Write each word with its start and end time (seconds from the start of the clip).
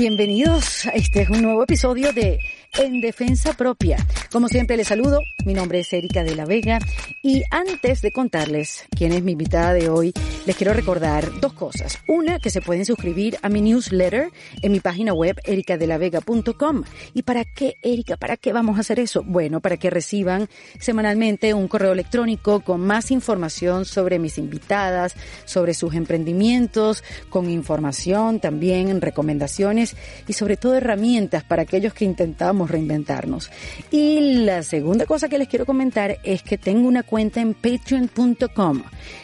Bienvenidos. 0.00 0.86
Este 0.94 1.20
es 1.20 1.28
un 1.28 1.42
nuevo 1.42 1.62
episodio 1.62 2.10
de 2.14 2.40
En 2.78 3.00
Defensa 3.00 3.52
Propia. 3.54 3.96
Como 4.30 4.48
siempre 4.48 4.76
les 4.76 4.86
saludo. 4.86 5.20
Mi 5.44 5.54
nombre 5.54 5.80
es 5.80 5.92
Erika 5.92 6.22
de 6.22 6.36
la 6.36 6.44
Vega 6.44 6.78
y 7.20 7.42
antes 7.50 8.00
de 8.00 8.12
contarles 8.12 8.84
quién 8.96 9.12
es 9.12 9.24
mi 9.24 9.32
invitada 9.32 9.72
de 9.72 9.88
hoy, 9.88 10.12
les 10.46 10.56
quiero 10.56 10.72
recordar 10.72 11.40
dos 11.40 11.52
cosas. 11.52 11.98
Una, 12.06 12.38
que 12.38 12.50
se 12.50 12.60
pueden 12.60 12.84
suscribir 12.84 13.38
a 13.42 13.48
mi 13.48 13.60
newsletter 13.60 14.30
en 14.62 14.72
mi 14.72 14.78
página 14.78 15.12
web 15.12 15.36
ericadelavega.com. 15.44 16.84
¿Y 17.12 17.22
para 17.22 17.44
qué, 17.44 17.76
Erika? 17.82 18.16
¿Para 18.16 18.36
qué 18.36 18.52
vamos 18.52 18.76
a 18.76 18.80
hacer 18.80 19.00
eso? 19.00 19.22
Bueno, 19.24 19.60
para 19.60 19.76
que 19.76 19.90
reciban 19.90 20.48
semanalmente 20.78 21.52
un 21.54 21.66
correo 21.66 21.92
electrónico 21.92 22.60
con 22.60 22.82
más 22.82 23.10
información 23.10 23.84
sobre 23.84 24.18
mis 24.18 24.38
invitadas, 24.38 25.16
sobre 25.44 25.74
sus 25.74 25.94
emprendimientos, 25.94 27.02
con 27.30 27.50
información 27.50 28.38
también, 28.38 29.00
recomendaciones 29.00 29.96
y 30.28 30.34
sobre 30.34 30.56
todo 30.56 30.76
herramientas 30.76 31.42
para 31.42 31.62
aquellos 31.62 31.94
que 31.94 32.04
intentamos 32.04 32.59
reinventarnos. 32.68 33.50
Y 33.90 34.44
la 34.44 34.62
segunda 34.62 35.06
cosa 35.06 35.28
que 35.28 35.38
les 35.38 35.48
quiero 35.48 35.66
comentar 35.66 36.18
es 36.22 36.42
que 36.42 36.58
tengo 36.58 36.88
una 36.88 37.02
cuenta 37.02 37.40
en 37.40 37.54
patreon.com. 37.54 38.82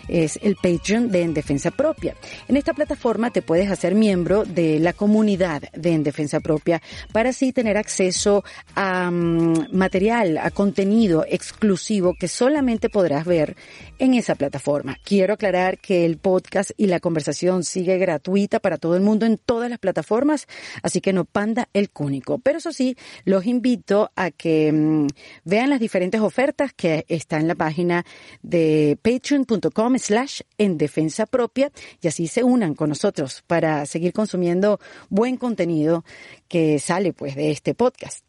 Es 0.09 0.39
el 0.43 0.57
Patreon 0.57 1.11
de 1.11 1.23
En 1.23 1.35
Defensa 1.35 1.71
Propia. 1.71 2.15
En 2.49 2.57
esta 2.57 2.73
plataforma 2.73 3.31
te 3.31 3.43
puedes 3.43 3.71
hacer 3.71 3.95
miembro 3.95 4.45
de 4.45 4.79
la 4.79 4.93
comunidad 4.93 5.63
de 5.73 5.93
En 5.93 6.03
Defensa 6.03 6.41
Propia 6.41 6.81
para 7.13 7.31
así 7.31 7.53
tener 7.53 7.77
acceso 7.77 8.45
a 8.75 9.11
mm, 9.11 9.69
material, 9.73 10.39
a 10.39 10.51
contenido 10.51 11.25
exclusivo 11.29 12.15
que 12.19 12.29
solamente 12.29 12.89
podrás 12.89 13.25
ver 13.25 13.57
en 13.99 14.15
esa 14.15 14.35
plataforma. 14.35 14.97
Quiero 15.05 15.35
aclarar 15.35 15.79
que 15.79 16.05
el 16.05 16.19
podcast 16.19 16.71
y 16.77 16.87
la 16.87 17.01
conversación 17.01 17.65
sigue 17.65 17.99
gratuita 17.99 18.61
para 18.61 18.79
todo 18.79 18.97
el 18.97 19.03
mundo 19.03 19.27
en 19.27 19.39
todas 19.39 19.71
las 19.71 19.79
plataformas, 19.79 20.47
así 20.83 21.01
que 21.01 21.13
no 21.13 21.25
panda 21.25 21.69
el 21.73 21.91
cúnico. 21.91 22.39
Pero 22.39 22.59
eso 22.59 22.73
sí, 22.73 22.97
los 23.25 23.47
invito 23.47 24.11
a 24.17 24.31
que 24.31 24.73
mm, 24.73 25.07
vean 25.45 25.71
las 25.71 25.81
diferentes 25.81 26.21
ofertas 26.21 26.73
que 26.73 27.05
están 27.09 27.43
en 27.43 27.49
la 27.49 27.55
página 27.55 28.05
de 28.43 28.99
patreon.com 29.03 29.96
slash 29.99 30.41
en 30.59 30.79
defensa 30.79 31.27
propia 31.27 31.71
y 32.01 32.09
así 32.09 32.27
se 32.27 32.45
unan 32.45 32.75
con 32.75 32.89
nosotros 32.89 33.43
para 33.47 33.87
seguir 33.87 34.13
consumiendo 34.13 34.81
buen 35.09 35.37
contenido 35.37 36.05
que 36.49 36.79
sale 36.79 37.13
pues 37.13 37.35
de 37.35 37.51
este 37.51 37.75
podcast. 37.75 38.25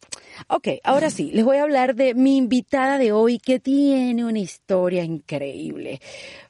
Ok, 0.47 0.67
ahora 0.83 1.09
sí, 1.09 1.31
les 1.33 1.43
voy 1.43 1.57
a 1.57 1.63
hablar 1.63 1.95
de 1.95 2.13
mi 2.13 2.37
invitada 2.37 2.97
de 2.97 3.11
hoy 3.11 3.39
que 3.39 3.59
tiene 3.59 4.23
una 4.23 4.39
historia 4.39 5.03
increíble. 5.03 5.99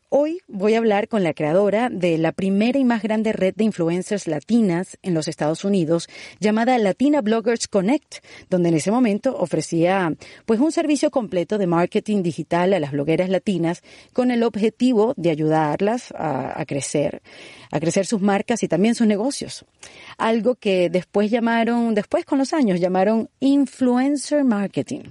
Hoy 0.10 0.40
voy 0.48 0.74
a 0.74 0.78
hablar 0.78 1.10
con 1.10 1.22
la 1.22 1.34
creadora 1.34 1.90
de 1.90 2.18
la 2.18 2.32
primera 2.32 2.80
y 2.80 2.86
más 2.86 3.04
grande 3.04 3.34
red 3.34 3.54
de 3.56 3.66
influencers 3.66 4.26
latinas 4.26 4.98
en 5.02 5.14
los 5.14 5.28
Estados 5.28 5.66
Unidos, 5.66 6.08
llamada 6.40 6.78
Latina 6.78 7.20
Bloggers 7.22 7.68
Connect, 7.68 8.24
donde 8.50 8.70
en 8.70 8.76
ese 8.76 8.90
momento 8.90 9.38
ofrecía 9.38 10.14
pues 10.46 10.62
un 10.62 10.72
servicio 10.72 11.12
completo 11.12 11.58
de 11.58 11.68
marketing 11.68 12.24
digital 12.24 12.74
a 12.74 12.80
las 12.80 12.94
blogueras 12.94 13.28
latinas 13.28 13.84
con 14.14 14.32
el 14.32 14.44
objetivo 14.44 15.14
de 15.18 15.30
ayudarlas 15.30 16.14
a, 16.14 16.58
a 16.58 16.66
crecer, 16.66 17.22
a 17.72 17.80
crecer 17.80 18.06
sus 18.06 18.22
marcas 18.22 18.64
y 18.64 18.68
también 18.68 18.96
sus 18.96 19.08
negocios. 19.08 19.66
Algo 20.18 20.56
que 20.56 20.90
después 20.90 21.32
llamaron, 21.32 21.94
después 21.94 22.26
con 22.26 22.38
los 22.38 22.54
años 22.54 22.80
llamaron 22.80 23.30
influencer 23.40 24.44
marketing. 24.44 25.02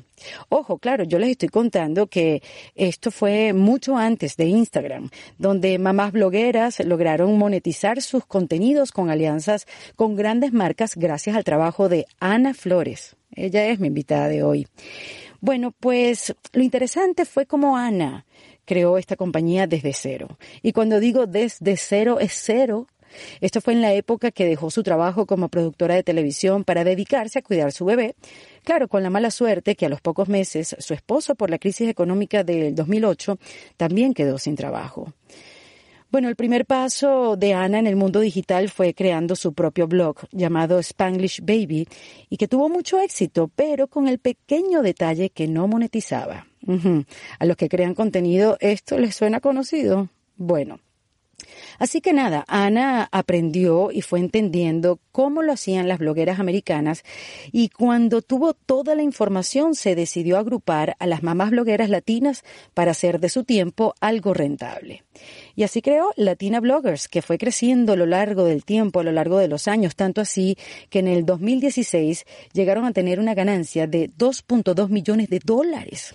Ojo, 0.48 0.78
claro, 0.78 1.04
yo 1.04 1.18
les 1.18 1.30
estoy 1.30 1.48
contando 1.48 2.06
que 2.06 2.42
esto 2.74 3.10
fue 3.10 3.52
mucho 3.52 3.96
antes 3.96 4.36
de 4.36 4.46
Instagram, 4.46 5.10
donde 5.38 5.78
mamás 5.78 6.12
blogueras 6.12 6.80
lograron 6.80 7.36
monetizar 7.38 8.00
sus 8.00 8.24
contenidos 8.24 8.92
con 8.92 9.10
alianzas 9.10 9.66
con 9.94 10.16
grandes 10.16 10.52
marcas 10.52 10.96
gracias 10.96 11.36
al 11.36 11.44
trabajo 11.44 11.88
de 11.88 12.06
Ana 12.18 12.54
Flores. 12.54 13.16
Ella 13.34 13.66
es 13.66 13.78
mi 13.78 13.88
invitada 13.88 14.28
de 14.28 14.42
hoy. 14.42 14.66
Bueno, 15.46 15.70
pues 15.70 16.34
lo 16.54 16.62
interesante 16.64 17.24
fue 17.24 17.46
cómo 17.46 17.76
Ana 17.76 18.26
creó 18.64 18.98
esta 18.98 19.14
compañía 19.14 19.68
desde 19.68 19.92
cero. 19.92 20.38
Y 20.60 20.72
cuando 20.72 20.98
digo 20.98 21.28
desde 21.28 21.76
cero, 21.76 22.18
es 22.18 22.32
cero 22.32 22.88
esto 23.40 23.60
fue 23.60 23.74
en 23.74 23.80
la 23.80 23.92
época 23.92 24.32
que 24.32 24.44
dejó 24.44 24.72
su 24.72 24.82
trabajo 24.82 25.24
como 25.24 25.48
productora 25.48 25.94
de 25.94 26.02
televisión 26.02 26.64
para 26.64 26.82
dedicarse 26.82 27.38
a 27.38 27.42
cuidar 27.42 27.70
su 27.70 27.84
bebé. 27.84 28.16
Claro, 28.64 28.88
con 28.88 29.04
la 29.04 29.10
mala 29.10 29.30
suerte 29.30 29.76
que 29.76 29.86
a 29.86 29.88
los 29.88 30.00
pocos 30.00 30.28
meses 30.28 30.74
su 30.80 30.94
esposo, 30.94 31.36
por 31.36 31.48
la 31.48 31.58
crisis 31.58 31.88
económica 31.88 32.42
del 32.42 32.74
2008, 32.74 33.38
también 33.76 34.14
quedó 34.14 34.38
sin 34.38 34.56
trabajo. 34.56 35.12
Bueno, 36.10 36.28
el 36.28 36.36
primer 36.36 36.66
paso 36.66 37.36
de 37.36 37.52
Ana 37.54 37.78
en 37.78 37.86
el 37.86 37.96
mundo 37.96 38.20
digital 38.20 38.70
fue 38.70 38.94
creando 38.94 39.34
su 39.34 39.52
propio 39.52 39.88
blog 39.88 40.16
llamado 40.30 40.78
Spanglish 40.78 41.40
Baby 41.42 41.88
y 42.30 42.36
que 42.36 42.48
tuvo 42.48 42.68
mucho 42.68 43.00
éxito, 43.00 43.50
pero 43.54 43.88
con 43.88 44.06
el 44.06 44.18
pequeño 44.18 44.82
detalle 44.82 45.30
que 45.30 45.48
no 45.48 45.66
monetizaba. 45.66 46.46
A 47.38 47.44
los 47.44 47.56
que 47.56 47.68
crean 47.68 47.94
contenido, 47.94 48.56
¿esto 48.60 48.98
les 48.98 49.14
suena 49.14 49.40
conocido? 49.40 50.08
Bueno, 50.36 50.80
Así 51.78 52.00
que 52.00 52.12
nada, 52.12 52.44
Ana 52.48 53.08
aprendió 53.12 53.90
y 53.92 54.00
fue 54.00 54.20
entendiendo 54.20 54.98
cómo 55.12 55.42
lo 55.42 55.52
hacían 55.52 55.88
las 55.88 55.98
blogueras 55.98 56.40
americanas 56.40 57.02
y 57.52 57.68
cuando 57.68 58.22
tuvo 58.22 58.54
toda 58.54 58.94
la 58.94 59.02
información 59.02 59.74
se 59.74 59.94
decidió 59.94 60.38
agrupar 60.38 60.96
a 60.98 61.06
las 61.06 61.22
mamás 61.22 61.50
blogueras 61.50 61.90
latinas 61.90 62.44
para 62.74 62.92
hacer 62.92 63.20
de 63.20 63.28
su 63.28 63.44
tiempo 63.44 63.94
algo 64.00 64.32
rentable. 64.32 65.04
Y 65.56 65.62
así 65.62 65.80
creó 65.80 66.12
Latina 66.16 66.60
Bloggers, 66.60 67.08
que 67.08 67.22
fue 67.22 67.38
creciendo 67.38 67.94
a 67.94 67.96
lo 67.96 68.04
largo 68.04 68.44
del 68.44 68.64
tiempo, 68.64 69.00
a 69.00 69.02
lo 69.02 69.10
largo 69.10 69.38
de 69.38 69.48
los 69.48 69.66
años, 69.66 69.96
tanto 69.96 70.20
así 70.20 70.56
que 70.90 70.98
en 70.98 71.08
el 71.08 71.24
2016 71.24 72.26
llegaron 72.52 72.84
a 72.84 72.92
tener 72.92 73.18
una 73.18 73.34
ganancia 73.34 73.86
de 73.86 74.10
2.2 74.10 74.90
millones 74.90 75.30
de 75.30 75.40
dólares. 75.42 76.14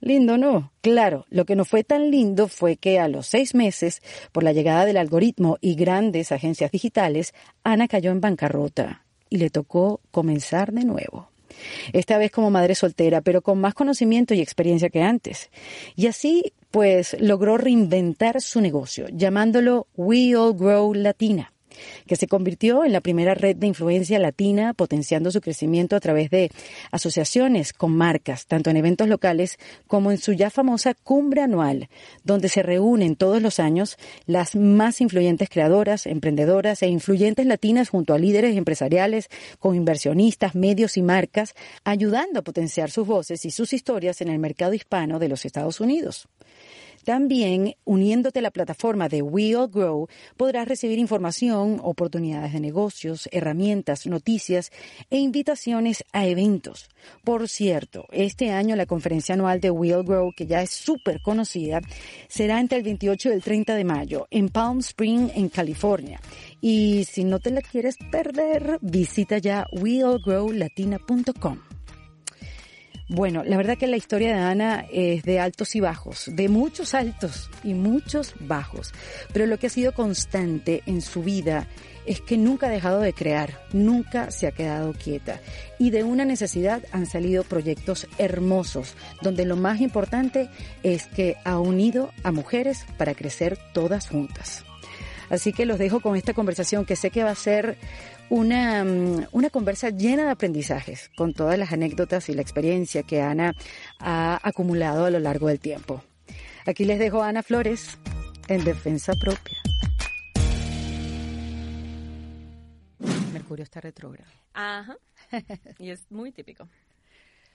Lindo, 0.00 0.36
¿no? 0.36 0.70
Claro, 0.82 1.24
lo 1.30 1.46
que 1.46 1.56
no 1.56 1.64
fue 1.64 1.82
tan 1.82 2.10
lindo 2.10 2.46
fue 2.46 2.76
que 2.76 2.98
a 2.98 3.08
los 3.08 3.26
seis 3.26 3.54
meses, 3.54 4.02
por 4.32 4.44
la 4.44 4.52
llegada 4.52 4.84
del 4.84 4.98
algoritmo 4.98 5.56
y 5.62 5.74
grandes 5.74 6.30
agencias 6.30 6.70
digitales, 6.70 7.32
Ana 7.64 7.88
cayó 7.88 8.10
en 8.10 8.20
bancarrota 8.20 9.04
y 9.30 9.38
le 9.38 9.48
tocó 9.48 10.00
comenzar 10.10 10.72
de 10.72 10.84
nuevo 10.84 11.30
esta 11.92 12.18
vez 12.18 12.30
como 12.30 12.50
madre 12.50 12.74
soltera, 12.74 13.20
pero 13.20 13.42
con 13.42 13.60
más 13.60 13.74
conocimiento 13.74 14.34
y 14.34 14.40
experiencia 14.40 14.90
que 14.90 15.02
antes. 15.02 15.50
Y 15.96 16.06
así, 16.06 16.52
pues, 16.70 17.16
logró 17.20 17.56
reinventar 17.56 18.40
su 18.40 18.60
negocio, 18.60 19.06
llamándolo 19.12 19.86
We 19.96 20.36
All 20.36 20.54
Grow 20.54 20.94
Latina 20.94 21.52
que 22.06 22.16
se 22.16 22.26
convirtió 22.26 22.84
en 22.84 22.92
la 22.92 23.00
primera 23.00 23.34
red 23.34 23.56
de 23.56 23.66
influencia 23.66 24.18
latina, 24.18 24.74
potenciando 24.74 25.30
su 25.30 25.40
crecimiento 25.40 25.96
a 25.96 26.00
través 26.00 26.30
de 26.30 26.50
asociaciones 26.90 27.72
con 27.72 27.92
marcas, 27.92 28.46
tanto 28.46 28.70
en 28.70 28.76
eventos 28.76 29.08
locales 29.08 29.58
como 29.86 30.10
en 30.10 30.18
su 30.18 30.32
ya 30.32 30.50
famosa 30.50 30.94
cumbre 30.94 31.42
anual, 31.42 31.88
donde 32.24 32.48
se 32.48 32.62
reúnen 32.62 33.16
todos 33.16 33.42
los 33.42 33.58
años 33.60 33.96
las 34.26 34.56
más 34.56 35.00
influyentes 35.00 35.48
creadoras, 35.48 36.06
emprendedoras 36.06 36.82
e 36.82 36.88
influyentes 36.88 37.46
latinas 37.46 37.88
junto 37.88 38.14
a 38.14 38.18
líderes 38.18 38.56
empresariales, 38.56 39.28
con 39.58 39.74
inversionistas, 39.74 40.54
medios 40.54 40.96
y 40.96 41.02
marcas, 41.02 41.54
ayudando 41.84 42.40
a 42.40 42.44
potenciar 42.44 42.90
sus 42.90 43.06
voces 43.06 43.44
y 43.44 43.50
sus 43.50 43.72
historias 43.72 44.20
en 44.20 44.28
el 44.28 44.38
mercado 44.38 44.74
hispano 44.74 45.18
de 45.18 45.28
los 45.28 45.44
Estados 45.44 45.80
Unidos. 45.80 46.28
También, 47.08 47.74
uniéndote 47.86 48.40
a 48.40 48.42
la 48.42 48.50
plataforma 48.50 49.08
de 49.08 49.22
We 49.22 49.56
All 49.56 49.70
Grow, 49.70 50.08
podrás 50.36 50.68
recibir 50.68 50.98
información, 50.98 51.80
oportunidades 51.82 52.52
de 52.52 52.60
negocios, 52.60 53.30
herramientas, 53.32 54.06
noticias 54.06 54.70
e 55.08 55.16
invitaciones 55.16 56.04
a 56.12 56.26
eventos. 56.26 56.90
Por 57.24 57.48
cierto, 57.48 58.04
este 58.12 58.50
año 58.50 58.76
la 58.76 58.84
conferencia 58.84 59.36
anual 59.36 59.58
de 59.58 59.70
We 59.70 59.94
All 59.94 60.04
Grow, 60.04 60.34
que 60.36 60.46
ya 60.46 60.60
es 60.60 60.68
súper 60.68 61.22
conocida, 61.22 61.80
será 62.28 62.60
entre 62.60 62.76
el 62.76 62.84
28 62.84 63.30
y 63.30 63.32
el 63.32 63.42
30 63.42 63.74
de 63.74 63.84
mayo 63.84 64.26
en 64.30 64.50
Palm 64.50 64.80
Spring, 64.80 65.30
en 65.34 65.48
California. 65.48 66.20
Y 66.60 67.04
si 67.04 67.24
no 67.24 67.38
te 67.38 67.50
la 67.50 67.62
quieres 67.62 67.96
perder, 68.12 68.76
visita 68.82 69.38
ya 69.38 69.66
weallgrowlatina.com. 69.72 71.77
Bueno, 73.10 73.42
la 73.42 73.56
verdad 73.56 73.78
que 73.78 73.86
la 73.86 73.96
historia 73.96 74.36
de 74.36 74.42
Ana 74.42 74.84
es 74.92 75.22
de 75.22 75.40
altos 75.40 75.74
y 75.74 75.80
bajos, 75.80 76.24
de 76.30 76.50
muchos 76.50 76.92
altos 76.92 77.48
y 77.64 77.72
muchos 77.72 78.34
bajos. 78.38 78.92
Pero 79.32 79.46
lo 79.46 79.58
que 79.58 79.68
ha 79.68 79.70
sido 79.70 79.94
constante 79.94 80.82
en 80.84 81.00
su 81.00 81.22
vida 81.22 81.66
es 82.04 82.20
que 82.20 82.36
nunca 82.36 82.66
ha 82.66 82.70
dejado 82.70 83.00
de 83.00 83.14
crear, 83.14 83.64
nunca 83.72 84.30
se 84.30 84.46
ha 84.46 84.52
quedado 84.52 84.92
quieta. 84.92 85.40
Y 85.78 85.88
de 85.88 86.04
una 86.04 86.26
necesidad 86.26 86.82
han 86.92 87.06
salido 87.06 87.44
proyectos 87.44 88.06
hermosos, 88.18 88.94
donde 89.22 89.46
lo 89.46 89.56
más 89.56 89.80
importante 89.80 90.50
es 90.82 91.06
que 91.06 91.36
ha 91.44 91.58
unido 91.58 92.10
a 92.24 92.30
mujeres 92.30 92.84
para 92.98 93.14
crecer 93.14 93.58
todas 93.72 94.06
juntas. 94.06 94.66
Así 95.30 95.52
que 95.52 95.66
los 95.66 95.78
dejo 95.78 96.00
con 96.00 96.16
esta 96.16 96.34
conversación 96.34 96.84
que 96.84 96.96
sé 96.96 97.10
que 97.10 97.24
va 97.24 97.30
a 97.30 97.34
ser 97.34 97.78
una, 98.30 98.84
mm, 98.84 99.28
una 99.32 99.50
conversa 99.50 99.90
llena 99.90 100.24
de 100.24 100.30
aprendizajes, 100.30 101.10
con 101.16 101.34
todas 101.34 101.58
las 101.58 101.72
anécdotas 101.72 102.28
y 102.28 102.34
la 102.34 102.42
experiencia 102.42 103.02
que 103.02 103.20
Ana 103.22 103.54
ha 103.98 104.38
acumulado 104.42 105.06
a 105.06 105.10
lo 105.10 105.18
largo 105.18 105.48
del 105.48 105.60
tiempo. 105.60 106.02
Aquí 106.66 106.84
les 106.84 106.98
dejo 106.98 107.22
a 107.22 107.28
Ana 107.28 107.42
Flores 107.42 107.98
en 108.48 108.64
defensa 108.64 109.12
propia. 109.20 109.56
Mercurio 113.32 113.62
está 113.62 113.80
retrógrado. 113.80 114.30
Ajá. 114.54 114.96
Y 115.78 115.90
es 115.90 116.10
muy 116.10 116.32
típico. 116.32 116.68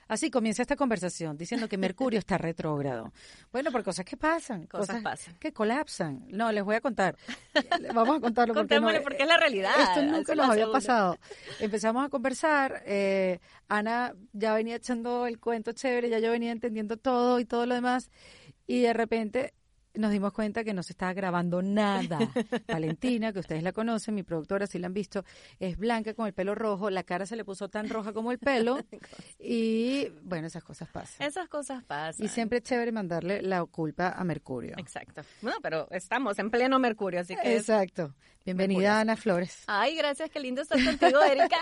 Así 0.08 0.30
comienza 0.30 0.62
esta 0.62 0.76
conversación 0.76 1.38
diciendo 1.38 1.68
que 1.70 1.78
Mercurio 1.78 2.20
está 2.20 2.38
retrógrado. 2.38 3.12
Bueno, 3.52 3.72
por 3.72 3.84
cosas 3.84 4.06
que 4.06 4.18
pasan, 4.18 4.68
Cosas 4.68 5.02
pasan. 5.02 5.36
que 5.40 5.54
colapsan. 5.54 6.26
No, 6.30 6.52
les 6.52 6.64
voy 6.64 6.76
a 6.76 6.82
contar. 6.82 7.16
Vamos 7.94 8.18
a 8.18 8.20
contarlo 8.20 8.54
porque, 8.54 8.76
no, 8.76 8.82
Contémosle 8.88 9.02
porque 9.02 9.24
es 9.24 9.28
la 9.30 9.38
realidad. 9.38 9.72
esto 9.80 10.02
nunca 10.04 10.36
nos 10.36 10.46
había 10.50 10.64
segunda. 10.66 10.80
pasado. 10.80 11.18
Empezamos 11.60 12.06
a 12.06 12.10
conversar. 12.10 12.84
eh, 12.86 13.40
Ana 13.70 14.14
ya 14.34 14.54
venía 14.54 14.76
echando 14.76 15.26
el 15.26 15.40
cuento 15.40 15.72
chévere, 15.72 16.10
ya 16.10 16.20
yo 16.20 16.32
venía 16.32 16.52
entendiendo 16.52 16.98
todo 16.98 17.40
y 17.40 17.46
todo 17.46 17.66
lo 17.66 17.76
demás. 17.76 18.12
Y 18.68 18.82
de 18.82 18.94
repente 18.94 19.54
nos 19.96 20.12
dimos 20.12 20.34
cuenta 20.34 20.64
que 20.64 20.74
no 20.74 20.84
se 20.84 20.94
estaba 20.94 21.14
grabando 21.14 21.62
nada. 21.62 22.20
Valentina, 22.68 23.32
que 23.32 23.40
ustedes 23.40 23.64
la 23.64 23.72
conocen, 23.72 24.16
mi 24.16 24.24
productora, 24.24 24.68
si 24.68 24.80
la 24.80 24.88
han 24.88 24.94
visto, 24.94 25.24
es 25.60 25.78
blanca 25.78 26.14
con 26.14 26.28
el 26.28 26.34
pelo 26.34 26.56
rojo, 26.56 26.90
la 26.90 27.04
cara 27.04 27.26
se 27.26 27.36
le 27.36 27.46
puso 27.46 27.70
tan 27.70 27.90
roja 27.90 28.14
como 28.14 28.32
el 28.32 28.40
pelo. 28.40 28.80
y 29.40 30.10
bueno, 30.24 30.48
esas 30.48 30.64
cosas 30.64 30.90
pasan. 30.90 31.28
Esas 31.28 31.48
cosas 31.48 31.84
pasan. 31.84 32.26
Y 32.26 32.30
siempre 32.30 32.60
es 32.60 32.64
chévere 32.64 32.92
mandarle 32.92 33.42
la 33.42 33.64
culpa 33.66 34.10
a 34.10 34.24
Mercurio. 34.24 34.76
Exacto. 34.78 35.22
Bueno, 35.42 35.58
pero 35.62 35.88
estamos 35.92 36.38
en 36.40 36.50
pleno 36.50 36.80
Mercurio, 36.80 37.20
así 37.22 37.36
que... 37.36 37.56
Exacto. 37.56 38.14
Bienvenida 38.46 38.80
Mercurio. 38.80 39.02
Ana 39.02 39.16
Flores. 39.16 39.64
Ay, 39.68 39.96
gracias, 39.96 40.30
qué 40.30 40.40
lindo 40.40 40.62
estar 40.62 40.84
contigo, 40.84 41.22
Erika. 41.22 41.58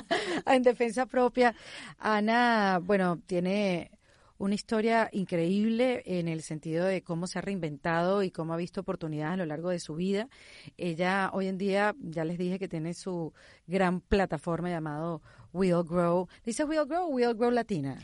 en 0.46 0.62
defensa 0.62 1.06
propia. 1.06 1.54
Ana, 1.98 2.80
bueno, 2.82 3.20
tiene 3.26 3.90
una 4.38 4.54
historia 4.54 5.08
increíble 5.12 6.02
en 6.06 6.28
el 6.28 6.42
sentido 6.42 6.84
de 6.84 7.02
cómo 7.02 7.26
se 7.26 7.38
ha 7.38 7.42
reinventado 7.42 8.22
y 8.22 8.30
cómo 8.30 8.52
ha 8.52 8.56
visto 8.56 8.80
oportunidades 8.80 9.34
a 9.34 9.36
lo 9.38 9.46
largo 9.46 9.70
de 9.70 9.78
su 9.78 9.94
vida. 9.94 10.28
Ella 10.76 11.30
hoy 11.32 11.46
en 11.46 11.58
día, 11.58 11.94
ya 12.00 12.24
les 12.24 12.38
dije 12.38 12.58
que 12.58 12.68
tiene 12.68 12.94
su 12.94 13.32
gran 13.66 14.00
plataforma 14.00 14.70
llamado 14.70 15.22
Will 15.52 15.84
Grow. 15.84 16.28
¿Dice 16.44 16.64
Will 16.64 16.86
Grow 16.86 17.06
o 17.06 17.08
Will 17.08 17.34
Grow 17.34 17.50
Latina? 17.50 17.98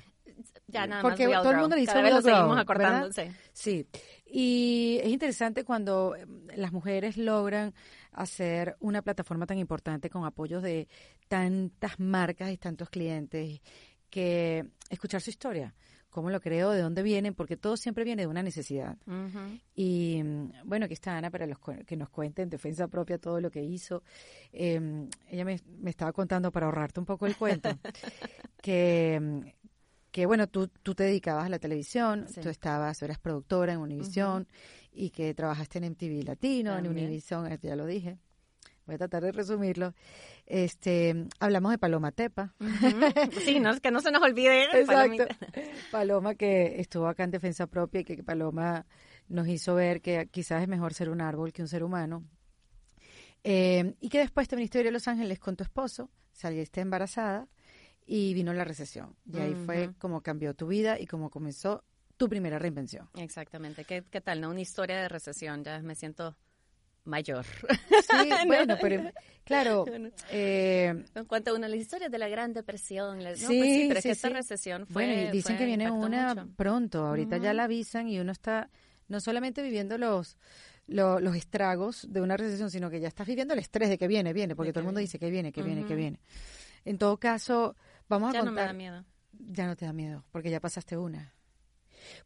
Ya 0.68 0.86
nada 0.86 1.02
Porque 1.02 1.28
más. 1.28 1.42
Todo 1.42 1.52
el 1.52 1.58
mundo 1.58 1.76
dice 1.76 1.92
Cada 1.92 2.02
vez 2.02 2.12
Will 2.12 2.16
lo 2.16 2.22
seguimos 2.22 2.48
Grow, 2.50 2.60
acordando, 2.60 3.08
¿verdad? 3.08 3.34
sí. 3.52 3.86
Y 4.24 5.00
es 5.02 5.08
interesante 5.08 5.64
cuando 5.64 6.14
eh, 6.14 6.24
las 6.56 6.72
mujeres 6.72 7.16
logran 7.16 7.74
hacer 8.12 8.76
una 8.78 9.02
plataforma 9.02 9.46
tan 9.46 9.58
importante 9.58 10.08
con 10.08 10.24
apoyos 10.24 10.62
de 10.62 10.88
tantas 11.28 11.98
marcas 11.98 12.52
y 12.52 12.56
tantos 12.56 12.88
clientes, 12.90 13.60
que 14.08 14.66
escuchar 14.88 15.20
su 15.20 15.30
historia, 15.30 15.74
cómo 16.10 16.28
lo 16.30 16.40
creo, 16.40 16.70
de 16.70 16.82
dónde 16.82 17.02
vienen, 17.02 17.34
porque 17.34 17.56
todo 17.56 17.76
siempre 17.76 18.04
viene 18.04 18.22
de 18.22 18.26
una 18.26 18.42
necesidad. 18.42 18.96
Y 19.74 20.20
mm, 20.22 20.52
bueno, 20.64 20.84
aquí 20.86 20.94
está 20.94 21.16
Ana 21.16 21.30
para 21.30 21.46
los 21.46 21.58
que 21.86 21.96
nos 21.96 22.10
cuente 22.10 22.42
en 22.42 22.50
defensa 22.50 22.88
propia 22.88 23.18
todo 23.18 23.40
lo 23.40 23.50
que 23.50 23.62
hizo. 23.62 24.02
Eh, 24.52 25.08
ella 25.28 25.44
me, 25.44 25.58
me 25.78 25.90
estaba 25.90 26.12
contando 26.12 26.50
para 26.52 26.66
ahorrarte 26.66 27.00
un 27.00 27.06
poco 27.06 27.26
el 27.26 27.36
cuento, 27.36 27.70
que, 28.62 29.18
mm, 29.20 29.40
que 30.10 30.26
bueno, 30.26 30.48
tú, 30.48 30.68
tú 30.82 30.94
te 30.94 31.04
dedicabas 31.04 31.46
a 31.46 31.48
la 31.48 31.58
televisión, 31.58 32.26
Sí. 32.28 32.40
tú 32.40 32.48
estabas, 32.48 33.00
eras 33.02 33.18
productora 33.18 33.72
en 33.72 33.78
Univisión 33.80 34.48
y 34.92 35.10
que 35.10 35.32
trabajaste 35.34 35.78
en 35.78 35.84
MTV 35.92 36.24
Latino, 36.24 36.76
en 36.76 36.84
También. 36.84 37.06
Univisión, 37.06 37.46
eh, 37.50 37.58
ya 37.62 37.76
lo 37.76 37.86
dije. 37.86 38.18
Voy 38.86 38.96
a 38.96 38.98
tratar 38.98 39.22
de 39.22 39.30
resumirlo. 39.30 39.94
Este, 40.50 41.28
hablamos 41.38 41.70
de 41.70 41.78
Paloma 41.78 42.10
Tepa. 42.10 42.52
Sí, 43.44 43.60
no, 43.60 43.78
que 43.80 43.92
no 43.92 44.00
se 44.00 44.10
nos 44.10 44.20
olvide. 44.20 44.64
Exacto. 44.64 44.86
Palomita. 44.86 45.28
Paloma 45.92 46.34
que 46.34 46.80
estuvo 46.80 47.06
acá 47.06 47.22
en 47.22 47.30
defensa 47.30 47.68
propia 47.68 48.00
y 48.00 48.04
que 48.04 48.24
Paloma 48.24 48.84
nos 49.28 49.46
hizo 49.46 49.76
ver 49.76 50.00
que 50.02 50.28
quizás 50.28 50.60
es 50.62 50.68
mejor 50.68 50.92
ser 50.92 51.08
un 51.08 51.20
árbol 51.20 51.52
que 51.52 51.62
un 51.62 51.68
ser 51.68 51.84
humano. 51.84 52.24
Eh, 53.44 53.94
y 54.00 54.08
que 54.08 54.18
después 54.18 54.48
te 54.48 54.56
viniste 54.56 54.86
a 54.86 54.90
Los 54.90 55.06
Ángeles 55.06 55.38
con 55.38 55.54
tu 55.54 55.62
esposo, 55.62 56.10
saliste 56.32 56.80
embarazada 56.80 57.46
y 58.04 58.34
vino 58.34 58.52
la 58.52 58.64
recesión. 58.64 59.14
Y 59.32 59.38
ahí 59.38 59.54
fue 59.54 59.92
como 59.98 60.20
cambió 60.20 60.54
tu 60.54 60.66
vida 60.66 60.98
y 60.98 61.06
como 61.06 61.30
comenzó 61.30 61.84
tu 62.16 62.28
primera 62.28 62.58
reinvención. 62.58 63.08
Exactamente. 63.14 63.84
¿Qué, 63.84 64.02
¿Qué 64.10 64.20
tal, 64.20 64.40
no? 64.40 64.50
Una 64.50 64.60
historia 64.60 65.00
de 65.00 65.08
recesión. 65.08 65.62
Ya 65.62 65.80
me 65.80 65.94
siento 65.94 66.36
mayor. 67.04 67.44
Sí, 67.44 68.30
bueno, 68.46 68.76
pero 68.80 69.10
claro, 69.44 69.84
eh, 70.30 71.04
Cuenta 71.26 71.52
uno 71.54 71.66
las 71.68 71.78
historias 71.78 72.10
de 72.10 72.18
la 72.18 72.28
Gran 72.28 72.52
Depresión. 72.52 73.22
la- 73.24 73.30
No, 73.30 73.36
Sí, 73.36 73.46
pues 73.58 73.70
sí, 73.72 73.84
pero 73.88 73.98
es 73.98 74.02
sí, 74.02 74.08
que 74.08 74.12
esta 74.12 74.28
recesión 74.28 74.86
fue. 74.86 75.06
Bueno, 75.06 75.22
y 75.28 75.32
dicen 75.32 75.56
fue- 75.56 75.58
que 75.58 75.66
viene 75.66 75.90
una 75.90 76.34
mucho. 76.34 76.48
pronto. 76.56 77.06
Ahorita 77.06 77.38
ya 77.38 77.52
la 77.54 77.64
avisan 77.64 78.08
y 78.08 78.18
uno 78.20 78.32
está 78.32 78.70
no 79.08 79.20
solamente 79.20 79.62
viviendo 79.62 79.98
los, 79.98 80.36
lo- 80.86 81.18
los 81.20 81.34
estragos 81.36 82.06
de 82.10 82.20
una 82.20 82.36
recesión, 82.36 82.70
sino 82.70 82.90
que 82.90 83.00
ya 83.00 83.08
estás 83.08 83.26
viviendo 83.26 83.54
el 83.54 83.60
estrés 83.60 83.88
de 83.88 83.98
que 83.98 84.06
viene, 84.06 84.32
viene, 84.32 84.54
porque 84.54 84.68
De 84.68 84.72
todo 84.74 84.80
el 84.80 84.86
mundo 84.86 84.98
viene. 84.98 85.06
dice 85.06 85.18
que 85.18 85.30
viene, 85.30 85.52
que 85.52 85.62
viene, 85.62 85.84
que 85.86 85.94
viene. 85.96 86.20
En 86.84 86.96
todo 86.98 87.18
caso, 87.18 87.74
vamos 88.08 88.30
a 88.30 88.32
Ya 88.34 88.38
no 88.40 88.44
me 88.46 88.50
contar. 88.52 88.66
da 88.68 88.72
miedo. 88.72 89.04
Ya 89.32 89.66
no 89.66 89.74
te 89.76 89.84
da 89.86 89.92
miedo, 89.92 90.24
porque 90.30 90.50
ya 90.50 90.60
pasaste 90.60 90.96
una. 90.96 91.34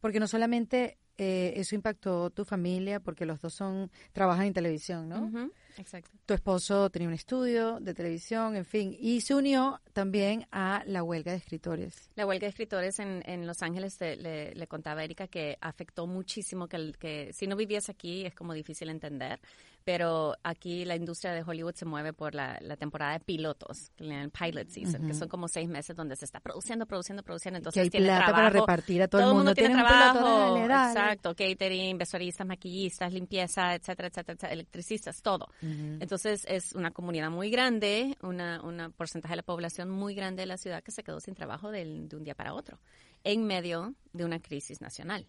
Porque 0.01 0.19
no 0.19 0.27
solamente 0.27 0.97
eh, 1.17 1.53
eso 1.55 1.75
impactó 1.75 2.29
tu 2.29 2.43
familia, 2.45 2.99
porque 2.99 3.25
los 3.25 3.39
dos 3.41 3.53
son 3.53 3.89
trabajan 4.11 4.47
en 4.47 4.53
televisión, 4.53 5.07
¿no? 5.09 5.49
Exacto. 5.77 6.11
Tu 6.25 6.33
esposo 6.33 6.89
tenía 6.89 7.07
un 7.07 7.13
estudio 7.13 7.79
de 7.81 7.93
televisión, 7.93 8.55
en 8.55 8.65
fin, 8.65 8.95
y 8.99 9.21
se 9.21 9.35
unió 9.35 9.81
también 9.93 10.47
a 10.51 10.83
la 10.85 11.03
huelga 11.03 11.31
de 11.33 11.37
escritores. 11.37 12.09
La 12.15 12.25
huelga 12.25 12.45
de 12.45 12.49
escritores 12.49 12.99
en, 12.99 13.21
en 13.25 13.45
Los 13.45 13.61
Ángeles, 13.61 13.97
te- 13.97 14.15
le, 14.15 14.55
le 14.55 14.67
contaba 14.67 15.01
a 15.01 15.03
Erika 15.03 15.27
que 15.27 15.57
afectó 15.61 16.07
muchísimo, 16.07 16.67
que, 16.67 16.77
el- 16.77 16.97
que 16.97 17.31
si 17.33 17.45
no 17.47 17.55
vivías 17.55 17.89
aquí 17.89 18.25
es 18.25 18.33
como 18.33 18.53
difícil 18.53 18.89
entender, 18.89 19.39
pero 19.85 20.35
aquí 20.43 20.83
la 20.83 20.95
industria 20.95 21.31
de 21.31 21.43
Hollywood 21.43 21.75
se 21.75 21.85
mueve 21.85 22.11
por 22.11 22.33
la, 22.33 22.57
la 22.61 22.75
temporada 22.75 23.13
de 23.13 23.19
pilotos, 23.19 23.91
llaman 23.99 24.31
pilot 24.31 24.67
season, 24.67 25.05
que 25.07 25.13
son 25.13 25.27
como 25.29 25.47
seis 25.47 25.69
meses 25.69 25.95
donde 25.95 26.15
se 26.15 26.25
está 26.25 26.39
produciendo, 26.39 26.87
produciendo, 26.87 27.21
produciendo, 27.21 27.59
entonces 27.59 27.79
que 27.79 27.83
hay 27.83 27.89
tiene 27.91 28.07
plata 28.07 28.25
para 28.25 28.35
trabajo. 28.49 28.53
repartir 28.65 29.01
a 29.03 29.07
todo, 29.07 29.21
el 29.21 29.25
Todo 29.27 29.35
mundo. 29.35 29.53
tiene 29.53 29.69
Tienes 29.69 29.83
un 29.83 29.87
trabajo, 29.87 30.17
piloto, 30.19 30.39
dale, 30.55 30.67
dale. 30.67 30.91
exacto, 30.91 31.35
catering, 31.35 31.97
vestuaristas, 31.99 32.47
maquillistas, 32.47 33.13
limpieza, 33.13 33.75
etcétera, 33.75 34.07
etcétera, 34.07 34.33
etcétera, 34.33 34.53
electricistas, 34.53 35.21
todo. 35.21 35.47
Entonces 35.61 36.43
es 36.47 36.73
una 36.73 36.89
comunidad 36.91 37.29
muy 37.29 37.51
grande, 37.51 38.17
una, 38.23 38.61
una 38.63 38.89
porcentaje 38.89 39.33
de 39.33 39.37
la 39.37 39.43
población 39.43 39.89
muy 39.91 40.15
grande 40.15 40.41
de 40.41 40.47
la 40.47 40.57
ciudad 40.57 40.81
que 40.83 40.91
se 40.91 41.03
quedó 41.03 41.19
sin 41.19 41.35
trabajo 41.35 41.69
del- 41.69 42.09
de 42.09 42.15
un 42.15 42.23
día 42.23 42.33
para 42.33 42.55
otro, 42.55 42.79
en 43.23 43.45
medio 43.45 43.93
de 44.13 44.25
una 44.25 44.39
crisis 44.39 44.81
nacional. 44.81 45.27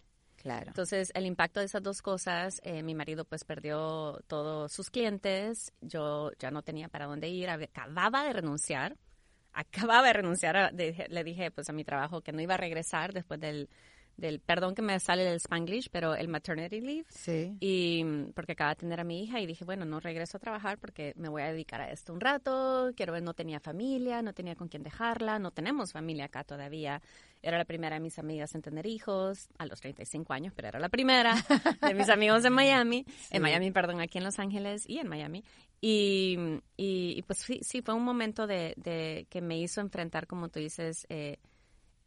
Entonces, 0.67 1.11
el 1.15 1.25
impacto 1.25 1.59
de 1.59 1.65
esas 1.67 1.83
dos 1.83 2.01
cosas, 2.01 2.59
eh, 2.63 2.83
mi 2.83 2.95
marido 2.95 3.25
pues 3.25 3.43
perdió 3.43 4.19
todos 4.27 4.71
sus 4.71 4.89
clientes, 4.89 5.73
yo 5.81 6.31
ya 6.39 6.51
no 6.51 6.61
tenía 6.61 6.87
para 6.89 7.05
dónde 7.05 7.29
ir, 7.29 7.49
acababa 7.49 8.23
de 8.23 8.33
renunciar, 8.33 8.97
acababa 9.53 10.07
de 10.07 10.13
renunciar, 10.13 10.57
a- 10.57 10.71
le 10.71 11.23
dije 11.23 11.51
pues 11.51 11.69
a 11.69 11.73
mi 11.73 11.83
trabajo 11.83 12.21
que 12.21 12.31
no 12.31 12.41
iba 12.41 12.53
a 12.55 12.57
regresar 12.57 13.13
después 13.13 13.39
del, 13.39 13.69
del 14.17 14.39
perdón 14.39 14.75
que 14.75 14.81
me 14.81 14.99
sale 14.99 15.23
del 15.23 15.37
Spanglish, 15.37 15.89
pero 15.91 16.15
el 16.15 16.27
maternity 16.27 16.81
leave. 16.81 17.05
Sí. 17.09 17.55
Y 17.59 18.03
mm, 18.03 18.31
porque 18.33 18.53
acaba 18.53 18.71
de 18.71 18.77
tener 18.77 18.99
a 18.99 19.03
mi 19.03 19.23
hija 19.23 19.39
y 19.39 19.45
dije, 19.45 19.63
bueno, 19.63 19.85
no 19.85 19.99
regreso 19.99 20.37
a 20.37 20.39
trabajar 20.39 20.77
porque 20.79 21.13
me 21.15 21.29
voy 21.29 21.43
a 21.43 21.51
dedicar 21.51 21.81
a 21.81 21.91
esto 21.91 22.13
un 22.13 22.19
rato. 22.19 22.91
Quiero 22.95 23.13
ver, 23.13 23.23
no 23.23 23.33
tenía 23.33 23.59
familia, 23.59 24.21
no 24.21 24.33
tenía 24.33 24.55
con 24.55 24.67
quién 24.67 24.83
dejarla, 24.83 25.39
no 25.39 25.51
tenemos 25.51 25.93
familia 25.93 26.25
acá 26.25 26.43
todavía. 26.43 27.01
Era 27.43 27.57
la 27.57 27.65
primera 27.65 27.95
de 27.95 28.01
mis 28.01 28.17
amigas 28.17 28.55
en 28.55 28.63
tener 28.63 28.87
hijos, 28.87 29.47
a 29.59 29.67
los 29.67 29.79
35 29.79 30.33
años, 30.33 30.53
pero 30.55 30.69
era 30.69 30.79
la 30.79 30.89
primera 30.89 31.35
de 31.81 31.93
mis 31.93 32.09
amigos 32.09 32.43
en 32.43 32.53
Miami, 32.53 33.05
en 33.29 33.41
Miami, 33.41 33.71
perdón, 33.71 34.01
aquí 34.01 34.17
en 34.17 34.23
Los 34.23 34.39
Ángeles 34.39 34.83
y 34.87 34.97
en 34.97 35.07
Miami. 35.07 35.43
Y, 35.79 36.37
y, 36.75 37.13
y, 37.17 37.21
pues 37.21 37.39
sí, 37.39 37.59
sí, 37.61 37.83
fue 37.83 37.93
un 37.93 38.03
momento 38.03 38.47
de, 38.47 38.73
de 38.77 39.27
que 39.29 39.41
me 39.41 39.59
hizo 39.59 39.79
enfrentar, 39.79 40.25
como 40.25 40.49
tú 40.49 40.59
dices, 40.59 41.05
eh, 41.09 41.37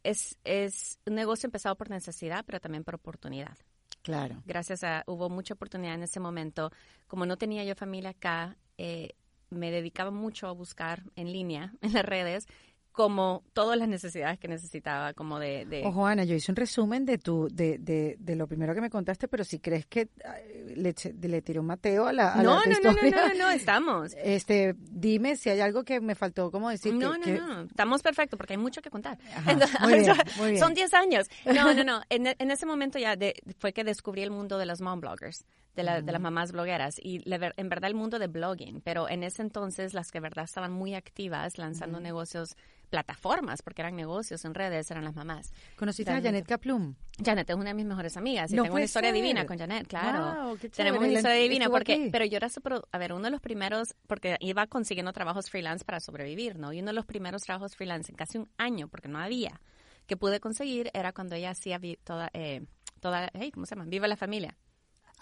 es, 0.03 0.37
es 0.43 0.99
un 1.05 1.15
negocio 1.15 1.47
empezado 1.47 1.75
por 1.75 1.89
necesidad, 1.89 2.43
pero 2.45 2.59
también 2.59 2.83
por 2.83 2.95
oportunidad 2.95 3.57
Claro. 4.01 4.41
gracias 4.45 4.83
a, 4.83 5.03
hubo 5.05 5.29
mucha 5.29 5.53
oportunidad 5.53 5.93
en 5.93 6.03
ese 6.03 6.19
momento. 6.19 6.71
Como 7.07 7.25
no 7.25 7.37
tenía 7.37 7.63
yo 7.63 7.75
familia 7.75 8.11
acá, 8.11 8.57
eh, 8.77 9.11
me 9.49 9.69
dedicaba 9.69 10.11
mucho 10.11 10.47
a 10.47 10.51
buscar 10.51 11.03
en 11.15 11.31
línea, 11.31 11.73
en 11.81 11.93
las 11.93 12.05
redes, 12.05 12.47
como 12.91 13.43
todas 13.53 13.77
las 13.77 13.87
necesidades 13.87 14.37
que 14.37 14.47
necesitaba, 14.49 15.13
como 15.13 15.39
de... 15.39 15.65
de 15.65 15.83
Ojo, 15.85 16.05
Ana, 16.05 16.25
yo 16.25 16.35
hice 16.35 16.51
un 16.51 16.57
resumen 16.57 17.05
de 17.05 17.17
tu, 17.17 17.47
de, 17.49 17.77
de, 17.79 18.17
de 18.19 18.35
lo 18.35 18.47
primero 18.47 18.75
que 18.75 18.81
me 18.81 18.89
contaste, 18.89 19.27
pero 19.29 19.43
si 19.45 19.59
crees 19.59 19.85
que 19.85 20.09
ay, 20.25 20.75
le, 20.75 20.93
le 21.21 21.41
tiré 21.41 21.59
un 21.59 21.67
mateo 21.67 22.07
a 22.07 22.13
la, 22.13 22.33
a 22.33 22.43
no, 22.43 22.59
la 22.59 22.65
no, 22.65 22.79
no, 22.83 22.91
no, 22.91 23.09
no, 23.09 23.27
no, 23.29 23.33
no, 23.45 23.49
estamos. 23.51 24.13
Este, 24.23 24.75
dime 24.77 25.37
si 25.37 25.49
hay 25.49 25.61
algo 25.61 25.83
que 25.83 26.01
me 26.01 26.15
faltó 26.15 26.51
como 26.51 26.69
decir 26.69 26.93
No, 26.93 27.13
que, 27.13 27.17
no, 27.19 27.23
que- 27.25 27.33
no, 27.33 27.61
estamos 27.61 28.01
perfectos 28.01 28.37
porque 28.37 28.53
hay 28.53 28.57
mucho 28.59 28.81
que 28.81 28.89
contar. 28.89 29.17
Ajá, 29.35 29.51
Entonces, 29.53 29.79
muy 29.81 29.93
bien, 29.99 30.15
muy 30.37 30.47
bien. 30.51 30.59
Son 30.59 30.73
10 30.73 30.93
años. 30.93 31.27
No, 31.45 31.73
no, 31.73 31.83
no. 31.83 32.01
En, 32.09 32.27
en 32.27 32.51
ese 32.51 32.65
momento 32.65 32.99
ya 32.99 33.15
de- 33.15 33.35
fue 33.57 33.71
que 33.73 33.83
descubrí 33.83 34.21
el 34.21 34.31
mundo 34.31 34.57
de 34.57 34.65
las 34.65 34.81
mom 34.81 34.99
bloggers, 34.99 35.45
de, 35.75 35.83
la- 35.83 36.01
de 36.01 36.11
las 36.11 36.21
mamás 36.21 36.51
blogueras 36.51 36.95
y 37.01 37.19
la 37.27 37.53
en 37.55 37.69
verdad 37.69 37.89
el 37.89 37.95
mundo 37.95 38.19
de 38.19 38.27
blogging. 38.27 38.81
Pero 38.81 39.07
en 39.09 39.23
ese 39.23 39.41
entonces 39.41 39.93
las 39.93 40.11
que 40.11 40.19
verdad 40.19 40.43
estaban 40.43 40.71
muy 40.73 40.93
activas 40.93 41.57
lanzando 41.57 41.99
negocios 42.01 42.55
plataformas, 42.91 43.63
porque 43.63 43.81
eran 43.81 43.95
negocios 43.95 44.45
en 44.45 44.53
redes, 44.53 44.91
eran 44.91 45.03
las 45.03 45.15
mamás. 45.15 45.51
¿Conociste 45.77 46.11
a 46.11 46.21
Janet 46.21 46.45
Kaplum? 46.45 46.93
Janet 47.25 47.49
es 47.49 47.55
una 47.55 47.69
de 47.69 47.73
mis 47.73 47.85
mejores 47.85 48.15
amigas 48.17 48.51
y 48.51 48.55
No 48.55 48.63
tengo 48.63 48.75
una 48.75 48.83
historia 48.85 49.09
ser. 49.09 49.15
divina 49.15 49.45
con 49.47 49.57
Janet, 49.57 49.87
claro. 49.87 50.43
Wow, 50.49 50.57
qué 50.59 50.69
Tenemos 50.69 50.99
una 50.99 51.07
historia 51.13 51.37
divina 51.37 51.69
porque, 51.69 51.93
aquí. 51.93 52.09
pero 52.11 52.25
yo 52.25 52.37
era 52.37 52.49
super, 52.49 52.81
a 52.91 52.97
ver, 52.99 53.13
uno 53.13 53.23
de 53.23 53.31
los 53.31 53.41
primeros, 53.41 53.95
porque 54.05 54.37
iba 54.41 54.67
consiguiendo 54.67 55.11
trabajos 55.13 55.49
freelance 55.49 55.83
para 55.83 55.99
sobrevivir, 55.99 56.59
¿no? 56.59 56.71
Y 56.73 56.79
uno 56.79 56.87
de 56.89 56.93
los 56.93 57.05
primeros 57.07 57.41
trabajos 57.41 57.75
freelance 57.75 58.11
en 58.11 58.15
casi 58.17 58.37
un 58.37 58.49
año, 58.57 58.87
porque 58.89 59.07
no 59.07 59.17
había, 59.19 59.59
que 60.05 60.17
pude 60.17 60.39
conseguir 60.39 60.91
era 60.93 61.13
cuando 61.13 61.35
ella 61.35 61.51
hacía 61.51 61.79
toda, 62.03 62.29
eh, 62.33 62.61
toda, 62.99 63.29
hey, 63.33 63.51
¿cómo 63.51 63.65
se 63.65 63.75
llama? 63.75 63.85
Viva 63.87 64.07
la 64.07 64.17
familia. 64.17 64.55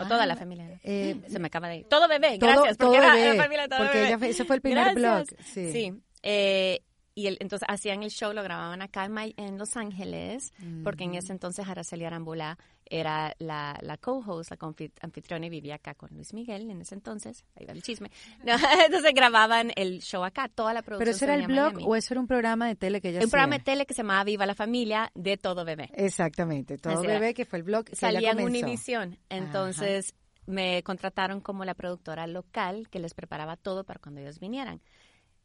O 0.02 0.06
toda 0.08 0.24
Ah, 0.24 0.26
la 0.26 0.38
familia. 0.38 0.80
eh, 0.84 1.22
se 1.28 1.40
me 1.40 1.48
acaba 1.48 1.68
de 1.68 1.78
ir. 1.80 1.86
Todo 1.90 2.08
bebé, 2.08 2.40
Todo- 2.40 2.50
gracias. 2.52 2.78
Todo 2.78 2.90
porque 2.92 3.04
era 3.06 3.14
Bebé, 3.16 3.34
la 3.38 3.44
familia 3.44 3.68
Todo 3.68 3.80
porque 3.80 3.98
Bebé. 3.98 4.14
ella 4.16 4.28
ese 4.28 4.46
fue 4.46 4.56
el 4.56 4.62
primer 4.62 4.96
Gracias. 4.96 5.28
blog, 5.36 5.44
sí. 5.44 5.72
Sí. 5.74 6.02
eh, 6.24 6.80
y 7.20 7.28
el- 7.28 7.38
entonces 7.40 7.68
hacían 7.70 8.04
el 8.04 8.10
show, 8.10 8.34
lo 8.34 8.44
grababan 8.44 8.82
acá 8.82 9.06
en, 9.06 9.14
Mi- 9.14 9.34
en 9.38 9.58
Los 9.58 9.76
Ángeles, 9.78 10.54
porque 10.84 11.04
en 11.04 11.16
ese 11.16 11.32
entonces 11.34 11.68
Araceli 11.68 12.06
Arambula 12.06 12.58
era 12.92 13.36
la, 13.40 13.78
la 13.82 13.98
co-host, 13.98 14.50
la 14.52 14.58
anfitriona 15.02 15.46
y 15.46 15.50
vivía 15.50 15.76
acá 15.76 15.94
con 15.94 16.10
Luis 16.12 16.34
Miguel 16.34 16.70
en 16.72 16.82
ese 16.82 16.96
entonces. 16.96 17.46
Ahí 17.56 17.66
va 17.66 17.74
el 17.74 17.84
chisme. 17.84 18.10
No, 18.44 18.54
entonces 18.86 19.14
grababan 19.14 19.72
el 19.76 20.02
show 20.02 20.24
acá, 20.24 20.48
toda 20.50 20.74
la 20.74 20.82
producción. 20.82 21.06
¿Pero 21.06 21.18
se 21.18 21.26
era 21.26 21.36
el 21.36 21.46
blog 21.46 21.74
Miami. 21.76 21.84
o 21.86 21.96
eso 21.96 22.14
era 22.14 22.22
un 22.22 22.28
programa 22.28 22.68
de 22.68 22.76
tele 22.76 23.00
que 23.02 23.10
ella 23.10 23.20
Un 23.20 23.24
hacía? 23.26 23.32
programa 23.32 23.58
de 23.58 23.64
tele 23.64 23.86
que 23.86 23.94
se 23.94 24.02
llamaba 24.02 24.24
Viva 24.24 24.46
la 24.48 24.56
Familia 24.56 25.12
de 25.14 25.38
Todo 25.38 25.66
Bebé. 25.66 25.90
Exactamente, 25.94 26.78
Todo 26.80 26.94
Así 26.98 27.06
era. 27.06 27.20
Bebé, 27.20 27.34
que 27.36 27.46
fue 27.46 27.60
el 27.60 27.64
blog 27.64 27.86
que 27.86 27.96
salía 27.96 28.32
en. 28.32 28.40
Univisión. 28.42 29.18
Entonces 29.30 30.16
me 30.48 30.82
contrataron 30.82 31.42
como 31.42 31.64
la 31.66 31.76
productora 31.76 32.26
local 32.26 32.88
que 32.90 32.98
les 33.00 33.14
preparaba 33.14 33.56
todo 33.56 33.84
para 33.84 34.00
cuando 34.00 34.22
ellos 34.22 34.40
vinieran. 34.40 34.82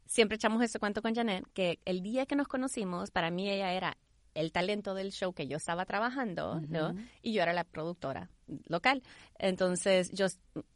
Siempre 0.05 0.35
echamos 0.35 0.61
ese 0.63 0.79
cuento 0.79 1.01
con 1.01 1.15
Janet, 1.15 1.45
que 1.53 1.79
el 1.85 2.01
día 2.01 2.25
que 2.25 2.35
nos 2.35 2.47
conocimos, 2.47 3.11
para 3.11 3.31
mí 3.31 3.49
ella 3.49 3.73
era 3.73 3.97
el 4.35 4.51
talento 4.51 4.93
del 4.93 5.11
show 5.11 5.33
que 5.33 5.47
yo 5.47 5.57
estaba 5.57 5.85
trabajando, 5.85 6.59
¿no? 6.67 6.93
Y 7.21 7.33
yo 7.33 7.41
era 7.41 7.53
la 7.53 7.63
productora 7.63 8.29
local. 8.67 9.01
Entonces, 9.39 10.11
yo 10.11 10.27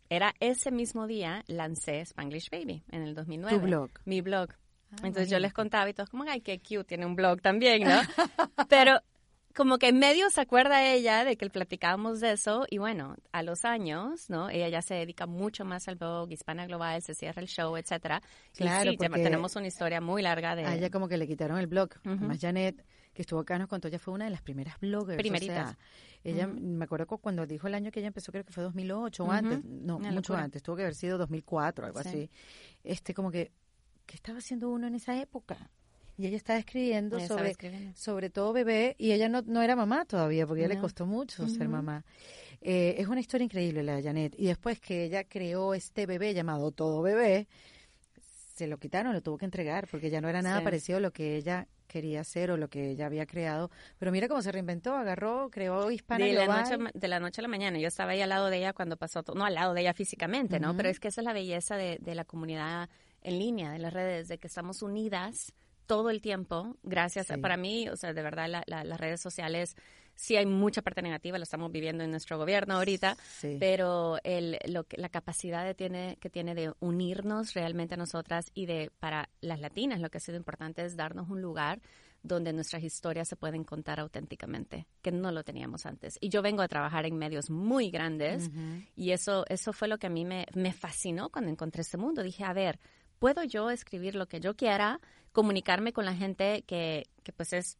era 0.09 0.33
ese 0.39 0.71
mismo 0.71 1.07
día 1.07 1.43
lancé 1.47 1.99
Spanglish 2.01 2.49
Baby 2.49 2.83
en 2.91 3.03
el 3.03 3.13
2009. 3.15 3.57
Tu 3.59 3.63
blog. 3.65 3.91
Mi 4.05 4.21
blog. 4.21 4.49
Ah, 4.91 4.95
Entonces 5.03 5.29
yo 5.29 5.37
les 5.37 5.51
imagínate. 5.51 5.53
contaba 5.53 5.89
y 5.89 5.93
todos 5.93 6.09
como, 6.09 6.23
ay, 6.27 6.41
qué 6.41 6.57
cute, 6.59 6.85
tiene 6.85 7.05
un 7.05 7.15
blog 7.15 7.41
también, 7.41 7.83
¿no? 7.83 7.99
Pero 8.69 9.01
como 9.55 9.77
que 9.77 9.89
en 9.89 9.99
medio 9.99 10.29
se 10.29 10.41
acuerda 10.41 10.85
ella 10.93 11.23
de 11.25 11.35
que 11.35 11.49
platicábamos 11.49 12.19
de 12.21 12.31
eso 12.33 12.65
y 12.69 12.77
bueno, 12.77 13.15
a 13.31 13.43
los 13.43 13.65
años, 13.65 14.29
¿no? 14.29 14.49
Ella 14.49 14.69
ya 14.69 14.81
se 14.81 14.93
dedica 14.93 15.25
mucho 15.25 15.65
más 15.65 15.87
al 15.87 15.95
blog, 15.95 16.31
Hispana 16.31 16.65
Global, 16.67 17.01
se 17.01 17.15
cierra 17.15 17.41
el 17.41 17.47
show, 17.47 17.75
etcétera. 17.75 18.21
Claro, 18.55 18.91
y 18.91 18.93
sí, 18.93 18.97
porque 19.07 19.23
tenemos 19.23 19.55
una 19.55 19.67
historia 19.67 19.99
muy 20.01 20.21
larga 20.21 20.55
de... 20.55 20.65
A 20.65 20.75
ella 20.75 20.89
como 20.89 21.07
que 21.07 21.17
le 21.17 21.27
quitaron 21.27 21.57
el 21.57 21.67
blog. 21.67 21.89
Ujú. 22.05 22.09
Además, 22.11 22.37
Janet, 22.39 22.85
que 23.13 23.23
estuvo 23.23 23.39
acá, 23.39 23.57
nos 23.57 23.67
contó, 23.67 23.87
ella 23.87 23.99
fue 23.99 24.13
una 24.13 24.25
de 24.25 24.31
las 24.31 24.41
primeras 24.41 24.79
bloggers. 24.79 25.17
Primeritas. 25.17 25.71
O 25.71 25.73
sea, 25.73 25.77
ella, 26.23 26.47
Ujú. 26.47 26.59
me 26.59 26.85
acuerdo 26.85 27.07
cu- 27.07 27.17
cuando 27.17 27.45
dijo 27.45 27.67
el 27.67 27.73
año 27.75 27.91
que 27.91 27.99
ella 27.99 28.07
empezó, 28.07 28.31
creo 28.31 28.45
que 28.45 28.53
fue 28.53 28.63
2008 28.63 29.23
o 29.23 29.25
Ujú. 29.25 29.35
antes. 29.35 29.63
No, 29.65 29.97
Una 29.97 30.11
mucho 30.11 30.33
locura. 30.33 30.43
antes. 30.43 30.61
Tuvo 30.63 30.75
que 30.75 30.83
haber 30.83 30.95
sido 30.95 31.17
2004, 31.17 31.85
algo 31.87 32.01
Sí. 32.03 32.07
así. 32.07 32.29
Este, 32.83 33.13
como 33.13 33.31
que, 33.31 33.51
¿qué 34.05 34.15
estaba 34.15 34.37
haciendo 34.37 34.69
uno 34.69 34.87
en 34.87 34.95
esa 34.95 35.19
época? 35.19 35.69
Y 36.19 36.27
ella 36.27 36.35
estaba 36.35 36.59
escribiendo 36.59 37.15
Ella 37.17 37.27
sobre, 37.29 37.49
escribiendo. 37.51 37.97
sobre 37.97 38.29
todo 38.29 38.51
bebé, 38.51 38.93
y 38.99 39.13
ella 39.13 39.29
no, 39.29 39.41
no 39.41 39.61
era 39.61 39.77
mamá 39.77 40.03
todavía, 40.03 40.45
porque 40.45 40.63
a 40.63 40.65
ella 40.65 40.73
le 40.73 40.75
No. 40.75 40.81
costó 40.81 41.05
mucho 41.05 41.47
ser 41.47 41.69
mamá. 41.69 42.03
Eh, 42.59 42.95
es 42.97 43.07
una 43.07 43.21
historia 43.21 43.45
increíble 43.45 43.83
la 43.83 43.95
de 43.95 44.03
Janet. 44.03 44.35
Y 44.37 44.47
después 44.47 44.81
que 44.81 45.05
ella 45.05 45.23
creó 45.23 45.73
este 45.73 46.05
bebé 46.05 46.33
llamado 46.33 46.71
Todo 46.71 47.01
Bebé, 47.01 47.47
se 48.53 48.67
lo 48.67 48.77
quitaron, 48.77 49.13
lo 49.13 49.21
tuvo 49.21 49.37
que 49.37 49.45
entregar, 49.45 49.87
porque 49.89 50.09
ya 50.09 50.19
no 50.19 50.27
era 50.27 50.41
nada 50.41 50.57
Sí. 50.59 50.63
parecido 50.65 50.97
a 50.97 51.01
lo 51.01 51.11
que 51.11 51.37
ella 51.37 51.69
quería 51.87 52.19
hacer 52.19 52.51
o 52.51 52.57
lo 52.57 52.67
que 52.67 52.91
ella 52.91 53.05
había 53.05 53.25
creado. 53.25 53.71
Pero 53.97 54.11
mira 54.11 54.27
cómo 54.27 54.41
se 54.41 54.51
reinventó, 54.51 54.95
agarró, 54.95 55.49
creó 55.49 55.89
Hispana 55.89 56.25
De 56.25 56.33
la, 56.33 56.45
noche, 56.47 56.77
de 56.93 57.07
la 57.07 57.21
noche 57.21 57.39
a 57.39 57.43
la 57.43 57.47
mañana. 57.47 57.79
Yo 57.79 57.87
estaba 57.87 58.11
ahí 58.11 58.21
al 58.21 58.27
lado 58.27 58.49
de 58.49 58.57
ella 58.57 58.73
cuando 58.73 58.97
pasó 58.97 59.23
todo. 59.23 59.37
No 59.37 59.45
al 59.45 59.53
lado 59.53 59.73
de 59.73 59.79
ella 59.81 59.93
físicamente, 59.93 60.59
¿no? 60.59 60.75
Pero 60.75 60.89
es 60.89 60.99
que 60.99 61.07
esa 61.07 61.21
es 61.21 61.25
la 61.25 61.31
belleza 61.31 61.77
de, 61.77 61.97
de 62.01 62.13
la 62.13 62.25
comunidad 62.25 62.89
en 63.21 63.39
línea, 63.39 63.71
de 63.71 63.79
las 63.79 63.93
redes, 63.93 64.27
de 64.27 64.37
que 64.37 64.47
estamos 64.47 64.81
unidas 64.81 65.53
todo 65.89 66.11
el 66.11 66.21
tiempo. 66.21 66.77
Gracias. 66.83 67.31
a- 67.31 67.37
para 67.39 67.57
mí, 67.57 67.89
o 67.89 67.95
sea, 67.97 68.13
de 68.13 68.21
verdad, 68.21 68.47
la- 68.47 68.63
la- 68.67 68.83
las 68.83 68.99
redes 68.99 69.19
sociales 69.19 69.75
sí 70.13 70.35
hay 70.35 70.45
mucha 70.45 70.83
parte 70.83 71.01
negativa, 71.01 71.37
lo 71.39 71.43
estamos 71.43 71.71
viviendo 71.71 72.03
en 72.03 72.11
nuestro 72.11 72.37
gobierno 72.37 72.75
ahorita. 72.75 73.17
Sí. 73.39 73.57
Pero 73.59 74.17
el, 74.23 74.59
lo 74.67 74.83
que, 74.83 74.97
la 74.97 75.09
capacidad 75.09 75.65
de 75.65 75.73
tiene, 75.73 76.17
que 76.21 76.29
tiene 76.29 76.53
de 76.53 76.71
unirnos 76.79 77.53
realmente 77.55 77.95
a 77.95 77.97
nosotras 77.97 78.51
y 78.53 78.67
de 78.67 78.91
para 78.99 79.29
las 79.41 79.59
latinas 79.61 79.99
lo 79.99 80.09
que 80.11 80.17
ha 80.19 80.21
sido 80.21 80.37
importante 80.37 80.85
es 80.85 80.95
darnos 80.95 81.27
un 81.29 81.41
lugar 81.41 81.81
donde 82.21 82.51
nuestras 82.53 82.83
historias 82.83 83.27
se 83.29 83.37
pueden 83.37 83.63
contar 83.63 83.99
auténticamente, 83.99 84.85
que 85.01 85.11
no 85.11 85.31
lo 85.31 85.43
teníamos 85.43 85.85
antes. 85.87 86.17
Y 86.21 86.27
yo 86.29 86.41
vengo 86.43 86.61
a 86.61 86.67
trabajar 86.67 87.05
en 87.07 87.17
medios 87.17 87.49
muy 87.49 87.89
grandes 87.89 88.51
y 88.95 89.11
eso, 89.11 89.45
eso 89.47 89.71
fue 89.73 89.87
lo 89.87 89.97
que 89.97 90.07
a 90.07 90.09
mí 90.11 90.25
me, 90.25 90.45
me 90.53 90.73
fascinó 90.73 91.29
cuando 91.29 91.49
encontré 91.49 91.81
este 91.81 91.97
mundo. 91.97 92.21
Dije, 92.21 92.43
a 92.43 92.51
ver, 92.53 92.77
¿puedo 93.19 93.43
yo 93.45 93.69
escribir 93.69 94.15
lo 94.15 94.27
que 94.27 94.41
yo 94.41 94.53
quiera, 94.57 94.99
comunicarme 95.31 95.93
con 95.93 96.05
la 96.05 96.15
gente 96.15 96.63
que, 96.67 97.07
que 97.23 97.31
pues 97.33 97.53
es 97.53 97.77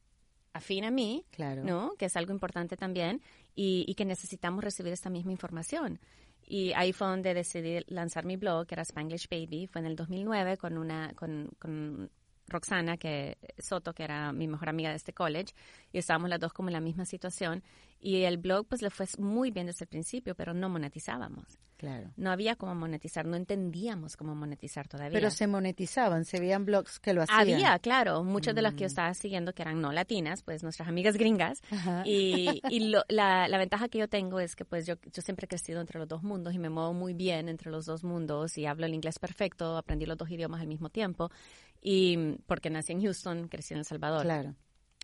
afín 0.54 0.84
a 0.84 0.92
mí, 0.92 1.26
Claro. 1.32 1.64
¿no? 1.64 1.94
Que 1.98 2.06
es 2.06 2.16
algo 2.16 2.32
importante 2.32 2.76
también 2.78 3.22
y, 3.56 3.86
y 3.88 3.96
que 3.96 4.06
necesitamos 4.06 4.64
recibir 4.64 4.94
esta 4.94 5.10
misma 5.10 5.32
información. 5.32 6.00
Y 6.48 6.74
ahí 6.74 6.94
fue 6.94 7.08
donde 7.08 7.34
decidí 7.36 7.84
lanzar 7.88 8.26
mi 8.26 8.36
blog, 8.36 8.66
que 8.66 8.74
era 8.76 8.82
Spanglish 8.82 9.28
Baby. 9.30 9.68
Fue 9.68 9.82
en 9.82 9.88
el 9.88 9.96
2009 9.96 10.58
con 10.58 10.78
una 10.80 11.14
con, 11.14 11.52
con 11.60 12.10
Roxana 12.50 12.98
que 12.98 13.38
Soto, 13.58 13.94
que 13.94 14.04
era 14.04 14.32
mi 14.32 14.48
mejor 14.48 14.70
amiga 14.70 14.90
de 14.90 14.96
este 14.96 15.14
college, 15.14 15.54
y 15.92 15.98
estábamos 15.98 16.30
las 16.30 16.40
dos 16.40 16.54
como 16.54 16.70
en 16.70 16.74
la 16.74 16.82
misma 16.82 17.06
situación. 17.06 17.64
Y 18.02 18.24
el 18.24 18.38
blog 18.38 18.66
pues 18.68 18.82
le 18.82 18.90
fue 18.90 19.06
muy 19.18 19.52
bien 19.52 19.68
desde 19.68 19.84
el 19.84 19.90
principio, 19.90 20.34
pero 20.36 20.54
no 20.54 20.70
monetizábamos. 20.70 21.60
Claro. 21.76 22.12
No 22.18 22.30
había 22.32 22.58
cómo 22.58 22.76
monetizar, 22.76 23.26
no 23.26 23.38
entendíamos 23.38 24.18
cómo 24.18 24.36
monetizar 24.36 24.90
todavía. 24.90 25.18
Pero 25.18 25.32
se 25.32 25.48
monetizaban, 25.48 26.26
se 26.26 26.38
veían 26.40 26.66
blogs 26.66 27.00
que 27.00 27.14
lo 27.14 27.22
hacían. 27.22 27.40
Había, 27.40 27.80
claro, 27.80 28.24
muchas 28.26 28.54
de 28.54 28.62
las 28.62 28.74
Mm. 28.74 28.76
que 28.76 28.82
yo 28.82 28.88
estaba 28.88 29.14
siguiendo 29.14 29.54
que 29.54 29.62
eran 29.62 29.80
no 29.80 29.94
latinas, 29.94 30.44
pues 30.44 30.62
nuestras 30.62 30.90
amigas 30.90 31.16
gringas. 31.16 31.62
Ajá. 31.72 32.04
Y, 32.06 32.62
y 32.70 32.90
lo- 32.90 33.06
la, 33.08 33.48
la 33.48 33.58
ventaja 33.58 33.88
que 33.88 33.98
yo 33.98 34.10
tengo 34.10 34.42
es 34.42 34.58
que 34.58 34.66
pues 34.66 34.86
yo, 34.86 34.96
yo 35.14 35.22
siempre 35.22 35.46
he 35.46 35.48
crecido 35.48 35.80
entre 35.80 36.00
los 36.00 36.08
dos 36.10 36.22
mundos 36.22 36.54
y 36.54 36.60
me 36.60 36.70
muevo 36.70 36.94
muy 36.94 37.14
bien 37.14 37.48
entre 37.48 37.72
los 37.72 37.86
dos 37.86 38.04
mundos 38.04 38.58
y 38.58 38.66
hablo 38.66 38.86
el 38.86 38.94
inglés 38.94 39.18
perfecto, 39.18 39.78
aprendí 39.78 40.06
los 40.06 40.18
dos 40.18 40.30
idiomas 40.30 40.60
al 40.60 40.68
mismo 40.68 40.90
tiempo 40.90 41.32
y 41.82 42.38
porque 42.46 42.70
nací 42.70 42.92
en 42.94 43.02
Houston, 43.02 43.48
crecí 43.48 43.74
en 43.74 43.80
El 43.80 43.86
Salvador. 43.86 44.24
Claro. 44.24 44.56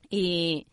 Y, 0.10 0.68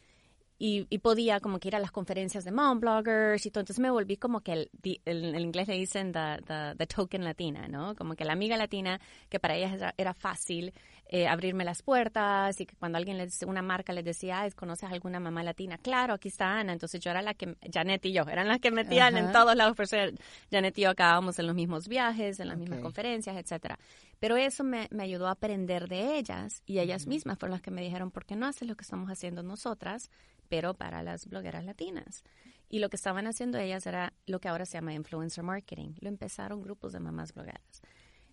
y, 0.59 0.87
y 0.91 0.99
podía 0.99 1.41
como 1.41 1.59
que 1.59 1.69
ir 1.69 1.77
a 1.77 1.81
las 1.81 1.91
conferencias 1.91 2.45
de 2.45 2.53
mom 2.53 2.79
bloggers 2.81 3.45
y 3.47 3.51
todo. 3.51 3.63
Entonces 3.63 3.81
me 3.81 3.91
volví 3.91 4.17
como 4.17 4.41
que 4.43 4.53
el, 4.53 4.71
el- 5.05 5.35
en 5.35 5.41
inglés 5.41 5.67
le 5.69 5.75
dicen 5.75 6.13
the, 6.13 6.41
the, 6.47 6.75
the 6.77 6.87
token 6.87 7.25
latina, 7.25 7.67
¿no? 7.69 7.95
Como 7.97 8.15
que 8.15 8.25
la 8.25 8.33
amiga 8.35 8.57
latina 8.57 9.01
que 9.29 9.41
para 9.41 9.57
ellas 9.57 9.73
era, 9.73 9.95
era 9.97 10.15
fácil 10.15 10.73
eh, 11.07 11.29
abrirme 11.29 11.65
las 11.65 11.83
puertas 11.83 12.59
y 12.61 12.67
que 12.67 12.75
cuando 12.77 12.97
alguien 12.97 13.19
les 13.19 13.43
una 13.43 13.61
marca 13.61 13.93
les 13.93 14.05
decía, 14.05 14.41
"Ay, 14.41 14.51
¿conoces 14.53 14.91
alguna 14.91 15.21
mamá 15.21 15.43
latina? 15.43 15.77
Claro, 15.79 16.15
aquí 16.15 16.29
está 16.29 16.59
Ana. 16.59 16.73
Entonces 16.73 17.01
yo 17.01 17.11
era 17.11 17.21
la 17.21 17.35
que, 17.35 17.57
Janet 17.71 18.07
y 18.07 18.13
yo, 18.13 18.23
eran 18.23 18.49
las 18.49 18.61
que 18.61 18.71
metían 18.71 19.17
en 19.19 19.31
todos 19.33 19.55
lados. 19.55 19.77
Por 19.77 19.87
Janet 19.87 20.79
y 20.79 20.83
yo 20.83 20.91
acabábamos 20.91 21.39
en 21.39 21.47
los 21.47 21.55
mismos 21.55 21.87
viajes, 21.89 22.41
en 22.41 22.49
las 22.49 22.57
mismas 22.57 22.81
conferencias, 22.81 23.37
etcétera. 23.37 23.79
Pero 24.21 24.37
eso 24.37 24.65
me, 24.65 24.89
me 24.91 25.03
ayudó 25.03 25.27
a 25.29 25.33
aprender 25.33 25.89
de 25.89 26.17
ellas 26.17 26.63
y 26.65 26.79
ellas 26.79 27.07
mismas 27.07 27.39
fueron 27.39 27.53
las 27.53 27.63
que 27.63 27.71
me 27.71 27.83
dijeron, 27.83 28.11
¿por 28.11 28.25
qué 28.25 28.37
no 28.37 28.47
haces 28.47 28.67
lo 28.69 28.77
que 28.77 28.83
estamos 28.83 29.11
haciendo 29.11 29.43
nosotras, 29.43 30.11
pero 30.49 30.75
para 30.75 31.03
las 31.03 31.27
blogueras 31.27 31.65
latinas? 31.65 32.23
Y 32.71 32.79
lo 32.79 32.89
que 32.89 32.97
estaban 32.97 33.27
haciendo 33.27 33.59
ellas 33.59 33.87
era 33.87 34.15
lo 34.25 34.41
que 34.41 34.49
ahora 34.49 34.65
se 34.65 34.79
llama 34.79 34.95
influencer 34.95 35.45
marketing. 35.45 35.91
Lo 36.01 36.09
empezaron 36.09 36.63
grupos 36.63 36.93
de 36.95 37.01
mamás 37.01 37.35
blogueras. 37.35 37.83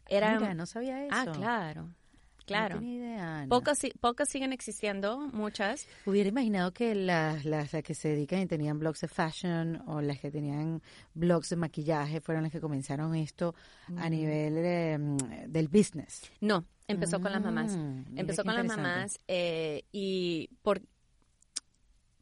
Era, 0.07 0.39
Mira, 0.39 0.53
no 0.53 0.65
sabía 0.65 1.03
eso. 1.05 1.13
ah, 1.13 1.25
claro, 1.33 1.89
claro. 2.49 2.75
No 2.75 2.81
tenía 2.81 2.95
idea, 2.97 3.37
Ana. 3.39 3.47
Pocas, 3.47 3.77
si- 3.79 3.91
pocas 3.99 4.29
siguen 4.29 4.51
existiendo, 4.53 5.19
muchas. 5.33 5.87
Hubiera 6.05 6.29
imaginado 6.29 6.71
que 6.73 6.93
las, 6.95 7.45
las, 7.45 7.71
las 7.73 7.83
que 7.83 7.93
se 7.95 8.09
dedican 8.09 8.39
y 8.41 8.45
tenían 8.47 8.77
blogs 8.79 9.01
de 9.01 9.07
fashion 9.07 9.81
o 9.87 10.01
las 10.01 10.19
que 10.19 10.29
tenían 10.31 10.81
blogs 11.13 11.49
de 11.49 11.55
maquillaje 11.55 12.21
fueron 12.21 12.43
las 12.43 12.51
que 12.51 12.59
comenzaron 12.61 13.15
esto 13.15 13.55
a 13.97 14.09
nivel 14.09 14.53
eh, 14.57 14.97
mm, 14.97 15.17
del 15.47 15.67
business. 15.67 16.29
No, 16.41 16.65
empezó 16.87 17.19
con 17.21 17.31
las 17.31 17.41
mamás. 17.41 17.75
Mm, 17.77 18.03
mira 18.09 18.21
Empezó 18.21 18.43
con 18.43 18.55
las 18.55 18.65
mamás 18.65 19.19
eh, 19.27 19.83
y 19.91 20.49
por 20.61 20.81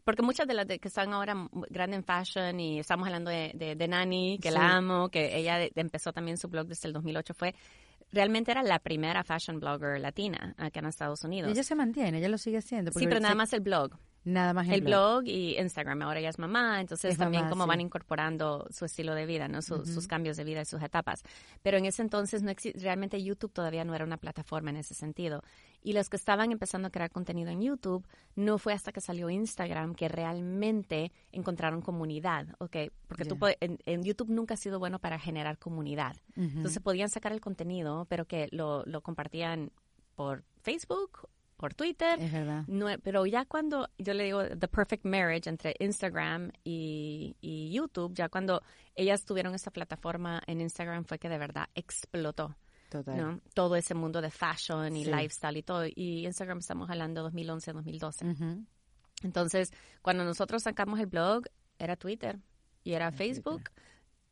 porque 0.04 0.22
muchas 0.22 0.48
de 0.48 0.54
las 0.54 0.66
de 0.66 0.80
que 0.80 0.88
están 0.88 1.12
ahora 1.12 1.50
grandes 1.70 1.98
en 2.00 2.06
fashion 2.06 2.58
y 2.62 2.80
estamos 2.80 3.08
hablando 3.08 3.30
de, 3.30 3.52
de, 3.56 3.76
de 3.76 3.88
Nani, 3.90 4.40
que 4.42 4.48
Sí. 4.50 4.54
la 4.56 4.78
amo, 4.78 5.10
que 5.10 5.38
ella 5.38 5.58
de- 5.58 5.70
empezó 5.76 6.14
también 6.14 6.38
su 6.38 6.48
blog 6.48 6.66
desde 6.68 6.88
el 6.88 6.94
2008, 6.94 7.34
fue 7.34 7.54
realmente 8.12 8.52
era 8.52 8.64
la 8.64 8.80
primera 8.80 9.24
fashion 9.24 9.60
blogger 9.60 10.00
latina 10.00 10.54
acá 10.58 10.80
en 10.80 10.86
Estados 10.88 11.24
Y 11.24 11.28
Unidos. 11.28 11.52
ella 11.52 11.64
se 11.64 11.76
mantiene, 11.76 12.18
ella 12.20 12.30
lo 12.30 12.38
sigue 12.38 12.58
haciendo. 12.58 12.92
sí, 12.92 13.06
pero 13.08 13.20
nada 13.20 13.34
se- 13.34 13.38
más 13.38 13.54
el 13.54 13.62
blog. 13.62 13.92
Nada 14.30 14.54
más 14.54 14.68
el 14.68 14.82
blog. 14.82 15.24
y 15.26 15.58
Instagram. 15.58 16.02
Ahora 16.02 16.20
ella 16.20 16.30
es 16.30 16.38
mamá, 16.40 16.82
entonces 16.82 17.14
Es 17.14 17.18
también 17.18 17.44
mamá, 17.44 17.64
sí. 17.64 17.70
van 17.70 17.82
incorporando 17.82 18.68
su 18.70 18.86
estilo 18.86 19.16
de 19.16 19.26
vida, 19.26 19.48
¿no? 19.48 19.62
Su- 19.62 19.86
Sus 19.86 20.06
cambios 20.08 20.36
de 20.38 20.44
vida 20.44 20.62
y 20.62 20.66
sus 20.66 20.82
etapas. 20.84 21.24
Pero 21.62 21.78
en 21.78 21.86
ese 21.86 22.02
entonces 22.02 22.44
no 22.44 22.52
realmente 22.76 23.24
YouTube 23.24 23.54
todavía 23.54 23.86
no 23.86 23.96
era 23.96 24.04
una 24.04 24.18
plataforma 24.18 24.70
en 24.70 24.78
ese 24.78 24.94
sentido. 24.96 25.44
Y 25.82 25.94
los 25.94 26.10
que 26.10 26.18
estaban 26.18 26.52
empezando 26.52 26.90
a 26.90 26.92
crear 26.92 27.10
contenido 27.12 27.50
en 27.52 27.62
YouTube, 27.62 28.06
no 28.36 28.58
fue 28.58 28.74
hasta 28.74 28.92
que 28.92 29.00
salió 29.00 29.30
Instagram 29.30 29.96
que 29.96 30.10
realmente 30.10 31.12
encontraron 31.32 31.82
comunidad, 31.82 32.48
¿ok? 32.60 32.76
Porque 33.08 33.24
tú 33.26 33.38
Ya. 33.40 33.56
en, 33.62 33.80
en 33.86 34.04
YouTube 34.04 34.30
nunca 34.30 34.56
ha 34.56 34.58
sido 34.58 34.80
bueno 34.80 35.00
para 35.00 35.20
generar 35.20 35.58
comunidad. 35.58 36.18
Entonces 36.36 36.82
podían 36.82 37.10
sacar 37.10 37.32
el 37.32 37.40
contenido, 37.40 38.06
pero 38.10 38.26
que 38.26 38.50
lo, 38.52 38.84
lo 38.86 39.02
compartían 39.02 39.72
por 40.16 40.44
Facebook, 40.62 41.30
por 41.58 41.74
Twitter, 41.74 42.18
es 42.22 42.32
verdad. 42.32 42.64
no, 42.68 42.88
pero 43.04 43.26
ya 43.26 43.44
cuando 43.46 43.90
yo 43.98 44.14
le 44.14 44.24
digo 44.26 44.48
the 44.48 44.68
perfect 44.68 45.04
marriage 45.06 45.50
entre 45.50 45.76
Instagram 45.80 46.52
y, 46.64 47.36
y 47.42 47.72
YouTube, 47.74 48.14
ya 48.14 48.30
cuando 48.30 48.62
ellas 48.96 49.26
tuvieron 49.26 49.54
esta 49.56 49.72
plataforma 49.72 50.42
en 50.48 50.62
Instagram 50.62 51.04
fue 51.04 51.18
que 51.20 51.28
de 51.30 51.38
verdad 51.38 51.68
explotó, 51.76 52.56
Total. 52.90 53.18
¿no? 53.18 53.42
Todo 53.54 53.76
ese 53.76 53.94
mundo 53.96 54.22
de 54.22 54.30
fashion 54.32 54.96
y 54.96 55.04
Sí. 55.04 55.12
lifestyle 55.12 55.58
y 55.58 55.64
todo. 55.64 55.86
Y 55.88 56.26
Instagram 56.26 56.60
estamos 56.60 56.90
hablando 56.90 57.22
2011, 57.24 57.74
2012. 57.74 58.26
Ujú. 58.26 58.66
Entonces, 59.24 59.72
cuando 60.02 60.24
nosotros 60.24 60.64
sacamos 60.64 61.00
el 61.00 61.08
blog, 61.08 61.44
era 61.80 61.96
Twitter 61.96 62.40
y 62.84 62.94
era 62.94 63.08
Era 63.08 63.18
Facebook. 63.18 63.64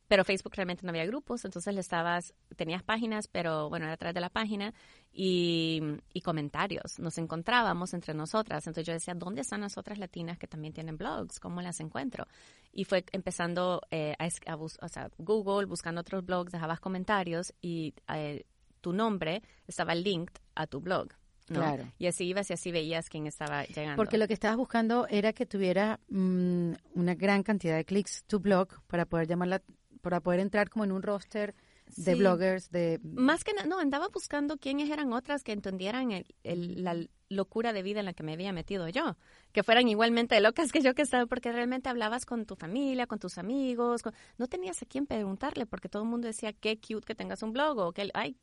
Pero 0.08 0.24
Facebook 0.24 0.52
realmente 0.54 0.82
no 0.84 0.90
había 0.90 1.04
grupos, 1.06 1.44
entonces 1.44 1.74
le 1.74 1.80
estabas, 1.80 2.32
tenías 2.56 2.82
páginas, 2.82 3.26
pero 3.26 3.68
bueno, 3.68 3.86
era 3.86 3.94
a 3.94 3.96
través 3.96 4.14
de 4.14 4.20
la 4.20 4.30
página 4.30 4.72
y, 5.12 5.80
y 6.12 6.20
comentarios. 6.20 6.98
Nos 6.98 7.18
encontrábamos 7.18 7.92
entre 7.94 8.14
nosotras. 8.14 8.66
Entonces 8.66 8.86
yo 8.86 8.92
decía, 8.92 9.14
¿dónde 9.14 9.40
están 9.40 9.62
las 9.62 9.76
otras 9.78 9.98
latinas 9.98 10.38
que 10.38 10.46
también 10.46 10.72
tienen 10.72 10.96
blogs? 10.96 11.40
¿Cómo 11.40 11.60
las 11.62 11.80
encuentro? 11.80 12.26
Y 12.72 12.84
fue 12.84 13.04
empezando 13.12 13.80
eh, 13.90 14.14
a, 14.18 14.28
a 14.52 14.54
bus- 14.54 14.78
o 14.80 14.88
sea, 14.88 15.10
Google, 15.18 15.66
buscando 15.66 16.02
otros 16.02 16.24
blogs, 16.24 16.52
dejabas 16.52 16.78
comentarios 16.80 17.52
y 17.60 17.94
eh, 18.14 18.44
tu 18.80 18.92
nombre 18.92 19.42
estaba 19.66 19.94
linked 19.94 20.34
a 20.54 20.66
tu 20.66 20.80
blog. 20.80 21.08
¿no? 21.48 21.60
Claro. 21.60 21.84
Y 21.96 22.06
así 22.08 22.24
ibas 22.24 22.50
y 22.50 22.54
así 22.54 22.72
veías 22.72 23.08
quién 23.08 23.26
estaba 23.28 23.64
llegando. 23.64 23.96
Porque 23.96 24.18
lo 24.18 24.26
que 24.26 24.34
estabas 24.34 24.56
buscando 24.56 25.06
era 25.08 25.32
que 25.32 25.46
tuviera 25.46 26.00
mm, 26.08 26.72
una 26.94 27.14
gran 27.14 27.44
cantidad 27.44 27.76
de 27.76 27.84
clics 27.84 28.24
tu 28.24 28.40
blog 28.40 28.68
para 28.88 29.06
poder 29.06 29.28
llamarla, 29.28 29.62
para 30.06 30.20
poder 30.20 30.38
entrar 30.38 30.70
como 30.70 30.84
en 30.84 30.92
un 30.92 31.02
roster 31.02 31.52
de 31.96 32.12
Sí. 32.12 32.14
bloggers, 32.14 32.70
de 32.70 33.00
Más 33.02 33.42
que 33.42 33.52
nada, 33.54 33.66
no, 33.66 33.80
andaba 33.80 34.06
buscando 34.06 34.56
quiénes 34.56 34.88
eran 34.88 35.12
otras 35.12 35.42
que 35.42 35.50
entendieran 35.50 36.12
el- 36.12 36.26
el- 36.44 36.84
la 36.84 36.94
locura 37.28 37.72
de 37.72 37.82
vida 37.82 37.98
en 37.98 38.06
la 38.06 38.12
que 38.12 38.22
me 38.22 38.32
había 38.34 38.52
metido 38.52 38.88
yo. 38.88 39.16
Que 39.50 39.64
fueran 39.64 39.88
igualmente 39.88 40.40
locas 40.40 40.70
que 40.70 40.80
yo 40.80 40.94
que 40.94 41.02
estaba, 41.02 41.26
porque 41.26 41.50
realmente 41.50 41.88
hablabas 41.88 42.24
con 42.24 42.46
tu 42.46 42.54
familia, 42.54 43.08
con 43.08 43.18
tus 43.18 43.36
amigos. 43.36 44.02
con- 44.04 44.14
no 44.38 44.46
tenías 44.46 44.80
a 44.80 44.86
quién 44.86 45.06
preguntarle, 45.06 45.66
porque 45.66 45.88
todo 45.88 46.04
el 46.04 46.08
mundo 46.08 46.28
decía, 46.28 46.52
qué 46.52 46.78
cute 46.78 47.04
que 47.04 47.16
tengas 47.16 47.42
un 47.42 47.52
blog 47.52 47.76
o 47.78 47.92
que, 47.92 48.08
ay, 48.14 48.36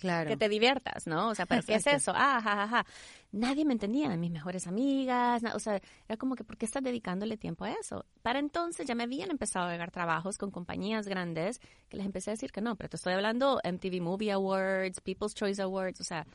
claro. 0.00 0.28
que 0.28 0.36
te 0.36 0.48
diviertas, 0.48 1.06
¿no? 1.06 1.28
O 1.28 1.34
sea, 1.34 1.46
¿pero 1.46 1.62
qué 1.62 1.74
es 1.74 1.86
eso? 1.86 2.12
Ah, 2.14 2.40
ja, 2.42 2.56
ja, 2.56 2.68
ja. 2.68 2.86
Nadie 3.32 3.64
me 3.64 3.72
entendía, 3.74 4.16
mis 4.16 4.30
mejores 4.30 4.66
amigas, 4.66 5.42
o 5.54 5.58
sea, 5.60 5.80
era 6.08 6.16
como 6.16 6.34
que, 6.34 6.42
¿por 6.44 6.56
qué 6.56 6.66
estás 6.66 6.82
dedicándole 6.82 7.36
tiempo 7.36 7.64
a 7.64 7.72
eso? 7.72 8.04
Para 8.22 8.38
entonces 8.40 8.86
ya 8.86 8.94
me 8.94 9.04
habían 9.04 9.30
empezado 9.30 9.66
a 9.68 9.72
llegar 9.72 9.90
trabajos 9.90 10.36
con 10.38 10.50
compañías 10.50 11.06
grandes 11.06 11.60
que 11.88 11.96
les 11.96 12.06
empecé 12.06 12.30
a 12.30 12.34
decir 12.34 12.50
que 12.50 12.60
no, 12.60 12.74
pero 12.76 12.88
te 12.88 12.96
estoy 12.96 13.12
hablando 13.12 13.60
MTV 13.62 14.00
Movie 14.00 14.32
Awards, 14.32 15.00
People's 15.00 15.34
Choice 15.34 15.62
Awards, 15.62 16.00
o 16.00 16.04
sea, 16.04 16.26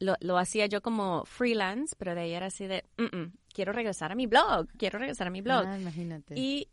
lo, 0.00 0.14
lo 0.20 0.38
hacía 0.38 0.66
yo 0.66 0.80
como 0.80 1.24
freelance, 1.24 1.94
pero 1.98 2.14
de 2.14 2.20
ahí 2.22 2.32
era 2.32 2.46
así 2.46 2.66
de, 2.66 2.84
"Mm, 2.96 3.16
mm, 3.16 3.32
quiero 3.52 3.72
regresar 3.72 4.12
a 4.12 4.14
mi 4.14 4.26
blog, 4.26 4.68
quiero 4.78 4.98
regresar 4.98 5.26
a 5.26 5.30
mi 5.30 5.40
blog. 5.42 5.64
Ah, 5.66 5.76
imagínate. 5.76 6.38
Y 6.38 6.68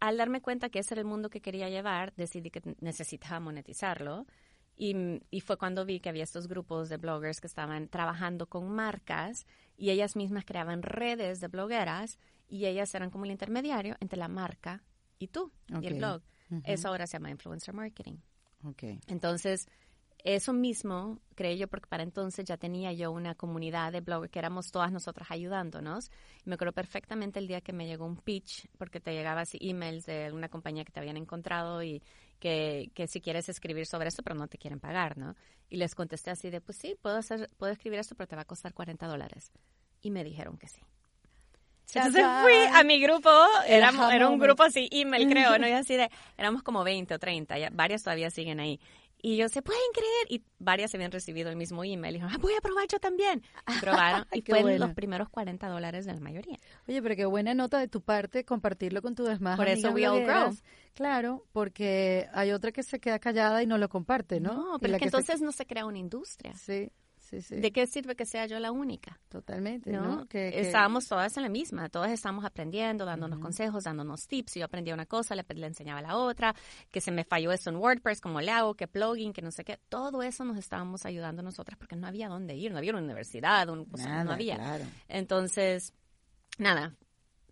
al 0.00 0.16
darme 0.16 0.40
cuenta 0.42 0.68
que 0.68 0.78
ese 0.78 0.94
era 0.94 1.00
el 1.00 1.06
mundo 1.06 1.30
que 1.30 1.40
quería 1.40 1.68
llevar, 1.70 2.12
decidí 2.14 2.50
que 2.50 2.60
necesitaba 2.80 3.40
monetizarlo. 3.40 4.26
Y, 4.80 5.20
y 5.30 5.40
fue 5.40 5.56
cuando 5.58 5.84
vi 5.84 5.98
que 5.98 6.08
había 6.08 6.22
estos 6.22 6.46
grupos 6.46 6.88
de 6.88 6.98
bloggers 6.98 7.40
que 7.40 7.48
estaban 7.48 7.88
trabajando 7.88 8.46
con 8.46 8.70
marcas 8.70 9.44
y 9.76 9.90
ellas 9.90 10.14
mismas 10.14 10.44
creaban 10.44 10.82
redes 10.82 11.40
de 11.40 11.48
blogueras 11.48 12.18
y 12.48 12.66
ellas 12.66 12.94
eran 12.94 13.10
como 13.10 13.24
el 13.24 13.32
intermediario 13.32 13.96
entre 14.00 14.18
la 14.18 14.28
marca 14.28 14.84
y 15.18 15.28
tú 15.28 15.52
y 15.82 15.86
el 15.86 15.94
blog. 15.94 16.22
Eso 16.64 16.88
ahora 16.88 17.06
se 17.06 17.14
llama 17.14 17.30
influencer 17.30 17.74
marketing. 17.74 18.18
Ok. 18.62 18.84
Entonces, 19.08 19.68
eso 20.24 20.52
mismo 20.52 21.20
creé 21.34 21.56
yo 21.58 21.68
porque 21.68 21.86
para 21.86 22.02
entonces 22.02 22.44
ya 22.44 22.56
tenía 22.56 22.92
yo 22.92 23.12
una 23.12 23.34
comunidad 23.34 23.92
de 23.92 24.00
bloggers 24.00 24.30
que 24.32 24.38
éramos 24.38 24.70
todas 24.70 24.90
nosotras 24.90 25.30
ayudándonos. 25.30 26.10
Y 26.44 26.48
me 26.48 26.54
acuerdo 26.54 26.72
perfectamente 26.72 27.38
el 27.38 27.46
día 27.46 27.60
que 27.60 27.72
me 27.72 27.86
llegó 27.86 28.06
un 28.06 28.16
pitch, 28.16 28.68
porque 28.78 29.00
te 29.00 29.12
llegaba 29.12 29.42
así 29.42 29.58
emails 29.60 30.06
de 30.06 30.26
alguna 30.26 30.48
compañía 30.48 30.84
que 30.84 30.92
te 30.92 31.00
habían 31.00 31.16
encontrado 31.16 31.82
y 31.82 32.02
que, 32.38 32.90
que 32.94 33.06
si 33.06 33.20
quieres 33.20 33.48
escribir 33.48 33.86
sobre 33.86 34.08
esto, 34.08 34.22
pero 34.22 34.36
no 34.36 34.48
te 34.48 34.58
quieren 34.58 34.80
pagar, 34.80 35.16
¿no? 35.16 35.34
Y 35.68 35.76
les 35.76 35.94
contesté 35.94 36.30
así 36.30 36.50
de, 36.50 36.60
pues 36.60 36.78
sí, 36.78 36.96
puedo, 37.00 37.16
hacer, 37.16 37.50
puedo 37.56 37.72
escribir 37.72 37.98
esto, 37.98 38.14
pero 38.14 38.26
te 38.26 38.36
va 38.36 38.42
a 38.42 38.46
costar 38.46 38.72
40 38.72 39.06
dólares. 39.06 39.52
Y 40.00 40.10
me 40.10 40.24
dijeron 40.24 40.56
que 40.56 40.68
sí. 40.68 40.80
Entonces 41.94 42.24
fui 42.42 42.54
a 42.74 42.84
mi 42.84 43.00
grupo, 43.00 43.30
éramos, 43.66 44.12
era 44.12 44.28
un 44.28 44.38
grupo 44.38 44.62
así, 44.62 44.88
email 44.92 45.28
creo, 45.28 45.58
¿no? 45.58 45.66
Y 45.68 45.72
así 45.72 45.96
de, 45.96 46.10
éramos 46.36 46.62
como 46.62 46.84
20 46.84 47.14
o 47.14 47.18
30, 47.18 47.58
ya, 47.58 47.70
varias 47.72 48.02
todavía 48.02 48.30
siguen 48.30 48.60
ahí. 48.60 48.78
Y 49.20 49.36
yo, 49.36 49.48
¿se 49.48 49.62
pueden 49.62 49.82
creer? 49.92 50.26
Y 50.28 50.44
varias 50.60 50.94
habían 50.94 51.10
recibido 51.10 51.50
el 51.50 51.56
mismo 51.56 51.82
email. 51.82 52.14
Y 52.14 52.18
dijeron, 52.18 52.32
ah, 52.34 52.38
voy 52.40 52.52
a 52.56 52.60
probar 52.60 52.86
yo 52.86 53.00
también. 53.00 53.42
Y 53.66 53.78
probaron. 53.80 54.26
y 54.32 54.42
Qué 54.42 54.52
fue 54.52 54.62
bueno. 54.62 54.86
los 54.86 54.94
primeros 54.94 55.28
40 55.28 55.66
dólares 55.68 56.06
de 56.06 56.14
la 56.14 56.20
mayoría. 56.20 56.56
Oye, 56.86 57.02
pero 57.02 57.16
qué 57.16 57.24
buena 57.26 57.52
nota 57.54 57.78
de 57.80 57.88
tu 57.88 58.00
parte 58.00 58.44
compartirlo 58.44 59.02
con 59.02 59.14
tus 59.16 59.26
demás 59.28 59.56
Por 59.56 59.66
eso 59.68 59.90
we 59.90 60.06
all 60.06 60.22
grow. 60.24 60.54
Claro, 60.94 61.44
porque 61.52 62.28
hay 62.32 62.52
otra 62.52 62.70
que 62.72 62.82
se 62.82 63.00
queda 63.00 63.18
callada 63.18 63.62
y 63.62 63.66
no 63.66 63.76
lo 63.78 63.88
comparte, 63.88 64.40
¿no? 64.40 64.54
No, 64.72 64.78
pero 64.78 64.94
es 64.94 64.98
que 64.98 65.04
se- 65.04 65.16
entonces 65.16 65.40
no 65.40 65.52
se 65.52 65.66
crea 65.66 65.84
una 65.86 65.98
industria. 65.98 66.54
Sí, 66.54 66.90
sí, 67.28 67.42
sí. 67.42 67.56
¿De 67.56 67.70
qué 67.72 67.86
sirve 67.86 68.16
que 68.16 68.24
sea 68.26 68.46
yo 68.46 68.58
la 68.58 68.72
única? 68.72 69.18
Totalmente, 69.28 69.90
¿no? 69.92 70.02
¿no? 70.02 70.26
Que, 70.26 70.50
que- 70.50 70.60
Estábamos 70.60 71.06
todas 71.08 71.36
en 71.36 71.42
la 71.42 71.48
misma, 71.48 71.88
todas 71.88 72.10
estábamos 72.10 72.44
aprendiendo, 72.44 73.04
dándonos 73.04 73.38
consejos, 73.38 73.84
dándonos 73.84 74.26
tips. 74.26 74.54
Yo 74.54 74.64
aprendía 74.64 74.94
una 74.94 75.06
cosa, 75.06 75.34
le, 75.34 75.44
le 75.54 75.66
enseñaba 75.66 76.00
la 76.02 76.16
otra, 76.16 76.54
que 76.90 77.00
se 77.00 77.10
me 77.10 77.24
falló 77.24 77.52
eso 77.52 77.70
en 77.70 77.76
WordPress, 77.76 78.20
como 78.20 78.40
le 78.40 78.50
hago, 78.50 78.74
que 78.74 78.88
plugin, 78.88 79.32
que 79.32 79.42
no 79.42 79.50
sé 79.50 79.64
qué. 79.64 79.78
Todo 79.88 80.22
eso 80.22 80.44
nos 80.44 80.56
estábamos 80.58 81.04
ayudando 81.06 81.42
nosotras 81.42 81.78
porque 81.78 81.96
no 81.96 82.06
había 82.06 82.28
dónde 82.28 82.54
ir, 82.56 82.72
no 82.72 82.78
había 82.78 82.92
una 82.92 83.02
universidad, 83.02 83.68
un- 83.68 83.86
Nada, 83.96 84.24
no 84.24 84.32
había. 84.32 84.56
claro. 84.56 84.84
Entonces, 85.08 85.92
nada, 86.58 86.94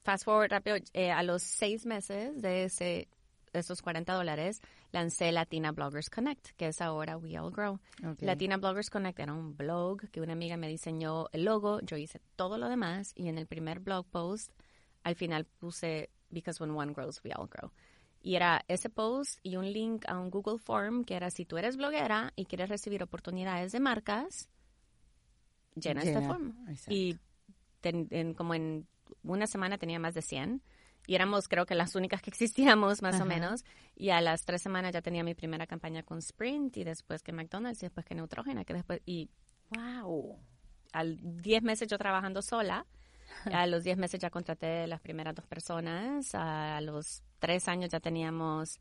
fast 0.03 0.25
forward 0.25 0.51
rápido, 0.51 0.77
eh, 0.93 1.11
a 1.11 1.23
los 1.23 1.43
seis 1.43 1.85
meses 1.87 2.41
de 2.41 2.65
ese 2.65 3.09
esos 3.53 3.81
40 3.81 4.12
dólares, 4.12 4.61
lancé 4.92 5.31
Latina 5.33 5.72
Bloggers 5.72 6.09
Connect, 6.11 6.51
que 6.57 6.68
es 6.68 6.81
ahora 6.81 7.16
We 7.16 7.38
All 7.38 7.51
Grow. 7.51 7.79
Latina 8.20 8.57
Bloggers 8.57 8.88
Connect 8.90 9.18
era 9.18 9.33
un 9.33 9.57
blog 9.57 10.09
que 10.11 10.20
una 10.20 10.33
amiga 10.33 10.57
me 10.57 10.68
diseñó 10.68 11.27
el 11.33 11.44
logo, 11.44 11.81
yo 11.81 11.96
hice 11.96 12.20
todo 12.37 12.57
lo 12.59 12.68
demás 12.68 13.12
y 13.14 13.29
en 13.29 13.38
el 13.38 13.46
primer 13.46 13.81
blog 13.81 14.07
post 14.07 14.51
al 15.03 15.14
final 15.16 15.44
puse 15.44 16.11
Because 16.31 16.61
when 16.62 16.72
one 16.77 16.92
grows, 16.92 17.20
we 17.25 17.31
all 17.33 17.49
grow. 17.49 17.70
Y 18.20 18.35
era 18.35 18.64
ese 18.66 18.90
post 18.90 19.38
y 19.44 19.57
un 19.57 19.72
link 19.72 20.05
a 20.09 20.18
un 20.18 20.31
Google 20.31 20.59
Form 20.59 21.05
que 21.05 21.14
era 21.14 21.31
si 21.31 21.44
tú 21.44 21.57
eres 21.59 21.77
bloguera 21.77 22.33
y 22.35 22.46
quieres 22.46 22.68
recibir 22.68 23.03
oportunidades 23.05 23.70
de 23.70 23.79
marcas, 23.79 24.49
llena, 25.75 26.03
esta 26.03 26.20
Llena, 26.20 26.33
forma. 26.33 26.55
exacto. 26.70 26.92
Y 26.94 27.18
ten- 27.81 28.09
en, 28.11 28.35
como 28.35 28.55
en 28.55 28.88
una 29.22 29.46
semana 29.46 29.79
tenía 29.79 29.99
más 30.01 30.14
de 30.14 30.22
100 30.22 30.62
y 31.07 31.14
éramos 31.14 31.49
creo 31.49 31.66
que 31.66 31.75
las 31.75 31.95
únicas 31.95 32.21
que 32.23 32.31
existíamos 32.35 33.03
más 33.03 33.14
Ajá. 33.16 33.25
o 33.25 33.27
menos 33.27 33.64
y 33.95 34.11
a 34.11 34.21
las 34.21 34.45
tres 34.45 34.62
semanas 34.62 34.92
ya 34.92 35.03
tenía 35.03 35.25
mi 35.25 35.35
primera 35.35 35.66
campaña 35.66 36.03
con 36.03 36.19
Sprint 36.19 36.77
y 36.77 36.85
después 36.85 37.23
que 37.23 37.33
McDonald's 37.33 37.83
y 37.83 37.87
después 37.87 38.05
que 38.07 38.14
Neutrogena 38.14 38.64
que 38.64 38.75
después 38.75 39.01
y 39.07 39.29
Wow. 39.71 40.38
al 40.92 41.19
10 41.42 41.62
meses 41.62 41.88
yo 41.88 41.99
trabajando 41.99 42.40
sola 42.42 42.87
a 43.53 43.66
los 43.66 43.83
10 43.85 43.99
meses 43.99 44.21
ya 44.21 44.31
contraté 44.31 44.87
las 44.87 45.01
primeras 45.01 45.35
dos 45.35 45.47
personas 45.47 46.35
a 46.35 46.81
los 46.81 47.23
tres 47.40 47.66
años 47.69 47.90
ya 47.90 47.99
teníamos 48.01 48.79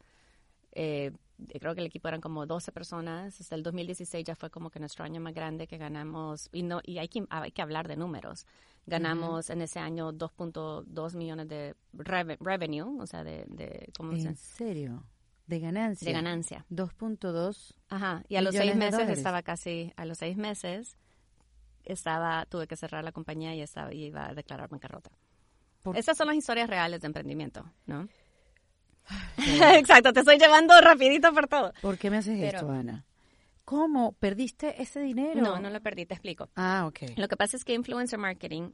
eh, 0.72 1.12
creo 1.60 1.74
que 1.76 1.82
el 1.82 1.88
equipo 1.88 2.08
eran 2.08 2.22
como 2.22 2.46
12 2.46 2.72
personas 2.72 3.40
hasta 3.42 3.56
el 3.56 3.64
2016 3.64 4.24
ya 4.26 4.36
fue 4.36 4.50
como 4.50 4.70
que 4.70 4.80
nuestro 4.80 5.04
año 5.04 5.20
más 5.20 5.34
grande 5.34 5.68
que 5.68 5.78
ganamos 5.78 6.50
y 6.52 6.64
no 6.64 6.80
y 6.84 6.98
hay 6.98 7.08
que 7.10 7.26
hay 7.30 7.52
que 7.52 7.62
hablar 7.62 7.88
de 7.88 7.98
números 7.98 8.46
ganamos 8.86 9.50
en 9.50 9.62
ese 9.62 9.80
año 9.80 10.12
2.2 10.14 11.16
millones 11.16 11.48
de 11.50 11.76
reve- 11.94 12.38
revenue 12.40 13.02
o 13.02 13.06
sea 13.08 13.24
de, 13.24 13.46
de 13.48 13.90
¿cómo 13.98 14.14
¿En 14.14 14.36
serio? 14.38 15.04
De 15.48 15.60
ganancia. 15.60 16.06
de 16.08 16.14
ganancia 16.14 16.66
2.2. 16.72 17.76
Ajá, 17.90 18.24
y 18.28 18.36
a 18.38 18.42
los 18.42 18.56
seis 18.56 18.76
meses 18.76 19.00
estaba 19.18 19.42
casi, 19.44 19.94
a 19.96 20.06
los 20.06 20.18
seis 20.18 20.38
meses 20.38 20.98
estaba, 21.84 22.46
tuve 22.46 22.68
que 22.68 22.76
cerrar 22.76 23.04
la 23.04 23.12
compañía 23.12 23.54
y 23.56 23.62
estaba, 23.62 23.94
y 23.94 24.06
iba 24.06 24.28
a 24.28 24.34
declarar 24.34 24.70
bancarrota. 24.70 25.12
Por- 25.84 25.98
Esas 25.98 26.18
son 26.18 26.28
las 26.28 26.36
historias 26.36 26.68
reales 26.70 27.02
de 27.02 27.08
emprendimiento, 27.08 27.64
¿no? 27.86 28.08
Exacto, 29.38 30.14
te 30.14 30.20
estoy 30.22 30.38
llevando 30.38 30.80
rapidito 30.82 31.34
por 31.34 31.48
todo. 31.48 31.74
¿Por 31.82 31.98
qué 31.98 32.10
me 32.10 32.18
haces 32.18 32.38
Pero- 32.40 32.60
esto, 32.60 32.72
Ana? 32.72 33.06
¿Cómo? 33.64 34.12
¿Perdiste 34.14 34.80
ese 34.82 35.00
dinero? 35.00 35.42
No, 35.42 35.60
no 35.60 35.72
lo 35.72 35.82
perdí, 35.82 36.06
te 36.06 36.14
explico. 36.14 36.50
Ah, 36.56 36.86
ok. 36.88 37.18
Lo 37.18 37.28
que 37.28 37.36
pasa 37.36 37.58
es 37.58 37.66
que 37.66 37.74
influencer 37.74 38.20
marketing 38.20 38.70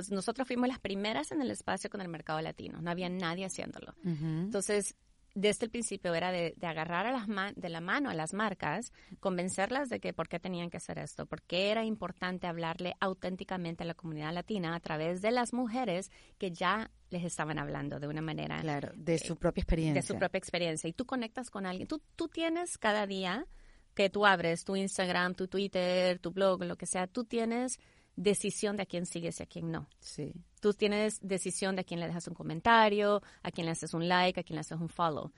pues, 0.00 0.10
nosotros 0.10 0.48
fuimos 0.48 0.66
las 0.66 0.78
primeras 0.78 1.30
en 1.30 1.42
el 1.42 1.50
espacio 1.50 1.90
con 1.90 2.00
el 2.00 2.08
mercado 2.08 2.40
latino, 2.40 2.80
no 2.80 2.90
había 2.90 3.10
nadie 3.10 3.44
haciéndolo. 3.44 3.94
Entonces, 4.02 4.94
desde 5.34 5.66
el 5.66 5.70
principio 5.70 6.14
era 6.14 6.32
de, 6.32 6.54
de 6.56 6.66
agarrar 6.66 7.06
a 7.06 7.12
las 7.12 7.54
de 7.56 7.68
la 7.68 7.80
mano 7.80 8.10
a 8.10 8.14
las 8.14 8.34
marcas, 8.34 8.92
convencerlas 9.20 9.88
de 9.88 10.00
que 10.00 10.12
por 10.12 10.28
qué 10.28 10.40
tenían 10.40 10.70
que 10.70 10.78
hacer 10.78 10.98
esto, 10.98 11.26
por 11.26 11.42
qué 11.42 11.70
era 11.70 11.84
importante 11.84 12.46
hablarle 12.46 12.94
auténticamente 13.00 13.84
a 13.84 13.86
la 13.86 13.94
comunidad 13.94 14.32
latina 14.32 14.74
a 14.74 14.80
través 14.80 15.22
de 15.22 15.30
las 15.30 15.52
mujeres 15.52 16.10
que 16.38 16.50
ya 16.50 16.90
les 17.10 17.24
estaban 17.24 17.58
hablando 17.58 18.00
de 18.00 18.06
una 18.08 18.22
manera 18.22 18.60
Claro, 18.60 18.92
de 18.94 19.18
su 19.18 19.36
propia 19.36 19.62
experiencia. 19.62 20.00
de 20.00 20.06
su 20.06 20.16
propia 20.18 20.38
experiencia 20.38 20.88
y 20.88 20.92
tú 20.92 21.06
conectas 21.06 21.50
con 21.50 21.66
alguien. 21.66 21.88
Tú, 21.88 22.00
tú 22.16 22.28
tienes 22.28 22.78
cada 22.78 23.06
día 23.06 23.46
que 23.94 24.08
tú 24.10 24.24
abres 24.26 24.64
tu 24.64 24.76
Instagram, 24.76 25.34
tu 25.34 25.48
Twitter, 25.48 26.18
tu 26.20 26.30
blog, 26.30 26.62
lo 26.64 26.76
que 26.76 26.86
sea, 26.86 27.06
tú 27.06 27.24
tienes 27.24 27.78
decisión 28.16 28.76
de 28.76 28.82
a 28.82 28.86
quién 28.86 29.06
sigues 29.06 29.40
y 29.40 29.42
a 29.42 29.46
quién 29.46 29.70
no. 29.70 29.86
Sí. 30.00 30.32
Tú 30.60 30.74
tienes 30.74 31.18
decisión 31.22 31.74
de 31.74 31.82
a 31.82 31.84
quién 31.84 32.00
le 32.00 32.06
dejas 32.06 32.28
un 32.28 32.34
comentario, 32.34 33.22
a 33.42 33.50
quién 33.50 33.64
le 33.64 33.72
haces 33.72 33.94
un 33.94 34.08
like, 34.08 34.40
a 34.40 34.42
quién 34.42 34.56
le 34.56 34.60
haces 34.60 34.78
un 34.78 34.88
follow. 34.88 35.32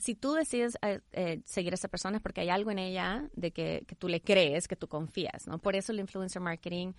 Si 0.00 0.14
tú 0.16 0.32
decides 0.32 0.76
eh, 0.82 1.00
eh, 1.12 1.40
seguir 1.44 1.72
a 1.72 1.76
esa 1.76 1.88
persona 1.88 2.16
es 2.16 2.22
porque 2.22 2.40
hay 2.40 2.48
algo 2.48 2.70
en 2.70 2.80
ella 2.80 3.28
de 3.34 3.52
que, 3.52 3.84
que 3.86 3.94
tú 3.94 4.08
le 4.08 4.20
crees, 4.20 4.66
que 4.66 4.76
tú 4.76 4.88
confías, 4.88 5.46
¿no? 5.46 5.58
Por 5.58 5.76
eso 5.76 5.92
el 5.92 6.00
influencer 6.00 6.42
marketing 6.42 6.92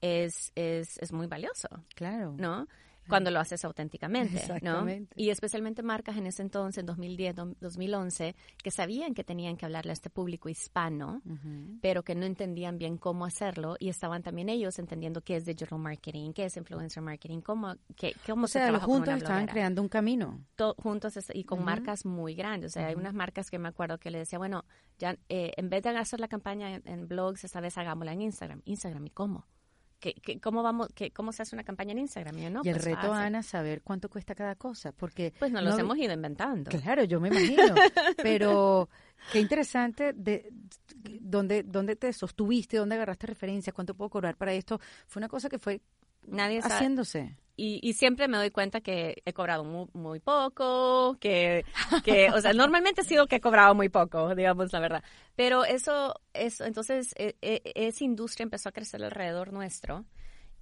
es, 0.00 0.52
es, 0.54 0.98
es 0.98 1.12
muy 1.12 1.26
valioso. 1.26 1.68
Claro. 1.94 2.34
¿no? 2.38 2.66
Cuando 3.08 3.30
lo 3.30 3.40
haces 3.40 3.64
auténticamente. 3.64 4.38
¿no? 4.62 4.84
Y 5.16 5.30
especialmente 5.30 5.82
marcas 5.82 6.16
en 6.16 6.26
ese 6.26 6.42
entonces, 6.42 6.78
en 6.80 6.86
2010, 6.86 7.34
do- 7.34 7.54
2011, 7.60 8.36
que 8.62 8.70
sabían 8.70 9.14
que 9.14 9.24
tenían 9.24 9.56
que 9.56 9.64
hablarle 9.66 9.90
a 9.90 9.94
este 9.94 10.10
público 10.10 10.48
hispano, 10.48 11.20
pero 11.80 12.02
que 12.04 12.14
no 12.14 12.24
entendían 12.26 12.78
bien 12.78 12.98
cómo 12.98 13.24
hacerlo 13.24 13.76
y 13.80 13.88
estaban 13.88 14.22
también 14.22 14.48
ellos 14.48 14.78
entendiendo 14.78 15.22
qué 15.22 15.36
es 15.36 15.44
digital 15.44 15.78
marketing, 15.78 16.32
qué 16.32 16.44
es 16.44 16.56
influencer 16.56 17.02
marketing, 17.02 17.40
cómo, 17.40 17.74
qué, 17.96 18.14
cómo 18.26 18.44
O 18.44 18.48
se 18.48 18.54
sea, 18.54 18.64
trabaja 18.64 18.86
con 18.86 18.94
juntos 18.96 19.08
una 19.08 19.16
estaban 19.18 19.46
creando 19.52 19.82
un 19.82 19.88
camino. 19.88 20.44
To- 20.56 20.74
juntos 20.78 21.14
y 21.34 21.44
con 21.44 21.64
marcas 21.64 22.04
muy 22.06 22.34
grandes. 22.34 22.70
O 22.70 22.74
sea, 22.74 22.86
hay 22.86 22.94
unas 22.94 23.14
marcas 23.14 23.50
que 23.50 23.58
me 23.58 23.68
acuerdo 23.68 23.98
que 23.98 24.10
le 24.10 24.18
decía, 24.18 24.38
bueno, 24.38 24.64
ya 24.98 25.16
eh, 25.28 25.52
en 25.56 25.68
vez 25.70 25.82
de 25.82 25.90
hacer 25.90 26.20
la 26.20 26.28
campaña 26.28 26.74
en, 26.74 26.82
en 26.86 27.08
blogs, 27.08 27.42
esta 27.44 27.60
vez 27.60 27.76
hagámosla 27.78 28.12
en 28.12 28.22
Instagram. 28.22 28.62
Instagram, 28.64 29.06
¿y 29.06 29.10
cómo? 29.10 29.46
¿Qué, 30.00 30.14
qué- 30.14 30.40
cómo, 30.40 30.62
vamos, 30.62 30.88
qué, 30.94 31.10
¿Cómo 31.12 31.30
se 31.32 31.42
hace 31.42 31.54
una 31.54 31.62
campaña 31.62 31.92
en 31.92 31.98
Instagram? 31.98 32.36
Yo, 32.38 32.50
no, 32.50 32.62
y 32.64 32.68
el 32.68 32.74
pues, 32.74 32.84
reto, 32.86 32.96
fácil. 32.96 33.12
Ana, 33.12 33.42
saber 33.42 33.82
cuánto 33.82 34.08
cuesta 34.08 34.34
cada 34.34 34.54
cosa. 34.56 34.92
Porque 34.92 35.32
Pues 35.38 35.52
nos 35.52 35.62
no 35.62 35.70
los 35.70 35.78
hemos 35.78 35.96
ido 35.98 36.12
inventando. 36.12 36.70
Claro, 36.70 37.04
yo 37.04 37.20
me 37.20 37.28
imagino. 37.28 37.74
Pero 38.22 38.88
qué 39.30 39.40
interesante 39.40 40.12
de 40.14 40.50
dónde, 41.20 41.62
dónde 41.62 41.96
te 41.96 42.12
sostuviste, 42.12 42.78
dónde 42.78 42.96
agarraste 42.96 43.26
referencias, 43.26 43.74
cuánto 43.74 43.94
puedo 43.94 44.08
cobrar 44.08 44.36
para 44.36 44.52
esto. 44.54 44.80
Fue 45.06 45.20
una 45.20 45.28
cosa 45.28 45.48
que 45.48 45.58
fue 45.58 45.82
Nadie 46.26 46.60
sabe. 46.62 46.74
Y, 47.62 47.78
y 47.82 47.92
siempre 47.92 48.26
me 48.26 48.38
doy 48.38 48.50
cuenta 48.50 48.80
que 48.80 49.20
he 49.26 49.34
cobrado 49.34 49.64
muy, 49.64 49.86
muy 49.92 50.18
poco, 50.18 51.18
que, 51.20 51.66
que, 52.02 52.30
o 52.30 52.40
sea, 52.40 52.54
normalmente 52.54 53.02
ha 53.02 53.04
sido 53.04 53.26
que 53.26 53.36
he 53.36 53.40
cobrado 53.42 53.74
muy 53.74 53.90
poco, 53.90 54.34
digamos 54.34 54.72
la 54.72 54.80
verdad. 54.80 55.04
Pero 55.36 55.66
eso, 55.66 56.14
eso 56.32 56.64
entonces, 56.64 57.12
e- 57.18 57.36
e- 57.42 57.60
esa 57.74 58.02
industria 58.02 58.44
empezó 58.44 58.70
a 58.70 58.72
crecer 58.72 59.04
alrededor 59.04 59.52
nuestro. 59.52 60.06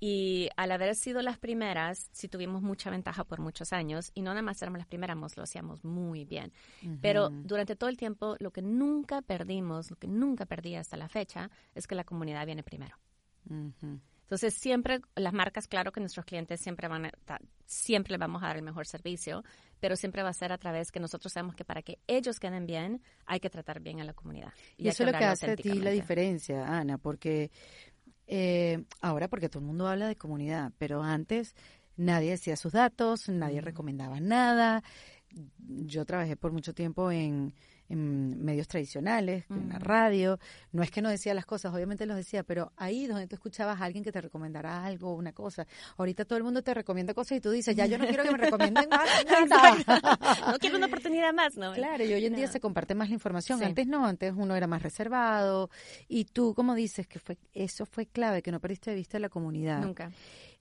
Y 0.01 0.49
al 0.57 0.73
haber 0.73 0.97
sido 0.97 1.23
las 1.23 1.39
primeras, 1.39 2.09
sí 2.11 2.27
tuvimos 2.27 2.63
mucha 2.63 2.91
ventaja 2.91 3.23
por 3.23 3.39
muchos 3.39 3.73
años. 3.73 4.11
Y 4.17 4.23
no 4.23 4.31
nada 4.31 4.43
más 4.43 4.61
éramos 4.61 4.79
las 4.79 4.89
primeras, 4.89 5.37
lo 5.37 5.45
hacíamos 5.45 5.85
muy 5.85 6.25
bien. 6.25 6.53
Pero 7.01 7.31
durante 7.45 7.77
todo 7.77 7.91
el 7.91 7.97
tiempo, 7.97 8.35
lo 8.41 8.51
que 8.51 8.63
nunca 8.63 9.23
perdimos, 9.23 9.91
lo 9.91 9.97
que 9.97 10.09
nunca 10.09 10.47
perdí 10.47 10.75
hasta 10.75 10.97
la 10.97 11.09
fecha, 11.09 11.49
es 11.77 11.87
que 11.87 11.95
la 11.95 12.03
comunidad 12.03 12.45
viene 12.45 12.65
primero. 12.65 12.97
Ujú. 13.49 14.01
Entonces, 14.29 14.53
siempre, 14.53 15.01
las 15.17 15.33
marcas, 15.33 15.67
claro 15.67 15.91
que 15.91 16.01
nuestros 16.01 16.27
clientes 16.27 16.61
siempre 16.61 16.87
van 16.87 17.07
a, 17.07 17.13
siempre 17.65 18.13
les 18.13 18.21
vamos 18.21 18.43
a 18.43 18.49
dar 18.49 18.59
el 18.59 18.63
mejor 18.63 18.87
servicio, 18.87 19.43
pero 19.81 19.97
siempre 19.97 20.23
va 20.23 20.29
a 20.29 20.35
ser 20.35 20.53
a 20.53 20.59
través 20.59 20.93
que 20.93 21.01
nosotros 21.01 21.33
sabemos 21.33 21.57
que 21.57 21.65
para 21.65 21.81
que 21.81 21.99
ellos 22.07 22.39
queden 22.39 22.67
bien, 22.67 23.01
hay 23.25 23.41
que 23.41 23.49
tratar 23.49 23.81
bien 23.81 24.01
a 24.01 24.05
la 24.05 24.13
comunidad. 24.13 24.53
Y, 24.77 24.89
eso 24.89 25.03
es 25.03 25.13
lo 25.13 25.19
que 25.19 25.25
hace 25.25 25.53
a 25.53 25.57
ti 25.57 25.81
la 25.81 25.93
diferencia, 25.93 26.67
Ana, 26.67 26.99
porque 26.99 27.51
eh, 28.27 28.85
ahora 29.01 29.29
porque 29.29 29.49
todo 29.49 29.61
el 29.61 29.67
mundo 29.67 29.89
habla 29.89 30.09
de 30.09 30.17
comunidad, 30.17 30.73
pero 30.77 31.03
antes 31.03 31.55
nadie 31.97 32.33
decía 32.33 32.57
sus 32.57 32.73
datos, 32.73 33.31
nadie 33.31 33.63
recomendaba 33.63 34.21
nada. 34.21 34.83
Yo 35.59 36.05
trabajé 36.05 36.37
por 36.37 36.53
mucho 36.53 36.75
tiempo 36.75 37.11
en, 37.11 37.55
en 37.89 38.45
medios 38.45 38.69
tradicionales, 38.69 39.45
en 39.51 39.69
la 39.71 39.77
Ujú. 39.77 39.85
radio. 39.85 40.39
No 40.73 40.83
es 40.83 40.91
que 40.91 41.01
no 41.03 41.09
decía 41.09 41.33
las 41.35 41.47
cosas, 41.47 41.73
obviamente 41.75 42.05
los 42.07 42.17
decía, 42.17 42.43
pero 42.43 42.73
ahí 42.77 43.07
donde 43.07 43.27
tú 43.27 43.35
escuchabas 43.37 43.81
a 43.81 43.85
alguien 43.85 44.05
que 44.05 44.13
te 44.13 44.21
recomendara 44.21 44.85
algo, 44.85 45.15
una 45.15 45.33
cosa. 45.33 45.67
Ahorita 45.97 46.25
todo 46.25 46.37
el 46.37 46.45
mundo 46.45 46.63
te 46.63 46.75
recomienda 46.75 47.15
cosas 47.15 47.39
y 47.39 47.41
tú 47.41 47.51
dices, 47.51 47.75
ya 47.75 47.87
yo 47.87 47.99
no 47.99 48.07
quiero 48.07 48.25
que 48.25 48.31
me 48.33 48.39
recomienden 48.39 48.89
más 48.91 49.09
nada. 49.49 50.19
No 50.53 50.59
quiero 50.59 50.77
una 50.77 50.87
oportunidad 50.87 51.33
más, 51.33 51.57
¿no? 51.57 51.73
Claro, 51.73 52.05
y 52.05 52.13
hoy 52.13 52.25
en 52.27 52.35
día 52.35 52.49
se 52.49 52.61
comparte 52.61 52.95
más 52.95 53.09
la 53.09 53.15
información. 53.15 53.59
Sí. 53.59 53.65
Antes 53.65 53.87
no, 53.87 54.07
antes 54.07 54.33
uno 54.37 54.55
era 54.57 54.67
más 54.67 54.83
reservado. 54.83 55.71
Y 56.09 56.25
tú, 56.27 56.55
como 56.55 56.75
dices, 56.75 57.07
que 57.07 57.19
fue 57.19 57.39
eso 57.53 57.87
fue 57.87 58.07
clave, 58.07 58.43
que 58.43 58.53
no 58.53 58.61
perdiste 58.61 58.91
de 58.91 58.97
vista 58.97 59.19
la 59.19 59.29
comunidad. 59.29 59.81
Nunca. 59.83 60.11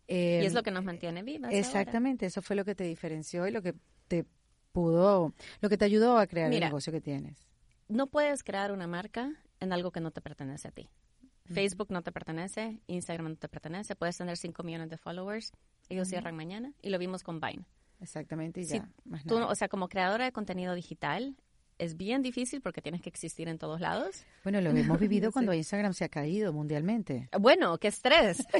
Eh, 0.07 0.39
y 0.43 0.45
es 0.45 0.53
lo 0.53 0.63
que 0.63 0.71
nos 0.71 0.83
mantiene 0.85 1.21
vivas. 1.23 1.49
ahora. 1.49 1.57
Exactamente, 1.57 2.25
eso 2.25 2.41
fue 2.41 2.55
lo 2.55 2.63
que 2.63 2.75
te 2.75 2.85
diferenció 2.85 3.45
y 3.47 3.51
lo 3.51 3.61
que 3.61 3.73
te 4.07 4.25
pudo, 4.77 5.33
lo 5.59 5.69
que 5.69 5.77
te 5.77 5.85
ayudó 5.85 6.19
a 6.19 6.27
crear 6.27 6.49
Mira. 6.51 6.67
el 6.67 6.69
negocio 6.69 6.93
que 6.93 7.01
tienes. 7.01 7.47
No 7.87 8.05
puedes 8.05 8.43
crear 8.43 8.71
una 8.71 8.85
marca 8.85 9.33
en 9.59 9.73
algo 9.73 9.89
que 9.89 9.99
no 9.99 10.11
te 10.11 10.21
pertenece 10.21 10.67
a 10.67 10.71
ti. 10.71 10.87
Facebook 11.45 11.87
no 11.89 12.03
te 12.03 12.11
pertenece, 12.11 12.79
Instagram 12.85 13.29
no 13.29 13.35
te 13.37 13.49
pertenece, 13.49 13.95
puedes 13.95 14.17
tener 14.17 14.37
5 14.37 14.61
millones 14.61 14.89
de 14.89 14.97
followers, 14.97 15.51
ellos 15.89 16.09
cierran 16.09 16.35
mañana 16.35 16.73
y 16.83 16.89
lo 16.89 16.99
vimos 16.99 17.23
con 17.23 17.39
Vine. 17.39 17.65
Exactamente, 18.01 18.61
y 18.61 18.65
Sí, 18.65 18.77
ya. 18.77 18.87
Tú, 19.25 19.39
nada. 19.39 19.47
o 19.51 19.55
sea, 19.55 19.67
como 19.67 19.87
creadora 19.87 20.25
de 20.25 20.31
contenido 20.31 20.75
digital, 20.75 21.35
es 21.79 21.95
bien 21.97 22.21
difícil 22.21 22.61
porque 22.61 22.81
tienes 22.81 23.01
que 23.01 23.09
existir 23.09 23.47
en 23.47 23.57
todos 23.57 23.79
lados. 23.81 24.23
Bueno, 24.43 24.61
lo 24.61 24.71
hemos 24.71 24.99
vivido 24.99 25.29
Sí. 25.29 25.33
cuando 25.33 25.53
Instagram 25.53 25.93
se 25.93 26.05
ha 26.05 26.09
caído 26.09 26.51
mundialmente. 26.53 27.29
Bueno, 27.39 27.77
qué 27.77 27.87
estrés. 27.89 28.37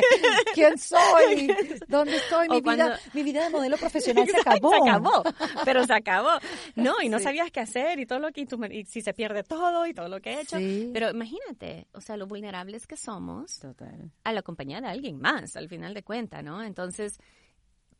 ¿Quién 0.54 0.78
soy? 0.78 1.48
¿Dónde 1.88 2.16
estoy? 2.16 2.48
Mi, 2.48 2.62
cuando- 2.62 2.84
vida, 2.86 3.00
mi 3.14 3.22
vida 3.22 3.44
de 3.44 3.50
modelo 3.50 3.76
profesional 3.76 4.26
se 4.28 4.38
acabó. 4.40 4.70
Se 4.70 4.76
acabó, 4.90 5.22
pero 5.64 5.84
se 5.86 5.92
acabó. 5.94 6.30
No, 6.76 6.94
y 7.02 7.08
no 7.08 7.18
Sí. 7.18 7.24
sabías 7.24 7.50
qué 7.50 7.60
hacer 7.60 7.98
y 7.98 8.06
todo 8.06 8.18
lo 8.18 8.30
que, 8.32 8.42
y, 8.42 8.46
y 8.80 8.84
si 8.84 9.00
se 9.02 9.12
pierde 9.14 9.42
todo 9.42 9.86
y 9.86 9.94
todo 9.94 10.08
lo 10.08 10.20
que 10.20 10.30
he 10.34 10.40
hecho. 10.40 10.58
Sí. 10.58 10.90
Pero 10.92 11.10
imagínate, 11.10 11.86
o 11.92 12.00
sea, 12.00 12.16
lo 12.16 12.26
vulnerables 12.26 12.86
que 12.86 12.96
somos 12.96 13.58
Total. 13.58 14.10
a 14.24 14.32
la 14.32 14.42
compañía 14.42 14.80
de 14.80 14.88
alguien 14.88 15.18
más, 15.20 15.56
al 15.56 15.68
final 15.68 15.94
de 15.94 16.02
cuentas, 16.02 16.42
¿no? 16.44 16.62
Entonces, 16.62 17.18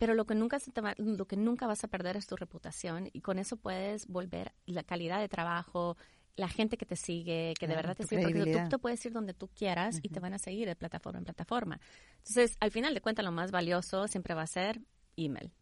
pero 0.01 0.15
lo 0.15 0.25
que 0.25 0.35
nunca 0.35 0.59
se 0.59 0.73
te 0.73 0.81
va- 0.81 0.95
lo 0.97 1.27
que 1.27 1.37
nunca 1.37 1.67
vas 1.67 1.85
a 1.85 1.89
perder 1.89 2.17
es 2.17 2.27
tu 2.27 2.35
reputación 2.35 3.11
y 3.13 3.21
con 3.21 3.39
eso 3.39 3.59
puedes 3.59 4.07
volver 4.07 4.55
la 4.65 4.83
calidad 4.83 5.21
de 5.21 5.29
trabajo, 5.29 5.99
la 6.37 6.49
gente 6.49 6.79
que 6.79 6.87
te 6.87 6.97
sigue, 6.97 7.53
que 7.61 7.67
de 7.69 7.75
verdad 7.77 7.95
te 7.97 8.05
sigue, 8.09 8.23
porque 8.47 8.53
tú 8.65 8.69
te 8.71 8.79
puedes 8.79 9.05
ir 9.05 9.13
donde 9.13 9.35
tú 9.35 9.49
quieras 9.49 9.99
y 10.03 10.09
te 10.09 10.21
van 10.21 10.33
a 10.33 10.39
seguir 10.39 10.67
de 10.67 10.75
plataforma 10.75 11.19
en 11.19 11.25
plataforma. 11.27 11.79
Entonces, 12.17 12.57
al 12.61 12.71
final 12.71 12.95
de 12.95 13.03
cuentas, 13.03 13.25
lo 13.27 13.31
más 13.31 13.51
valioso 13.51 14.09
siempre 14.09 14.33
va 14.33 14.43
a 14.43 14.47
ser 14.47 14.81
email. 15.17 15.53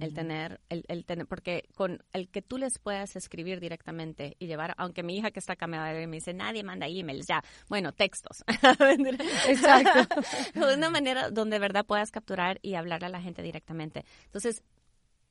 El 0.00 0.14
tener, 0.14 0.60
el, 0.68 0.84
el 0.88 1.04
tener, 1.04 1.26
porque 1.26 1.64
con 1.74 2.02
el 2.12 2.28
que 2.28 2.42
tú 2.42 2.58
les 2.58 2.78
puedas 2.78 3.16
escribir 3.16 3.60
directamente 3.60 4.36
y 4.38 4.46
llevar, 4.46 4.74
aunque 4.78 5.02
mi 5.02 5.16
hija 5.16 5.30
que 5.30 5.40
está 5.40 5.54
acá 5.54 5.66
me, 5.66 5.78
va 5.78 5.88
a 5.88 5.92
ver 5.92 6.02
y 6.02 6.06
me 6.06 6.16
dice, 6.16 6.32
nadie 6.32 6.62
manda 6.62 6.86
emails, 6.86 7.26
ya, 7.26 7.42
bueno, 7.68 7.92
textos. 7.92 8.44
Exacto. 9.48 10.20
de 10.54 10.74
una 10.74 10.90
manera 10.90 11.30
donde 11.30 11.56
de 11.56 11.60
verdad 11.60 11.86
puedas 11.86 12.10
capturar 12.10 12.58
y 12.60 12.74
hablarle 12.74 13.06
a 13.06 13.10
la 13.10 13.22
gente 13.22 13.40
directamente. 13.40 14.04
Entonces, 14.26 14.62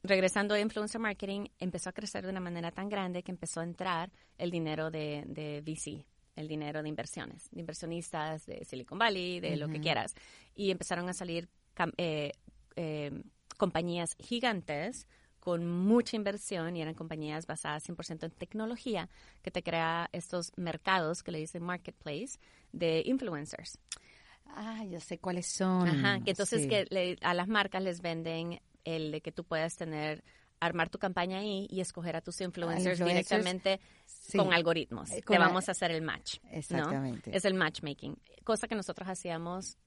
regresando 0.01 0.55
a 0.55 0.59
influencer 0.59 0.99
marketing, 0.99 1.47
empezó 1.59 1.91
a 1.91 1.93
crecer 1.93 2.23
de 2.23 2.31
una 2.31 2.39
manera 2.39 2.71
tan 2.71 2.89
grande 2.89 3.21
que 3.21 3.31
empezó 3.31 3.59
a 3.59 3.63
entrar 3.63 4.11
el 4.39 4.49
dinero 4.49 4.89
de, 4.89 5.23
de 5.27 5.61
VC, 5.61 6.03
el 6.35 6.47
dinero 6.47 6.81
de 6.81 6.89
inversiones, 6.89 7.47
de 7.51 7.59
inversionistas 7.59 8.47
de 8.47 8.65
Silicon 8.65 8.97
Valley, 8.97 9.39
de 9.39 9.55
lo 9.55 9.67
que 9.67 9.79
quieras. 9.79 10.15
Y 10.55 10.71
empezaron 10.71 11.07
a 11.09 11.13
salir 11.13 11.47
eh, 11.97 12.31
eh, 12.75 13.23
compañías 13.57 14.15
gigantes 14.19 15.07
con 15.39 15.67
mucha 15.67 16.15
inversión 16.15 16.75
y 16.75 16.81
eran 16.81 16.95
compañías 16.95 17.45
basadas 17.45 17.83
100% 17.87 18.23
en 18.23 18.31
tecnología 18.31 19.09
que 19.43 19.51
te 19.51 19.61
crea 19.61 20.09
estos 20.11 20.51
mercados 20.55 21.21
que 21.21 21.31
le 21.31 21.37
dicen 21.39 21.61
marketplace 21.63 22.39
de 22.71 23.03
influencers. 23.05 23.77
Ah, 24.47 24.83
ya 24.89 24.99
sé 24.99 25.17
cuáles 25.19 25.47
son. 25.47 25.87
Ajá, 25.87 26.19
que 26.23 26.31
entonces 26.31 26.63
Sí. 26.63 26.67
que 26.67 26.85
le- 26.89 27.17
a 27.21 27.33
las 27.33 27.47
marcas 27.47 27.81
les 27.83 28.01
venden 28.01 28.59
el 28.85 29.11
de 29.11 29.21
que 29.21 29.31
tú 29.31 29.43
puedas 29.43 29.75
tener, 29.75 30.23
armar 30.59 30.89
tu 30.89 30.97
campaña 30.99 31.39
ahí 31.39 31.67
y 31.69 31.81
escoger 31.81 32.15
a 32.15 32.21
tus 32.21 32.39
influencers, 32.41 32.99
influencers, 32.99 33.07
directamente 33.29 33.79
Sí. 34.05 34.37
con 34.37 34.53
algoritmos. 34.53 35.11
Eh, 35.11 35.15
Te 35.17 35.23
con 35.23 35.37
la- 35.39 35.47
vamos 35.47 35.67
a 35.67 35.73
hacer 35.73 35.91
el 35.91 36.01
match. 36.01 36.37
¿no? 36.43 36.49
Exactamente. 36.51 37.35
Es 37.35 37.45
el 37.45 37.53
matchmaking. 37.55 38.17
Cosa 38.43 38.67
que 38.67 38.75
nosotros 38.75 39.07
hacíamos 39.09 39.77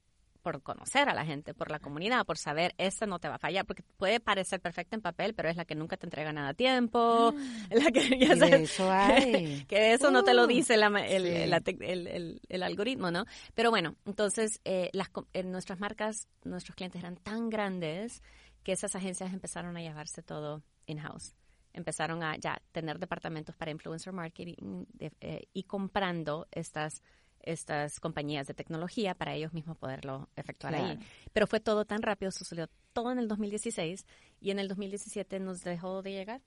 por 0.53 0.63
conocer 0.63 1.11
a 1.11 1.15
la 1.15 1.27
gente, 1.27 1.53
por 1.53 1.71
la 1.71 1.79
comunidad, 1.79 2.25
por 2.25 2.39
saber, 2.39 2.75
esta 2.79 3.05
no 3.05 3.19
te 3.19 3.29
va 3.29 3.35
a 3.35 3.39
fallar, 3.39 3.67
porque 3.67 3.83
puede 3.99 4.19
parecer 4.19 4.61
perfecta 4.61 4.97
en 4.97 5.03
papel, 5.03 5.35
pero 5.35 5.51
es 5.51 5.57
la 5.57 5.67
que 5.67 5.75
nunca 5.75 5.99
te 5.99 6.07
entrega 6.07 6.33
nada 6.33 6.49
a 6.51 6.55
tiempo, 6.55 7.35
la 7.71 7.91
que 7.91 8.19
ya 8.19 8.35
sabes, 8.35 8.71
eso 8.71 8.91
hay. 8.91 9.65
que 9.69 9.93
eso 9.93 10.11
no 10.11 10.25
te 10.25 10.33
lo 10.33 10.45
Uh, 10.45 10.47
dice 10.47 10.79
la 10.79 10.87
el, 10.87 11.23
sí. 11.27 11.77
el- 12.49 12.63
algoritmo, 12.63 13.11
¿no? 13.11 13.27
Pero 13.55 13.69
bueno, 13.71 13.95
entonces 14.07 14.61
eh, 14.65 14.89
las, 14.95 15.11
co- 15.11 15.27
eh, 15.35 15.43
nuestras 15.43 15.79
marcas, 15.81 16.29
nuestros 16.45 16.75
clientes 16.77 16.99
eran 17.03 17.17
tan 17.17 17.51
grandes 17.51 18.23
que 18.63 18.73
esas 18.73 18.95
agencias 18.97 19.33
empezaron 19.35 19.77
a 19.77 19.83
llevarse 19.83 20.23
todo 20.23 20.63
in-house. 20.87 21.35
Empezaron 21.75 22.23
a 22.23 22.37
ya 22.39 22.61
tener 22.73 22.99
departamentos 22.99 23.55
para 23.55 23.71
influencer 23.71 24.15
marketing 24.15 24.87
de- 24.95 25.13
eh, 25.21 25.49
y 25.53 25.65
comprando 25.65 26.47
estas 26.53 27.03
estas 27.53 27.99
compañías 28.01 28.47
de 28.47 28.55
tecnología 28.55 29.15
para 29.15 29.35
ellos 29.35 29.53
mismos 29.53 29.77
poderlo 29.77 30.29
efectuar 30.37 30.75
ahí. 30.75 30.99
Pero 31.33 31.47
fue 31.47 31.61
todo 31.61 31.85
tan 31.85 32.03
rápido, 32.03 32.31
sucedió 32.31 32.69
todo 32.93 33.11
en 33.13 33.19
el 33.19 33.29
2016 33.29 34.05
y 34.41 34.51
en 34.51 34.59
el 34.59 34.69
2017 34.69 35.41
nos 35.41 35.65
dejó 35.65 36.03
de 36.03 36.13
llegar. 36.13 36.43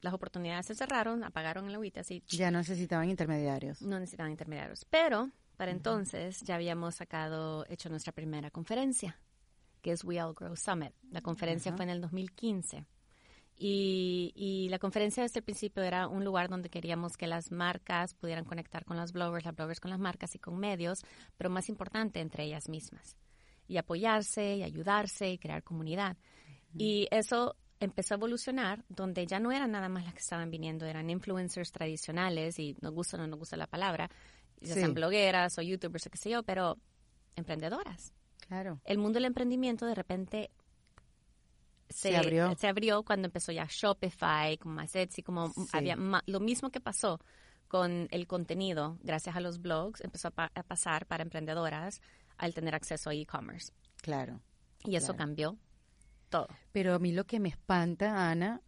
Las 0.00 0.14
oportunidades 0.14 0.66
se 0.66 0.74
cerraron, 0.74 1.24
apagaron 1.24 1.66
el 1.68 1.74
agüita, 1.74 2.00
así 2.00 2.22
Ya 2.28 2.50
no 2.50 2.58
necesitaban 2.58 3.08
intermediarios. 3.08 3.82
no 3.82 3.98
necesitaban 3.98 4.32
intermediarios. 4.32 4.84
Pero 4.90 5.30
para 5.56 5.70
entonces 5.70 6.40
ya 6.42 6.56
habíamos 6.56 6.96
sacado, 6.96 7.64
hecho 7.68 7.88
nuestra 7.88 8.12
primera 8.12 8.50
conferencia, 8.50 9.18
que 9.82 9.92
es 9.92 10.04
We 10.04 10.20
All 10.22 10.34
Grow 10.34 10.56
Summit. 10.56 10.92
La 11.10 11.20
conferencia 11.20 11.72
fue 11.74 11.84
en 11.84 11.90
el 11.90 12.00
2015. 12.00 12.84
Y, 13.56 14.32
y 14.34 14.68
la 14.68 14.78
conferencia 14.80 15.22
desde 15.22 15.38
el 15.38 15.44
principio 15.44 15.82
era 15.82 16.08
un 16.08 16.24
lugar 16.24 16.48
donde 16.48 16.68
queríamos 16.70 17.16
que 17.16 17.26
las 17.28 17.52
marcas 17.52 18.12
pudieran 18.14 18.44
conectar 18.44 18.84
con 18.84 18.96
las 18.96 19.12
bloggers, 19.12 19.44
las 19.44 19.54
bloggers 19.54 19.80
con 19.80 19.90
las 19.90 20.00
marcas 20.00 20.34
y 20.34 20.38
con 20.38 20.58
medios, 20.58 21.00
pero 21.36 21.50
más 21.50 21.68
importante, 21.68 22.20
entre 22.20 22.44
ellas 22.44 22.68
mismas. 22.68 23.16
Y 23.68 23.76
apoyarse 23.76 24.56
y 24.56 24.62
ayudarse 24.64 25.30
y 25.30 25.38
crear 25.38 25.62
comunidad. 25.62 26.16
Y 26.76 27.06
eso 27.12 27.54
empezó 27.78 28.14
a 28.14 28.16
evolucionar 28.16 28.84
donde 28.88 29.26
ya 29.26 29.38
no 29.38 29.52
eran 29.52 29.70
nada 29.70 29.88
más 29.88 30.04
las 30.04 30.14
que 30.14 30.20
estaban 30.20 30.50
viniendo, 30.50 30.86
eran 30.86 31.08
influencers 31.08 31.70
tradicionales 31.70 32.58
y 32.58 32.76
nos 32.80 32.92
gusta 32.92 33.16
o 33.16 33.20
no 33.20 33.26
nos 33.28 33.38
gusta 33.38 33.56
la 33.56 33.66
palabra, 33.68 34.10
ya 34.60 34.74
Sí. 34.74 34.80
sean 34.80 34.94
blogueras 34.94 35.56
o 35.58 35.62
youtubers 35.62 36.06
o 36.06 36.10
qué 36.10 36.18
sé 36.18 36.30
yo, 36.30 36.42
pero 36.42 36.76
emprendedoras. 37.36 38.12
Claro. 38.48 38.80
El 38.84 38.98
mundo 38.98 39.16
del 39.18 39.26
emprendimiento 39.26 39.86
de 39.86 39.94
repente 39.94 40.50
Se 41.88 42.16
abrió. 42.16 42.54
se 42.58 42.66
abrió 42.68 43.02
cuando 43.02 43.26
empezó 43.26 43.52
ya 43.52 43.66
Shopify, 43.68 44.56
como 44.58 44.74
más 44.76 44.94
Etsy, 44.96 45.22
como 45.22 45.48
Sí. 45.52 45.66
había 45.72 45.96
ma- 45.96 46.22
lo 46.26 46.40
mismo 46.40 46.70
que 46.70 46.80
pasó 46.80 47.20
con 47.68 48.08
el 48.10 48.26
contenido, 48.26 48.98
gracias 49.02 49.36
a 49.36 49.40
los 49.40 49.60
blogs, 49.60 50.00
empezó 50.02 50.28
a, 50.28 50.30
pa- 50.30 50.52
a 50.54 50.62
pasar 50.62 51.06
para 51.06 51.22
emprendedoras 51.22 52.00
al 52.36 52.54
tener 52.54 52.74
acceso 52.74 53.10
a 53.10 53.14
e-commerce. 53.14 53.72
Claro. 54.02 54.40
Y 54.84 54.96
eso 54.96 55.08
Claro. 55.14 55.18
cambió 55.18 55.58
todo. 56.28 56.48
Pero 56.72 56.94
a 56.94 56.98
mí 56.98 57.12
lo 57.12 57.24
que 57.24 57.40
me 57.40 57.48
espanta, 57.48 58.30
Ana, 58.30 58.60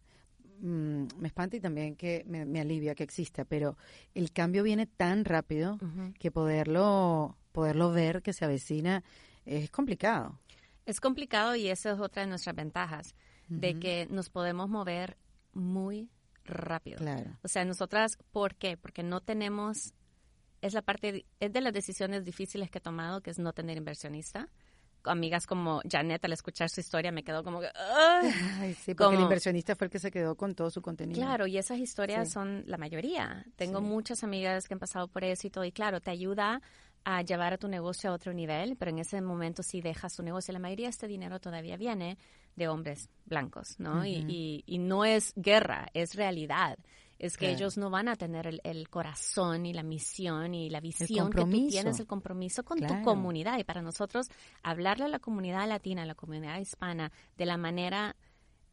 mm, 0.59 1.07
me 1.17 1.27
espanta 1.27 1.57
y 1.57 1.59
también 1.59 1.95
que 1.95 2.23
me, 2.27 2.45
me 2.45 2.59
alivia 2.61 2.95
que 2.95 3.03
exista, 3.03 3.45
pero 3.45 3.77
el 4.13 4.31
cambio 4.31 4.63
viene 4.63 4.85
tan 4.87 5.25
rápido 5.25 5.77
que 6.19 6.31
poderlo, 6.31 7.37
poderlo 7.51 7.91
ver 7.91 8.21
que 8.21 8.33
se 8.33 8.45
avecina 8.45 9.03
es 9.45 9.69
complicado. 9.69 10.39
Es 10.87 10.99
complicado 10.99 11.55
y 11.55 11.67
esa 11.67 11.91
es 11.91 11.99
otra 11.99 12.23
de 12.23 12.29
nuestras 12.29 12.55
ventajas, 12.55 13.13
de 13.49 13.77
que 13.77 14.07
nos 14.09 14.29
podemos 14.29 14.67
mover 14.69 15.17
muy 15.53 16.09
rápido. 16.45 16.97
Claro. 16.97 17.37
O 17.43 17.47
sea, 17.47 17.63
nosotras, 17.65 18.17
¿por 18.31 18.55
qué? 18.55 18.77
Porque 18.77 19.03
no 19.03 19.19
tenemos, 19.21 19.93
es 20.61 20.73
la 20.73 20.81
parte, 20.81 21.25
es 21.41 21.51
de 21.53 21.61
las 21.61 21.73
decisiones 21.73 22.23
difíciles 22.23 22.71
que 22.71 22.77
he 22.77 22.81
tomado, 22.81 23.21
que 23.21 23.31
es 23.31 23.37
no 23.37 23.51
tener 23.53 23.77
inversionista. 23.77 24.47
Amigas 25.03 25.45
como 25.45 25.81
Janet, 25.89 26.23
al 26.25 26.33
escuchar 26.33 26.69
su 26.69 26.79
historia, 26.81 27.11
me 27.11 27.23
quedó 27.23 27.43
como 27.43 27.61
que, 27.61 27.67
¡ay! 27.75 28.73
Sí, 28.73 28.93
porque 28.93 29.15
el 29.15 29.21
inversionista 29.21 29.75
fue 29.75 29.85
el 29.87 29.91
que 29.91 29.99
se 29.99 30.11
quedó 30.11 30.35
con 30.35 30.55
todo 30.55 30.69
su 30.69 30.81
contenido. 30.81 31.19
Claro, 31.21 31.47
y 31.47 31.57
esas 31.57 31.77
historias 31.79 32.27
Sí. 32.27 32.33
son 32.33 32.63
la 32.65 32.77
mayoría. 32.77 33.45
Tengo 33.55 33.79
Sí. 33.79 33.85
muchas 33.85 34.23
amigas 34.23 34.67
que 34.67 34.73
han 34.73 34.79
pasado 34.79 35.07
por 35.07 35.23
eso 35.23 35.47
y 35.47 35.49
todo, 35.49 35.63
y 35.63 35.71
claro, 35.71 36.01
te 36.01 36.11
ayuda 36.11 36.61
a 37.09 37.21
llevar 37.21 37.53
a 37.53 37.57
tu 37.57 37.69
negocio 37.69 38.09
a 38.09 38.13
otro 38.13 38.33
nivel, 38.33 38.75
pero 38.75 38.91
en 38.91 38.99
ese 38.99 39.21
momento 39.21 39.63
sí 39.63 39.79
dejas 39.79 40.13
tu 40.17 40.23
negocio. 40.23 40.51
La 40.51 40.59
mayoría 40.59 40.87
de 40.87 40.89
este 40.89 41.07
dinero 41.07 41.39
todavía 41.39 41.77
viene 41.77 42.17
de 42.57 42.67
hombres 42.67 43.09
blancos, 43.25 43.79
¿no? 43.79 44.05
y, 44.05 44.25
y, 44.27 44.63
y 44.65 44.77
no 44.79 45.05
es 45.05 45.31
guerra, 45.37 45.87
es 45.93 46.15
realidad. 46.15 46.77
Es 47.17 47.37
que 47.37 47.45
Claro. 47.45 47.55
ellos 47.55 47.77
no 47.77 47.89
van 47.89 48.09
a 48.09 48.17
tener 48.17 48.45
el, 48.45 48.59
el 48.65 48.89
corazón 48.89 49.65
y 49.65 49.73
la 49.73 49.83
misión 49.83 50.53
y 50.53 50.69
la 50.69 50.81
visión 50.81 51.31
que 51.31 51.37
tú 51.45 51.49
tienes, 51.69 51.99
el 52.01 52.07
compromiso 52.07 52.63
con 52.65 52.77
tu 52.79 53.01
comunidad. 53.03 53.57
Y 53.57 53.63
para 53.63 53.81
nosotros, 53.81 54.27
hablarle 54.61 55.05
a 55.05 55.07
la 55.07 55.19
comunidad 55.19 55.65
latina, 55.67 56.03
a 56.03 56.05
la 56.05 56.13
comunidad 56.13 56.59
hispana, 56.59 57.11
de 57.37 57.45
la 57.45 57.55
manera 57.57 58.17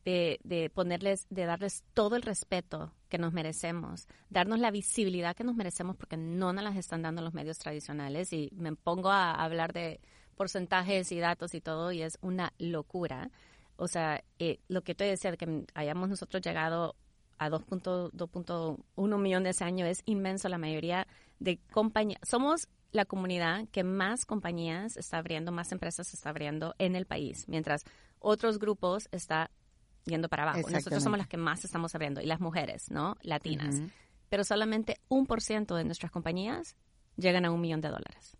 de, 0.04 0.40
de 0.42 0.70
ponerles, 0.70 1.26
de 1.30 1.46
darles 1.46 1.84
todo 1.94 2.16
el 2.16 2.22
respeto 2.22 2.92
que 3.14 3.18
nos 3.18 3.33
merecemos, 3.33 4.09
darnos 4.29 4.59
la 4.59 4.72
visibilidad 4.72 5.37
que 5.37 5.44
nos 5.44 5.55
merecemos 5.55 5.94
porque 5.94 6.16
no 6.16 6.53
nos 6.53 6.64
las 6.64 6.74
están 6.74 7.00
dando 7.03 7.22
los 7.22 7.33
medios 7.33 7.61
tradicionales 7.61 8.33
y 8.33 8.50
me 8.57 8.74
pongo 8.74 9.09
a 9.09 9.31
hablar 9.35 9.72
de 9.72 10.00
porcentajes 10.35 11.12
y 11.12 11.20
datos 11.20 11.55
y 11.55 11.61
todo 11.61 11.92
y 11.92 12.03
es 12.03 12.18
una 12.22 12.53
locura. 12.59 13.31
O 13.77 13.87
sea, 13.87 14.24
eh, 14.40 14.59
lo 14.66 14.83
que 14.83 14.96
te 14.96 15.05
decía 15.05 15.31
de 15.31 15.37
que 15.37 15.64
hayamos 15.74 16.09
nosotros 16.09 16.42
llegado 16.42 16.96
a 17.38 17.50
2.1 17.50 18.11
2.1 18.11 19.18
millones 19.18 19.55
ese 19.59 19.64
año 19.64 19.87
es 19.87 20.03
inmenso. 20.07 20.48
La 20.48 20.59
mayoría 20.59 21.07
de 21.38 21.61
compañías, 21.70 22.18
somos 22.24 22.66
la 22.90 23.05
comunidad 23.05 23.68
que 23.70 23.85
más 23.85 24.27
compañías 24.27 24.96
está 24.96 25.18
abriendo, 25.18 25.53
más 25.53 25.70
empresas 25.70 26.12
está 26.14 26.31
abriendo 26.31 26.74
en 26.79 26.96
el 26.96 27.07
país, 27.07 27.44
mientras 27.46 27.85
otros 28.18 28.59
grupos 28.59 29.07
está 29.12 29.53
yendo 30.04 30.28
para 30.28 30.42
abajo. 30.44 30.58
Nosotros 30.78 31.02
somos 31.04 31.18
las 31.18 31.28
que 31.28 31.36
más 31.36 31.64
estamos 31.64 31.94
abriendo 31.94 32.20
y 32.20 32.26
las 32.26 32.40
mujeres, 32.40 32.90
¿no? 32.90 33.16
Latinas. 33.22 33.76
Pero 34.28 34.44
solamente 34.44 34.98
un 35.08 35.26
por 35.26 35.40
ciento 35.40 35.76
de 35.76 35.84
nuestras 35.84 36.10
compañías 36.10 36.76
llegan 37.16 37.44
a 37.44 37.50
un 37.50 37.60
millón 37.60 37.80
de 37.80 37.88
dólares. 37.88 38.36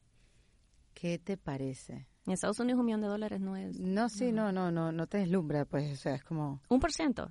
¿Qué 0.95 1.19
te 1.19 1.37
parece? 1.37 2.07
En 2.27 2.33
Estados 2.33 2.59
Unidos 2.61 2.81
un 2.81 2.87
millón 2.87 3.03
de 3.03 3.09
dólares 3.09 3.41
no 3.41 3.55
es 3.57 3.79
No, 3.79 4.09
sí, 4.09 4.33
no, 4.33 4.51
no, 4.53 4.71
no, 4.71 4.91
no 4.93 5.07
te 5.07 5.19
deslumbra, 5.19 5.65
pues, 5.67 5.93
o 5.93 5.97
sea, 5.97 6.15
es 6.15 6.25
como... 6.25 6.63
un 6.69 6.81
por 6.81 6.91
ciento. 6.93 7.31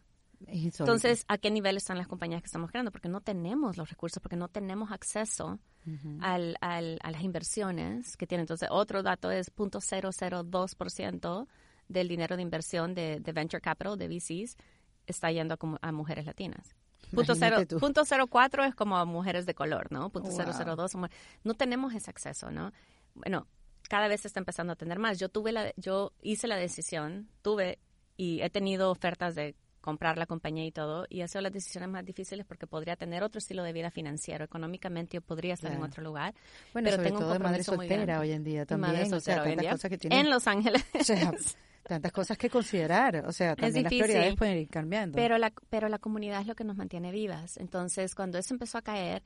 Entonces, 0.83 1.23
¿a 1.29 1.37
qué 1.37 1.49
nivel 1.49 1.77
están 1.77 1.97
las 1.97 2.07
compañías 2.07 2.41
que 2.41 2.47
estamos 2.47 2.69
creando? 2.69 2.91
Porque 2.91 3.07
no 3.07 3.21
tenemos 3.21 3.77
los 3.77 3.89
recursos, 3.89 4.21
porque 4.21 4.35
no 4.35 4.49
tenemos 4.49 4.91
acceso 4.91 5.57
al, 6.21 6.57
al- 6.61 6.99
a 7.01 7.11
las 7.11 7.23
inversiones 7.23 8.15
que 8.17 8.27
tienen. 8.27 8.43
Entonces, 8.43 8.67
otro 8.71 9.03
dato 9.03 9.31
es 9.31 9.49
0.002% 9.55 11.47
del 11.87 12.07
dinero 12.07 12.35
de 12.35 12.41
inversión 12.41 12.93
de, 12.95 13.19
de 13.19 13.31
venture 13.31 13.61
capital, 13.61 13.97
de 13.97 14.07
VCs, 14.07 14.57
está 15.07 15.31
yendo 15.31 15.55
a, 15.55 15.87
a 15.87 15.91
mujeres 15.91 16.25
latinas. 16.25 16.75
Punto, 17.13 17.35
cero, 17.35 17.57
punto 17.79 18.05
cero 18.05 18.27
cuatro 18.27 18.63
es 18.63 18.73
como 18.73 18.97
a 18.97 19.05
mujeres 19.05 19.45
de 19.45 19.53
color, 19.53 19.91
¿no? 19.91 20.09
Punto 20.09 20.29
Wow. 20.29 20.37
cero 20.37 20.51
cero 20.57 20.75
dos, 20.75 20.91
somos- 20.91 21.09
no 21.43 21.53
tenemos 21.53 21.93
ese 21.93 22.09
acceso, 22.09 22.49
¿no? 22.49 22.71
Bueno, 23.13 23.45
cada 23.89 24.07
vez 24.07 24.21
se 24.21 24.27
está 24.29 24.39
empezando 24.39 24.73
a 24.73 24.75
tener 24.75 24.97
más. 24.97 25.19
Yo 25.19 25.29
tuve 25.29 25.51
la, 25.51 25.73
yo 25.75 26.13
hice 26.23 26.47
la 26.47 26.55
decisión, 26.55 27.27
tuve 27.43 27.77
y 28.17 28.41
he 28.41 28.49
tenido 28.49 28.89
ofertas 28.89 29.35
de 29.35 29.55
comprar 29.83 30.17
la 30.17 30.25
compañía 30.25 30.65
y 30.65 30.71
todo, 30.71 31.05
y 31.09 31.21
ha 31.21 31.27
sido 31.27 31.41
las 31.41 31.51
decisiones 31.51 31.89
más 31.89 32.05
difíciles 32.05 32.45
porque 32.45 32.65
podría 32.65 32.95
tener 32.95 33.21
otro 33.21 33.39
estilo 33.39 33.63
de 33.63 33.73
vida 33.73 33.91
financiero. 33.91 34.45
Económicamente 34.45 35.17
yo 35.17 35.21
podría 35.21 35.55
estar 35.55 35.73
en 35.73 35.83
otro 35.83 36.01
lugar. 36.01 36.33
Bueno, 36.71 36.85
pero 36.85 36.95
sobre 36.95 37.09
tengo 37.09 37.17
un 37.17 37.23
todo 37.25 37.33
de 37.33 37.39
madre 37.39 37.63
soltera 37.63 38.19
hoy 38.21 38.31
en 38.31 38.45
día 38.45 38.65
también. 38.65 38.93
madre 38.93 39.03
o 39.03 39.19
sea, 39.19 39.19
soltera 39.19 39.43
hoy 39.43 39.49
en 39.49 39.55
tantas 39.55 39.63
día. 39.63 39.71
cosas 39.71 39.89
que 39.89 39.97
tienen. 39.97 40.19
En 40.19 40.29
Los 40.29 40.47
Ángeles. 40.47 40.85
o 40.99 41.03
sea, 41.03 41.31
tantas 41.83 42.11
cosas 42.13 42.37
que 42.37 42.49
considerar. 42.49 43.25
O 43.27 43.33
sea, 43.33 43.57
también 43.57 43.83
las 43.83 43.91
prioridades 43.91 44.35
pueden 44.37 44.57
ir 44.57 44.69
cambiando. 44.69 45.15
Pero 45.17 45.37
la, 45.37 45.51
pero 45.69 45.89
la 45.89 45.99
comunidad 45.99 46.39
es 46.39 46.47
lo 46.47 46.55
que 46.55 46.63
nos 46.63 46.77
mantiene 46.77 47.11
vivas. 47.11 47.57
Entonces, 47.57 48.15
cuando 48.15 48.37
eso 48.37 48.53
empezó 48.53 48.77
a 48.77 48.83
caer 48.83 49.21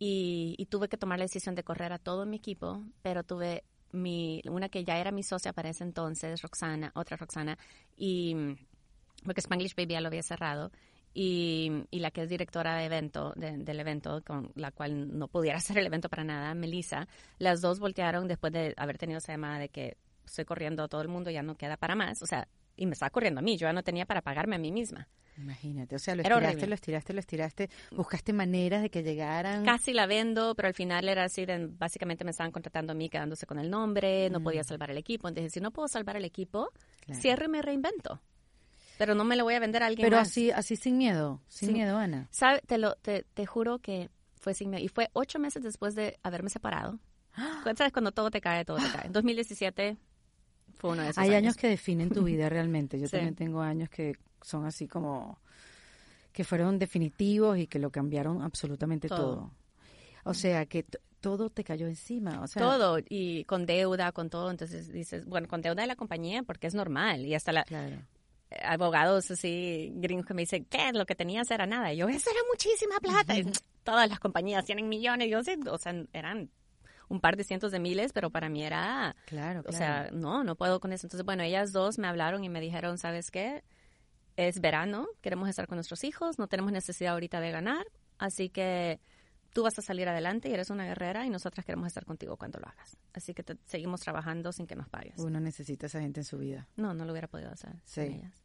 y, 0.00 0.56
y 0.58 0.66
tuve 0.66 0.88
que 0.88 0.96
tomar 0.96 1.20
la 1.20 1.26
decisión 1.26 1.54
de 1.54 1.62
correr 1.62 1.92
a 1.92 1.98
todo 1.98 2.26
mi 2.26 2.38
equipo, 2.38 2.82
pero 3.02 3.22
tuve 3.22 3.62
mi, 3.92 4.42
una 4.50 4.68
que 4.68 4.82
ya 4.82 4.98
era 4.98 5.12
mi 5.12 5.22
socia 5.22 5.52
para 5.52 5.70
ese 5.70 5.84
entonces, 5.84 6.42
Roxana, 6.42 6.90
otra 6.96 7.16
Roxana, 7.16 7.56
y 7.96 8.56
porque 9.24 9.40
Spanglish 9.40 9.74
Baby 9.74 9.94
ya 9.94 10.00
lo 10.00 10.08
había 10.08 10.22
cerrado, 10.22 10.70
y, 11.12 11.70
y 11.90 12.00
la 12.00 12.10
que 12.10 12.22
es 12.22 12.28
directora 12.28 12.76
de 12.76 12.86
evento, 12.86 13.32
de- 13.36 13.58
del 13.58 13.80
evento, 13.80 14.22
con 14.26 14.50
la 14.56 14.70
cual 14.72 15.16
no 15.16 15.28
pudiera 15.28 15.58
hacer 15.58 15.78
el 15.78 15.86
evento 15.86 16.08
para 16.08 16.24
nada, 16.24 16.54
Melissa, 16.54 17.06
las 17.38 17.60
dos 17.60 17.78
voltearon 17.78 18.26
después 18.28 18.52
de 18.52 18.74
haber 18.76 18.98
tenido 18.98 19.18
esa 19.18 19.32
llamada 19.32 19.58
de 19.58 19.68
que 19.68 19.96
estoy 20.26 20.44
corriendo 20.44 20.82
a 20.82 20.88
todo 20.88 21.02
el 21.02 21.08
mundo, 21.08 21.30
ya 21.30 21.42
no 21.42 21.56
queda 21.56 21.76
para 21.76 21.94
más, 21.94 22.22
o 22.22 22.26
sea, 22.26 22.48
y 22.76 22.86
me 22.86 22.92
estaba 22.94 23.10
corriendo 23.10 23.38
a 23.38 23.42
mí, 23.42 23.56
yo 23.56 23.68
ya 23.68 23.72
no 23.72 23.82
tenía 23.84 24.06
para 24.06 24.22
pagarme 24.22 24.56
a 24.56 24.58
mí 24.58 24.72
misma. 24.72 25.06
Imagínate, 25.36 25.96
o 25.96 25.98
sea, 25.98 26.14
lo 26.14 26.22
estiraste, 26.22 26.66
lo 26.68 26.74
estiraste, 26.74 27.12
lo 27.12 27.18
estiraste, 27.20 27.70
buscaste 27.90 28.32
maneras 28.32 28.82
de 28.82 28.90
que 28.90 29.02
llegaran. 29.02 29.64
Casi 29.64 29.92
la 29.92 30.06
vendo, 30.06 30.54
pero 30.54 30.68
al 30.68 30.74
final 30.74 31.08
era 31.08 31.24
así, 31.24 31.44
de, 31.44 31.66
básicamente 31.66 32.24
me 32.24 32.30
estaban 32.30 32.52
contratando 32.52 32.92
a 32.92 32.94
mí 32.94 33.08
quedándose 33.08 33.44
con 33.46 33.58
el 33.58 33.68
nombre, 33.68 34.30
no 34.30 34.40
podía 34.40 34.60
Mm. 34.60 34.64
salvar 34.64 34.90
el 34.92 34.96
equipo. 34.98 35.26
Entonces, 35.28 35.52
si 35.52 35.60
no 35.60 35.72
puedo 35.72 35.88
salvar 35.88 36.16
el 36.16 36.24
equipo, 36.24 36.70
Claro. 37.00 37.20
cierro 37.20 37.44
y 37.46 37.48
me 37.48 37.62
reinvento. 37.62 38.20
Pero 38.98 39.14
no 39.14 39.24
me 39.24 39.36
lo 39.36 39.44
voy 39.44 39.54
a 39.54 39.60
vender 39.60 39.82
a 39.82 39.86
alguien 39.86 40.06
Pero 40.06 40.18
más. 40.18 40.28
así, 40.28 40.50
así 40.50 40.76
sin 40.76 40.96
miedo, 40.98 41.40
sin 41.48 41.72
miedo, 41.72 41.98
Ana. 41.98 42.28
¿Sabe? 42.30 42.60
Te, 42.66 42.78
lo, 42.78 42.94
te, 42.96 43.24
te 43.34 43.46
juro 43.46 43.78
que 43.78 44.10
fue 44.36 44.54
sin 44.54 44.70
miedo. 44.70 44.84
Y 44.84 44.88
fue 44.88 45.10
ocho 45.12 45.38
meses 45.38 45.62
después 45.62 45.94
de 45.94 46.18
haberme 46.22 46.50
separado. 46.50 46.98
¿Sabes? 47.76 47.92
Cuando 47.92 48.12
todo 48.12 48.30
te 48.30 48.40
cae, 48.40 48.64
todo 48.64 48.76
te 48.76 48.90
cae. 48.92 49.06
En 49.06 49.12
2017 49.12 49.96
fue 50.76 50.90
uno 50.90 51.02
de 51.02 51.10
esos 51.10 51.18
Hay 51.22 51.34
años. 51.34 51.56
que 51.56 51.68
definen 51.68 52.10
tu 52.10 52.22
vida 52.24 52.48
realmente. 52.48 53.00
Yo 53.00 53.08
también 53.08 53.34
tengo 53.34 53.60
años 53.62 53.88
que 53.90 54.14
son 54.42 54.66
así 54.66 54.86
como 54.86 55.38
que 56.32 56.44
fueron 56.44 56.78
definitivos 56.78 57.58
y 57.58 57.66
que 57.66 57.78
lo 57.78 57.90
cambiaron 57.90 58.42
absolutamente 58.42 59.08
todo. 59.08 59.52
O 60.24 60.34
sea, 60.34 60.66
que 60.66 60.84
todo 61.20 61.48
te 61.48 61.64
cayó 61.64 61.86
encima, 61.86 62.42
o 62.42 62.46
sea, 62.46 62.60
todo 62.60 62.98
y 63.08 63.44
con 63.44 63.64
deuda, 63.66 64.12
con 64.12 64.28
todo, 64.28 64.50
entonces 64.50 64.92
dices, 64.92 65.24
bueno, 65.26 65.48
con 65.48 65.62
deuda 65.62 65.82
de 65.82 65.86
la 65.86 65.96
compañía 65.96 66.42
porque 66.42 66.66
es 66.66 66.74
normal 66.74 67.24
y 67.24 67.34
hasta 67.34 67.52
la 67.52 67.64
abogados 68.62 69.30
así 69.30 69.92
gringos 69.96 70.26
que 70.26 70.34
me 70.34 70.42
dicen, 70.42 70.64
¿qué? 70.66 70.92
Lo 70.92 71.06
que 71.06 71.14
tenías 71.14 71.50
era 71.50 71.66
nada. 71.66 71.92
Y 71.92 71.98
yo, 71.98 72.08
eso 72.08 72.30
era 72.30 72.40
muchísima 72.50 72.98
plata. 73.00 73.34
Todas 73.82 74.08
las 74.08 74.20
compañías 74.20 74.64
tienen 74.64 74.88
millones. 74.88 75.30
Yo 75.30 75.42
sé, 75.42 75.58
o 75.68 75.78
sea, 75.78 75.94
eran 76.12 76.50
un 77.08 77.20
par 77.20 77.36
de 77.36 77.44
cientos 77.44 77.72
de 77.72 77.78
miles, 77.78 78.12
pero 78.12 78.30
para 78.30 78.48
mí 78.48 78.64
era, 78.64 79.14
claro, 79.26 79.62
o 79.66 79.72
sea, 79.72 80.10
no, 80.12 80.44
no 80.44 80.56
puedo 80.56 80.80
con 80.80 80.92
eso. 80.92 81.06
Entonces, 81.06 81.24
bueno, 81.24 81.42
ellas 81.42 81.72
dos 81.72 81.98
me 81.98 82.08
hablaron 82.08 82.44
y 82.44 82.48
me 82.48 82.60
dijeron, 82.60 82.98
¿sabes 82.98 83.30
qué? 83.30 83.62
Es 84.36 84.60
verano, 84.60 85.06
queremos 85.20 85.48
estar 85.48 85.66
con 85.66 85.76
nuestros 85.76 86.02
hijos, 86.04 86.38
no 86.38 86.48
tenemos 86.48 86.72
necesidad 86.72 87.12
ahorita 87.12 87.40
de 87.40 87.50
ganar, 87.52 87.86
así 88.18 88.48
que 88.48 89.00
tú 89.52 89.62
vas 89.62 89.78
a 89.78 89.82
salir 89.82 90.08
adelante 90.08 90.48
y 90.48 90.52
eres 90.52 90.70
una 90.70 90.84
guerrera 90.84 91.24
y 91.24 91.30
nosotras 91.30 91.64
queremos 91.64 91.86
estar 91.86 92.04
contigo 92.04 92.36
cuando 92.36 92.58
lo 92.58 92.66
hagas. 92.66 92.96
Así 93.12 93.32
que 93.32 93.44
seguimos 93.64 94.00
trabajando 94.00 94.52
sin 94.52 94.66
que 94.66 94.74
nos 94.74 94.88
pagues. 94.88 95.18
Uno 95.18 95.38
necesita 95.38 95.86
a 95.86 95.88
esa 95.88 96.00
gente 96.00 96.20
en 96.20 96.24
su 96.24 96.38
vida. 96.38 96.66
No, 96.76 96.92
no 96.92 97.04
lo 97.04 97.12
hubiera 97.12 97.28
podido 97.28 97.50
hacer 97.50 97.76
sí. 97.84 98.00
ellas. 98.00 98.43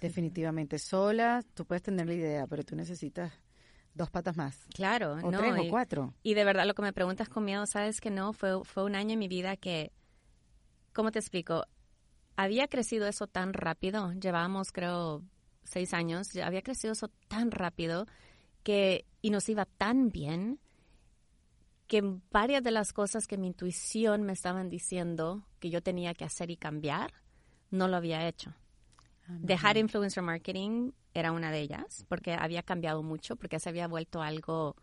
Definitivamente 0.00 0.78
sola, 0.78 1.42
tú 1.54 1.64
puedes 1.64 1.82
tener 1.82 2.06
la 2.06 2.14
idea, 2.14 2.46
pero 2.46 2.64
tú 2.64 2.74
necesitas 2.74 3.32
dos 3.94 4.10
patas 4.10 4.36
más. 4.36 4.66
Claro, 4.74 5.12
o 5.12 5.30
no, 5.30 5.38
tres 5.38 5.54
o 5.58 5.68
cuatro. 5.68 6.14
Y 6.22 6.34
de 6.34 6.44
verdad 6.44 6.66
lo 6.66 6.74
que 6.74 6.82
me 6.82 6.92
preguntas 6.92 7.28
con 7.28 7.44
miedo, 7.44 7.66
sabes 7.66 8.00
que 8.00 8.10
no, 8.10 8.32
fue, 8.32 8.64
fue 8.64 8.84
un 8.84 8.94
año 8.94 9.12
en 9.12 9.18
mi 9.18 9.28
vida 9.28 9.56
que, 9.56 9.92
¿cómo 10.92 11.10
te 11.10 11.18
explico? 11.18 11.66
Había 12.36 12.68
crecido 12.68 13.06
eso 13.06 13.26
tan 13.26 13.52
rápido, 13.52 14.12
llevábamos 14.12 14.72
creo 14.72 15.22
seis 15.64 15.92
años, 15.92 16.34
había 16.36 16.62
crecido 16.62 16.92
eso 16.92 17.08
tan 17.28 17.50
rápido 17.50 18.06
que, 18.62 19.04
y 19.20 19.30
nos 19.30 19.48
iba 19.48 19.66
tan 19.66 20.08
bien, 20.08 20.58
que 21.86 22.02
varias 22.30 22.62
de 22.62 22.70
las 22.70 22.92
cosas 22.92 23.26
que 23.26 23.36
mi 23.36 23.48
intuición 23.48 24.22
me 24.22 24.32
estaban 24.32 24.70
diciendo 24.70 25.44
que 25.58 25.70
yo 25.70 25.82
tenía 25.82 26.14
que 26.14 26.24
hacer 26.24 26.50
y 26.50 26.56
cambiar, 26.56 27.12
no 27.70 27.88
lo 27.88 27.96
había 27.96 28.28
hecho. 28.28 28.54
Dejar 29.38 29.76
influencer 29.76 30.22
marketing 30.22 30.92
era 31.14 31.32
una 31.32 31.50
de 31.50 31.60
ellas, 31.60 32.04
porque 32.08 32.34
había 32.34 32.62
cambiado 32.62 33.02
mucho, 33.02 33.36
porque 33.36 33.58
se 33.60 33.68
había 33.68 33.88
vuelto 33.88 34.22
algo 34.22 34.76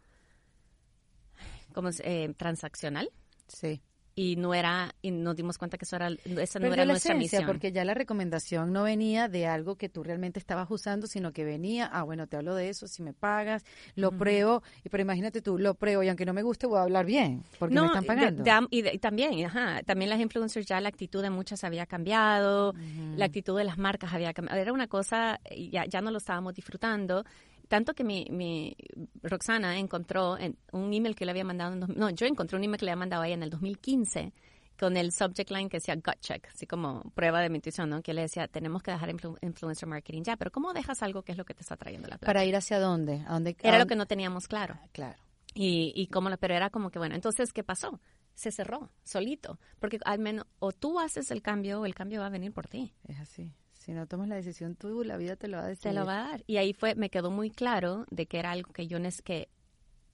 como 1.73 1.89
eh, 2.03 2.33
transaccional. 2.38 3.12
Sí 3.47 3.81
y 4.17 4.36
no 4.36 4.56
era 4.56 4.95
y 5.03 5.12
nos 5.12 5.36
dimos 5.36 5.60
cuenta 5.60 5.77
que 5.77 5.86
eso 5.86 5.95
era 5.95 6.10
esa 6.41 6.58
no 6.60 6.73
era 6.73 6.86
nuestra 6.86 7.13
misión. 7.13 7.45
porque 7.45 7.71
ya 7.71 7.86
la 7.86 7.93
recomendación 7.93 8.73
no 8.73 8.82
venía 8.82 9.27
de 9.27 9.45
algo 9.45 9.75
que 9.75 9.89
tú 9.89 10.03
realmente 10.03 10.39
estabas 10.39 10.71
usando 10.71 11.06
sino 11.06 11.32
que 11.32 11.45
venía 11.45 11.86
ah 11.86 12.01
bueno 12.01 12.25
te 12.25 12.36
hablo 12.36 12.56
de 12.56 12.69
eso 12.69 12.88
si 12.88 13.03
me 13.03 13.13
pagas 13.13 13.63
lo 13.93 14.12
pruebo 14.12 14.63
y 14.84 14.89
pero 14.89 15.03
imagínate 15.03 15.43
tú 15.43 15.60
lo 15.60 15.75
pruebo 15.75 16.01
y 16.01 16.08
aunque 16.08 16.25
no 16.25 16.34
me 16.34 16.41
guste 16.41 16.65
voy 16.65 16.80
a 16.80 16.82
hablar 16.82 17.06
bien 17.06 17.43
porque 17.60 17.75
me 17.75 17.86
están 17.86 18.06
pagando 18.06 18.43
y, 18.71 18.97
también 18.97 19.45
ajá, 19.45 19.84
también 19.84 20.10
las 20.10 20.19
influencers 20.19 20.65
ya 20.65 20.82
la 20.82 20.89
actitud 20.89 21.21
de 21.21 21.30
muchas 21.30 21.63
había 21.63 21.86
cambiado 21.86 22.73
la 23.15 23.25
actitud 23.25 23.56
de 23.56 23.65
las 23.65 23.77
marcas 23.77 24.13
había 24.13 24.34
cambiado 24.34 24.60
era 24.60 24.73
una 24.73 24.88
cosa 24.88 25.39
ya 25.56 25.86
ya 25.86 26.01
no 26.01 26.10
lo 26.10 26.17
estábamos 26.17 26.56
disfrutando 26.56 27.23
tanto 27.67 27.93
que 27.93 28.03
mi, 28.03 28.25
mi 28.30 28.75
Roxana 29.23 29.77
encontró 29.77 30.38
en 30.38 30.58
un 30.71 30.93
email 30.93 31.15
que 31.15 31.25
le 31.25 31.32
había 31.32 31.43
mandado, 31.43 31.75
no, 31.75 32.10
yo 32.10 32.25
encontré 32.25 32.58
un 32.58 32.63
email 32.63 32.80
que 32.80 32.86
le 32.86 32.91
había 32.91 32.99
mandado 32.99 33.23
a 33.23 33.27
ella 33.27 33.36
en 33.36 33.43
el 33.43 33.49
2015 33.49 34.34
con 34.80 34.95
el 34.95 35.12
subject 35.12 35.49
line 35.49 35.69
que 35.69 35.77
decía 35.77 35.95
gut 35.95 36.19
check, 36.19 36.47
así 36.47 36.67
como 36.67 37.01
prueba 37.15 37.41
de 37.41 37.49
mi 37.49 37.56
intuición, 37.56 37.89
¿no? 37.89 38.01
Que 38.01 38.13
le 38.13 38.21
decía, 38.21 38.47
tenemos 38.47 38.84
que 38.84 38.91
dejar 38.91 39.10
influencer 39.10 39.89
marketing 39.89 40.23
ya, 40.23 40.38
pero 40.38 40.51
¿cómo 40.51 40.73
dejas 40.73 41.01
algo 41.01 41.23
que 41.23 41.32
es 41.32 41.38
lo 41.38 41.45
que 41.45 41.53
te 41.53 41.62
está 41.62 41.75
trayendo 41.75 42.08
la 42.08 42.17
plata? 42.17 42.27
¿Para 42.27 42.45
ir 42.45 42.56
hacia 42.56 42.80
dónde? 42.80 43.23
¿A 43.27 43.34
dónde 43.34 43.56
era 43.63 43.80
lo 43.80 43.88
que 43.88 43.95
no 43.95 44.06
teníamos 44.06 44.47
claro. 44.47 44.75
Ah, 44.82 44.88
claro. 44.91 45.17
Y, 45.53 45.91
y 45.95 46.08
cómo, 46.08 46.30
pero 46.38 46.53
era 46.53 46.69
como 46.69 46.91
que, 46.91 46.99
bueno, 46.99 47.15
entonces, 47.15 47.51
¿qué 47.51 47.63
pasó? 47.63 47.99
Se 48.36 48.51
cerró, 48.51 48.91
solito, 49.03 49.60
porque 49.80 49.97
al 50.06 50.19
menos 50.19 50.45
o 50.60 50.71
tú 50.71 50.99
haces 50.99 51.32
el 51.32 51.41
cambio 51.41 51.82
o 51.82 51.86
el 51.88 51.95
cambio 51.95 52.19
va 52.19 52.27
a 52.27 52.30
venir 52.30 52.53
por 52.53 52.67
ti. 52.67 52.93
Es 53.08 53.19
así. 53.19 53.51
Si 53.88 53.93
no 53.93 54.06
tomas 54.06 54.28
la 54.28 54.36
decisión 54.36 54.76
tú, 54.76 55.02
la 55.06 55.15
vida 55.15 55.38
te 55.38 55.47
lo 55.47 55.56
va 55.56 55.63
a 55.63 55.67
decir. 55.67 55.84
Te 55.84 55.93
lo 55.93 56.06
va 56.06 56.19
a 56.19 56.28
dar. 56.28 56.43
Y 56.45 56.58
ahí 56.58 56.73
fue, 56.73 56.93
me 56.95 57.10
quedó 57.10 57.32
muy 57.32 57.50
claro 57.50 58.06
de 58.12 58.26
que 58.26 58.38
era 58.38 58.52
algo 58.52 58.73
que 58.73 58.86
yo 58.86 58.97
que 59.23 59.47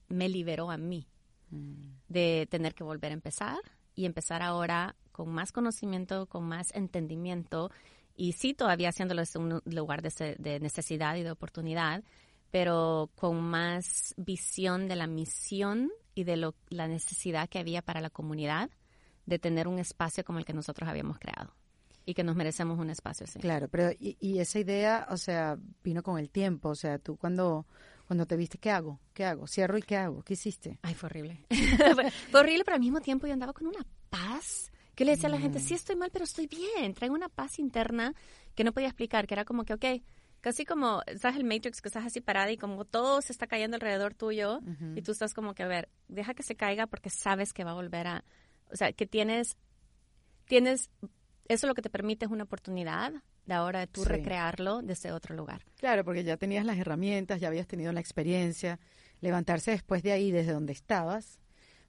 me 0.10 0.30
liberó 0.30 0.70
a 0.70 0.78
mí 0.78 1.08
mm. 1.50 1.82
de 2.08 2.48
tener 2.52 2.76
que 2.76 2.84
volver 2.84 3.10
a 3.10 3.16
empezar 3.16 3.58
y 3.96 4.06
empezar 4.06 4.44
ahora 4.44 4.96
con 5.12 5.30
más 5.30 5.52
conocimiento, 5.52 6.28
con 6.28 6.44
más 6.44 6.68
entendimiento 6.76 7.72
y 8.16 8.34
sí 8.34 8.54
todavía 8.54 8.90
haciéndolo 8.90 9.22
desde 9.22 9.40
un 9.40 9.60
lugar 9.66 10.04
de, 10.04 10.36
de 10.38 10.60
necesidad 10.60 11.16
y 11.16 11.24
de 11.24 11.32
oportunidad, 11.32 12.04
pero 12.52 13.10
con 13.16 13.42
más 13.42 14.14
visión 14.18 14.88
de 14.88 14.98
la 14.98 15.08
misión 15.08 15.92
y 16.14 16.26
de 16.26 16.38
lo, 16.38 16.54
la 16.70 16.88
necesidad 16.88 17.50
que 17.50 17.58
había 17.58 17.82
para 17.82 18.02
la 18.02 18.12
comunidad 18.12 18.70
de 19.26 19.40
tener 19.40 19.68
un 19.68 19.80
espacio 19.80 20.24
como 20.24 20.38
el 20.38 20.46
que 20.46 20.54
nosotros 20.54 20.88
habíamos 20.88 21.18
creado 21.18 21.56
y 22.06 22.14
que 22.14 22.24
nos 22.24 22.36
merecemos 22.36 22.80
un 22.80 22.90
espacio 22.90 23.26
así. 23.26 23.40
Claro, 23.40 23.68
pero 23.70 23.92
y, 24.00 24.40
esa 24.40 24.60
idea, 24.60 25.08
o 25.10 25.18
sea, 25.18 25.58
vino 25.84 26.04
con 26.04 26.20
el 26.20 26.30
tiempo, 26.30 26.70
o 26.70 26.76
sea, 26.76 27.00
tú 27.00 27.18
cuando 27.18 27.66
cuando 28.06 28.26
te 28.26 28.36
viste, 28.36 28.58
¿qué 28.58 28.70
hago? 28.70 29.00
¿Qué 29.14 29.24
hago? 29.24 29.48
¿Cierro 29.48 29.78
y 29.78 29.82
qué 29.82 29.96
hago? 29.96 30.24
¿Qué 30.24 30.34
hiciste? 30.34 30.78
Ay, 30.82 30.94
fue 30.94 31.08
horrible. 31.08 31.46
fue, 31.96 32.40
horrible, 32.40 32.64
pero 32.66 32.76
al 32.76 32.82
mismo 32.82 33.00
tiempo 33.00 33.28
yo 33.28 33.34
andaba 33.34 33.54
con 33.54 33.66
una 33.68 33.86
paz 34.10 34.72
que 34.94 35.06
le 35.06 35.12
decía 35.12 35.30
a 35.30 35.32
la 35.32 35.40
gente, 35.40 35.60
mm. 35.60 35.62
sí 35.62 35.74
estoy 35.74 35.96
mal, 35.96 36.10
pero 36.12 36.26
estoy 36.26 36.48
bien. 36.48 36.94
Traigo 36.94 37.16
una 37.16 37.30
paz 37.30 37.60
interna 37.60 38.14
que 38.56 38.64
no 38.64 38.74
podía 38.74 38.90
explicar, 38.90 39.26
que 39.26 39.34
era 39.34 39.46
como 39.46 39.64
que, 39.64 39.74
ok, 39.74 39.86
casi 40.42 40.66
como, 40.66 41.02
¿sabes 41.18 41.38
el 41.38 41.46
Matrix? 41.46 41.82
Que 41.82 41.88
estás 41.88 42.06
así 42.06 42.20
parada 42.20 42.52
y 42.52 42.58
como 42.58 42.84
todo 42.84 43.22
se 43.22 43.32
está 43.32 43.48
cayendo 43.48 43.76
alrededor 43.76 44.14
tuyo 44.14 44.60
y 44.96 45.02
tú 45.02 45.14
estás 45.14 45.34
como 45.34 45.56
que, 45.56 45.64
a 45.64 45.68
ver, 45.68 45.90
deja 46.10 46.34
que 46.34 46.44
se 46.44 46.56
caiga 46.56 46.86
porque 46.86 47.10
sabes 47.10 47.54
que 47.54 47.64
va 47.64 47.72
a 47.72 47.76
volver 47.76 48.08
a, 48.08 48.26
o 48.70 48.76
sea, 48.76 48.92
que 48.92 49.08
tienes, 49.08 49.56
tienes 50.46 50.90
eso 51.54 51.68
lo 51.68 51.74
que 51.74 51.82
te 51.82 51.90
permite 51.90 52.26
es 52.26 52.32
una 52.32 52.44
oportunidad 52.44 53.14
de 53.46 53.54
ahora 53.54 53.80
de 53.82 53.88
tú 53.88 54.04
recrearlo 54.04 54.82
desde 54.82 55.12
otro 55.12 55.36
lugar. 55.36 55.64
Claro, 55.78 56.04
porque 56.04 56.24
ya 56.24 56.38
tenías 56.38 56.66
las 56.66 56.78
herramientas, 56.78 57.40
ya 57.42 57.48
habías 57.48 57.68
tenido 57.68 57.92
la 57.92 58.00
experiencia. 58.00 58.80
Levantarse 59.22 59.72
después 59.72 60.04
de 60.04 60.12
ahí, 60.12 60.32
desde 60.32 60.52
donde 60.52 60.74
estabas, 60.74 61.40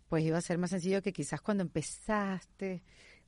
pues 0.09 0.25
iba 0.25 0.39
a 0.39 0.41
ser 0.41 0.59
más 0.59 0.71
sencillo 0.71 1.03
que 1.03 1.13
quizás 1.13 1.41
cuando 1.41 1.63
empezaste, 1.63 2.83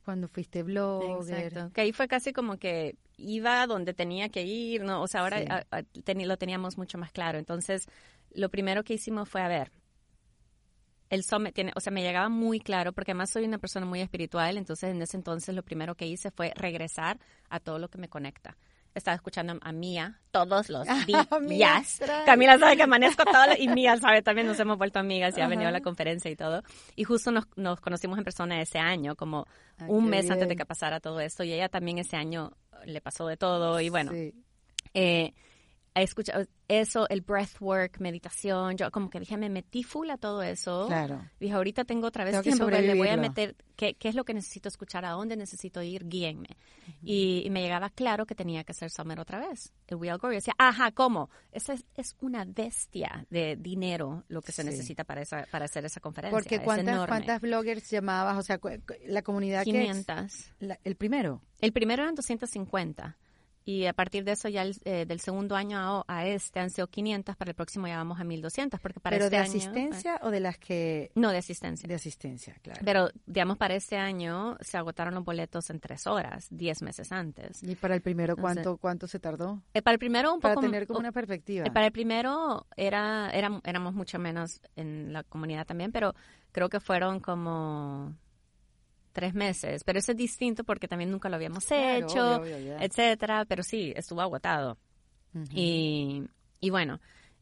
cuando 0.04 0.28
fuiste 0.28 0.62
blogger. 0.62 1.46
Exacto. 1.46 1.72
Que 1.72 1.80
ahí 1.80 1.92
fue 1.92 2.06
casi 2.06 2.32
como 2.32 2.56
que 2.58 2.96
iba 3.16 3.66
donde 3.66 3.94
tenía 3.94 4.28
que 4.28 4.42
ir, 4.42 4.82
¿no? 4.82 5.02
O 5.02 5.08
sea, 5.08 5.22
ahora 5.22 5.66
lo 6.04 6.36
teníamos 6.36 6.78
mucho 6.78 6.98
más 6.98 7.10
claro. 7.10 7.38
Entonces, 7.38 7.86
lo 8.32 8.48
primero 8.48 8.84
que 8.84 8.94
hicimos 8.94 9.28
fue, 9.28 9.40
a 9.40 9.48
ver, 9.48 9.72
el 11.10 11.24
summit 11.24 11.54
tiene, 11.54 11.72
o 11.74 11.80
sea, 11.80 11.92
me 11.92 12.02
llegaba 12.02 12.28
muy 12.28 12.60
claro, 12.60 12.92
porque 12.92 13.12
además 13.12 13.30
soy 13.30 13.44
una 13.44 13.58
persona 13.58 13.86
muy 13.86 14.00
espiritual, 14.00 14.56
entonces 14.56 14.90
en 14.90 15.00
ese 15.02 15.16
entonces 15.16 15.54
lo 15.54 15.62
primero 15.62 15.94
que 15.94 16.06
hice 16.06 16.30
fue 16.30 16.52
regresar 16.56 17.18
a 17.48 17.60
todo 17.60 17.78
lo 17.78 17.88
que 17.88 17.98
me 17.98 18.08
conecta. 18.08 18.56
Estaba 18.94 19.14
escuchando 19.14 19.58
a 19.60 19.72
Mía 19.72 20.20
todos 20.30 20.70
los 20.70 20.86
días. 21.46 22.00
Camila 22.24 22.58
sabe 22.58 22.76
que 22.78 22.82
amanezco 22.82 23.24
todo 23.24 23.54
y 23.58 23.68
Mía 23.68 23.98
sabe 23.98 24.22
también, 24.22 24.46
nos 24.46 24.58
hemos 24.58 24.78
vuelto 24.78 24.98
amigas 24.98 25.36
y 25.36 25.42
ha 25.42 25.48
venido 25.48 25.68
a 25.68 25.72
la 25.72 25.82
conferencia 25.82 26.30
y 26.30 26.36
todo. 26.36 26.62
Y 26.94 27.04
justo 27.04 27.30
nos, 27.30 27.46
nos 27.56 27.80
conocimos 27.80 28.16
en 28.16 28.24
persona 28.24 28.60
ese 28.60 28.78
año, 28.78 29.14
como 29.14 29.46
un 29.86 30.08
mes 30.08 30.30
antes 30.30 30.48
de 30.48 30.56
que 30.56 30.64
pasara 30.64 30.98
todo 31.00 31.20
esto, 31.20 31.44
y 31.44 31.52
ella 31.52 31.68
también 31.68 31.98
ese 31.98 32.16
año 32.16 32.52
le 32.86 33.00
pasó 33.02 33.26
de 33.26 33.36
todo 33.36 33.80
y 33.80 33.90
bueno. 33.90 34.12
Eh, 34.12 34.32
he 34.94 35.34
escuchado 36.02 36.44
eso, 36.68 37.08
el 37.08 37.20
breathwork, 37.20 38.00
meditación, 38.00 38.76
yo 38.76 38.90
como 38.90 39.08
que 39.08 39.20
dije, 39.20 39.36
me 39.36 39.48
metí 39.48 39.82
full 39.82 40.10
a 40.10 40.16
todo 40.16 40.42
eso. 40.42 40.86
Claro. 40.88 41.24
Dije, 41.38 41.54
ahorita 41.54 41.84
tengo 41.84 42.08
otra 42.08 42.24
vez 42.24 42.40
que, 42.40 42.50
le 42.54 42.94
voy 42.94 43.08
a 43.08 43.16
meter, 43.16 43.54
¿qué, 43.76 43.94
¿qué, 43.94 44.08
es 44.08 44.14
lo 44.14 44.24
que 44.24 44.34
necesito 44.34 44.68
escuchar? 44.68 45.04
¿A 45.04 45.10
dónde 45.10 45.36
necesito 45.36 45.82
ir? 45.82 46.06
Guíenme. 46.08 46.48
y, 47.02 47.48
me 47.50 47.62
llegaba 47.62 47.90
claro 47.90 48.26
que 48.26 48.34
tenía 48.34 48.64
que 48.64 48.72
hacer 48.72 48.90
Summer 48.90 49.20
otra 49.20 49.38
vez. 49.38 49.72
El 49.86 50.00
Real 50.00 50.18
Go. 50.18 50.32
Y 50.32 50.36
decía, 50.36 50.54
ajá, 50.58 50.90
¿cómo? 50.90 51.30
Esa 51.52 51.74
es, 51.74 51.84
es, 51.94 52.16
una 52.20 52.44
bestia 52.44 53.26
de 53.30 53.56
dinero 53.56 54.24
lo 54.28 54.42
que 54.42 54.52
se 54.52 54.64
necesita 54.64 55.04
para, 55.04 55.22
esa, 55.22 55.46
para 55.50 55.66
hacer 55.66 55.84
esa 55.84 56.00
conferencia. 56.00 56.36
Porque 56.36 56.60
¿cuántas, 56.60 57.06
¿cuántas 57.06 57.40
bloggers 57.40 57.88
llamabas? 57.90 58.36
O 58.38 58.42
sea, 58.42 58.58
la 59.06 59.22
comunidad 59.22 59.62
500. 59.62 60.52
que 60.58 60.78
¿El 60.82 60.96
primero? 60.96 61.42
El 61.60 61.72
primero 61.72 62.02
eran 62.02 62.14
250 62.14 63.16
y 63.68 63.86
a 63.86 63.92
partir 63.92 64.22
de 64.22 64.30
eso 64.30 64.48
ya 64.48 64.64
eh, 64.84 65.06
del 65.06 65.18
segundo 65.18 65.56
año 65.56 66.04
a, 66.06 66.24
este 66.24 66.60
han 66.60 66.70
sido 66.70 66.86
500, 66.86 67.34
para 67.34 67.50
el 67.50 67.56
próximo 67.56 67.88
ya 67.88 67.96
vamos 67.96 68.20
a 68.20 68.24
1200, 68.24 68.78
porque 68.78 69.00
para 69.00 69.16
¿Pero 69.16 69.24
este 69.24 69.36
de 69.36 69.42
asistencia 69.42 70.20
o 70.22 70.30
de 70.30 70.38
las 70.38 70.56
que...? 70.56 71.10
No, 71.16 71.32
de 71.32 71.38
asistencia. 71.38 71.88
De 71.88 71.96
asistencia, 71.96 72.54
claro. 72.62 72.80
Pero, 72.84 73.10
digamos, 73.26 73.58
para 73.58 73.74
este 73.74 73.96
año 73.96 74.56
se 74.60 74.76
agotaron 74.78 75.16
los 75.16 75.24
boletos 75.24 75.68
en 75.70 75.80
tres 75.80 76.06
horas, 76.06 76.46
diez 76.48 76.80
meses 76.80 77.10
antes. 77.10 77.60
¿Y 77.64 77.74
para 77.74 77.96
el 77.96 78.02
primero 78.02 78.36
cuánto, 78.36 78.76
cuánto 78.76 79.08
se 79.08 79.18
tardó? 79.18 79.60
Eh, 79.74 79.82
para 79.82 79.94
el 79.94 79.98
primero 79.98 80.32
un 80.32 80.40
poco... 80.40 80.54
Para 80.54 80.66
tener 80.68 80.86
como 80.86 81.00
una 81.00 81.10
perspectiva. 81.10 81.66
Eh, 81.66 81.72
para 81.72 81.86
el 81.86 81.92
primero 81.92 82.68
era, 82.76 83.30
era, 83.32 83.60
éramos 83.64 83.94
mucho 83.94 84.20
menos 84.20 84.60
en 84.76 85.12
la 85.12 85.24
comunidad 85.24 85.66
también, 85.66 85.90
pero 85.90 86.14
creo 86.52 86.68
que 86.68 86.78
fueron 86.78 87.18
como 87.18 88.14
tres 89.16 89.32
meses, 89.34 89.82
pero 89.82 89.98
eso 89.98 90.12
es 90.12 90.18
distinto 90.18 90.62
porque 90.62 90.88
también 90.88 91.10
nunca 91.10 91.30
lo 91.30 91.36
habíamos 91.36 91.64
Claro, 91.64 92.06
hecho, 92.06 92.20
obvio, 92.20 92.58
obvio, 92.58 92.58
ya. 92.58 92.84
etcétera, 92.84 93.44
pero 93.46 93.62
sí, 93.62 93.92
estuvo 93.96 94.20
agotado. 94.20 94.76
y, 95.52 96.22
y 96.60 96.70
bueno, 96.70 97.00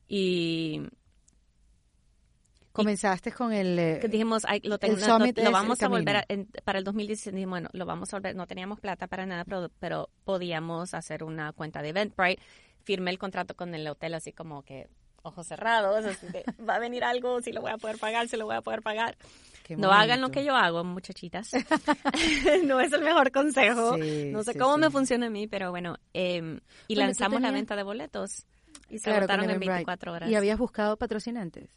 y 0.09 0.83
Comenzaste 2.72 3.31
con 3.31 3.53
el... 3.53 3.79
eh, 3.79 3.99
que 4.01 4.09
dijimos, 4.09 4.45
ay, 4.49 4.61
lo, 4.64 4.79
tengo- 4.79 4.97
no- 4.97 5.27
lo 5.37 5.53
vamos 5.53 5.81
a 5.83 5.89
volver 5.89 6.16
a- 6.16 6.25
en- 6.29 6.47
para 6.64 6.79
el 6.81 6.85
2016, 6.85 7.33
dijimos, 7.35 7.51
bueno, 7.53 7.68
lo 7.72 7.87
vamos 7.87 8.12
a 8.12 8.16
volver, 8.16 8.35
no 8.35 8.47
teníamos 8.49 8.81
plata 8.81 9.07
para 9.07 9.27
nada, 9.27 9.45
pero, 9.45 9.70
pero 9.79 10.09
podíamos 10.25 10.93
hacer 10.95 11.22
una 11.22 11.53
cuenta 11.53 11.83
de 11.83 11.91
Eventbrite. 11.91 12.43
Firmé 12.83 13.11
el 13.12 13.18
contrato 13.18 13.55
con 13.55 13.75
el 13.75 13.87
hotel 13.87 14.14
así 14.14 14.33
como 14.33 14.62
que 14.62 14.89
ojos 15.22 15.47
cerrados, 15.47 16.05
así 16.05 16.27
de, 16.29 16.45
va 16.68 16.75
a 16.75 16.79
venir 16.81 17.05
algo, 17.05 17.41
si 17.43 17.53
lo 17.53 17.61
voy 17.61 17.70
a 17.70 17.79
poder 17.79 17.99
pagar, 17.99 18.29
si 18.29 18.37
lo 18.37 18.45
voy 18.47 18.57
a 18.57 18.61
poder 18.61 18.83
pagar. 18.83 19.16
Qué 19.64 19.76
No 19.76 19.90
hagan 19.90 20.20
lo 20.20 20.30
que 20.30 20.44
yo 20.44 20.54
hago, 20.54 20.84
muchachitas. 20.84 21.50
no 22.64 22.78
es 22.80 22.92
el 22.92 23.02
mejor 23.02 23.32
consejo. 23.32 23.96
Sí, 23.96 24.30
no 24.30 24.44
sé 24.44 24.52
sí, 24.52 24.58
cómo 24.58 24.74
sí. 24.74 24.80
me 24.82 24.90
funciona 24.90 25.26
a 25.26 25.30
mí, 25.30 25.48
pero 25.48 25.70
bueno. 25.70 25.96
eh, 26.12 26.60
y 26.86 26.94
Bueno, 26.94 27.08
lanzamos 27.08 27.40
la 27.40 27.50
venta 27.50 27.74
de 27.74 27.82
boletos. 27.82 28.46
Y 28.90 28.98
se 28.98 29.04
Claro, 29.04 29.18
agotaron 29.20 29.44
en 29.44 29.50
Eventbrite. 29.50 29.72
24 29.72 30.12
horas. 30.12 30.30
¿Y 30.30 30.34
habías 30.36 30.58
buscado 30.58 30.96
patrocinantes? 30.96 31.70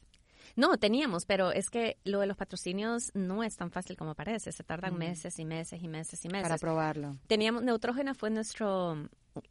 No, 0.55 0.77
teníamos, 0.77 1.25
pero 1.25 1.51
es 1.51 1.69
que 1.69 1.97
lo 2.03 2.19
de 2.19 2.27
los 2.27 2.35
patrocinios 2.35 3.11
no 3.13 3.43
es 3.43 3.55
tan 3.55 3.71
fácil 3.71 3.95
como 3.95 4.15
parece. 4.15 4.51
Se 4.51 4.63
tardan 4.63 4.97
meses 4.97 5.37
y 5.39 5.45
meses 5.45 5.81
y 5.81 5.87
meses 5.87 6.23
y 6.25 6.29
meses. 6.29 6.43
Para 6.47 6.57
probarlo. 6.57 7.15
Teníamos, 7.27 7.63
Neutrógena 7.63 8.13
fue 8.15 8.29
nuestro, 8.31 9.07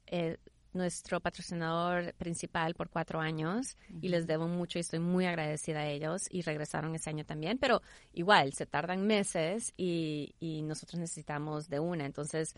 eh, 0.06 0.36
nuestro 0.76 1.20
patrocinador 1.20 2.12
principal 2.14 2.74
por 2.74 2.88
cuatro 2.88 3.20
años 3.20 3.76
y 4.00 4.08
les 4.08 4.26
debo 4.26 4.46
mucho 4.48 4.78
y 4.78 4.80
estoy 4.80 4.98
muy 5.00 5.26
agradecida 5.26 5.80
a 5.80 5.86
ellos 5.88 6.22
y 6.30 6.42
regresaron 6.42 6.94
ese 6.94 7.10
año 7.10 7.24
también, 7.24 7.58
pero 7.58 7.82
igual, 8.12 8.52
se 8.52 8.66
tardan 8.66 9.06
meses 9.06 9.72
y, 9.76 10.34
y 10.38 10.62
nosotros 10.62 11.00
necesitamos 11.00 11.68
de 11.68 11.80
una. 11.80 12.06
Entonces, 12.06 12.54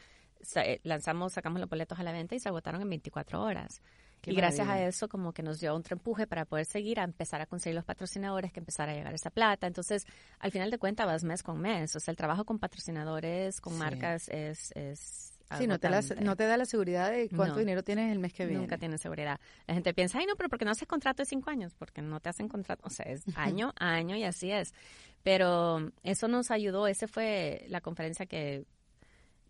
eh, 0.56 0.80
lanzamos, 0.84 1.32
sacamos 1.32 1.60
los 1.60 1.68
boletos 1.68 1.98
a 1.98 2.02
la 2.02 2.12
venta 2.12 2.34
y 2.34 2.40
se 2.40 2.48
agotaron 2.48 2.82
en 2.82 2.88
24 2.90 3.42
horas. 3.42 3.80
Qué 4.20 4.32
y 4.32 4.34
gracias 4.34 4.68
a 4.68 4.82
eso 4.82 5.08
como 5.08 5.32
que 5.32 5.44
nos 5.44 5.60
dio 5.60 5.72
otro 5.74 5.94
empuje 5.94 6.26
para 6.26 6.44
poder 6.44 6.66
seguir 6.66 6.98
a 6.98 7.04
empezar 7.04 7.40
a 7.40 7.46
conseguir 7.46 7.76
los 7.76 7.84
patrocinadores, 7.84 8.52
que 8.52 8.58
empezar 8.58 8.88
a 8.88 8.94
llegar 8.94 9.14
esa 9.14 9.30
plata. 9.30 9.66
Entonces, 9.68 10.06
al 10.40 10.50
final 10.50 10.70
de 10.72 10.78
cuentas 10.78 11.06
vas 11.06 11.22
mes 11.22 11.42
con 11.44 11.60
mes. 11.60 11.94
O 11.94 12.00
sea, 12.00 12.10
el 12.10 12.16
trabajo 12.16 12.44
con 12.44 12.58
patrocinadores, 12.58 13.60
con 13.60 13.74
Sí. 13.74 13.78
marcas 13.78 14.28
es... 14.28 14.72
es 14.72 15.37
Sí, 15.56 15.66
no 15.66 15.78
te, 15.78 15.88
la- 15.88 15.98
agotante. 15.98 16.24
no 16.24 16.36
te 16.36 16.44
da 16.46 16.56
la 16.58 16.66
seguridad 16.66 17.10
de 17.10 17.28
cuánto 17.30 17.54
No. 17.54 17.60
dinero 17.60 17.82
tienes 17.82 18.12
el 18.12 18.18
mes 18.18 18.32
que 18.34 18.44
viene. 18.44 18.60
Nunca 18.60 18.76
tienes 18.76 19.00
seguridad. 19.00 19.40
La 19.66 19.74
gente 19.74 19.94
piensa, 19.94 20.18
ay, 20.18 20.26
no, 20.26 20.36
pero 20.36 20.48
¿por 20.50 20.58
qué 20.58 20.64
no 20.66 20.72
haces 20.72 20.86
contrato 20.86 21.22
de 21.22 21.26
cinco 21.26 21.48
años? 21.50 21.74
Porque 21.78 22.02
no 22.02 22.20
te 22.20 22.28
hacen 22.28 22.48
contrato. 22.48 22.82
O 22.86 22.90
sea, 22.90 23.06
es 23.06 23.22
año 23.36 23.72
a 23.78 23.92
año 23.94 24.14
y 24.16 24.24
así 24.24 24.50
es. 24.52 24.74
Pero 25.22 25.90
eso 26.02 26.28
nos 26.28 26.50
ayudó. 26.50 26.86
Esa 26.86 27.08
fue 27.08 27.64
la 27.68 27.80
conferencia 27.80 28.26
que, 28.26 28.66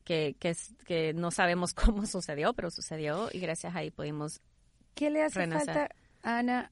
que, 0.05 0.37
que, 0.87 1.13
no 1.15 1.31
sabemos 1.31 1.75
cómo 1.75 2.07
sucedió, 2.07 2.53
pero 2.55 2.71
sucedió 2.71 3.29
y 3.33 3.41
gracias 3.41 3.75
a 3.75 3.79
ahí 3.79 3.91
pudimos 3.91 4.41
¿Qué 4.95 5.11
le 5.11 5.23
hace 5.25 5.41
renacer. 5.41 5.67
falta, 5.75 5.95
Ana, 6.23 6.71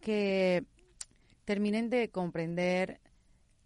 que 0.00 0.64
terminen 1.44 1.90
de 1.90 2.10
comprender 2.10 3.00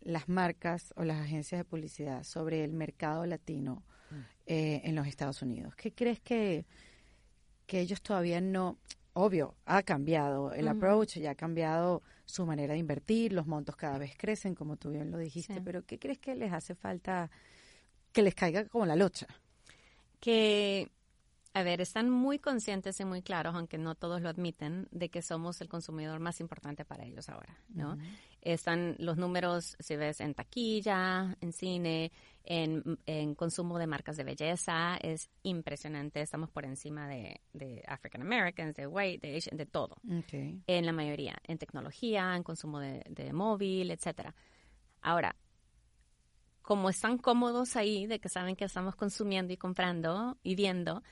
las 0.01 0.28
marcas 0.28 0.92
o 0.97 1.05
las 1.05 1.20
agencias 1.20 1.59
de 1.61 1.64
publicidad 1.64 2.22
sobre 2.24 2.64
el 2.64 2.72
mercado 2.72 3.26
latino 3.26 3.82
eh, 4.47 4.80
en 4.84 4.94
los 4.94 5.07
Estados 5.07 5.42
Unidos? 5.42 5.74
¿Qué 5.76 5.92
crees 5.92 6.20
que, 6.20 6.64
que 7.66 7.80
ellos 7.80 8.01
todavía 8.03 8.40
no... 8.40 8.78
Obvio, 9.18 9.55
ha 9.64 9.82
cambiado 9.82 10.53
el 10.53 10.68
approach, 10.68 11.16
ya 11.16 11.30
ha 11.30 11.34
cambiado 11.34 12.03
su 12.26 12.44
manera 12.44 12.74
de 12.74 12.80
invertir, 12.80 13.32
los 13.32 13.47
montos 13.47 13.74
cada 13.74 13.97
vez 13.97 14.14
crecen, 14.16 14.55
como 14.55 14.76
tú 14.76 14.90
bien 14.90 15.11
lo 15.11 15.16
dijiste, 15.16 15.55
Sí. 15.55 15.61
pero 15.64 15.84
¿qué 15.86 15.99
crees 15.99 16.18
que 16.18 16.34
les 16.34 16.53
hace 16.53 16.74
falta 16.74 17.30
que 18.12 18.20
les 18.22 18.34
caiga 18.34 18.66
como 18.66 18.84
la 18.84 18.94
locha? 18.97 19.26
que, 20.20 20.90
a 21.55 21.62
ver, 21.62 21.80
están 21.80 22.11
muy 22.11 22.38
conscientes 22.38 22.99
y 23.01 23.05
muy 23.05 23.22
claros, 23.22 23.55
aunque 23.55 23.78
no 23.78 23.94
todos 23.94 24.20
lo 24.20 24.28
admiten, 24.28 24.88
de 24.90 25.09
que 25.09 25.22
somos 25.22 25.61
el 25.61 25.68
consumidor 25.68 26.20
más 26.20 26.40
importante 26.40 26.84
para 26.84 27.05
ellos 27.05 27.28
ahora, 27.28 27.57
¿no? 27.68 27.97
Están 28.53 28.94
los 29.01 29.16
números, 29.16 29.76
si 29.80 29.97
ves, 29.97 30.20
en 30.20 30.32
taquilla, 30.32 31.36
en 31.40 31.53
cine, 31.53 32.12
en, 32.44 32.97
en 33.05 33.34
consumo 33.34 33.76
de 33.76 33.88
marcas 33.88 34.16
de 34.16 34.22
belleza, 34.22 34.97
es 34.99 35.28
impresionante. 35.42 36.20
Estamos 36.20 36.49
por 36.49 36.64
encima 36.64 37.09
de, 37.09 37.40
de 37.53 37.82
African 37.88 38.22
Americans, 38.22 38.76
de 38.76 38.86
white, 38.86 39.26
de 39.26 39.36
Asian, 39.36 39.57
de 39.57 39.66
todo. 39.66 39.97
Okay. 40.20 40.62
En 40.68 40.86
la 40.86 40.92
mayoría, 40.92 41.36
en 41.42 41.59
tecnología, 41.59 42.36
en 42.36 42.44
consumo 42.44 42.78
de, 42.78 43.03
de 43.09 43.32
móvil, 43.32 43.90
etcétera. 43.90 44.32
Ahora, 45.03 45.34
como 46.62 46.88
están 46.88 47.18
cómodos 47.18 47.74
ahí 47.74 48.07
de 48.07 48.20
que 48.20 48.28
saben 48.28 48.55
que 48.55 48.66
estamos 48.66 48.94
consumiendo 48.94 49.53
y 49.53 49.57
comprando 49.57 50.38
y 50.44 50.55
viendo, 50.55 51.03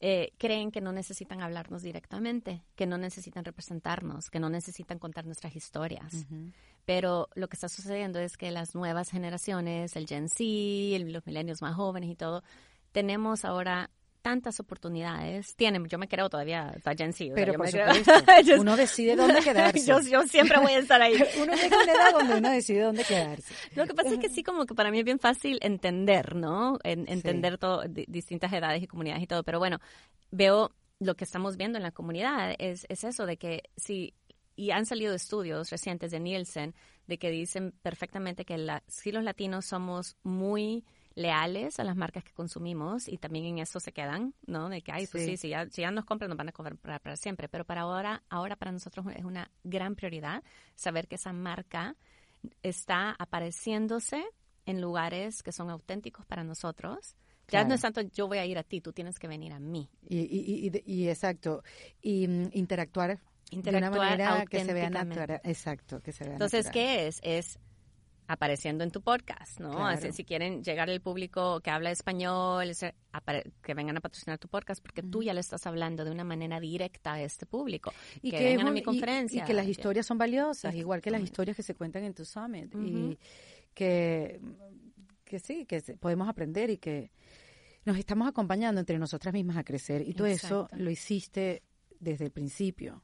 eh, 0.00 0.32
creen 0.38 0.70
que 0.70 0.80
no 0.80 0.92
necesitan 0.92 1.42
hablarnos 1.42 1.82
directamente, 1.82 2.62
que 2.74 2.86
no 2.86 2.96
necesitan 2.96 3.44
representarnos, 3.44 4.30
que 4.30 4.40
no 4.40 4.48
necesitan 4.48 4.98
contar 4.98 5.26
nuestras 5.26 5.54
historias. 5.56 6.26
Pero 6.86 7.28
lo 7.34 7.48
que 7.48 7.56
está 7.56 7.68
sucediendo 7.68 8.18
es 8.18 8.36
que 8.36 8.50
las 8.50 8.74
nuevas 8.74 9.10
generaciones, 9.10 9.94
el 9.96 10.06
Gen 10.06 10.28
Z, 10.28 10.42
el- 10.96 11.12
los 11.12 11.24
milenios 11.26 11.60
más 11.62 11.74
jóvenes 11.76 12.10
y 12.10 12.16
todo, 12.16 12.42
tenemos 12.92 13.44
ahora 13.44 13.90
tantas 14.22 14.60
oportunidades. 14.60 15.54
Tienen, 15.56 15.86
yo 15.86 15.98
me 15.98 16.08
creo 16.08 16.28
todavía 16.30 16.74
la 16.84 16.94
Gen 16.94 17.12
Z. 17.12 17.24
o 17.24 17.26
sea, 17.26 17.34
Pero 17.34 17.52
yo 17.52 17.58
por 17.58 17.68
supuesto, 17.68 18.12
uno 18.60 18.76
decide 18.76 19.16
dónde 19.16 19.40
quedarse. 19.44 19.86
yo, 19.86 20.00
yo 20.00 20.22
siempre 20.28 20.58
voy 20.58 20.72
a 20.72 20.78
estar 20.78 21.00
ahí. 21.02 21.14
Uno 21.42 21.54
llega 21.54 21.76
a 21.78 21.82
una 21.82 21.92
edad 21.92 22.12
donde 22.12 22.34
uno 22.36 22.50
decide 22.50 22.80
dónde 22.82 23.04
quedarse. 23.04 23.54
Lo 23.74 23.86
que 23.86 23.94
pasa 23.94 24.10
es 24.10 24.18
que 24.18 24.28
sí, 24.28 24.42
como 24.42 24.66
que 24.66 24.74
para 24.74 24.90
mí 24.90 24.98
es 24.98 25.04
bien 25.04 25.18
fácil 25.18 25.58
entender, 25.62 26.34
¿no? 26.36 26.78
En- 26.82 27.06
Sí. 27.06 27.12
entender 27.12 27.58
todo, 27.58 27.82
di- 27.88 28.04
distintas 28.08 28.52
edades 28.52 28.82
y 28.82 28.86
comunidades 28.86 29.22
y 29.22 29.26
todo. 29.26 29.42
Pero 29.42 29.58
bueno, 29.58 29.78
veo 30.30 30.70
lo 30.98 31.14
que 31.14 31.24
estamos 31.24 31.56
viendo 31.56 31.78
en 31.78 31.82
la 31.82 31.92
comunidad 31.92 32.54
es, 32.58 32.84
es 32.88 33.04
eso 33.04 33.24
de 33.26 33.36
que 33.38 33.62
si, 33.76 34.12
y 34.56 34.70
han 34.70 34.84
salido 34.86 35.14
estudios 35.14 35.70
recientes 35.70 36.10
de 36.10 36.20
Nielsen 36.20 36.74
de 37.06 37.18
que 37.18 37.30
dicen 37.30 37.72
perfectamente 37.82 38.44
que 38.44 38.58
la, 38.58 38.82
si 38.86 39.10
los 39.10 39.24
latinos 39.24 39.64
somos 39.66 40.16
muy 40.22 40.84
leales 41.20 41.78
a 41.78 41.84
las 41.84 41.96
marcas 41.96 42.24
que 42.24 42.32
consumimos 42.32 43.08
y 43.08 43.18
también 43.18 43.44
en 43.46 43.58
eso 43.58 43.78
se 43.80 43.92
quedan, 43.92 44.34
¿no? 44.46 44.68
De 44.68 44.82
que, 44.82 44.92
ay, 44.92 45.06
pues 45.06 45.24
Sí. 45.24 45.30
sí, 45.30 45.36
si 45.36 45.48
ya, 45.50 45.68
si 45.70 45.82
ya 45.82 45.90
nos 45.90 46.04
compran, 46.04 46.28
nos 46.28 46.38
van 46.38 46.48
a 46.48 46.52
comprar 46.52 47.00
para 47.00 47.16
siempre. 47.16 47.48
Pero 47.48 47.64
para 47.64 47.82
ahora, 47.82 48.22
ahora 48.28 48.56
para 48.56 48.72
nosotros 48.72 49.06
es 49.14 49.24
una 49.24 49.50
gran 49.64 49.94
prioridad 49.96 50.42
saber 50.74 51.06
que 51.08 51.16
esa 51.16 51.32
marca 51.32 51.96
está 52.62 53.14
apareciéndose 53.18 54.24
en 54.66 54.80
lugares 54.80 55.42
que 55.42 55.52
son 55.52 55.70
auténticos 55.70 56.24
para 56.26 56.44
nosotros. 56.44 57.16
Ya 57.48 57.64
no 57.64 57.74
es 57.74 57.80
tanto 57.80 58.00
yo 58.00 58.28
voy 58.28 58.38
a 58.38 58.46
ir 58.46 58.58
a 58.58 58.62
ti, 58.62 58.80
tú 58.80 58.92
tienes 58.92 59.18
que 59.18 59.26
venir 59.26 59.52
a 59.52 59.58
mí. 59.58 59.90
Y, 60.08 60.18
y, 60.18 60.70
y, 60.72 60.82
y 60.86 61.08
exacto. 61.08 61.64
Y 62.00 62.28
mm, 62.28 62.50
interactuar, 62.52 63.18
de 63.18 63.56
Interactuar 63.56 63.92
una 63.92 64.00
manera 64.16 64.46
que 64.46 64.64
se 64.64 64.72
vea 64.72 64.88
natural. 64.88 65.40
Exacto, 65.42 66.00
que 66.00 66.12
se 66.12 66.22
vea 66.24 66.34
Entonces, 66.34 66.66
natural. 66.66 66.86
¿qué 66.86 67.06
es? 67.08 67.20
Es 67.24 67.58
apareciendo 68.30 68.84
en 68.84 68.92
tu 68.92 69.02
podcast, 69.02 69.58
¿no? 69.58 69.70
Claro. 69.70 69.86
Así, 69.86 70.12
si 70.12 70.24
quieren 70.24 70.62
llegar 70.62 70.88
al 70.88 71.00
público 71.00 71.60
que 71.60 71.70
habla 71.70 71.90
español, 71.90 72.70
que 73.60 73.74
vengan 73.74 73.96
a 73.96 74.00
patrocinar 74.00 74.38
tu 74.38 74.46
podcast, 74.46 74.80
porque 74.80 75.02
tú 75.02 75.24
ya 75.24 75.34
le 75.34 75.40
estás 75.40 75.66
hablando 75.66 76.04
de 76.04 76.12
una 76.12 76.22
manera 76.22 76.60
directa 76.60 77.14
a 77.14 77.22
este 77.22 77.44
público. 77.44 77.92
Y 78.22 78.30
que, 78.30 78.38
que, 78.38 78.44
vengan 78.44 78.68
a 78.68 78.70
mi 78.70 78.82
conferencia. 78.82 79.42
Y, 79.42 79.46
que 79.46 79.52
las 79.52 79.66
historias 79.66 80.06
son 80.06 80.16
valiosas, 80.16 80.72
igual 80.76 81.00
que 81.00 81.10
las 81.10 81.22
historias 81.22 81.56
que 81.56 81.64
se 81.64 81.74
cuentan 81.74 82.04
en 82.04 82.14
tu 82.14 82.24
summit. 82.24 82.72
Y 82.76 83.18
que, 83.74 84.40
que 85.24 85.40
sí, 85.40 85.66
que 85.66 85.80
podemos 85.98 86.28
aprender 86.28 86.70
y 86.70 86.78
que 86.78 87.10
nos 87.84 87.98
estamos 87.98 88.28
acompañando 88.28 88.78
entre 88.78 88.96
nosotras 89.00 89.34
mismas 89.34 89.56
a 89.56 89.64
crecer. 89.64 90.06
Y 90.06 90.14
tú 90.14 90.24
eso 90.24 90.68
lo 90.76 90.88
hiciste 90.88 91.64
desde 91.98 92.26
el 92.26 92.30
principio. 92.30 93.02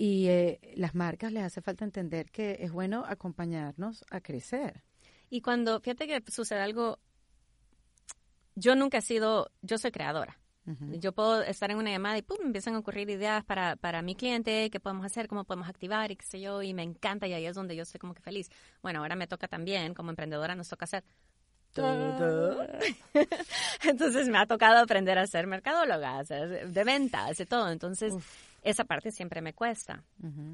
Y 0.00 0.28
eh, 0.28 0.60
las 0.76 0.94
marcas 0.94 1.32
les 1.32 1.42
hace 1.42 1.60
falta 1.60 1.84
entender 1.84 2.30
que 2.30 2.58
es 2.60 2.70
bueno 2.70 3.04
acompañarnos 3.04 4.04
a 4.10 4.20
crecer. 4.20 4.84
Y 5.28 5.42
cuando, 5.42 5.80
fíjate 5.80 6.06
que 6.06 6.22
sucede 6.30 6.60
algo, 6.60 7.00
yo 8.54 8.76
nunca 8.76 8.98
he 8.98 9.02
sido, 9.02 9.50
yo 9.60 9.76
soy 9.76 9.90
creadora. 9.90 10.38
Yo 11.00 11.12
puedo 11.12 11.42
estar 11.42 11.70
en 11.70 11.78
una 11.78 11.90
llamada 11.90 12.18
y 12.18 12.22
pum, 12.22 12.36
empiezan 12.44 12.74
a 12.74 12.80
ocurrir 12.80 13.08
ideas 13.08 13.42
para, 13.42 13.76
para 13.76 14.02
mi 14.02 14.14
cliente, 14.14 14.68
qué 14.68 14.78
podemos 14.78 15.06
hacer, 15.06 15.26
cómo 15.26 15.44
podemos 15.44 15.66
activar 15.66 16.10
y 16.10 16.16
qué 16.16 16.26
sé 16.26 16.42
yo, 16.42 16.62
y 16.62 16.74
me 16.74 16.82
encanta 16.82 17.26
y 17.26 17.32
ahí 17.32 17.46
es 17.46 17.54
donde 17.54 17.74
yo 17.74 17.84
estoy 17.84 17.98
como 17.98 18.12
que 18.12 18.20
feliz. 18.20 18.50
Bueno, 18.82 19.00
ahora 19.00 19.16
me 19.16 19.26
toca 19.26 19.48
también, 19.48 19.94
como 19.94 20.10
emprendedora, 20.10 20.54
nos 20.54 20.68
toca 20.68 20.84
hacer. 20.84 21.04
Entonces 23.84 24.28
me 24.28 24.38
ha 24.38 24.46
tocado 24.46 24.78
aprender 24.78 25.18
a 25.18 25.26
ser 25.26 25.46
mercadóloga, 25.46 26.16
a 26.16 26.20
hacer 26.20 26.70
de 26.70 26.84
ventas, 26.84 27.36
de 27.36 27.46
todo. 27.46 27.70
Entonces, 27.70 28.14
esa 28.62 28.84
parte 28.84 29.10
siempre 29.10 29.40
me 29.42 29.52
cuesta. 29.54 30.02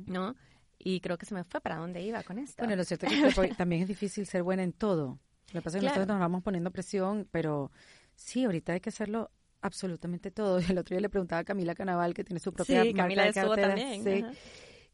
¿no? 0.07 0.35
Y 0.79 1.01
creo 1.01 1.17
que 1.17 1.27
se 1.27 1.35
me 1.35 1.45
fue 1.45 1.61
para 1.61 1.77
dónde 1.77 2.03
iba 2.03 2.23
con 2.23 2.39
esto. 2.39 2.63
Bueno, 2.63 2.77
lo 2.77 2.85
cierto 2.85 3.07
es 3.07 3.35
que 3.35 3.49
también 3.57 3.83
es 3.83 3.89
difícil 3.89 4.27
ser 4.27 4.43
buena 4.43 4.63
en 4.63 4.73
todo. 4.73 5.19
Lo 5.53 5.61
que 5.61 5.63
pasa 5.63 5.79
es 5.79 5.83
que 5.83 5.87
Claro. 5.87 5.97
nosotros 6.01 6.15
nos 6.17 6.21
vamos 6.21 6.43
poniendo 6.43 6.71
presión, 6.71 7.29
pero 7.31 7.71
sí, 8.17 8.45
ahorita 8.45 8.73
hay 8.73 8.81
que 8.81 8.89
hacerlo 8.91 9.31
absolutamente 9.61 10.31
todo. 10.31 10.59
El 10.69 10.79
otro 10.79 10.95
día 10.95 11.01
le 11.01 11.09
preguntaba 11.09 11.41
a 11.41 11.45
Camila 11.45 11.75
Canaval, 11.75 12.13
que 12.15 12.25
tiene 12.25 12.41
su 12.41 12.53
propia 12.53 12.83
sí, 12.83 12.89
marca 12.89 13.03
Camila 13.03 13.25
de 13.25 13.33
carteras, 13.33 13.81
también. 13.81 14.05
sí. 14.05 14.25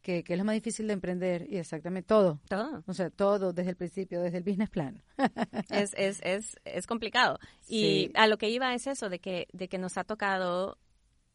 Que, 0.02 0.24
que 0.24 0.32
es 0.32 0.38
lo 0.38 0.44
más 0.44 0.54
difícil 0.54 0.86
de 0.86 0.94
emprender 0.94 1.46
y 1.48 1.58
exactamente 1.58 2.06
todo. 2.06 2.40
Todo. 2.48 2.82
O 2.86 2.94
sea, 2.94 3.10
todo 3.10 3.52
desde 3.52 3.70
el 3.70 3.76
principio, 3.76 4.20
desde 4.20 4.38
el 4.38 4.44
business 4.44 4.70
plan. 4.70 5.02
es, 5.70 5.94
es, 5.96 6.20
es, 6.22 6.56
es 6.64 6.86
complicado. 6.86 7.38
Y 7.68 8.10
a 8.14 8.26
lo 8.26 8.38
que 8.38 8.48
iba 8.48 8.74
es 8.74 8.86
eso, 8.86 9.08
de 9.08 9.18
que, 9.18 9.48
de 9.52 9.68
que 9.68 9.78
nos 9.78 9.98
ha 9.98 10.04
tocado, 10.04 10.78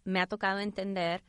me 0.04 0.20
ha 0.20 0.28
tocado 0.28 0.60
entender 0.60 1.24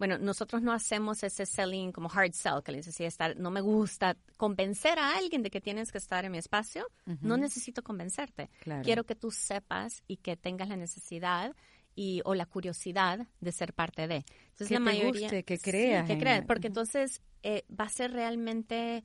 bueno, 0.00 0.16
nosotros 0.16 0.62
no 0.62 0.72
hacemos 0.72 1.22
ese 1.22 1.44
selling 1.44 1.92
como 1.92 2.08
hard 2.10 2.32
sell, 2.32 2.62
que 2.64 2.72
les 2.72 2.86
decía, 2.86 3.06
estar, 3.06 3.36
no 3.36 3.50
me 3.50 3.60
gusta 3.60 4.16
convencer 4.38 4.98
a 4.98 5.14
alguien 5.14 5.42
de 5.42 5.50
que 5.50 5.60
tienes 5.60 5.92
que 5.92 5.98
estar 5.98 6.24
en 6.24 6.32
mi 6.32 6.38
espacio, 6.38 6.86
no 7.20 7.36
necesito 7.36 7.82
convencerte. 7.82 8.48
Quiero 8.82 9.04
que 9.04 9.14
tú 9.14 9.30
sepas 9.30 10.02
y 10.08 10.16
que 10.16 10.38
tengas 10.38 10.70
la 10.70 10.76
necesidad 10.76 11.54
y 12.00 12.22
o 12.24 12.34
la 12.34 12.46
curiosidad 12.46 13.26
de 13.42 13.52
ser 13.52 13.74
parte 13.74 14.08
de. 14.08 14.24
Entonces 14.52 14.68
que 14.68 14.74
la 14.74 14.80
mayoría 14.80 15.20
guste, 15.20 15.42
que 15.44 15.58
creas, 15.58 16.06
que 16.06 16.16
creas, 16.16 16.46
porque 16.46 16.68
entonces 16.68 17.20
eh, 17.42 17.66
va 17.78 17.84
a 17.84 17.88
ser 17.90 18.12
realmente 18.12 19.04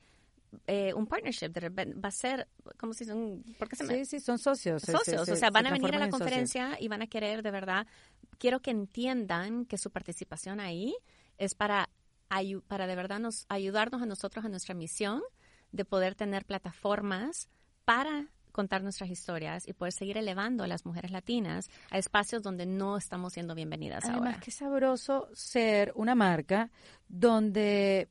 eh, 0.66 0.94
un 0.94 1.06
partnership, 1.06 1.52
va 1.52 2.08
a 2.08 2.12
ser, 2.12 2.48
¿cómo 2.78 2.94
se 2.94 3.04
dice? 3.04 3.14
¿por 3.60 3.68
qué 3.68 3.76
se 3.76 3.84
me... 3.84 3.96
Sí, 3.96 4.06
sí, 4.06 4.20
son 4.22 4.40
socios. 4.40 4.82
Socios, 4.84 5.28
o 5.28 5.36
sea, 5.36 5.50
van 5.50 5.68
a 5.68 5.72
venir 5.72 5.94
a 5.94 6.00
la 6.00 6.08
conferencia 6.08 6.78
y 6.80 6.88
van 6.88 7.02
a 7.02 7.08
querer 7.08 7.44
de 7.44 7.52
verdad, 7.52 7.86
quiero 8.38 8.62
que 8.62 8.72
entiendan 8.72 9.66
que 9.66 9.78
su 9.78 9.92
participación 9.92 10.62
ahí 10.62 10.96
es 11.38 11.54
para, 11.54 11.90
para 12.68 12.88
de 12.88 12.96
verdad 12.96 13.20
nos, 13.20 13.46
ayudarnos 13.50 14.04
a 14.04 14.06
nosotros 14.06 14.46
a 14.46 14.48
nuestra 14.48 14.74
misión 14.74 15.22
de 15.74 15.84
poder 15.84 16.16
tener 16.16 16.46
plataformas 16.46 17.50
para 17.84 18.32
contar 18.56 18.84
nuestras 18.84 19.10
historias 19.10 19.68
y 19.68 19.74
poder 19.74 19.92
seguir 19.92 20.18
elevando 20.18 20.64
a 20.64 20.68
las 20.68 20.86
mujeres 20.86 21.12
latinas 21.12 21.70
a 21.92 21.98
espacios 21.98 22.42
donde 22.42 22.66
no 22.66 22.96
estamos 22.96 23.34
siendo 23.34 23.54
bienvenidas 23.54 24.06
Además, 24.06 24.36
ahora. 24.36 24.40
qué 24.40 24.50
sabroso 24.50 25.28
ser 25.34 25.92
una 25.94 26.16
marca 26.16 26.72
donde 27.10 28.08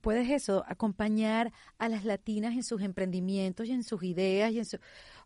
puedes 0.00 0.30
eso, 0.30 0.64
acompañar 0.68 1.52
a 1.78 1.88
las 1.88 2.04
latinas 2.04 2.54
en 2.54 2.62
sus 2.62 2.82
emprendimientos 2.82 3.66
y 3.66 3.72
en 3.72 3.82
sus 3.82 4.02
ideas 4.04 4.52
y 4.52 4.58
en 4.58 4.64
su... 4.64 4.78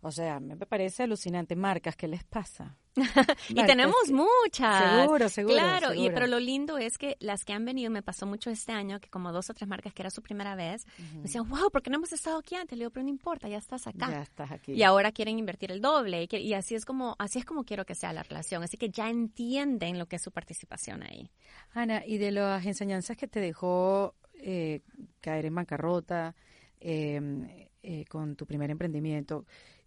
O 0.05 0.11
sea, 0.11 0.41
me 0.41 0.57
parece 0.57 1.05
alucinante. 1.05 1.55
Marcas, 1.55 1.95
¿qué 1.95 2.09
les 2.09 2.25
pasa? 2.25 2.77
y 3.49 3.65
tenemos 3.65 4.11
muchas. 4.11 5.03
Seguro, 5.03 5.29
seguro. 5.29 5.55
Claro, 5.55 5.95
Y, 5.95 6.11
pero 6.11 6.27
lo 6.27 6.41
lindo 6.41 6.77
es 6.77 6.99
que 6.99 7.17
las 7.21 7.45
que 7.45 7.53
han 7.53 7.65
venido, 7.65 7.89
me 7.89 8.03
pasó 8.03 8.27
mucho 8.27 8.51
este 8.51 8.73
año, 8.73 8.99
que 8.99 9.09
como 9.09 9.31
dos 9.31 9.49
o 9.49 9.55
tres 9.55 9.69
marcas 9.69 9.95
que 9.95 10.03
era 10.03 10.11
su 10.11 10.21
primera 10.21 10.57
vez, 10.57 10.85
me 11.15 11.23
decían, 11.23 11.49
wow, 11.49 11.71
¿por 11.71 11.83
qué 11.83 11.91
no 11.91 11.99
hemos 11.99 12.13
estado 12.13 12.39
aquí 12.39 12.57
antes? 12.57 12.77
Le 12.77 12.83
digo, 12.83 12.91
pero 12.91 13.05
no 13.05 13.11
importa, 13.11 13.49
ya 13.49 13.59
estás 13.59 13.87
acá. 13.87 14.11
Ya 14.11 14.23
estás 14.23 14.51
aquí. 14.51 14.73
Y 14.73 14.83
ahora 14.83 15.13
quieren 15.13 15.39
invertir 15.39 15.71
el 15.71 15.81
doble. 15.81 16.27
Y, 16.29 16.37
y 16.37 16.55
así 16.55 16.75
es 16.75 16.85
como 16.85 17.15
así 17.21 17.39
es 17.39 17.45
como 17.45 17.63
quiero 17.63 17.85
que 17.85 17.95
sea 17.95 18.13
la 18.13 18.25
relación. 18.25 18.65
Así 18.65 18.77
que 18.77 18.91
ya 18.91 19.09
entienden 19.09 20.01
lo 20.01 20.07
que 20.07 20.17
es 20.17 20.23
su 20.23 20.33
participación 20.33 21.05
ahí. 21.05 21.31
Ana, 21.75 22.03
y 22.05 22.19
de 22.19 22.33
las 22.33 22.67
enseñanzas 22.67 23.17
que 23.17 23.29
te 23.29 23.39
dejó 23.39 24.17
eh, 24.35 24.81
caer 25.21 25.47
en 25.47 25.55
bancarrota, 25.55 26.35
em, 26.81 27.47
eh, 27.85 28.05
con 28.09 28.35
tu 28.35 28.47
primer 28.47 28.71
emprendimiento, 28.71 29.47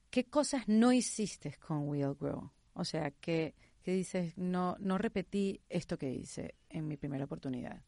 ¿qué 0.10 0.26
cosas 0.26 0.68
no 0.68 0.92
hiciste 0.92 1.58
con 1.60 1.88
Will 1.88 2.16
Grow? 2.20 2.52
O 2.74 2.84
sea, 2.84 3.12
que, 3.12 3.56
dices, 3.84 4.38
no, 4.38 4.76
no 4.80 4.98
repetí 4.98 5.62
esto 5.70 5.98
que 5.98 6.12
hice 6.12 6.56
en 6.70 6.88
mi 6.88 6.98
primera 6.98 7.26
oportunidad. 7.26 7.82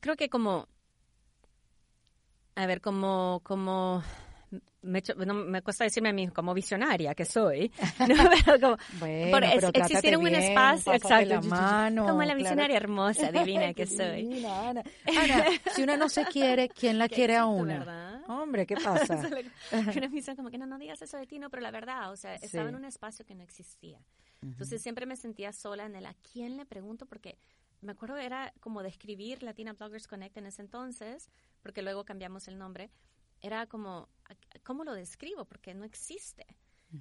Creo 0.00 0.16
que 0.16 0.28
como, 0.28 0.68
a 2.54 2.66
ver, 2.66 2.80
como, 2.80 3.40
como 3.44 4.02
me, 4.88 5.02
no, 5.26 5.34
me 5.34 5.62
cuesta 5.62 5.84
decirme 5.84 6.08
a 6.08 6.12
mí 6.12 6.28
como 6.28 6.54
visionaria 6.54 7.14
que 7.14 7.24
soy, 7.24 7.70
pero 7.98 8.60
como 8.60 8.76
bueno, 8.98 9.46
existir 9.74 10.16
un 10.16 10.26
espacio 10.28 10.94
exacto, 10.94 11.42
mano, 11.42 12.06
como 12.08 12.22
la 12.22 12.34
visionaria 12.34 12.76
hermosa, 12.76 13.30
divina 13.30 13.74
que 13.74 13.86
soy. 13.86 14.44
Ana. 14.44 14.82
si 15.74 15.82
una 15.82 15.96
no 15.96 16.08
se 16.08 16.24
quiere, 16.26 16.68
¿quién 16.68 16.98
la 16.98 17.08
quiere 17.08 17.36
a 17.36 17.46
una? 17.46 18.22
Hombre, 18.28 18.66
¿qué 18.66 18.76
pasa? 18.76 19.16
una 19.72 20.08
me 20.08 20.36
como 20.36 20.50
que 20.50 20.58
no, 20.58 20.66
no 20.66 20.78
digas 20.78 21.00
eso 21.02 21.16
de 21.16 21.26
ti, 21.26 21.38
no, 21.38 21.50
pero 21.50 21.62
la 21.62 21.70
verdad, 21.70 22.10
o 22.10 22.16
sea, 22.16 22.34
estaba 22.34 22.68
en 22.68 22.74
un 22.74 22.84
espacio 22.84 23.24
que 23.24 23.34
no 23.34 23.42
existía. 23.42 24.00
Entonces 24.42 24.80
siempre 24.80 25.06
me 25.06 25.16
sentía 25.16 25.52
sola 25.52 25.86
en 25.86 25.96
el 25.96 26.06
a 26.06 26.14
quién 26.32 26.56
le 26.56 26.64
pregunto 26.64 27.06
porque 27.06 27.38
me 27.80 27.92
acuerdo 27.92 28.16
era 28.16 28.52
como 28.60 28.82
describir 28.82 29.42
Latina 29.42 29.72
Bloggers 29.72 30.06
Connect 30.06 30.36
en 30.36 30.46
ese 30.46 30.62
entonces, 30.62 31.30
porque 31.62 31.82
luego 31.82 32.04
cambiamos 32.04 32.48
el 32.48 32.58
nombre 32.58 32.90
era 33.40 33.66
como, 33.66 34.08
¿cómo 34.62 34.84
lo 34.84 34.94
describo? 34.94 35.44
Porque 35.44 35.74
no 35.74 35.84
existe. 35.84 36.46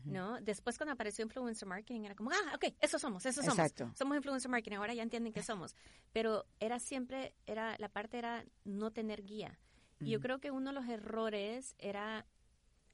¿No? 0.03 0.41
Después 0.41 0.77
cuando 0.77 0.91
apareció 0.91 1.23
influencer 1.23 1.65
marketing 1.65 2.01
era 2.01 2.13
como, 2.13 2.29
ah, 2.31 2.55
ok, 2.55 2.75
eso 2.81 2.99
somos, 2.99 3.25
eso 3.25 3.41
somos. 3.41 3.57
Exacto. 3.57 3.89
Somos 3.95 4.17
influencer 4.17 4.51
marketing, 4.51 4.75
ahora 4.75 4.93
ya 4.93 5.01
entienden 5.01 5.31
qué 5.31 5.41
somos. 5.43 5.77
Pero 6.11 6.45
era 6.59 6.77
siempre, 6.79 7.33
era, 7.45 7.73
la 7.77 7.87
parte 7.87 8.17
era 8.17 8.45
no 8.65 8.91
tener 8.91 9.23
guía. 9.23 9.57
Y 9.99 10.09
yo 10.11 10.19
creo 10.19 10.39
que 10.39 10.51
uno 10.51 10.71
de 10.71 10.75
los 10.75 10.87
errores 10.87 11.73
era, 11.79 12.27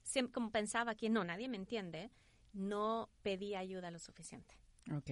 siempre, 0.04 0.32
como 0.32 0.50
pensaba 0.50 0.94
que 0.94 1.10
no, 1.10 1.24
nadie 1.24 1.48
me 1.48 1.56
entiende, 1.56 2.10
no 2.52 3.10
pedía 3.22 3.58
ayuda 3.58 3.90
lo 3.90 3.98
suficiente. 3.98 4.56
Ok. 4.90 5.10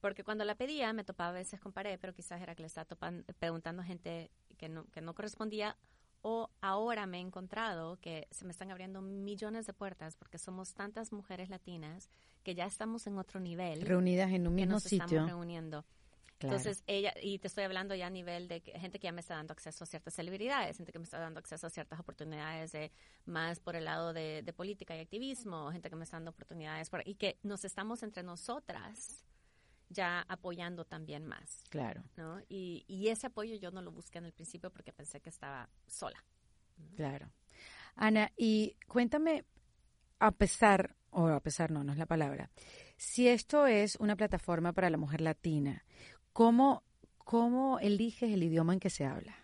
Porque 0.00 0.22
cuando 0.22 0.44
la 0.44 0.54
pedía 0.54 0.92
me 0.92 1.04
topaba 1.04 1.30
a 1.30 1.32
veces 1.32 1.60
con 1.60 1.72
pared, 1.72 1.98
pero 2.00 2.14
quizás 2.14 2.40
era 2.40 2.54
que 2.54 2.62
le 2.62 2.68
estaba 2.68 2.84
topando, 2.84 3.24
preguntando 3.38 3.82
a 3.82 3.84
gente 3.84 4.30
que 4.56 4.68
no, 4.68 4.86
que 4.86 5.00
no 5.00 5.14
correspondía 5.14 5.76
o 6.22 6.50
ahora 6.60 7.06
me 7.06 7.18
he 7.18 7.20
encontrado 7.20 7.98
que 8.00 8.26
se 8.30 8.44
me 8.44 8.52
están 8.52 8.70
abriendo 8.70 9.00
millones 9.00 9.66
de 9.66 9.72
puertas 9.72 10.16
porque 10.16 10.38
somos 10.38 10.74
tantas 10.74 11.12
mujeres 11.12 11.48
latinas 11.48 12.10
que 12.42 12.54
ya 12.54 12.66
estamos 12.66 13.06
en 13.06 13.18
otro 13.18 13.40
nivel. 13.40 13.82
Reunidas 13.82 14.30
en 14.32 14.46
un 14.46 14.54
mismo 14.54 14.74
nos 14.74 14.82
sitio. 14.82 15.04
Estamos 15.04 15.30
reuniendo. 15.30 15.84
Entonces, 16.40 16.84
ella, 16.86 17.12
y 17.20 17.38
te 17.40 17.48
estoy 17.48 17.64
hablando 17.64 17.94
ya 17.96 18.06
a 18.06 18.10
nivel 18.10 18.46
de 18.46 18.60
gente 18.60 19.00
que 19.00 19.06
ya 19.06 19.12
me 19.12 19.20
está 19.20 19.34
dando 19.34 19.52
acceso 19.52 19.82
a 19.82 19.86
ciertas 19.86 20.14
celebridades, 20.14 20.76
gente 20.76 20.92
que 20.92 20.98
me 20.98 21.04
está 21.04 21.18
dando 21.18 21.40
acceso 21.40 21.66
a 21.66 21.70
ciertas 21.70 21.98
oportunidades 21.98 22.70
de 22.72 22.92
más 23.24 23.58
por 23.58 23.74
el 23.74 23.84
lado 23.84 24.12
de, 24.12 24.54
política 24.56 24.96
y 24.96 25.00
activismo, 25.00 25.72
gente 25.72 25.90
que 25.90 25.96
me 25.96 26.04
está 26.04 26.16
dando 26.16 26.30
oportunidades 26.30 26.90
por, 26.90 27.06
y 27.06 27.16
que 27.16 27.38
nos 27.42 27.64
estamos 27.64 28.04
entre 28.04 28.22
nosotras 28.22 29.24
ya 29.88 30.24
apoyando 30.28 30.84
también 30.84 31.26
más. 31.26 31.64
Claro. 31.70 32.02
¿no? 32.16 32.40
Y, 32.48 32.84
y 32.86 33.08
ese 33.08 33.28
apoyo 33.28 33.56
yo 33.56 33.70
no 33.70 33.82
lo 33.82 33.92
busqué 33.92 34.18
en 34.18 34.26
el 34.26 34.32
principio 34.32 34.70
porque 34.70 34.92
pensé 34.92 35.20
que 35.20 35.30
estaba 35.30 35.68
sola. 35.86 36.22
Claro. 36.96 37.30
Ana, 37.96 38.30
y 38.36 38.76
cuéntame, 38.86 39.44
a 40.20 40.30
pesar, 40.30 40.96
o 41.10 41.26
a 41.26 41.40
pesar 41.40 41.70
no, 41.70 41.82
no 41.82 41.92
es 41.92 41.98
la 41.98 42.06
palabra, 42.06 42.50
si 42.96 43.28
esto 43.28 43.66
es 43.66 43.96
una 43.96 44.16
plataforma 44.16 44.72
para 44.72 44.90
la 44.90 44.96
mujer 44.96 45.20
latina, 45.20 45.84
¿cómo, 46.32 46.84
cómo 47.18 47.78
eliges 47.80 48.32
el 48.32 48.42
idioma 48.42 48.72
en 48.72 48.80
que 48.80 48.90
se 48.90 49.04
habla? 49.04 49.36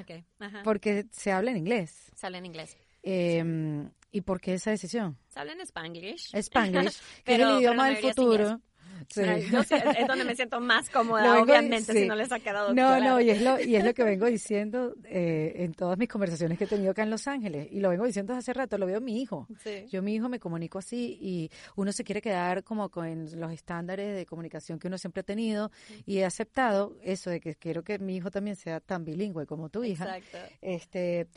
Okay. 0.00 0.24
Porque 0.64 1.06
se 1.12 1.32
habla 1.32 1.50
en 1.50 1.58
inglés. 1.58 2.10
Se 2.14 2.26
habla 2.26 2.38
en 2.38 2.46
inglés. 2.46 2.76
Eh, 3.02 3.88
¿Y 4.10 4.20
por 4.22 4.40
qué 4.40 4.54
esa 4.54 4.70
decisión? 4.70 5.18
Se 5.28 5.40
habla 5.40 5.52
en 5.52 5.60
spanglish. 5.60 6.34
Spanglish, 6.34 7.00
que 7.24 7.34
es 7.34 7.40
el 7.40 7.58
idioma 7.58 7.88
del 7.88 7.98
futuro. 7.98 8.60
Sí. 9.08 9.22
es 9.22 10.06
donde 10.06 10.24
me 10.24 10.34
siento 10.34 10.60
más 10.60 10.88
cómoda, 10.90 11.40
obviamente, 11.40 11.92
si 11.92 12.06
no 12.06 12.14
les 12.14 12.30
ha 12.32 12.40
quedado 12.40 12.74
No, 12.74 13.00
no, 13.00 13.20
y 13.20 13.30
es, 13.30 13.42
lo, 13.42 13.60
y 13.60 13.76
es 13.76 13.84
lo 13.84 13.94
que 13.94 14.04
vengo 14.04 14.26
diciendo 14.26 14.94
eh, 15.04 15.52
en 15.56 15.74
todas 15.74 15.98
mis 15.98 16.08
conversaciones 16.08 16.58
que 16.58 16.64
he 16.64 16.66
tenido 16.66 16.90
acá 16.90 17.02
en 17.02 17.10
Los 17.10 17.26
Ángeles. 17.26 17.68
Y 17.70 17.80
lo 17.80 17.90
vengo 17.90 18.04
diciendo 18.04 18.34
hace 18.34 18.52
rato, 18.52 18.78
lo 18.78 18.86
veo 18.86 19.00
mi 19.00 19.22
hijo. 19.22 19.46
Yo, 19.90 20.02
mi 20.02 20.14
hijo, 20.14 20.28
me 20.28 20.38
comunico 20.38 20.78
así 20.78 21.18
y 21.20 21.50
uno 21.76 21.92
se 21.92 22.04
quiere 22.04 22.20
quedar 22.20 22.64
como 22.64 22.90
con 22.90 23.28
los 23.38 23.52
estándares 23.52 24.14
de 24.14 24.26
comunicación 24.26 24.78
que 24.78 24.88
uno 24.88 24.98
siempre 24.98 25.20
ha 25.20 25.24
tenido 25.24 25.70
y 26.06 26.18
he 26.18 26.24
aceptado 26.24 26.96
eso 27.02 27.30
de 27.30 27.40
que 27.40 27.54
quiero 27.54 27.82
que 27.82 27.98
mi 27.98 28.16
hijo 28.16 28.30
también 28.30 28.56
sea 28.56 28.80
tan 28.80 29.04
bilingüe 29.04 29.46
como 29.46 29.68
tu 29.68 29.84
hija. 29.84 30.16
Exacto. 30.16 30.38
Este, 30.60 31.28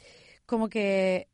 como 0.45 0.70
que 0.70 1.28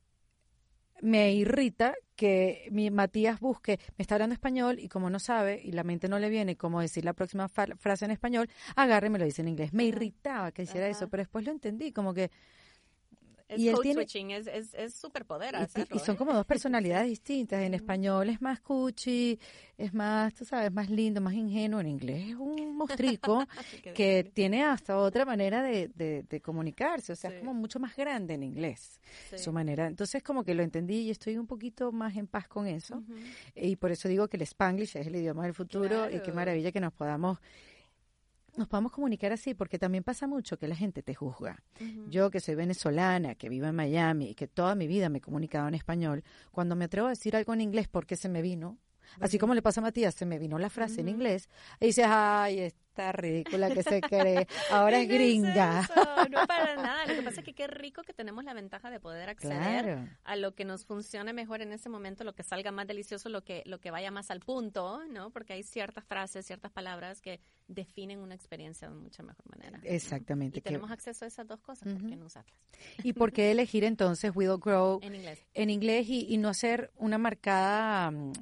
me 1.02 1.34
irrita 1.34 1.94
que 2.16 2.68
mi 2.72 2.90
Matías 2.90 3.40
busque, 3.40 3.80
me 3.98 4.02
está 4.02 4.16
hablando 4.16 4.34
español 4.34 4.80
y 4.80 4.90
como 4.90 5.10
no 5.10 5.20
sabe 5.20 5.62
y 5.64 5.72
la 5.72 5.84
mente 5.84 6.10
no 6.10 6.18
le 6.20 6.30
viene 6.30 6.56
cómo 6.56 6.82
decir 6.82 7.06
la 7.06 7.14
próxima 7.14 7.48
frase 7.48 8.06
en 8.06 8.12
español, 8.12 8.50
agarre 8.76 9.08
y 9.08 9.10
me 9.12 9.20
lo 9.20 9.26
dice 9.26 9.42
en 9.42 9.50
inglés. 9.50 9.74
Me 9.74 9.86
irritaba 9.86 10.52
que 10.52 10.64
hiciera 10.64 10.88
eso, 10.88 11.08
pero 11.10 11.22
después 11.22 11.46
lo 11.46 11.52
entendí, 11.52 11.92
como 11.92 12.14
que 12.14 12.32
y 13.56 13.70
él 13.70 13.78
tiene, 13.82 14.02
switching, 14.02 14.32
es, 14.32 14.48
es, 14.48 14.74
es 14.74 14.94
superpoder 14.94 15.56
y, 15.94 16.00
son 16.00 16.18
como 16.18 16.34
dos 16.34 16.46
personalidades 16.46 17.08
distintas. 17.08 17.62
En 17.62 17.74
español 17.74 18.30
es 18.30 18.42
más 18.42 18.60
cuchi, 18.60 19.40
es 19.78 19.94
más, 19.94 20.34
tú 20.34 20.44
sabes, 20.44 20.72
más 20.72 20.90
lindo, 20.90 21.22
más 21.22 21.34
ingenuo. 21.34 21.80
En 21.80 21.88
inglés 21.88 22.30
es 22.30 22.36
un 22.36 22.76
mostrico 22.76 23.46
que 23.96 24.30
tiene 24.34 24.66
hasta 24.66 24.98
otra 24.98 25.24
manera 25.24 25.64
de, 25.64 25.88
de, 25.88 26.42
comunicarse. 26.42 27.14
O 27.14 27.16
sea, 27.16 27.32
es 27.32 27.40
como 27.40 27.54
mucho 27.54 27.80
más 27.80 27.96
grande 27.96 28.34
en 28.34 28.44
inglés 28.44 29.00
su 29.36 29.54
manera. 29.54 29.88
Entonces, 29.88 30.22
como 30.24 30.44
que 30.44 30.54
lo 30.54 30.64
entendí 30.64 31.02
y 31.02 31.10
estoy 31.12 31.38
un 31.38 31.48
poquito 31.48 31.92
más 31.92 32.18
en 32.18 32.28
paz 32.28 32.48
con 32.48 32.68
eso. 32.68 33.02
Y 33.56 33.78
por 33.78 33.92
eso 33.92 34.10
digo 34.10 34.28
que 34.28 34.38
el 34.38 34.44
Spanglish 34.44 34.98
es 34.98 35.08
el 35.08 35.16
idioma 35.16 35.44
del 35.44 35.54
futuro 35.54 36.10
y 36.10 36.20
qué 36.20 36.34
maravilla 36.34 36.72
que 36.72 36.82
nos 36.82 36.94
podamos 36.94 37.40
nos 38.58 38.68
podamos 38.68 38.92
comunicar 38.92 39.32
así, 39.32 39.54
porque 39.54 39.80
también 39.80 40.04
pasa 40.04 40.28
mucho 40.28 40.58
que 40.58 40.68
la 40.68 40.76
gente 40.76 41.04
te 41.04 41.14
juzga. 41.14 41.64
Yo 42.10 42.30
que 42.32 42.40
soy 42.40 42.56
venezolana, 42.56 43.36
que 43.36 43.50
vivo 43.50 43.68
en 43.68 43.76
Miami 43.76 44.32
y 44.32 44.36
que 44.36 44.48
toda 44.48 44.76
mi 44.76 44.88
vida 44.88 45.10
me 45.10 45.20
he 45.20 45.22
comunicado 45.22 45.68
en 45.68 45.76
español, 45.76 46.24
cuando 46.52 46.76
me 46.76 46.86
atrevo 46.86 47.08
a 47.08 47.12
decir 47.12 47.36
algo 47.36 47.54
en 47.54 47.62
inglés 47.62 47.88
porque 47.88 48.16
se 48.16 48.30
me 48.30 48.42
vino, 48.42 48.78
Así 49.20 49.38
como 49.38 49.54
le 49.54 49.62
pasa 49.62 49.82
a 49.82 49.84
Matías, 49.84 50.16
se 50.16 50.26
me 50.26 50.40
vino 50.40 50.58
la 50.60 50.70
frase 50.70 51.02
en 51.02 51.10
inglés 51.10 51.50
y 51.80 51.88
dices, 51.88 52.06
ay, 52.08 52.60
está 52.98 53.12
ridícula 53.12 53.70
que 53.70 53.84
se 53.84 54.02
cree, 54.02 54.48
ahora 54.72 55.00
es 55.00 55.08
gringa. 55.08 55.88
no 56.30 56.48
para 56.48 56.76
nada, 56.76 57.06
lo 57.06 57.16
que 57.16 57.22
pasa 57.22 57.42
es 57.42 57.46
que 57.46 57.54
qué 57.54 57.68
rico 57.68 58.02
que 58.02 58.14
tenemos 58.14 58.44
la 58.44 58.54
ventaja 58.54 58.90
de 58.90 59.00
poder 59.00 59.30
acceder 59.30 60.18
a 60.24 60.36
lo 60.36 60.56
que 60.56 60.66
nos 60.66 60.86
funcione 60.86 61.32
mejor 61.34 61.62
en 61.62 61.72
ese 61.72 61.90
momento, 61.90 62.24
lo 62.24 62.34
que 62.34 62.44
salga 62.44 62.72
más 62.72 62.88
delicioso, 62.88 63.30
lo 63.30 63.44
que, 63.44 63.62
lo 63.66 63.80
que 63.80 63.92
vaya 63.92 64.10
más 64.10 64.32
al 64.32 64.40
punto, 64.40 65.02
¿no? 65.10 65.30
Porque 65.30 65.54
hay 65.54 65.64
ciertas 65.64 66.06
frases, 66.06 66.46
ciertas 66.46 66.72
palabras 66.72 67.22
que 67.22 67.40
definen 67.68 68.20
una 68.20 68.34
experiencia 68.34 68.90
de 68.90 68.96
mucha 68.96 69.24
mejor 69.24 69.46
manera. 69.50 69.80
Exactamente. 69.84 70.60
Y 70.60 70.62
tenemos 70.62 70.90
acceso 70.90 71.26
a 71.26 71.28
esas 71.28 71.48
dos 71.48 71.60
cosas, 71.60 71.94
¿por 71.94 72.08
qué 72.08 72.16
no 72.16 72.26
usarlas? 72.26 72.54
¿Y 73.04 73.14
por 73.14 73.32
qué 73.32 73.52
elegir 73.52 73.84
entonces 73.84 74.32
Will 74.36 74.58
Grow 74.58 75.00
en 75.04 75.16
inglés, 75.16 75.46
en 75.54 75.70
inglés 75.70 76.08
y, 76.10 76.26
y 76.34 76.38
no 76.38 76.50
hacer 76.50 76.92
una 76.96 77.18
marcada 77.18 78.10
mm, 78.12 78.34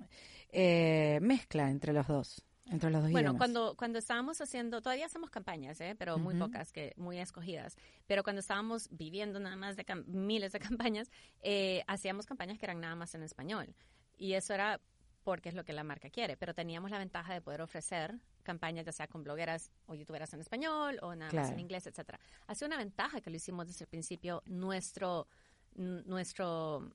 eh, 0.55 1.19
mezcla 1.21 1.69
entre 1.69 1.93
los 1.93 2.07
dos? 2.07 2.41
Entre 2.67 2.89
los 2.89 3.03
dos 3.03 3.11
bueno, 3.11 3.37
cuando 3.37 3.75
cuando 3.75 3.99
estábamos 3.99 4.41
haciendo, 4.41 4.81
todavía 4.81 5.05
hacemos 5.05 5.29
campañas, 5.29 5.79
¿eh? 5.81 5.95
pero 5.99 6.17
muy 6.17 6.33
pocas, 6.35 6.71
que 6.71 6.93
muy 6.97 7.19
escogidas. 7.19 7.77
Pero 8.07 8.23
cuando 8.23 8.39
estábamos 8.39 8.87
viviendo 8.89 9.39
nada 9.39 9.55
más 9.55 9.75
de 9.75 9.85
miles 10.07 10.51
de 10.51 10.59
campañas, 10.87 11.11
eh, 11.41 11.83
hacíamos 11.87 12.25
campañas 12.25 12.57
que 12.57 12.65
eran 12.65 12.79
nada 12.79 12.95
más 12.95 13.13
en 13.13 13.21
español. 13.21 13.75
Y 14.17 14.33
eso 14.33 14.53
era 14.53 14.79
porque 15.25 15.49
es 15.49 15.55
lo 15.55 15.65
que 15.65 15.73
la 15.73 15.83
marca 15.83 16.09
quiere. 16.09 16.37
Pero 16.37 16.53
teníamos 16.53 16.89
la 16.91 16.99
ventaja 16.99 17.33
de 17.33 17.41
poder 17.41 17.61
ofrecer 17.61 18.15
campañas, 18.43 18.85
ya 18.85 18.91
sea 18.91 19.07
con 19.07 19.23
blogueras 19.23 19.71
o 19.87 19.95
youtuberas 19.95 20.33
en 20.33 20.39
español 20.39 20.99
o 21.01 21.15
nada 21.15 21.33
más 21.33 21.51
en 21.51 21.59
inglés, 21.59 21.87
etcétera. 21.87 22.19
Ha 22.47 22.55
sido 22.55 22.67
una 22.67 22.77
ventaja 22.77 23.19
que 23.19 23.29
lo 23.29 23.35
hicimos 23.35 23.67
desde 23.67 23.83
el 23.83 23.89
principio. 23.89 24.41
Nuestro, 24.45 25.27
nuestro, 25.75 26.91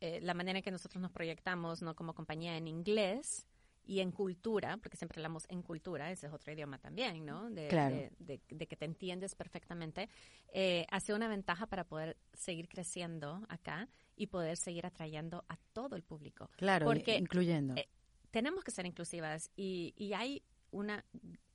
eh, 0.00 0.20
la 0.22 0.34
manera 0.34 0.58
en 0.58 0.62
que 0.62 0.70
nosotros 0.70 1.00
nos 1.00 1.10
proyectamos, 1.10 1.82
no 1.82 1.94
como 1.94 2.14
compañía 2.14 2.56
en 2.56 2.68
inglés 2.68 3.46
y 3.84 4.00
en 4.00 4.12
cultura, 4.12 4.76
porque 4.76 4.98
siempre 4.98 5.18
hablamos 5.18 5.46
en 5.48 5.62
cultura, 5.62 6.10
ese 6.10 6.26
es 6.26 6.32
otro 6.32 6.52
idioma 6.52 6.78
también, 6.78 7.24
¿no? 7.24 7.48
De, 7.48 8.12
de, 8.18 8.66
que 8.66 8.76
te 8.76 8.84
entiendes 8.84 9.34
perfectamente, 9.34 10.10
eh, 10.52 10.84
hace 10.90 11.14
una 11.14 11.26
ventaja 11.26 11.66
para 11.66 11.84
poder 11.84 12.18
seguir 12.34 12.68
creciendo 12.68 13.46
acá 13.48 13.88
y 14.14 14.26
poder 14.26 14.58
seguir 14.58 14.84
atrayendo 14.84 15.44
a 15.48 15.56
todo 15.72 15.96
el 15.96 16.02
público. 16.02 16.50
Claro, 16.56 16.84
porque, 16.84 17.16
incluyendo. 17.16 17.74
Eh, 17.76 17.88
tenemos 18.30 18.62
que 18.62 18.70
ser 18.72 18.84
inclusivas 18.84 19.50
y, 19.56 19.94
y 19.96 20.12
hay 20.12 20.42
una 20.70 21.04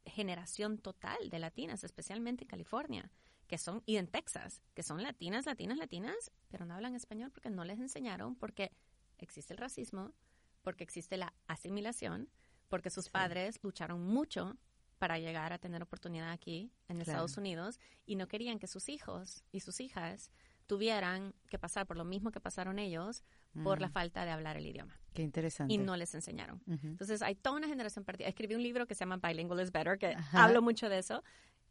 generación 0.06 0.80
total 0.80 1.30
de 1.30 1.40
latinas, 1.40 1.84
especialmente 1.84 2.46
en 2.46 2.50
California, 2.50 3.10
que 3.54 3.60
son, 3.60 3.84
y 3.86 3.98
en 3.98 4.08
Texas, 4.08 4.64
que 4.74 4.82
son 4.82 5.04
latinas, 5.04 5.46
latinas, 5.46 5.78
latinas, 5.78 6.32
pero 6.50 6.66
no 6.66 6.74
hablan 6.74 6.96
español 6.96 7.30
porque 7.30 7.52
no 7.52 7.64
les 7.64 7.80
enseñaron, 7.80 8.36
porque 8.36 8.72
existe 9.20 9.54
el 9.54 9.60
racismo, 9.60 10.12
porque 10.64 10.84
existe 10.84 11.18
la 11.18 11.36
asimilación, 11.46 12.32
porque 12.68 12.90
sus 12.90 13.10
padres 13.10 13.60
lucharon 13.62 14.02
mucho 14.02 14.58
para 14.98 15.20
llegar 15.20 15.54
a 15.54 15.60
tener 15.60 15.84
oportunidad 15.84 16.32
aquí 16.32 16.72
en 16.88 17.00
Estados 17.00 17.38
Unidos 17.38 17.80
y 18.08 18.16
no 18.16 18.28
querían 18.28 18.58
que 18.58 18.66
sus 18.66 18.90
hijos 18.90 19.44
y 19.52 19.60
sus 19.60 19.80
hijas 19.82 20.32
tuvieran 20.66 21.36
que 21.48 21.60
pasar 21.60 21.86
por 21.86 21.96
lo 21.96 22.06
mismo 22.06 22.32
que 22.32 22.40
pasaron 22.40 22.80
ellos 22.80 23.24
por 23.64 23.80
la 23.80 23.90
mm. 23.90 23.92
falta 23.92 24.26
de 24.26 24.32
hablar 24.32 24.58
el 24.58 24.66
idioma. 24.66 25.00
Qué 25.14 25.22
interesante. 25.22 25.72
Y 25.72 25.78
no 25.78 25.96
les 25.96 26.16
enseñaron. 26.16 26.64
Entonces 26.66 27.22
hay 27.22 27.36
toda 27.36 27.58
una 27.58 27.68
generación 27.68 28.04
perdida. 28.04 28.28
Escribí 28.30 28.56
un 28.56 28.64
libro 28.64 28.88
que 28.88 28.96
se 28.96 29.02
llama 29.02 29.18
Bilingual 29.18 29.62
is 29.62 29.72
Better, 29.72 30.00
que 30.00 30.16
hablo 30.32 30.64
mucho 30.64 30.90
de 30.90 30.98
eso. 30.98 31.24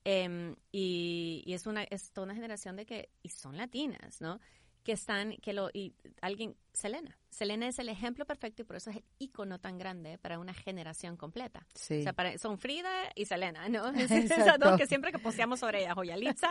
Em, 0.05 0.57
y, 0.73 1.43
y, 1.47 1.55
es 1.55 1.67
una 1.67 1.85
es 1.85 2.11
toda 2.11 2.25
una 2.25 2.35
generación 2.35 2.77
de 2.77 2.87
que 2.87 3.11
y 3.23 3.29
son 3.29 3.57
latinas, 3.57 4.21
¿no? 4.21 4.41
que 4.83 4.93
están, 4.93 5.37
que 5.37 5.53
lo, 5.53 5.71
y 5.73 5.95
alguien, 6.21 6.57
Selena. 6.73 7.19
Selena 7.31 7.69
es 7.69 7.79
el 7.79 7.89
ejemplo 7.89 8.25
perfecto 8.25 8.63
y 8.63 8.65
por 8.65 8.77
eso 8.77 8.91
es 8.91 8.97
el 8.97 9.05
icono 9.19 9.59
tan 9.59 9.79
grande 9.79 10.19
para 10.19 10.39
una 10.39 10.55
generación 10.55 11.17
completa. 11.17 11.67
Sí. 11.75 12.01
O 12.01 12.03
sea, 12.03 12.13
para, 12.13 12.37
son 12.39 12.59
Frida 12.59 12.91
y 13.15 13.27
Selena, 13.27 13.69
¿no? 13.69 13.91
Esas 13.95 14.59
dos 14.59 14.77
que 14.77 14.87
siempre 14.87 15.13
que 15.13 15.19
posteamos 15.19 15.61
sobre 15.61 15.81
ella, 15.81 15.95
Joyalitza, 15.95 16.51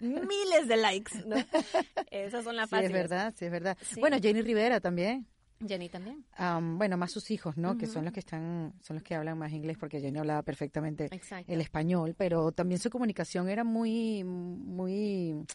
miles 0.00 0.68
de 0.68 0.76
likes, 0.76 1.24
¿no? 1.26 1.36
Esas 2.10 2.44
son 2.44 2.56
las 2.56 2.70
fáciles. 2.70 2.92
Sí, 2.92 2.96
es 2.96 3.02
verdad, 3.02 3.34
sí, 3.36 3.44
es 3.46 3.50
verdad. 3.50 3.78
Bueno, 3.98 4.18
Jenny 4.20 4.42
Rivera 4.42 4.80
también. 4.80 5.26
Jenny 5.66 5.88
también. 5.88 6.24
bueno, 6.78 6.96
más 6.96 7.10
sus 7.10 7.30
hijos, 7.30 7.56
¿no? 7.56 7.78
Que 7.78 7.86
son 7.86 8.04
los 8.04 8.12
que 8.12 8.20
están, 8.20 8.74
son 8.82 8.96
los 8.96 9.02
que 9.02 9.14
hablan 9.14 9.38
más 9.38 9.52
inglés, 9.52 9.76
porque 9.78 10.00
Jenny 10.00 10.18
hablaba 10.18 10.42
perfectamente 10.42 11.08
el 11.46 11.60
español, 11.60 12.14
pero 12.16 12.52
también 12.52 12.78
su 12.78 12.90
comunicación 12.90 13.48
era 13.48 13.64
muy, 13.64 14.22
muy 14.24 15.46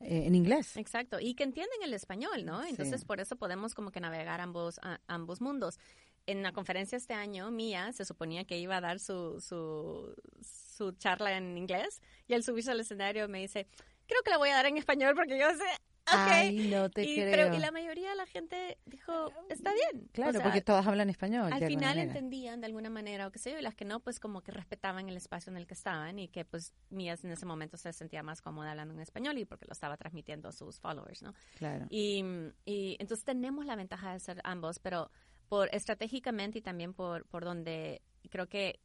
eh, 0.00 0.24
en 0.26 0.34
inglés. 0.34 0.76
Exacto, 0.76 1.20
y 1.20 1.34
que 1.34 1.44
entienden 1.44 1.82
el 1.82 1.94
español, 1.94 2.44
¿no? 2.44 2.64
Entonces, 2.64 3.04
por 3.04 3.20
eso 3.20 3.36
podemos 3.36 3.74
como 3.74 3.90
que 3.90 4.00
navegar 4.00 4.40
ambos, 4.40 4.80
ambos 5.06 5.40
mundos. 5.40 5.78
En 6.26 6.42
la 6.42 6.52
conferencia 6.52 6.96
este 6.96 7.14
año, 7.14 7.50
Mía 7.50 7.92
se 7.92 8.04
suponía 8.04 8.44
que 8.44 8.56
iba 8.58 8.76
a 8.76 8.80
dar 8.80 9.00
su, 9.00 9.40
su, 9.40 10.14
su 10.40 10.92
charla 10.92 11.36
en 11.36 11.58
inglés 11.58 12.00
y 12.28 12.34
al 12.34 12.44
subirse 12.44 12.70
al 12.70 12.80
escenario 12.80 13.28
me 13.28 13.40
dice, 13.40 13.66
creo 14.06 14.22
que 14.22 14.30
la 14.30 14.38
voy 14.38 14.50
a 14.50 14.54
dar 14.54 14.66
en 14.66 14.76
español 14.76 15.14
porque 15.16 15.38
yo 15.38 15.50
sé 15.50 15.64
Ay, 16.06 16.68
no 16.68 16.90
te 16.90 17.04
y, 17.04 17.14
creo. 17.14 17.30
Pero, 17.30 17.54
y 17.54 17.58
la 17.58 17.70
mayoría 17.70 18.10
de 18.10 18.16
la 18.16 18.26
gente 18.26 18.78
dijo, 18.86 19.30
está 19.48 19.72
bien. 19.72 20.08
Claro, 20.12 20.40
porque 20.42 20.60
todas 20.60 20.86
hablan 20.86 21.10
español. 21.10 21.52
Al 21.52 21.66
final 21.66 21.98
entendían 21.98 22.60
de 22.60 22.66
alguna 22.66 22.90
manera 22.90 23.26
o 23.26 23.30
qué 23.30 23.38
sé 23.38 23.52
yo, 23.52 23.58
y 23.58 23.62
las 23.62 23.74
que 23.74 23.84
no, 23.84 24.00
pues 24.00 24.20
como 24.20 24.42
que 24.42 24.52
respetaban 24.52 25.08
el 25.08 25.16
espacio 25.16 25.50
en 25.50 25.56
el 25.56 25.66
que 25.66 25.74
estaban 25.74 26.18
y 26.18 26.28
que 26.28 26.44
pues 26.44 26.72
Mías 26.90 27.24
en 27.24 27.30
ese 27.30 27.46
momento 27.46 27.76
se 27.76 27.92
sentía 27.92 28.22
más 28.22 28.42
cómoda 28.42 28.70
hablando 28.70 28.94
en 28.94 29.00
español 29.00 29.38
y 29.38 29.44
porque 29.44 29.66
lo 29.66 29.72
estaba 29.72 29.96
transmitiendo 29.96 30.48
a 30.48 30.52
sus 30.52 30.78
followers, 30.78 31.22
¿no? 31.22 31.34
Claro. 31.56 31.86
Y, 31.90 32.24
y 32.64 32.96
entonces 32.98 33.24
tenemos 33.24 33.66
la 33.66 33.76
ventaja 33.76 34.12
de 34.12 34.20
ser 34.20 34.40
ambos, 34.44 34.78
pero 34.78 35.10
por 35.48 35.68
estratégicamente 35.74 36.58
y 36.58 36.62
también 36.62 36.94
por, 36.94 37.26
por 37.26 37.44
donde 37.44 38.02
creo 38.30 38.48
que 38.48 38.80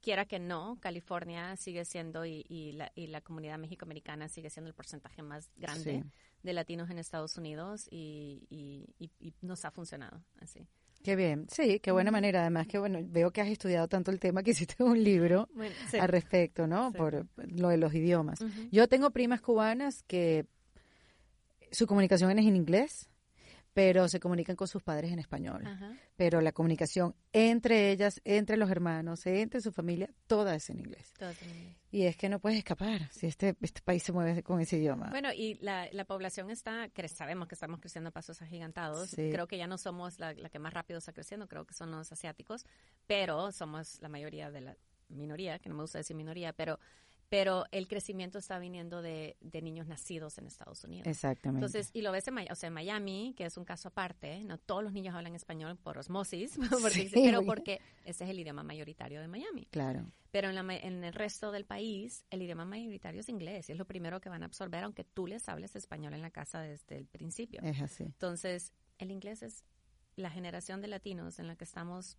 quiera 0.00 0.26
que 0.26 0.38
no, 0.38 0.78
California 0.80 1.56
sigue 1.56 1.84
siendo 1.84 2.24
y, 2.24 2.44
y, 2.48 2.72
la, 2.72 2.92
y 2.94 3.08
la 3.08 3.20
comunidad 3.20 3.58
mexicoamericana 3.58 4.28
sigue 4.28 4.50
siendo 4.50 4.68
el 4.68 4.74
porcentaje 4.74 5.22
más 5.22 5.50
grande 5.56 6.04
de 6.46 6.52
latinos 6.54 6.88
en 6.88 6.98
Estados 6.98 7.36
Unidos 7.36 7.86
y, 7.90 8.46
y, 8.48 9.34
nos 9.42 9.64
ha 9.64 9.70
funcionado 9.70 10.22
así. 10.40 10.66
Qué 11.02 11.14
bien, 11.14 11.46
sí, 11.50 11.78
qué 11.80 11.92
buena 11.92 12.10
manera. 12.10 12.40
Además 12.40 12.66
que 12.66 12.78
bueno, 12.78 12.98
veo 13.02 13.30
que 13.30 13.40
has 13.40 13.48
estudiado 13.48 13.86
tanto 13.88 14.10
el 14.10 14.18
tema 14.18 14.42
que 14.42 14.50
hiciste 14.52 14.82
un 14.82 15.02
libro 15.02 15.48
al 16.00 16.08
respecto, 16.08 16.66
¿no? 16.66 16.92
Por 16.92 17.26
lo 17.36 17.68
de 17.68 17.76
los 17.76 17.92
idiomas. 17.92 18.38
Yo 18.70 18.88
tengo 18.88 19.10
primas 19.10 19.40
cubanas 19.40 20.02
que 20.04 20.46
su 21.70 21.86
comunicación 21.86 22.30
es 22.38 22.46
en 22.46 22.56
inglés 22.56 23.10
pero 23.76 24.08
se 24.08 24.20
comunican 24.20 24.56
con 24.56 24.66
sus 24.68 24.82
padres 24.82 25.12
en 25.12 25.18
español. 25.18 25.62
Pero 26.16 26.40
la 26.40 26.52
comunicación 26.52 27.14
entre 27.34 27.90
ellas, 27.90 28.22
entre 28.24 28.56
los 28.56 28.70
hermanos, 28.70 29.26
entre 29.26 29.60
su 29.60 29.70
familia, 29.70 30.08
toda 30.26 30.54
es 30.54 30.70
en 30.70 30.78
inglés. 30.78 31.12
Y 31.90 32.04
es 32.04 32.16
que 32.16 32.30
no 32.30 32.40
puedes 32.40 32.56
escapar 32.56 33.06
si 33.12 33.26
este, 33.26 33.54
este 33.60 33.82
país 33.82 34.02
se 34.02 34.12
mueve 34.12 34.42
con 34.42 34.62
ese 34.62 34.78
idioma. 34.78 35.10
Bueno, 35.10 35.30
y 35.30 35.56
la, 35.60 35.88
la 35.92 36.06
población 36.06 36.50
está, 36.50 36.88
que 36.88 37.06
sabemos 37.06 37.48
que 37.48 37.54
estamos 37.54 37.78
creciendo 37.78 38.08
a 38.08 38.12
pasos 38.12 38.40
agigantados. 38.40 39.10
Creo 39.14 39.46
que 39.46 39.58
ya 39.58 39.66
no 39.66 39.76
somos 39.76 40.18
la, 40.18 40.32
la 40.32 40.48
que 40.48 40.58
más 40.58 40.72
rápido 40.72 40.98
está 40.98 41.12
creciendo, 41.12 41.46
creo 41.46 41.66
que 41.66 41.74
son 41.74 41.90
los 41.90 42.10
asiáticos, 42.10 42.64
pero 43.06 43.52
somos 43.52 44.00
la 44.00 44.08
mayoría 44.08 44.50
de 44.50 44.62
la 44.62 44.76
minoría, 45.10 45.58
que 45.58 45.68
no 45.68 45.74
me 45.74 45.82
gusta 45.82 45.98
decir 45.98 46.16
minoría, 46.16 46.54
pero 46.54 46.80
pero 47.28 47.64
el 47.72 47.88
crecimiento 47.88 48.38
está 48.38 48.58
viniendo 48.58 49.02
de, 49.02 49.36
de, 49.40 49.62
niños 49.62 49.86
nacidos 49.86 50.38
en 50.38 50.46
Estados 50.46 50.84
Unidos. 50.84 51.06
Exactamente. 51.06 51.66
Entonces, 51.66 51.90
y 51.92 52.02
lo 52.02 52.12
ves 52.12 52.28
en, 52.28 52.38
o 52.50 52.54
sea, 52.54 52.70
Miami, 52.70 53.34
que 53.36 53.44
es 53.44 53.56
un 53.56 53.64
caso 53.64 53.88
aparte, 53.88 54.44
no 54.44 54.58
todos 54.58 54.84
los 54.84 54.92
niños 54.92 55.14
hablan 55.14 55.34
español 55.34 55.76
por 55.76 55.98
osmosis, 55.98 56.56
pero 57.14 57.44
porque 57.44 57.80
ese 58.04 58.24
es 58.24 58.30
el 58.30 58.38
idioma 58.38 58.62
mayoritario 58.62 59.20
de 59.20 59.28
Miami. 59.28 59.66
Claro. 59.70 60.10
Pero 60.30 60.50
en, 60.50 60.54
la, 60.54 60.76
en 60.76 61.02
el 61.02 61.14
resto 61.14 61.50
del 61.50 61.64
país, 61.64 62.24
el 62.30 62.42
idioma 62.42 62.64
mayoritario 62.64 63.20
es 63.20 63.28
inglés 63.28 63.68
y 63.68 63.72
es 63.72 63.78
lo 63.78 63.86
primero 63.86 64.20
que 64.20 64.28
van 64.28 64.42
a 64.42 64.46
absorber, 64.46 64.84
aunque 64.84 65.02
tú 65.02 65.26
les 65.26 65.48
hables 65.48 65.74
español 65.74 66.14
en 66.14 66.22
la 66.22 66.30
casa 66.30 66.60
desde 66.60 66.96
el 66.96 67.06
principio. 67.06 67.60
Es 67.62 67.80
así. 67.80 68.04
Entonces, 68.04 68.72
el 68.98 69.10
inglés 69.10 69.42
es 69.42 69.64
la 70.14 70.30
generación 70.30 70.80
de 70.80 70.88
latinos 70.88 71.38
en 71.38 71.46
la 71.46 71.56
que 71.56 71.64
estamos 71.64 72.18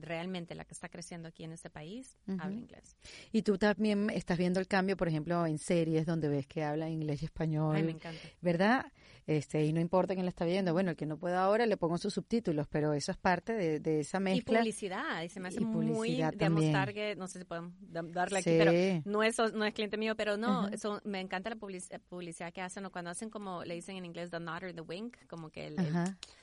realmente 0.00 0.54
la 0.54 0.64
que 0.64 0.74
está 0.74 0.88
creciendo 0.88 1.28
aquí 1.28 1.44
en 1.44 1.52
este 1.52 1.70
país 1.70 2.16
habla 2.38 2.56
inglés. 2.56 2.96
Y 3.32 3.42
tú 3.42 3.58
también 3.58 4.10
estás 4.10 4.38
viendo 4.38 4.60
el 4.60 4.66
cambio, 4.66 4.96
por 4.96 5.08
ejemplo, 5.08 5.46
en 5.46 5.58
series 5.58 6.06
donde 6.06 6.28
ves 6.28 6.46
que 6.46 6.64
habla 6.64 6.88
inglés 6.88 7.22
y 7.22 7.26
español. 7.26 7.76
Ay, 7.76 7.82
me 7.82 7.92
encanta. 7.92 8.20
¿Verdad? 8.40 8.86
Este, 9.28 9.62
y 9.62 9.74
no 9.74 9.80
importa 9.80 10.14
quién 10.14 10.24
la 10.24 10.30
está 10.30 10.46
viendo. 10.46 10.72
Bueno, 10.72 10.92
el 10.92 10.96
que 10.96 11.04
no 11.04 11.18
pueda 11.18 11.44
ahora 11.44 11.66
le 11.66 11.76
pongo 11.76 11.98
sus 11.98 12.14
subtítulos, 12.14 12.66
pero 12.66 12.94
eso 12.94 13.12
es 13.12 13.18
parte 13.18 13.52
de, 13.52 14.00
esa 14.00 14.20
mezcla. 14.20 14.60
Y 14.60 14.62
publicidad, 14.62 15.22
y 15.22 15.28
se 15.28 15.38
me 15.38 15.48
hace 15.48 15.60
muy, 15.60 16.12
digamos, 16.12 16.72
target, 16.72 17.18
no 17.18 17.28
sé 17.28 17.40
si 17.40 17.44
podemos 17.44 17.74
darle 17.90 18.38
aquí, 18.38 18.56
pero 18.56 18.72
no 19.04 19.22
es, 19.22 19.36
no 19.52 19.66
es 19.66 19.74
cliente 19.74 19.98
mío, 19.98 20.16
pero 20.16 20.38
no, 20.38 20.68
eso, 20.68 21.02
me 21.04 21.20
encanta 21.20 21.50
la 21.50 21.56
publicidad 21.56 22.52
que 22.54 22.62
hacen, 22.62 22.86
o 22.86 22.90
cuando 22.90 23.10
hacen 23.10 23.28
como, 23.28 23.64
le 23.64 23.74
dicen 23.74 23.96
en 23.96 24.06
inglés, 24.06 24.30
the 24.30 24.40
nod 24.40 24.64
or 24.64 24.72
the 24.72 24.80
wink, 24.80 25.18
como 25.26 25.50
que 25.50 25.66
el, 25.66 25.76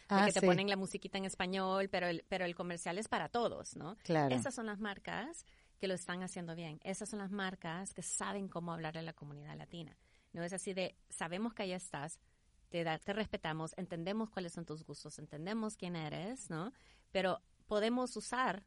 ah, 0.09 0.25
que 0.25 0.33
te 0.33 0.41
ponen 0.41 0.69
la 0.69 0.75
musiquita 0.75 1.17
en 1.17 1.25
español, 1.25 1.89
pero 1.89 2.07
el, 2.07 2.23
pero 2.27 2.45
el 2.45 2.55
comercial 2.55 2.97
es 2.97 3.07
para 3.07 3.29
todos, 3.29 3.75
¿no? 3.75 3.95
Claro. 4.03 4.33
Esas 4.35 4.53
son 4.55 4.65
las 4.65 4.79
marcas 4.79 5.45
que 5.79 5.87
lo 5.87 5.93
están 5.93 6.23
haciendo 6.23 6.55
bien. 6.55 6.79
Esas 6.83 7.09
son 7.09 7.19
las 7.19 7.31
marcas 7.31 7.93
que 7.93 8.01
saben 8.01 8.47
cómo 8.47 8.71
hablarle 8.73 8.99
a 9.01 9.03
la 9.03 9.13
comunidad 9.13 9.55
latina. 9.57 9.97
No 10.33 10.43
es 10.43 10.53
así 10.53 10.73
de, 10.73 10.95
sabemos 11.09 11.53
que 11.53 11.63
allá 11.63 11.75
estás, 11.75 12.19
te, 12.69 12.83
te 12.99 13.13
respetamos, 13.13 13.73
entendemos 13.77 14.29
cuáles 14.29 14.53
son 14.53 14.65
tus 14.65 14.83
gustos, 14.85 15.17
entendemos 15.19 15.77
quién 15.77 15.95
eres, 15.95 16.49
¿no? 16.49 16.71
Pero 17.11 17.41
podemos 17.67 18.15
usar 18.17 18.63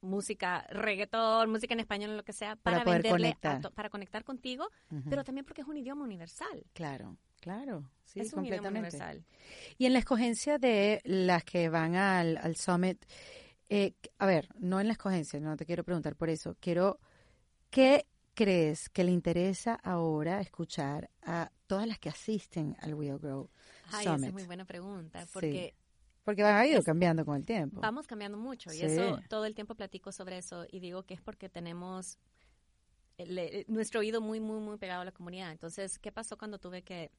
música, 0.00 0.64
reggaetón, 0.70 1.50
música 1.50 1.74
en 1.74 1.80
español, 1.80 2.16
lo 2.16 2.24
que 2.24 2.32
sea, 2.32 2.56
Para 2.56 2.78
para, 2.78 2.84
poder 2.84 3.02
venderle, 3.02 3.28
a 3.28 3.30
conectar. 3.32 3.60
to- 3.60 3.70
para 3.72 3.90
conectar 3.90 4.24
contigo, 4.24 4.68
Ujú. 4.92 5.10
pero 5.10 5.24
también 5.24 5.44
porque 5.44 5.62
es 5.62 5.66
un 5.66 5.76
idioma 5.76 6.04
universal. 6.04 6.64
Claro, 6.72 7.16
claro, 7.40 7.90
sí, 8.04 8.20
es 8.20 8.30
completamente. 8.32 8.96
universal. 8.96 9.24
Y 9.78 9.86
en 9.86 9.92
la 9.92 9.98
escogencia 10.00 10.58
de 10.58 11.00
las 11.04 11.44
que 11.44 11.68
van 11.68 11.94
al, 11.96 12.36
al 12.38 12.56
summit, 12.56 13.04
eh, 13.68 13.94
a 14.18 14.26
ver, 14.26 14.48
no 14.58 14.80
en 14.80 14.86
la 14.86 14.92
escogencia, 14.92 15.40
no 15.40 15.56
te 15.56 15.66
quiero 15.66 15.84
preguntar 15.84 16.16
por 16.16 16.30
eso, 16.30 16.56
quiero, 16.60 16.98
¿qué 17.70 18.06
crees 18.34 18.88
que 18.88 19.04
le 19.04 19.12
interesa 19.12 19.74
ahora 19.74 20.40
escuchar 20.40 21.10
a 21.22 21.50
todas 21.66 21.86
las 21.86 21.98
que 21.98 22.08
asisten 22.08 22.76
al 22.80 22.94
Will 22.94 23.18
Grow 23.18 23.50
Ay, 23.92 24.06
esa 24.06 24.14
Summit? 24.14 24.28
es 24.28 24.32
muy 24.32 24.44
buena 24.44 24.64
pregunta, 24.64 25.20
Sí. 25.24 25.30
porque 25.32 25.74
Porque 26.24 26.42
Es- 26.42 26.84
cambiando 26.84 27.24
con 27.24 27.36
el 27.36 27.44
tiempo. 27.44 27.80
vamos 27.80 28.06
cambiando 28.06 28.36
mucho 28.36 28.72
y 28.72 28.80
eso 28.82 29.18
todo 29.28 29.46
el 29.46 29.54
tiempo 29.54 29.74
platico 29.74 30.12
sobre 30.12 30.36
eso 30.38 30.66
y 30.70 30.80
digo 30.80 31.02
que 31.04 31.14
es 31.14 31.20
porque 31.22 31.48
tenemos 31.48 32.18
el- 33.16 33.38
el- 33.38 33.64
nuestro 33.68 34.00
oído 34.00 34.20
muy, 34.20 34.38
muy, 34.40 34.60
muy 34.60 34.76
pegado 34.76 35.02
a 35.02 35.04
la 35.04 35.12
comunidad. 35.12 35.50
Entonces, 35.52 35.98
¿qué 35.98 36.12
pasó 36.12 36.36
cuando 36.36 36.58
tuve 36.58 36.82
que 36.82 37.10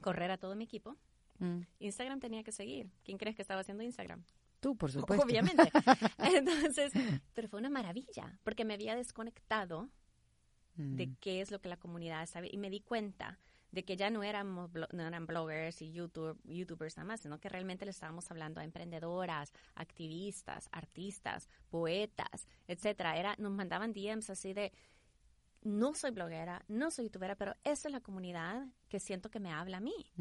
correr 0.00 0.30
a 0.30 0.38
todo 0.38 0.54
mi 0.56 0.64
equipo? 0.64 0.96
Mm. 1.38 1.60
Instagram 1.80 2.20
tenía 2.20 2.42
que 2.42 2.52
seguir. 2.52 2.90
¿Quién 3.04 3.18
crees 3.18 3.36
que 3.36 3.42
estaba 3.42 3.60
haciendo 3.60 3.82
Instagram? 3.82 4.24
Tú, 4.60 4.76
por 4.76 4.90
supuesto. 4.90 5.24
Obviamente. 5.24 5.70
Entonces, 6.18 6.92
pero 7.34 7.48
fue 7.48 7.60
una 7.60 7.70
maravilla, 7.70 8.38
porque 8.42 8.64
me 8.64 8.74
había 8.74 8.96
desconectado 8.96 9.88
Mm. 10.78 10.94
de 10.94 11.14
qué 11.20 11.40
es 11.40 11.50
lo 11.50 11.60
que 11.60 11.68
la 11.68 11.76
comunidad 11.76 12.24
sabe 12.26 12.48
y 12.52 12.56
me 12.56 12.70
di 12.70 12.78
cuenta 12.80 13.40
de 13.72 13.84
que 13.84 13.96
ya 13.96 14.10
no 14.10 14.22
éramos 14.22 14.70
no 14.92 15.02
eran 15.06 15.26
bloggers 15.26 15.82
y 15.82 15.90
YouTube, 15.90 16.40
youtubers 16.44 16.96
nada 16.96 17.06
más, 17.08 17.20
sino 17.20 17.40
que 17.40 17.48
realmente 17.48 17.84
le 17.84 17.90
estábamos 17.90 18.30
hablando 18.30 18.60
a 18.60 18.64
emprendedoras, 18.64 19.52
activistas, 19.74 20.68
artistas, 20.70 21.48
poetas, 21.68 22.46
etcétera. 22.68 23.18
Era 23.18 23.34
nos 23.38 23.50
mandaban 23.50 23.92
DMs 23.92 24.30
así 24.30 24.54
de 24.54 24.72
no 25.62 25.94
soy 25.94 26.10
bloguera, 26.10 26.64
no 26.68 26.90
soy 26.90 27.06
youtubera, 27.06 27.36
pero 27.36 27.54
esa 27.64 27.88
es 27.88 27.92
la 27.92 28.00
comunidad 28.00 28.66
que 28.88 29.00
siento 29.00 29.30
que 29.30 29.40
me 29.40 29.52
habla 29.52 29.78
a 29.78 29.80
mí. 29.80 30.12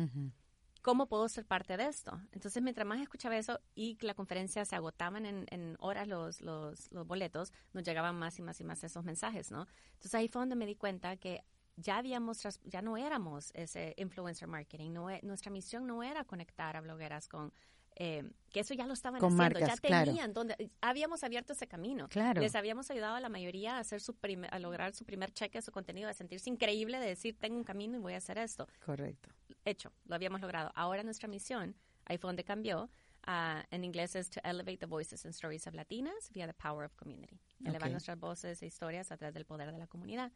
¿cómo 0.88 1.08
puedo 1.08 1.28
ser 1.28 1.46
parte 1.46 1.76
de 1.76 1.86
esto? 1.86 2.18
Entonces, 2.32 2.64
mientras 2.64 2.88
más 2.88 3.02
escuchaba 3.02 3.36
eso 3.36 3.60
y 3.76 3.98
la 4.00 4.14
conferencia 4.14 4.64
se 4.64 4.74
agotaban 4.74 5.26
en, 5.26 5.46
en 5.50 5.76
horas 5.80 6.08
los, 6.08 6.40
los, 6.40 6.90
los 6.94 7.06
boletos, 7.06 7.52
nos 7.74 7.84
llegaban 7.84 8.16
más 8.16 8.40
y 8.40 8.42
más 8.42 8.62
y 8.62 8.64
más 8.64 8.82
esos 8.86 9.04
mensajes, 9.04 9.52
¿no? 9.52 9.68
Entonces, 9.88 10.16
ahí 10.16 10.30
fue 10.30 10.44
donde 10.44 10.56
me 10.56 10.66
di 10.66 10.76
cuenta 10.76 11.18
que 11.18 11.44
ya 11.76 11.98
habíamos, 11.98 12.42
ya 12.64 12.82
no 12.82 12.96
éramos 12.96 13.52
ese 13.54 13.96
influencer 13.98 14.48
marketing, 14.48 14.94
no, 14.94 15.10
e- 15.10 15.20
nuestra 15.24 15.52
misión 15.52 15.86
no 15.88 16.04
era 16.04 16.24
conectar 16.24 16.78
a 16.78 16.82
blogueras 16.82 17.28
con, 17.28 17.52
eh, 18.00 18.24
que 18.52 18.60
eso 18.62 18.74
ya 18.74 18.86
lo 18.86 18.94
estaban 18.94 19.20
Con 19.20 19.34
haciendo, 19.34 19.60
marcas, 19.60 19.82
ya 19.82 19.88
claro. 19.88 20.06
tenían, 20.06 20.34
donde, 20.34 20.70
habíamos 20.82 21.24
abierto 21.24 21.54
ese 21.54 21.68
camino. 21.68 22.08
Claro. 22.10 22.42
Les 22.42 22.56
habíamos 22.56 22.90
ayudado 22.92 23.16
a 23.16 23.20
la 23.20 23.30
mayoría 23.30 23.78
a, 23.78 23.80
hacer 23.80 24.02
su 24.02 24.14
primer- 24.16 24.54
a 24.54 24.60
lograr 24.60 24.94
su 24.94 25.04
primer 25.06 25.32
cheque, 25.32 25.62
su 25.62 25.72
contenido, 25.72 26.10
a 26.10 26.14
sentirse 26.14 26.50
increíble, 26.50 27.00
de 27.00 27.08
decir, 27.08 27.36
tengo 27.40 27.58
un 27.58 27.64
camino 27.64 27.98
y 27.98 28.00
voy 28.02 28.14
a 28.14 28.18
hacer 28.18 28.38
esto 28.38 28.68
Correcto. 28.86 29.30
hecho, 29.66 29.92
lo 30.06 30.16
habíamos 30.16 30.42
logrado. 30.42 30.72
Ahora 30.76 31.04
nuestra 31.04 31.28
misión, 31.28 31.76
ahí 32.06 32.18
fue 32.18 32.28
donde 32.30 32.44
cambió, 32.44 32.90
ah, 33.28 33.64
en 33.70 33.84
inglés 33.84 34.16
es 34.16 34.30
to 34.30 34.40
elevate 34.44 34.78
the 34.78 34.86
voices 34.88 35.26
and 35.26 35.34
stories 35.34 35.68
of 35.68 35.74
Latinas 35.76 36.32
via 36.32 36.48
the 36.48 36.54
power 36.54 36.86
of 36.86 36.96
community. 36.96 37.40
Elevar 37.64 37.90
Ok. 37.90 37.92
nuestras 37.92 38.18
voces 38.20 38.62
e 38.64 38.66
historias 38.66 39.12
a 39.12 39.18
través 39.18 39.34
del 39.34 39.46
poder 39.46 39.72
de 39.72 39.78
la 39.78 39.88
comunidad. 39.88 40.32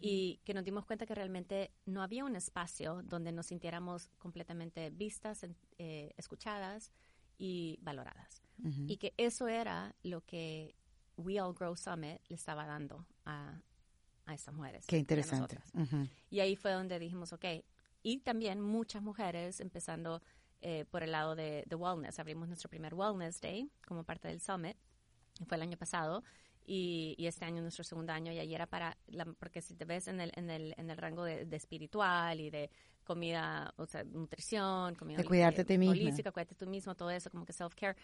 Y 0.00 0.40
que 0.44 0.54
nos 0.54 0.64
dimos 0.64 0.84
cuenta 0.86 1.06
que 1.06 1.14
realmente 1.14 1.72
no 1.86 2.02
había 2.02 2.24
un 2.24 2.36
espacio 2.36 3.02
donde 3.02 3.32
nos 3.32 3.46
sintiéramos 3.46 4.08
completamente 4.18 4.90
vistas, 4.90 5.46
eh, 5.78 6.12
escuchadas 6.16 6.92
y 7.38 7.78
valoradas. 7.82 8.42
Ujú. 8.62 8.84
Y 8.88 8.96
que 8.98 9.14
eso 9.16 9.48
era 9.48 9.94
lo 10.02 10.20
que 10.20 10.74
We 11.16 11.40
All 11.40 11.54
Grow 11.54 11.76
Summit 11.76 12.20
le 12.28 12.36
estaba 12.36 12.66
dando 12.66 13.06
a, 13.24 13.60
a 14.26 14.34
estas 14.34 14.54
mujeres. 14.54 14.86
Qué 14.86 14.96
y 14.96 15.00
interesante. 15.00 15.56
nosotras. 15.56 15.70
Ujú. 15.74 16.08
Y 16.30 16.40
ahí 16.40 16.56
fue 16.56 16.72
donde 16.72 16.98
dijimos, 16.98 17.32
ok, 17.32 17.44
y 18.02 18.18
también 18.18 18.60
muchas 18.60 19.02
mujeres 19.02 19.60
empezando 19.60 20.22
eh, 20.60 20.84
por 20.90 21.02
el 21.02 21.12
lado 21.12 21.34
de, 21.34 21.64
de 21.66 21.76
wellness. 21.76 22.18
Abrimos 22.18 22.48
nuestro 22.48 22.68
primer 22.70 22.94
Wellness 22.94 23.40
Day 23.40 23.70
como 23.86 24.04
parte 24.04 24.28
del 24.28 24.40
Summit, 24.40 24.76
fue 25.46 25.56
el 25.56 25.62
año 25.62 25.76
pasado, 25.76 26.22
y, 26.66 27.14
y 27.18 27.26
este 27.26 27.44
año 27.44 27.60
nuestro 27.60 27.84
segundo 27.84 28.12
año, 28.12 28.32
y 28.32 28.38
ahí 28.38 28.54
era 28.54 28.66
para, 28.66 28.96
la- 29.08 29.26
porque 29.26 29.60
si 29.60 29.74
te 29.74 29.84
ves 29.84 30.08
en 30.08 30.20
el, 30.20 30.32
en 30.34 30.48
el, 30.50 30.74
en 30.78 30.88
el 30.90 30.96
rango 30.96 31.24
de, 31.24 31.44
de 31.44 31.56
espiritual 31.56 32.40
y 32.40 32.48
de 32.50 32.70
comida, 33.04 33.74
o 33.76 33.84
sea, 33.84 34.02
nutrición, 34.04 34.94
comida 34.94 35.18
De 35.18 35.24
cuidarte 35.24 35.64
ti 35.64 35.76
misma. 35.76 35.92
holística, 35.92 36.32
cuídate 36.32 36.54
tú 36.54 36.66
mismo, 36.66 36.94
todo 36.94 37.10
eso, 37.10 37.28
como 37.30 37.44
que 37.44 37.52
self-care, 37.52 37.96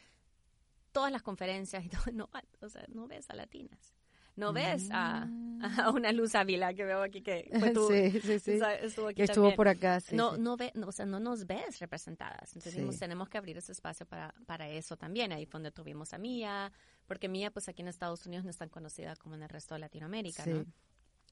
todas 0.92 1.10
las 1.10 1.22
conferencias 1.22 1.84
y 1.84 1.88
todo, 1.88 2.02
no, 2.12 2.28
o 2.60 2.68
sea, 2.68 2.84
no 2.88 3.06
ves 3.06 3.30
a 3.30 3.34
latinas. 3.34 3.94
No 4.36 4.52
ves 4.52 4.88
a, 4.90 5.28
a 5.84 5.90
una 5.90 6.12
Luz 6.12 6.34
Ávila 6.34 6.72
que 6.72 6.84
veo 6.84 7.02
aquí 7.02 7.20
que 7.20 7.50
fue 7.58 7.70
tu, 7.74 7.88
sí, 7.88 8.10
sí, 8.20 8.38
sí. 8.38 8.52
esa- 8.52 8.74
estuvo 8.76 9.08
aquí 9.08 9.16
Que 9.16 9.22
estuvo 9.24 9.44
también. 9.46 9.56
por 9.56 9.68
acá, 9.68 9.98
no, 10.12 10.36
no 10.38 10.56
ve, 10.56 10.72
no, 10.74 10.86
o 10.88 10.92
sea, 10.92 11.04
no 11.06 11.20
nos 11.20 11.46
ves 11.46 11.78
representadas. 11.80 12.54
Entonces 12.56 12.98
tenemos 12.98 13.28
que 13.28 13.38
abrir 13.38 13.56
ese 13.58 13.72
espacio 13.72 14.06
para, 14.06 14.34
para 14.46 14.68
eso 14.68 14.96
también. 14.96 15.32
Ahí 15.32 15.44
fue 15.46 15.58
donde 15.58 15.72
tuvimos 15.72 16.12
a 16.14 16.18
Mía, 16.18 16.72
porque 17.06 17.28
Mía, 17.28 17.50
pues 17.50 17.68
aquí 17.68 17.82
en 17.82 17.88
Estados 17.88 18.24
Unidos 18.26 18.44
no 18.44 18.50
es 18.50 18.56
tan 18.56 18.68
conocida 18.68 19.16
como 19.16 19.34
en 19.34 19.42
el 19.42 19.48
resto 19.48 19.74
de 19.74 19.80
Latinoamérica, 19.80 20.46
¿no? 20.46 20.64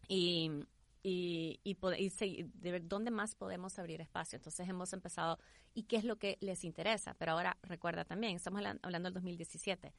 Y, 0.08 0.64
y, 1.02 1.60
y, 1.64 1.72
y 1.96 2.42
de 2.42 2.72
ver 2.72 2.86
dónde 2.88 3.10
más 3.10 3.34
podemos 3.34 3.78
abrir 3.78 4.00
espacio. 4.00 4.36
Entonces 4.36 4.68
hemos 4.68 4.92
empezado, 4.92 5.38
¿y 5.74 5.84
qué 5.84 5.96
es 5.96 6.04
lo 6.04 6.16
que 6.16 6.36
les 6.40 6.64
interesa? 6.64 7.14
Pero 7.14 7.32
ahora 7.32 7.56
recuerda 7.62 8.04
también, 8.04 8.36
estamos 8.36 8.60
hablan- 8.60 8.80
hablando 8.82 9.06
del 9.08 9.14
2017, 9.14 9.94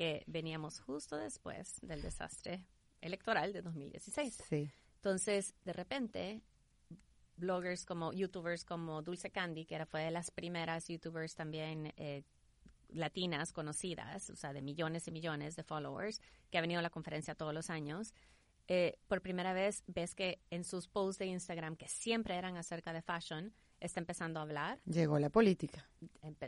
que 0.00 0.24
veníamos 0.26 0.80
justo 0.80 1.18
después 1.18 1.78
del 1.82 2.00
desastre 2.00 2.64
electoral 3.02 3.52
de 3.52 3.60
2016. 3.60 4.42
Sí. 4.48 4.70
Entonces, 4.94 5.54
de 5.62 5.74
repente, 5.74 6.40
bloggers 7.36 7.84
como, 7.84 8.10
youtubers 8.14 8.64
como 8.64 9.02
Dulce 9.02 9.30
Candy, 9.30 9.66
que 9.66 9.74
era, 9.74 9.84
fue 9.84 10.04
de 10.04 10.10
las 10.10 10.30
primeras 10.30 10.88
youtubers 10.88 11.34
también 11.34 11.92
eh, 11.98 12.24
latinas 12.88 13.52
conocidas, 13.52 14.30
o 14.30 14.36
sea, 14.36 14.54
de 14.54 14.62
millones 14.62 15.06
y 15.06 15.10
millones 15.10 15.54
de 15.54 15.64
followers, 15.64 16.22
que 16.50 16.56
ha 16.56 16.62
venido 16.62 16.78
a 16.78 16.82
la 16.82 16.88
conferencia 16.88 17.34
todos 17.34 17.52
los 17.52 17.68
años, 17.68 18.14
eh, 18.68 18.96
por 19.06 19.20
primera 19.20 19.52
vez 19.52 19.84
ves 19.86 20.14
que 20.14 20.40
en 20.48 20.64
sus 20.64 20.88
posts 20.88 21.18
de 21.18 21.26
Instagram, 21.26 21.76
que 21.76 21.88
siempre 21.88 22.36
eran 22.36 22.56
acerca 22.56 22.94
de 22.94 23.02
fashion, 23.02 23.52
está 23.80 24.00
empezando 24.00 24.38
a 24.38 24.42
hablar. 24.42 24.80
Llegó 24.84 25.18
la 25.18 25.30
política. 25.30 25.88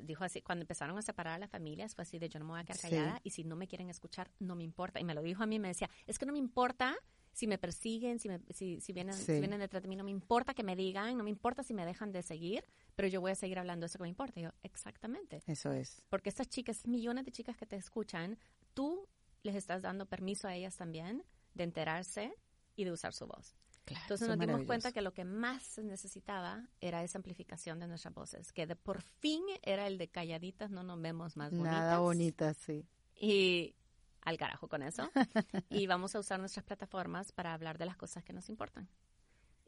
Dijo 0.02 0.24
así, 0.24 0.42
cuando 0.42 0.62
empezaron 0.62 0.96
a 0.98 1.02
separar 1.02 1.34
a 1.34 1.38
las 1.38 1.50
familias, 1.50 1.94
fue 1.94 2.02
así 2.02 2.18
de 2.18 2.28
yo 2.28 2.38
no 2.38 2.44
me 2.44 2.52
voy 2.52 2.60
a 2.60 2.64
quedar 2.64 2.76
Sí. 2.76 2.82
callada 2.90 3.20
y 3.24 3.30
si 3.30 3.44
no 3.44 3.56
me 3.56 3.66
quieren 3.66 3.88
escuchar, 3.90 4.30
no 4.38 4.54
me 4.54 4.62
importa. 4.64 5.00
Y 5.00 5.04
me 5.04 5.14
lo 5.14 5.22
dijo 5.22 5.42
a 5.42 5.46
mí, 5.46 5.58
me 5.58 5.68
decía, 5.68 5.88
es 6.06 6.18
que 6.18 6.26
no 6.26 6.32
me 6.32 6.38
importa 6.38 6.96
si 7.32 7.46
me 7.46 7.56
persiguen, 7.56 8.18
si, 8.18 8.28
me, 8.28 8.40
si, 8.50 8.80
si 8.82 8.92
vienen, 8.92 9.14
Sí. 9.14 9.24
si 9.24 9.38
vienen 9.40 9.58
detrás 9.60 9.82
de 9.82 9.88
mí, 9.88 9.96
no 9.96 10.04
me 10.04 10.10
importa 10.10 10.52
que 10.52 10.62
me 10.62 10.76
digan, 10.76 11.16
no 11.16 11.24
me 11.24 11.30
importa 11.30 11.62
si 11.62 11.72
me 11.72 11.86
dejan 11.86 12.12
de 12.12 12.22
seguir, 12.22 12.62
pero 12.94 13.08
yo 13.08 13.22
voy 13.22 13.30
a 13.32 13.34
seguir 13.34 13.58
hablando 13.58 13.86
eso 13.86 13.96
que 13.98 14.02
me 14.02 14.08
importa. 14.10 14.38
Y 14.40 14.42
yo, 14.42 14.50
exactamente. 14.62 15.42
Eso 15.46 15.72
es. 15.72 16.02
Porque 16.10 16.28
estas 16.28 16.48
chicas, 16.48 16.86
millones 16.86 17.24
de 17.24 17.32
chicas 17.32 17.56
que 17.56 17.64
te 17.64 17.76
escuchan, 17.76 18.38
tú 18.74 19.08
les 19.42 19.54
estás 19.56 19.80
dando 19.80 20.04
permiso 20.06 20.46
a 20.46 20.54
ellas 20.54 20.76
también 20.76 21.24
de 21.54 21.64
enterarse 21.64 22.34
y 22.76 22.84
de 22.84 22.92
usar 22.92 23.14
su 23.14 23.26
voz. 23.26 23.54
Claro. 23.84 24.02
Entonces 24.04 24.28
nos 24.28 24.38
dimos 24.38 24.62
cuenta 24.64 24.92
que 24.92 25.02
lo 25.02 25.12
que 25.12 25.24
más 25.24 25.62
se 25.64 25.82
necesitaba 25.82 26.68
era 26.80 27.02
esa 27.02 27.18
amplificación 27.18 27.80
de 27.80 27.88
nuestras 27.88 28.14
voces, 28.14 28.52
que 28.52 28.66
de 28.66 28.76
por 28.76 29.02
fin 29.02 29.42
era 29.62 29.86
el 29.88 29.98
de 29.98 30.08
calladitas, 30.08 30.70
no 30.70 30.82
nos 30.84 31.00
vemos 31.02 31.36
más 31.36 31.50
bonitas. 31.50 31.72
Nada 31.72 31.98
bonita, 31.98 32.54
sí. 32.54 32.86
Y 33.16 33.74
al 34.22 34.38
carajo 34.38 34.68
con 34.68 34.82
eso. 34.84 35.10
y 35.68 35.86
vamos 35.88 36.14
a 36.14 36.20
usar 36.20 36.38
nuestras 36.38 36.64
plataformas 36.64 37.32
para 37.32 37.52
hablar 37.54 37.76
de 37.76 37.86
las 37.86 37.96
cosas 37.96 38.22
que 38.22 38.32
nos 38.32 38.48
importan. 38.48 38.88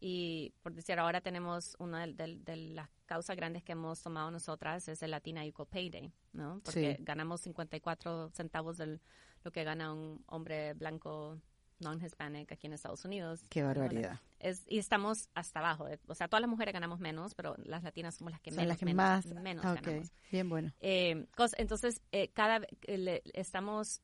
Y 0.00 0.52
por 0.62 0.74
decir, 0.74 0.98
ahora 0.98 1.20
tenemos 1.20 1.76
una 1.78 2.06
de, 2.06 2.12
de- 2.12 2.36
de 2.36 2.56
las 2.56 2.88
causas 3.06 3.36
grandes 3.36 3.62
que 3.64 3.72
hemos 3.72 4.00
tomado 4.02 4.30
nosotras 4.30 4.86
es 4.88 5.02
el 5.02 5.10
Latina 5.12 5.44
Equal 5.44 5.66
Pay 5.68 5.90
Day, 5.90 6.12
¿no? 6.32 6.60
Porque 6.64 6.96
Sí. 6.98 7.02
ganamos 7.04 7.40
54 7.40 8.28
centavos 8.30 8.76
de 8.76 9.00
lo 9.42 9.50
que 9.50 9.64
gana 9.64 9.92
un 9.92 10.22
hombre 10.26 10.74
blanco 10.74 11.40
non-hispanic 11.80 12.50
aquí 12.52 12.66
en 12.66 12.72
Estados 12.74 13.04
Unidos. 13.04 13.40
Qué 13.50 13.62
barbaridad. 13.62 14.20
Es, 14.38 14.64
y 14.68 14.78
estamos 14.78 15.28
hasta 15.34 15.60
abajo. 15.60 15.86
o 16.06 16.14
sea, 16.14 16.28
todas 16.28 16.40
las 16.42 16.50
mujeres 16.50 16.72
ganamos 16.74 17.00
menos, 17.00 17.34
pero 17.34 17.54
las 17.64 17.82
latinas 17.82 18.14
somos 18.14 18.32
las 18.32 18.40
que 18.40 18.50
Son 18.50 18.58
menos, 18.58 18.68
las 18.68 18.78
que 18.78 18.84
menos, 18.84 18.96
más. 18.96 19.26
menos 19.42 19.64
Ah, 19.64 19.72
ok. 19.72 19.80
ganamos. 19.82 20.12
Bien 20.30 20.48
bueno. 20.48 20.72
Eh, 20.80 21.26
entonces, 21.58 22.00
eh, 22.12 22.28
cada 22.32 22.60
eh, 22.82 22.98
le- 22.98 23.22
estamos, 23.32 24.02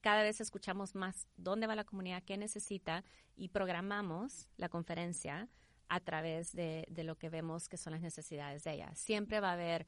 cada 0.00 0.22
vez 0.22 0.40
escuchamos 0.40 0.94
más 0.94 1.26
dónde 1.36 1.66
va 1.66 1.74
la 1.74 1.84
comunidad, 1.84 2.22
qué 2.22 2.36
necesita 2.36 3.04
y 3.36 3.48
programamos 3.48 4.48
la 4.56 4.68
conferencia 4.68 5.48
a 5.88 6.00
través 6.00 6.52
de, 6.52 6.86
de 6.90 7.04
lo 7.04 7.16
que 7.16 7.28
vemos 7.28 7.68
que 7.68 7.76
son 7.76 7.92
las 7.92 8.02
necesidades 8.02 8.64
de 8.64 8.74
ella. 8.74 8.94
Siempre 8.94 9.40
va 9.40 9.50
a 9.50 9.52
haber 9.54 9.86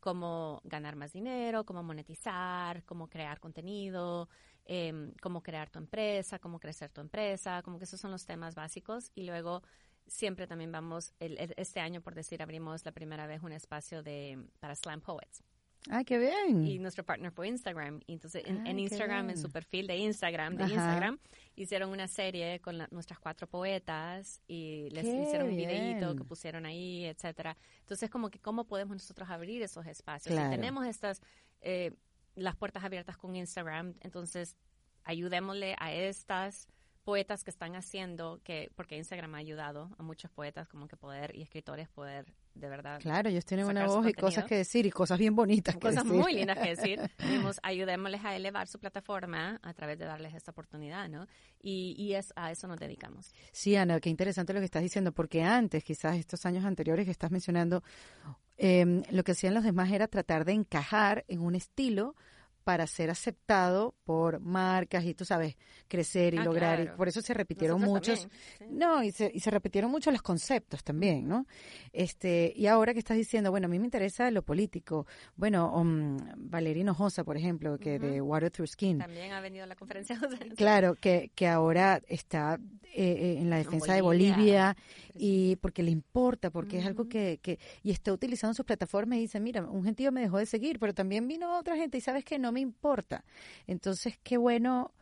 cómo 0.00 0.60
ganar 0.64 0.96
más 0.96 1.12
dinero, 1.12 1.64
cómo 1.64 1.82
monetizar, 1.82 2.84
cómo 2.84 3.08
crear 3.08 3.40
contenido, 3.40 4.28
em, 4.64 5.12
cómo 5.20 5.42
crear 5.42 5.70
tu 5.70 5.78
empresa, 5.78 6.38
cómo 6.38 6.58
crecer 6.58 6.90
tu 6.90 7.00
empresa, 7.00 7.62
como 7.62 7.78
que 7.78 7.84
esos 7.84 8.00
son 8.00 8.10
los 8.10 8.24
temas 8.24 8.54
básicos. 8.54 9.10
Y 9.14 9.24
luego 9.24 9.62
siempre 10.06 10.46
también 10.46 10.70
vamos, 10.72 11.12
el- 11.20 11.38
el- 11.38 11.54
este 11.56 11.80
año, 11.80 12.00
por 12.00 12.14
decir, 12.14 12.42
abrimos 12.42 12.84
la 12.84 12.92
primera 12.92 13.26
vez 13.26 13.42
un 13.42 13.52
espacio 13.52 14.02
de, 14.02 14.38
para 14.60 14.74
slam 14.74 15.00
poets. 15.00 15.42
Ah, 15.90 16.02
qué 16.02 16.18
bien. 16.18 16.66
Y 16.66 16.78
nuestro 16.78 17.04
partner 17.04 17.30
fue 17.30 17.46
Instagram. 17.48 18.00
Y 18.06 18.14
entonces 18.14 18.42
en, 18.46 18.66
Ah, 18.66 18.70
en 18.70 18.78
Instagram, 18.78 19.28
en 19.28 19.36
su 19.36 19.50
perfil 19.50 19.86
de 19.86 19.98
Instagram, 19.98 20.56
de 20.56 20.64
Ajá. 20.64 20.72
Instagram, 20.72 21.18
hicieron 21.56 21.90
una 21.90 22.08
serie 22.08 22.58
con 22.60 22.78
la- 22.78 22.88
nuestras 22.90 23.18
cuatro 23.18 23.46
poetas 23.46 24.40
y 24.48 24.88
les 24.92 25.04
Qué 25.04 25.22
hicieron 25.22 25.50
un 25.50 25.56
videíto 25.56 26.16
que 26.16 26.24
pusieron 26.24 26.64
ahí, 26.64 27.04
etcétera. 27.04 27.54
Entonces 27.80 28.08
como 28.08 28.30
que 28.30 28.38
cómo 28.38 28.64
podemos 28.66 28.96
nosotros 28.96 29.28
abrir 29.28 29.60
esos 29.62 29.86
espacios. 29.86 30.34
Claro. 30.34 30.50
Si 30.50 30.56
tenemos 30.56 30.86
estas 30.86 31.20
eh, 31.60 31.92
las 32.34 32.56
puertas 32.56 32.84
abiertas 32.84 33.16
con 33.16 33.36
Instagram, 33.36 33.94
entonces 34.00 34.56
ayudémosle 35.04 35.76
a 35.78 35.92
estas 35.92 36.68
poetas 37.04 37.44
que 37.44 37.50
están 37.50 37.76
haciendo 37.76 38.40
que 38.42 38.72
porque 38.74 38.96
Instagram 38.96 39.34
ha 39.34 39.38
ayudado 39.38 39.94
a 39.98 40.02
muchos 40.02 40.30
poetas 40.30 40.66
como 40.68 40.88
que 40.88 40.96
poder 40.96 41.36
y 41.36 41.42
escritores 41.42 41.88
poder 41.88 42.34
de 42.54 42.68
verdad 42.68 43.00
Claro, 43.00 43.28
ellos 43.28 43.44
tienen 43.44 43.66
una 43.66 43.86
voz 43.86 44.08
y 44.08 44.14
cosas 44.14 44.44
que 44.44 44.56
decir 44.56 44.86
y 44.86 44.90
cosas 44.90 45.18
bien 45.18 45.34
bonitas 45.34 45.74
que 45.74 45.80
cosas 45.80 46.04
decir. 46.04 46.20
muy 46.20 46.34
lindas 46.34 46.58
que 46.58 46.70
decir. 46.70 47.00
Dijimos, 47.18 47.60
ayudémosles 47.62 48.24
a 48.24 48.34
elevar 48.34 48.68
su 48.68 48.78
plataforma 48.78 49.60
a 49.62 49.74
través 49.74 49.98
de 49.98 50.06
darles 50.06 50.34
esta 50.34 50.52
oportunidad, 50.52 51.08
¿no? 51.08 51.26
Y, 51.60 51.94
y 51.98 52.14
es, 52.14 52.32
a 52.36 52.52
eso 52.52 52.68
nos 52.68 52.78
dedicamos. 52.78 53.32
Sí, 53.52 53.74
Ana, 53.76 54.00
qué 54.00 54.08
interesante 54.08 54.52
lo 54.52 54.60
que 54.60 54.66
estás 54.66 54.82
diciendo, 54.82 55.12
porque 55.12 55.42
antes, 55.42 55.82
quizás 55.82 56.16
estos 56.16 56.46
años 56.46 56.64
anteriores 56.64 57.04
que 57.04 57.10
estás 57.10 57.32
mencionando, 57.32 57.82
em, 58.56 59.02
lo 59.10 59.24
que 59.24 59.32
hacían 59.32 59.54
los 59.54 59.64
demás 59.64 59.90
era 59.92 60.08
tratar 60.08 60.44
de 60.44 60.52
encajar 60.52 61.24
en 61.28 61.40
un 61.40 61.54
estilo 61.54 62.14
para 62.64 62.86
ser 62.86 63.10
aceptado 63.10 63.94
por 64.04 64.40
marcas 64.40 65.04
y 65.04 65.14
tú 65.14 65.24
sabes, 65.24 65.56
crecer 65.86 66.34
y 66.34 66.38
Ah, 66.38 66.44
lograr. 66.44 66.80
Y 66.80 66.86
por 66.96 67.08
eso 67.08 67.20
se 67.20 67.34
repitieron 67.34 67.80
Nosotros 67.80 68.20
muchos. 68.20 68.28
también, 68.58 68.70
sí. 68.70 68.76
No, 68.76 69.02
y 69.04 69.12
se, 69.12 69.30
y 69.32 69.40
se 69.40 69.50
repitieron 69.50 69.90
mucho 69.90 70.10
los 70.10 70.22
conceptos 70.22 70.82
también, 70.82 71.28
¿no? 71.28 71.46
Este, 71.92 72.52
y 72.56 72.66
ahora 72.66 72.92
que 72.92 72.98
estás 72.98 73.16
diciendo, 73.16 73.50
bueno, 73.50 73.66
a 73.66 73.68
mí 73.68 73.78
me 73.78 73.84
interesa 73.84 74.30
lo 74.30 74.42
político. 74.42 75.06
Bueno, 75.36 75.72
um, 75.76 76.16
Valerino 76.36 76.94
Josa, 76.94 77.22
por 77.24 77.36
ejemplo, 77.36 77.78
que 77.78 77.98
de 77.98 78.20
Water 78.20 78.50
Through 78.50 78.68
Skin. 78.68 78.98
También 78.98 79.32
ha 79.32 79.40
venido 79.40 79.64
a 79.64 79.66
la 79.66 79.76
conferencia. 79.76 80.18
Claro, 80.56 80.94
que, 80.94 81.30
que 81.34 81.48
ahora 81.48 82.00
está 82.06 82.58
eh, 82.84 83.04
eh, 83.04 83.36
en 83.40 83.50
la 83.50 83.56
defensa 83.58 83.94
de 83.94 84.00
Bolivia. 84.00 84.34
Bolivia 84.36 84.76
y 85.14 85.56
porque 85.56 85.82
le 85.82 85.90
importa, 85.90 86.50
porque 86.50 86.78
es 86.78 86.86
algo 86.86 87.08
que, 87.08 87.38
que, 87.42 87.58
y 87.82 87.90
está 87.90 88.12
utilizando 88.12 88.54
sus 88.54 88.64
plataformas 88.64 89.18
y 89.18 89.22
dice, 89.22 89.40
mira, 89.40 89.62
un 89.64 89.84
gentío 89.84 90.10
me 90.12 90.20
dejó 90.20 90.38
de 90.38 90.46
seguir, 90.46 90.78
pero 90.78 90.94
también 90.94 91.26
vino 91.28 91.58
otra 91.58 91.76
gente 91.76 91.98
y 91.98 92.00
sabes 92.00 92.24
que 92.24 92.38
no 92.38 92.52
me 92.54 92.60
importa. 92.60 93.24
Entonces, 93.66 94.18
qué 94.22 94.38
bueno 94.38 94.92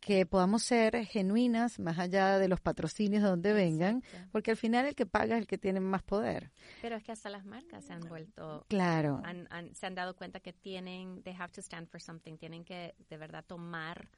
que 0.00 0.24
podamos 0.24 0.62
ser 0.62 1.04
genuinas 1.04 1.78
más 1.78 1.98
allá 1.98 2.38
de 2.38 2.48
los 2.48 2.58
patrocinios 2.60 3.22
de 3.22 3.28
donde 3.28 3.52
vengan, 3.52 3.98
Exacto. 3.98 4.28
porque 4.32 4.50
al 4.52 4.56
final 4.56 4.86
el 4.86 4.94
que 4.94 5.04
paga 5.04 5.34
es 5.36 5.42
el 5.42 5.46
que 5.46 5.58
tiene 5.58 5.78
más 5.80 6.02
poder. 6.02 6.50
Pero 6.80 6.96
es 6.96 7.04
que 7.04 7.12
hasta 7.12 7.28
las 7.28 7.44
marcas 7.44 7.84
se 7.84 7.92
han 7.92 8.00
vuelto 8.08 8.64
Claro, 8.68 9.20
han- 9.24 9.46
han- 9.50 9.74
se 9.74 9.84
han 9.86 9.94
dado 9.94 10.16
cuenta 10.16 10.40
que 10.40 10.54
tienen, 10.54 11.22
they 11.22 11.34
have 11.38 11.52
to 11.52 11.60
stand 11.60 11.86
for 11.88 12.00
something, 12.00 12.38
tienen 12.38 12.64
que 12.64 12.94
de 13.10 13.16
verdad 13.18 13.44
tomar, 13.46 14.08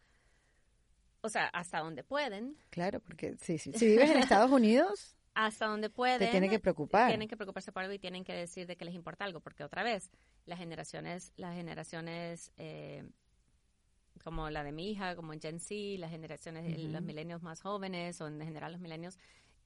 o 1.20 1.28
sea, 1.28 1.46
hasta 1.48 1.80
donde 1.80 2.04
pueden, 2.04 2.56
claro, 2.70 3.00
porque 3.00 3.36
sí, 3.40 3.58
sí, 3.58 3.72
si 3.72 3.86
vives 3.86 4.10
en 4.10 4.18
Estados 4.18 4.50
Unidos, 4.52 5.16
hasta 5.34 5.66
donde 5.66 5.90
pueden. 5.90 6.18
te 6.18 6.28
tiene 6.28 6.48
que 6.48 6.58
preocupar. 6.60 7.08
Tienen 7.08 7.28
que 7.28 7.36
preocuparse 7.36 7.72
por 7.72 7.82
algo 7.82 7.94
y 7.94 7.98
tienen 7.98 8.24
que 8.24 8.32
decir 8.34 8.66
de 8.66 8.76
que 8.76 8.84
les 8.84 8.94
importa 8.94 9.24
algo, 9.24 9.40
porque 9.40 9.64
otra 9.64 9.82
vez, 9.82 10.10
las 10.44 10.58
generaciones, 10.58 11.32
las 11.36 11.54
generaciones 11.54 12.52
eh, 12.56 13.04
como 14.22 14.50
la 14.50 14.62
de 14.62 14.72
mi 14.72 14.90
hija, 14.90 15.16
como 15.16 15.32
Gen 15.32 15.58
Z, 15.58 15.74
las 15.98 16.10
generaciones, 16.10 16.64
de 16.64 16.78
los 16.88 17.02
milenios 17.02 17.42
más 17.42 17.60
jóvenes 17.60 18.20
o 18.20 18.28
en 18.28 18.40
general 18.40 18.72
los 18.72 18.80
milenios, 18.80 19.18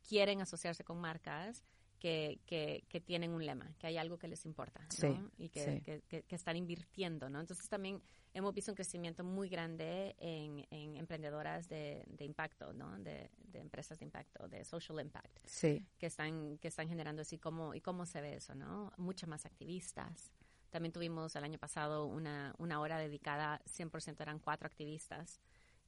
quieren 0.08 0.40
asociarse 0.40 0.84
con 0.84 0.98
marcas 1.00 1.64
que, 1.98 2.40
que, 2.46 2.84
que 2.88 3.00
tienen 3.00 3.32
un 3.32 3.44
lema, 3.44 3.74
que 3.78 3.86
hay 3.88 3.96
algo 3.98 4.18
que 4.18 4.28
les 4.28 4.44
importa, 4.46 4.80
¿no? 4.80 4.88
Sí, 4.90 5.08
y 5.38 5.48
que, 5.48 5.64
sí. 5.64 5.80
que, 5.82 6.02
que- 6.08 6.22
que 6.22 6.36
están 6.36 6.56
invirtiendo, 6.56 7.28
¿no? 7.28 7.40
Entonces 7.40 7.68
también 7.68 8.02
hemos 8.36 8.52
visto 8.54 8.70
un 8.70 8.76
crecimiento 8.76 9.24
muy 9.24 9.48
grande 9.48 10.14
en, 10.18 10.66
en 10.70 10.96
emprendedoras 10.96 11.68
de, 11.68 12.04
de 12.06 12.24
impacto, 12.24 12.72
¿no? 12.72 12.98
De, 12.98 13.30
de 13.38 13.58
empresas 13.60 13.98
de 13.98 14.04
impacto, 14.04 14.46
de 14.48 14.64
social 14.64 15.00
impact 15.00 15.38
sí, 15.44 15.84
que 15.98 16.06
están 16.06 16.58
que 16.58 16.68
están 16.68 16.88
generando 16.88 17.22
así 17.22 17.38
como 17.38 17.74
y 17.74 17.80
cómo 17.80 18.04
se 18.06 18.20
ve 18.20 18.34
eso 18.36 18.54
no 18.54 18.92
muchas 18.98 19.28
más 19.28 19.46
activistas. 19.46 20.32
También 20.70 20.92
tuvimos 20.92 21.34
el 21.36 21.44
año 21.44 21.58
pasado 21.58 22.06
una, 22.06 22.54
una 22.58 22.80
hora 22.80 22.98
dedicada 22.98 23.62
100% 23.64 24.20
eran 24.20 24.38
cuatro 24.38 24.66
activistas 24.66 25.40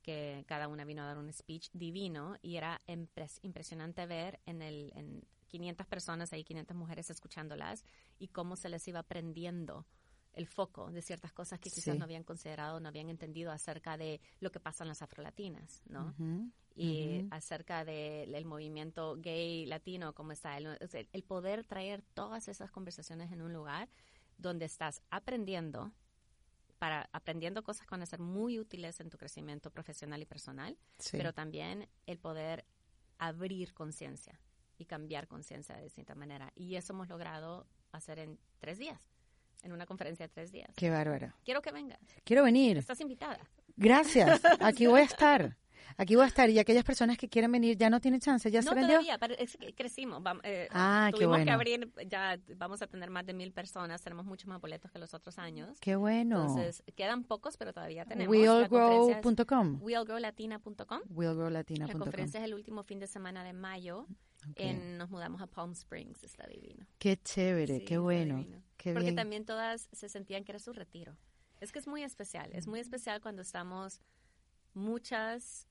que 0.02 0.44
cada 0.46 0.68
una 0.68 0.84
vino 0.86 1.02
a 1.02 1.06
dar 1.06 1.18
un 1.18 1.30
speech 1.32 1.68
divino 1.72 2.36
y 2.40 2.56
era 2.56 2.80
impres- 2.86 3.40
impresionante 3.42 4.06
ver 4.06 4.40
en 4.46 4.62
el 4.62 4.90
en 4.94 5.22
500 5.48 5.86
personas 5.86 6.32
ahí 6.32 6.44
500 6.44 6.76
mujeres 6.76 7.10
escuchándolas 7.10 7.84
y 8.18 8.28
cómo 8.28 8.56
se 8.56 8.68
les 8.68 8.86
iba 8.88 9.00
aprendiendo 9.00 9.86
el 10.38 10.46
foco 10.46 10.90
de 10.90 11.02
ciertas 11.02 11.32
cosas 11.32 11.58
que 11.58 11.68
quizás 11.68 11.94
Sí. 11.94 11.98
no 11.98 12.04
habían 12.04 12.22
considerado, 12.22 12.78
no 12.80 12.88
habían 12.88 13.08
entendido 13.10 13.50
acerca 13.50 13.96
de 13.96 14.20
lo 14.40 14.50
que 14.52 14.60
pasa 14.60 14.84
en 14.84 14.88
las 14.88 15.02
afrolatinas, 15.02 15.82
¿no? 15.86 16.06
Ujú, 16.18 16.50
y 16.76 17.18
ujú. 17.20 17.28
acerca 17.32 17.84
del 17.84 18.44
movimiento 18.44 19.16
gay 19.16 19.66
latino, 19.66 20.14
cómo 20.14 20.30
está, 20.32 20.56
el, 20.56 20.78
el 21.12 21.22
poder 21.24 21.64
traer 21.64 22.02
todas 22.14 22.46
esas 22.48 22.70
conversaciones 22.70 23.32
en 23.32 23.42
un 23.42 23.52
lugar 23.52 23.88
donde 24.36 24.64
estás 24.66 25.02
aprendiendo, 25.10 25.92
para 26.78 27.08
aprendiendo 27.12 27.64
cosas 27.64 27.84
que 27.86 27.90
van 27.90 28.02
a 28.02 28.06
ser 28.06 28.20
muy 28.20 28.60
útiles 28.60 29.00
en 29.00 29.10
tu 29.10 29.18
crecimiento 29.18 29.70
profesional 29.72 30.22
y 30.22 30.26
personal, 30.26 30.78
Sí. 30.98 31.16
pero 31.16 31.32
también 31.32 31.88
el 32.06 32.18
poder 32.20 32.64
abrir 33.18 33.74
conciencia 33.74 34.40
y 34.76 34.84
cambiar 34.84 35.26
conciencia 35.26 35.74
de 35.74 35.82
distinta 35.82 36.14
manera. 36.14 36.52
Y 36.54 36.76
eso 36.76 36.92
hemos 36.92 37.08
logrado 37.08 37.66
hacer 37.90 38.20
en 38.20 38.38
tres 38.60 38.78
días, 38.78 39.10
en 39.62 39.72
una 39.72 39.86
conferencia 39.86 40.26
de 40.26 40.32
tres 40.32 40.50
días. 40.52 40.70
Qué 40.76 40.90
bárbara. 40.90 41.34
Quiero 41.44 41.60
que 41.62 41.72
vengas. 41.72 41.98
Quiero 42.24 42.42
venir. 42.44 42.78
Estás 42.78 43.00
invitada. 43.00 43.38
Gracias. 43.76 44.40
Aquí 44.60 44.86
voy 44.86 45.00
a 45.00 45.04
estar. 45.04 45.56
Aquí 45.96 46.14
voy 46.14 46.24
a 46.24 46.28
estar. 46.28 46.48
Y 46.48 46.58
aquellas 46.60 46.84
personas 46.84 47.16
que 47.16 47.28
quieren 47.28 47.50
venir 47.50 47.76
ya 47.76 47.90
no 47.90 48.00
tienen 48.00 48.20
chance. 48.20 48.48
Ya 48.52 48.60
no 48.60 48.68
se 48.70 48.74
vendió. 48.76 48.94
todavía, 48.98 49.18
pero 49.18 49.34
es 49.34 49.56
que 49.56 49.74
crecimos. 49.74 50.22
vam- 50.22 50.40
eh, 50.44 50.68
Ah, 50.70 51.08
qué 51.10 51.16
tuvimos 51.16 51.36
que 51.38 51.42
bueno. 51.44 51.52
abrir, 51.54 51.92
ya 52.06 52.38
vamos 52.56 52.82
a 52.82 52.86
tener 52.86 53.10
más 53.10 53.26
de 53.26 53.34
mil 53.34 53.52
personas, 53.52 54.00
tenemos 54.02 54.24
muchos 54.26 54.46
más 54.46 54.60
boletos 54.60 54.92
que 54.92 54.98
los 55.00 55.12
otros 55.14 55.38
años. 55.38 55.76
Qué 55.80 55.96
bueno. 55.96 56.40
Entonces, 56.42 56.84
quedan 56.94 57.24
pocos, 57.24 57.56
pero 57.56 57.72
todavía 57.72 58.04
tenemos. 58.04 58.32
Es 58.32 58.40
We'llgrow.com. 58.40 59.78
wheelgrowlatina.com. 59.82 61.08
La 61.86 61.92
conferencia 61.94 62.38
es 62.38 62.44
el 62.44 62.54
último 62.54 62.82
fin 62.84 63.00
de 63.00 63.06
semana 63.06 63.42
de 63.42 63.52
mayo. 63.52 64.06
Ok. 64.50 64.54
En, 64.56 64.96
nos 64.98 65.10
mudamos 65.10 65.40
a 65.42 65.46
Palm 65.46 65.72
Springs, 65.72 66.22
está 66.22 66.46
divino. 66.46 66.86
Qué 66.98 67.16
chévere, 67.16 67.78
Sí, 67.80 67.84
qué 67.84 67.98
bueno. 67.98 68.44
Qué 68.76 68.92
Porque 68.92 69.06
bien. 69.06 69.16
también 69.16 69.44
todas 69.44 69.88
se 69.92 70.08
sentían 70.08 70.44
que 70.44 70.52
era 70.52 70.58
su 70.58 70.72
retiro. 70.72 71.16
Es 71.60 71.72
que 71.72 71.80
es 71.80 71.88
muy 71.88 72.02
especial, 72.04 72.50
es 72.52 72.66
muy 72.68 72.78
especial 72.78 73.20
cuando 73.20 73.42
estamos 73.42 74.00
muchas 74.74 75.66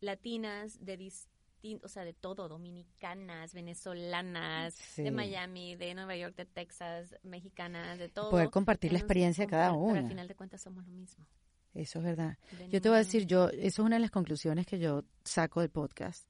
latinas 0.00 0.78
de 0.84 0.96
distinto, 0.96 1.84
o 1.84 1.88
sea, 1.88 2.04
de 2.04 2.14
todo, 2.14 2.48
dominicanas, 2.48 3.52
venezolanas, 3.52 4.74
Sí. 4.74 5.02
de 5.02 5.10
Miami, 5.10 5.76
de 5.76 5.94
Nueva 5.94 6.16
York, 6.16 6.34
de 6.36 6.46
Texas, 6.46 7.14
mexicanas, 7.22 7.98
de 7.98 8.08
todo. 8.08 8.30
Poder 8.30 8.50
compartir 8.50 8.92
la 8.92 8.98
experiencia 8.98 9.44
de 9.44 9.50
cada 9.50 9.72
una. 9.72 9.98
al 10.00 10.08
final 10.08 10.26
de 10.28 10.34
cuentas 10.34 10.62
somos 10.62 10.86
lo 10.86 10.92
mismo. 10.92 11.26
Eso 11.74 11.98
es 12.00 12.04
verdad. 12.04 12.36
Yo 12.52 12.58
Venimos 12.58 12.82
te 12.82 12.88
voy 12.88 12.96
a 12.96 12.98
de- 12.98 13.04
decir, 13.04 13.26
yo, 13.26 13.48
eso 13.50 13.60
es 13.60 13.78
una 13.78 13.96
de 13.96 14.00
las 14.00 14.10
conclusiones 14.10 14.66
que 14.66 14.78
yo 14.78 15.04
saco 15.24 15.60
del 15.60 15.70
podcast, 15.70 16.26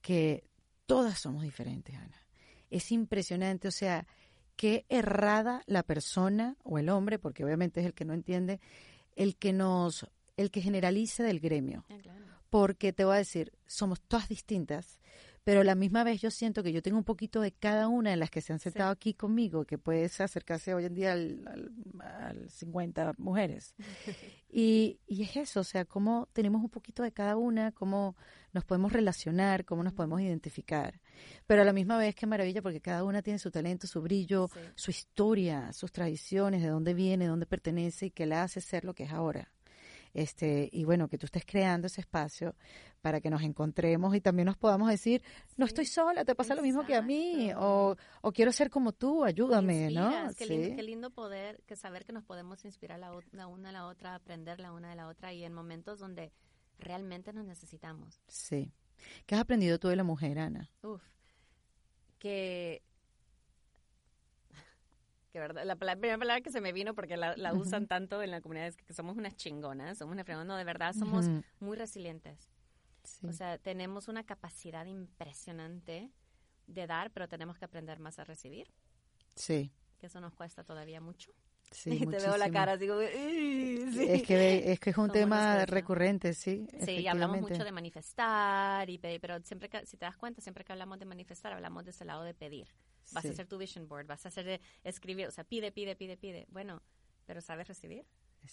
que 0.00 0.44
todas 0.88 1.18
somos 1.18 1.42
diferentes, 1.42 1.94
Ana. 1.94 2.26
Es 2.70 2.90
impresionante, 2.90 3.68
o 3.68 3.70
sea, 3.70 4.06
qué 4.56 4.86
errada 4.88 5.62
la 5.66 5.82
persona 5.82 6.56
o 6.64 6.78
el 6.78 6.88
hombre, 6.88 7.18
porque 7.18 7.44
obviamente 7.44 7.80
es 7.80 7.86
el 7.86 7.94
que 7.94 8.06
no 8.06 8.14
entiende, 8.14 8.58
el 9.14 9.36
que 9.36 9.52
nos, 9.52 10.08
el 10.36 10.50
que 10.50 10.62
generaliza 10.62 11.22
del 11.22 11.40
gremio. 11.40 11.84
Ah, 11.90 11.98
claro. 12.02 12.24
Porque 12.48 12.94
te 12.94 13.04
voy 13.04 13.16
a 13.16 13.18
decir, 13.18 13.52
somos 13.66 14.00
todas 14.00 14.28
distintas, 14.28 14.98
pero 15.48 15.62
a 15.62 15.64
la 15.64 15.74
misma 15.74 16.04
vez 16.04 16.20
yo 16.20 16.30
siento 16.30 16.62
que 16.62 16.72
yo 16.72 16.82
tengo 16.82 16.98
un 16.98 17.04
poquito 17.04 17.40
de 17.40 17.52
cada 17.52 17.88
una 17.88 18.10
de 18.10 18.18
las 18.18 18.28
que 18.28 18.42
se 18.42 18.52
han 18.52 18.58
sentado 18.58 18.90
aquí 18.90 19.14
conmigo, 19.14 19.64
que 19.64 19.78
puedes 19.78 20.20
acercarse 20.20 20.74
hoy 20.74 20.84
en 20.84 20.92
día 20.94 21.12
al, 21.14 21.42
al, 21.46 22.02
al 22.02 22.50
50 22.50 23.14
mujeres. 23.16 23.74
Y, 24.50 24.98
y 25.06 25.24
es 25.24 25.36
eso, 25.36 25.60
o 25.60 25.64
sea, 25.64 25.84
cómo 25.84 26.26
tenemos 26.32 26.62
un 26.62 26.70
poquito 26.70 27.02
de 27.02 27.12
cada 27.12 27.36
una, 27.36 27.70
cómo 27.72 28.16
nos 28.54 28.64
podemos 28.64 28.94
relacionar, 28.94 29.66
cómo 29.66 29.82
nos 29.82 29.92
podemos 29.92 30.22
identificar. 30.22 31.02
Pero 31.46 31.60
a 31.60 31.64
la 31.66 31.74
misma 31.74 31.98
vez, 31.98 32.14
qué 32.14 32.26
maravilla, 32.26 32.62
porque 32.62 32.80
cada 32.80 33.04
una 33.04 33.20
tiene 33.20 33.38
su 33.38 33.50
talento, 33.50 33.86
su 33.86 34.00
brillo, 34.00 34.48
Sí. 34.48 34.60
su 34.74 34.90
historia, 34.90 35.70
sus 35.74 35.92
tradiciones, 35.92 36.62
de 36.62 36.68
dónde 36.68 36.94
viene, 36.94 37.24
de 37.24 37.30
dónde 37.30 37.44
pertenece 37.44 38.06
y 38.06 38.10
que 38.10 38.24
la 38.24 38.42
hace 38.42 38.62
ser 38.62 38.86
lo 38.86 38.94
que 38.94 39.04
es 39.04 39.12
ahora. 39.12 39.52
Este, 40.14 40.68
y 40.72 40.84
bueno, 40.84 41.08
que 41.08 41.18
tú 41.18 41.26
estés 41.26 41.44
creando 41.44 41.86
ese 41.86 42.00
espacio 42.00 42.54
para 43.00 43.20
que 43.20 43.30
nos 43.30 43.42
encontremos 43.42 44.14
y 44.14 44.20
también 44.20 44.46
nos 44.46 44.56
podamos 44.56 44.88
decir, 44.88 45.22
no 45.56 45.66
estoy 45.66 45.86
sola, 45.86 46.24
te 46.24 46.34
pasa 46.34 46.54
lo 46.54 46.62
mismo 46.62 46.84
que 46.84 46.94
a 46.96 47.02
mí, 47.02 47.52
o, 47.56 47.96
o 48.22 48.32
quiero 48.32 48.50
ser 48.52 48.70
como 48.70 48.92
tú, 48.92 49.24
ayúdame, 49.24 49.90
¿no? 49.90 50.10
Qué, 50.36 50.46
Sí. 50.46 50.56
lindo, 50.56 50.76
qué 50.76 50.82
lindo 50.82 51.10
poder, 51.10 51.62
que 51.66 51.76
saber 51.76 52.04
que 52.04 52.12
nos 52.12 52.24
podemos 52.24 52.64
inspirar 52.64 52.98
la 52.98 53.46
una 53.46 53.68
a 53.68 53.72
la 53.72 53.86
otra, 53.86 54.14
aprender 54.14 54.58
la 54.60 54.72
una 54.72 54.90
de 54.90 54.96
la 54.96 55.06
otra 55.08 55.32
y 55.32 55.44
en 55.44 55.52
momentos 55.52 55.98
donde 56.00 56.32
realmente 56.78 57.32
nos 57.32 57.44
necesitamos. 57.44 58.20
Sí. 58.28 58.72
¿Qué 59.26 59.34
has 59.36 59.40
aprendido 59.42 59.78
tú 59.78 59.88
de 59.88 59.96
la 59.96 60.04
mujer, 60.04 60.38
Ana? 60.40 60.70
Uf, 60.82 61.02
que, 62.18 62.82
verdad, 65.38 65.64
la, 65.64 65.76
primera 65.76 66.18
palabra 66.18 66.40
que 66.40 66.50
se 66.50 66.60
me 66.60 66.72
vino 66.72 66.94
porque 66.94 67.16
la, 67.16 67.52
usan 67.54 67.86
tanto 67.86 68.22
en 68.22 68.30
la 68.30 68.40
comunidad 68.40 68.68
es 68.68 68.76
que, 68.76 68.92
somos 68.92 69.16
unas 69.16 69.36
chingonas, 69.36 69.98
somos 69.98 70.12
una 70.14 70.44
no, 70.44 70.56
de 70.56 70.64
verdad 70.64 70.94
somos 70.94 71.28
muy 71.60 71.76
resilientes. 71.76 72.48
O 73.26 73.32
sea, 73.32 73.58
tenemos 73.58 74.08
una 74.08 74.24
capacidad 74.24 74.84
impresionante 74.86 76.10
de 76.66 76.86
dar, 76.86 77.10
pero 77.10 77.28
tenemos 77.28 77.58
que 77.58 77.64
aprender 77.64 77.98
más 77.98 78.18
a 78.18 78.24
recibir. 78.24 78.72
Sí. 79.34 79.72
Que 79.98 80.06
eso 80.06 80.20
nos 80.20 80.34
cuesta 80.34 80.62
todavía 80.64 81.00
mucho. 81.00 81.32
Sí, 81.70 81.90
y 81.90 81.98
te 82.06 82.18
veo 82.18 82.36
la 82.36 82.50
cara, 82.50 82.76
digo, 82.76 82.98
sí. 83.00 83.84
es 84.08 84.22
que 84.22 84.72
es 84.72 84.80
que 84.80 84.90
es 84.90 84.98
un 84.98 85.10
tema 85.10 85.66
recurrente, 85.66 86.34
sí. 86.34 86.66
Sí, 86.84 87.06
hablamos 87.06 87.40
mucho 87.40 87.64
de 87.64 87.72
manifestar 87.72 88.88
y 88.88 88.98
pedir, 88.98 89.20
pero 89.20 89.40
siempre 89.42 89.68
que, 89.68 89.84
si 89.86 89.96
te 89.96 90.06
das 90.06 90.16
cuenta, 90.16 90.40
siempre 90.40 90.64
que 90.64 90.72
hablamos 90.72 90.98
de 90.98 91.04
manifestar, 91.04 91.52
hablamos 91.52 91.84
de 91.84 91.90
ese 91.90 92.04
lado 92.04 92.22
de 92.22 92.34
pedir. 92.34 92.68
Vas 93.12 93.24
a 93.24 93.30
hacer 93.30 93.46
tu 93.46 93.56
vision 93.56 93.88
board, 93.88 94.06
vas 94.06 94.24
a 94.26 94.28
hacer 94.28 94.44
de 94.44 94.60
escribir, 94.84 95.26
o 95.26 95.30
sea, 95.30 95.44
pide, 95.44 95.72
pide, 95.72 95.96
pide, 95.96 96.16
pide. 96.16 96.46
Bueno, 96.50 96.82
pero 97.26 97.40
sabes 97.40 97.68
recibir. 97.68 98.06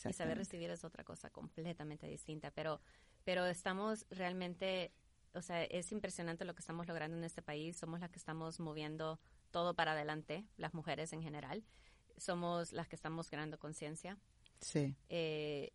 Y 0.09 0.13
saber 0.13 0.38
recibir 0.38 0.70
es 0.72 0.84
otra 0.84 1.03
cosa 1.03 1.30
completamente 1.30 2.07
distinta, 2.07 2.51
pero 2.51 2.82
pero 3.24 3.45
estamos 3.47 4.05
realmente, 4.11 4.93
o 5.34 5.41
sea, 5.41 5.63
es 5.63 5.91
impresionante 5.91 6.45
lo 6.45 6.53
que 6.53 6.61
estamos 6.61 6.88
logrando 6.88 7.18
en 7.18 7.24
este 7.24 7.41
país. 7.41 7.76
Somos 7.76 7.99
las 7.99 8.11
que 8.11 8.20
estamos 8.20 8.59
moviendo 8.59 9.20
todo 9.51 9.74
para 9.74 9.93
adelante, 9.93 10.45
las 10.57 10.74
mujeres 10.74 11.11
en 11.11 11.22
general 11.22 11.63
somos 12.18 12.72
las 12.72 12.88
que 12.88 12.95
estamos 12.95 13.30
creando 13.30 13.57
conciencia. 13.59 14.18
Sí. 14.61 14.95
Eh, 15.09 15.72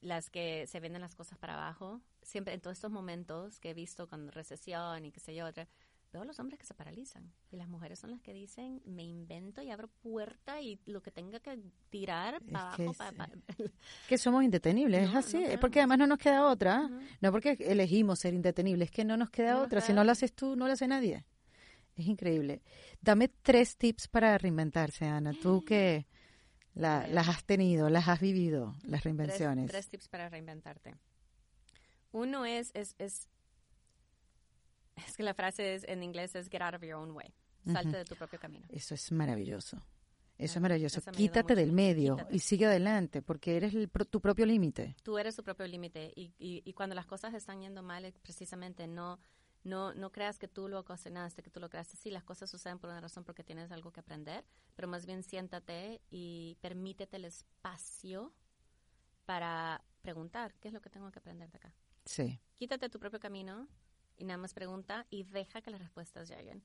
las 0.00 0.30
que 0.30 0.66
se 0.66 0.80
venden 0.80 1.02
las 1.02 1.14
cosas 1.14 1.38
para 1.38 1.54
abajo. 1.54 2.00
Siempre 2.22 2.54
en 2.54 2.60
todos 2.60 2.76
estos 2.76 2.90
momentos 2.90 3.58
que 3.60 3.70
he 3.70 3.74
visto 3.74 4.08
con 4.08 4.30
recesión 4.30 5.04
y 5.04 5.12
qué 5.12 5.20
sé 5.20 5.34
yo, 5.34 5.46
otra, 5.46 5.68
veo 6.12 6.22
a 6.22 6.24
los 6.24 6.38
hombres 6.40 6.58
que 6.58 6.66
se 6.66 6.74
paralizan 6.74 7.32
y 7.50 7.56
las 7.56 7.68
mujeres 7.68 7.98
son 7.98 8.10
las 8.10 8.20
que 8.20 8.32
dicen, 8.32 8.82
me 8.84 9.04
invento 9.04 9.62
y 9.62 9.70
abro 9.70 9.88
puerta 9.88 10.60
y 10.60 10.80
lo 10.86 11.02
que 11.02 11.10
tenga 11.10 11.40
que 11.40 11.58
tirar 11.88 12.40
para 12.50 12.74
abajo. 12.74 12.94
Que, 14.08 14.18
somos 14.18 14.42
indetenibles, 14.42 15.08
es 15.08 15.14
así, 15.14 15.44
porque 15.60 15.80
además 15.80 15.98
no 15.98 16.06
nos 16.08 16.18
queda 16.18 16.46
otra, 16.46 16.90
no 17.20 17.30
porque 17.30 17.56
elegimos 17.60 18.18
ser 18.18 18.34
indetenibles, 18.34 18.86
es 18.86 18.92
que 18.92 19.04
no 19.04 19.16
nos 19.16 19.30
queda 19.30 19.62
otra, 19.62 19.80
si 19.80 19.92
no 19.92 20.02
lo 20.02 20.10
haces 20.10 20.32
tú, 20.32 20.56
no 20.56 20.66
lo 20.66 20.72
hace 20.72 20.88
nadie. 20.88 21.24
Es 22.00 22.06
increíble. 22.06 22.62
Dame 23.02 23.28
tres 23.28 23.76
tips 23.76 24.08
para 24.08 24.38
reinventarse, 24.38 25.04
Ana. 25.04 25.34
Tú 25.34 25.62
que 25.62 26.06
las 26.74 27.28
has 27.28 27.44
tenido, 27.44 27.90
las 27.90 28.08
has 28.08 28.20
vivido, 28.20 28.74
las 28.84 29.04
reinvenciones. 29.04 29.70
Tres, 29.70 29.90
tips 29.90 30.08
para 30.08 30.30
reinventarte. 30.30 30.96
Uno 32.12 32.46
es, 32.46 32.70
es, 32.72 32.94
es, 32.98 33.28
es 34.96 35.14
que 35.14 35.22
la 35.22 35.34
frase 35.34 35.74
es, 35.74 35.84
en 35.84 36.02
inglés 36.02 36.34
es 36.34 36.48
get 36.48 36.62
out 36.62 36.74
of 36.74 36.82
your 36.82 36.94
own 36.94 37.10
way. 37.10 37.34
Salte 37.70 37.98
de 37.98 38.04
tu 38.06 38.16
propio 38.16 38.38
camino. 38.40 38.66
Eso 38.70 38.94
es 38.94 39.12
maravilloso. 39.12 39.76
Eso 40.38 40.52
es 40.52 40.56
ah, 40.56 40.60
maravilloso. 40.60 41.02
Quítate 41.12 41.54
del 41.54 41.72
medio 41.72 42.16
y 42.30 42.38
sigue 42.38 42.64
adelante 42.64 43.20
porque 43.20 43.58
eres 43.58 43.74
tu 44.08 44.22
propio 44.22 44.46
límite. 44.46 44.96
Tú 45.02 45.18
eres 45.18 45.36
tu 45.36 45.44
propio 45.44 45.66
límite 45.66 46.14
y, 46.16 46.32
y, 46.38 46.62
y, 46.64 46.72
cuando 46.72 46.94
las 46.94 47.04
cosas 47.04 47.34
están 47.34 47.60
yendo 47.60 47.82
mal, 47.82 48.10
precisamente 48.22 48.86
no 48.86 49.20
no, 49.62 49.92
no 49.94 50.10
creas 50.10 50.38
que 50.38 50.48
tú 50.48 50.68
lo 50.68 50.80
ocasionaste, 50.80 51.42
que 51.42 51.50
tú 51.50 51.60
lo 51.60 51.68
creaste. 51.68 51.96
Sí, 51.96 52.10
las 52.10 52.24
cosas 52.24 52.48
suceden 52.50 52.78
por 52.78 52.90
una 52.90 53.00
razón 53.00 53.24
porque 53.24 53.44
tienes 53.44 53.70
algo 53.70 53.92
que 53.92 54.00
aprender, 54.00 54.44
pero 54.74 54.88
más 54.88 55.06
bien 55.06 55.22
siéntate 55.22 56.00
y 56.10 56.56
permítete 56.60 57.16
el 57.16 57.26
espacio 57.26 58.32
para 59.26 59.84
preguntar 60.02 60.54
qué 60.60 60.68
es 60.68 60.74
lo 60.74 60.80
que 60.80 60.90
tengo 60.90 61.10
que 61.10 61.18
aprender 61.18 61.50
de 61.50 61.58
acá. 61.58 61.74
Sí. 62.04 62.40
Quítate 62.56 62.88
tu 62.88 62.98
propio 62.98 63.20
camino 63.20 63.68
y 64.16 64.24
nada 64.24 64.38
más 64.38 64.54
pregunta 64.54 65.06
y 65.10 65.24
deja 65.24 65.60
que 65.60 65.70
las 65.70 65.80
respuestas 65.80 66.28
lleguen. 66.28 66.62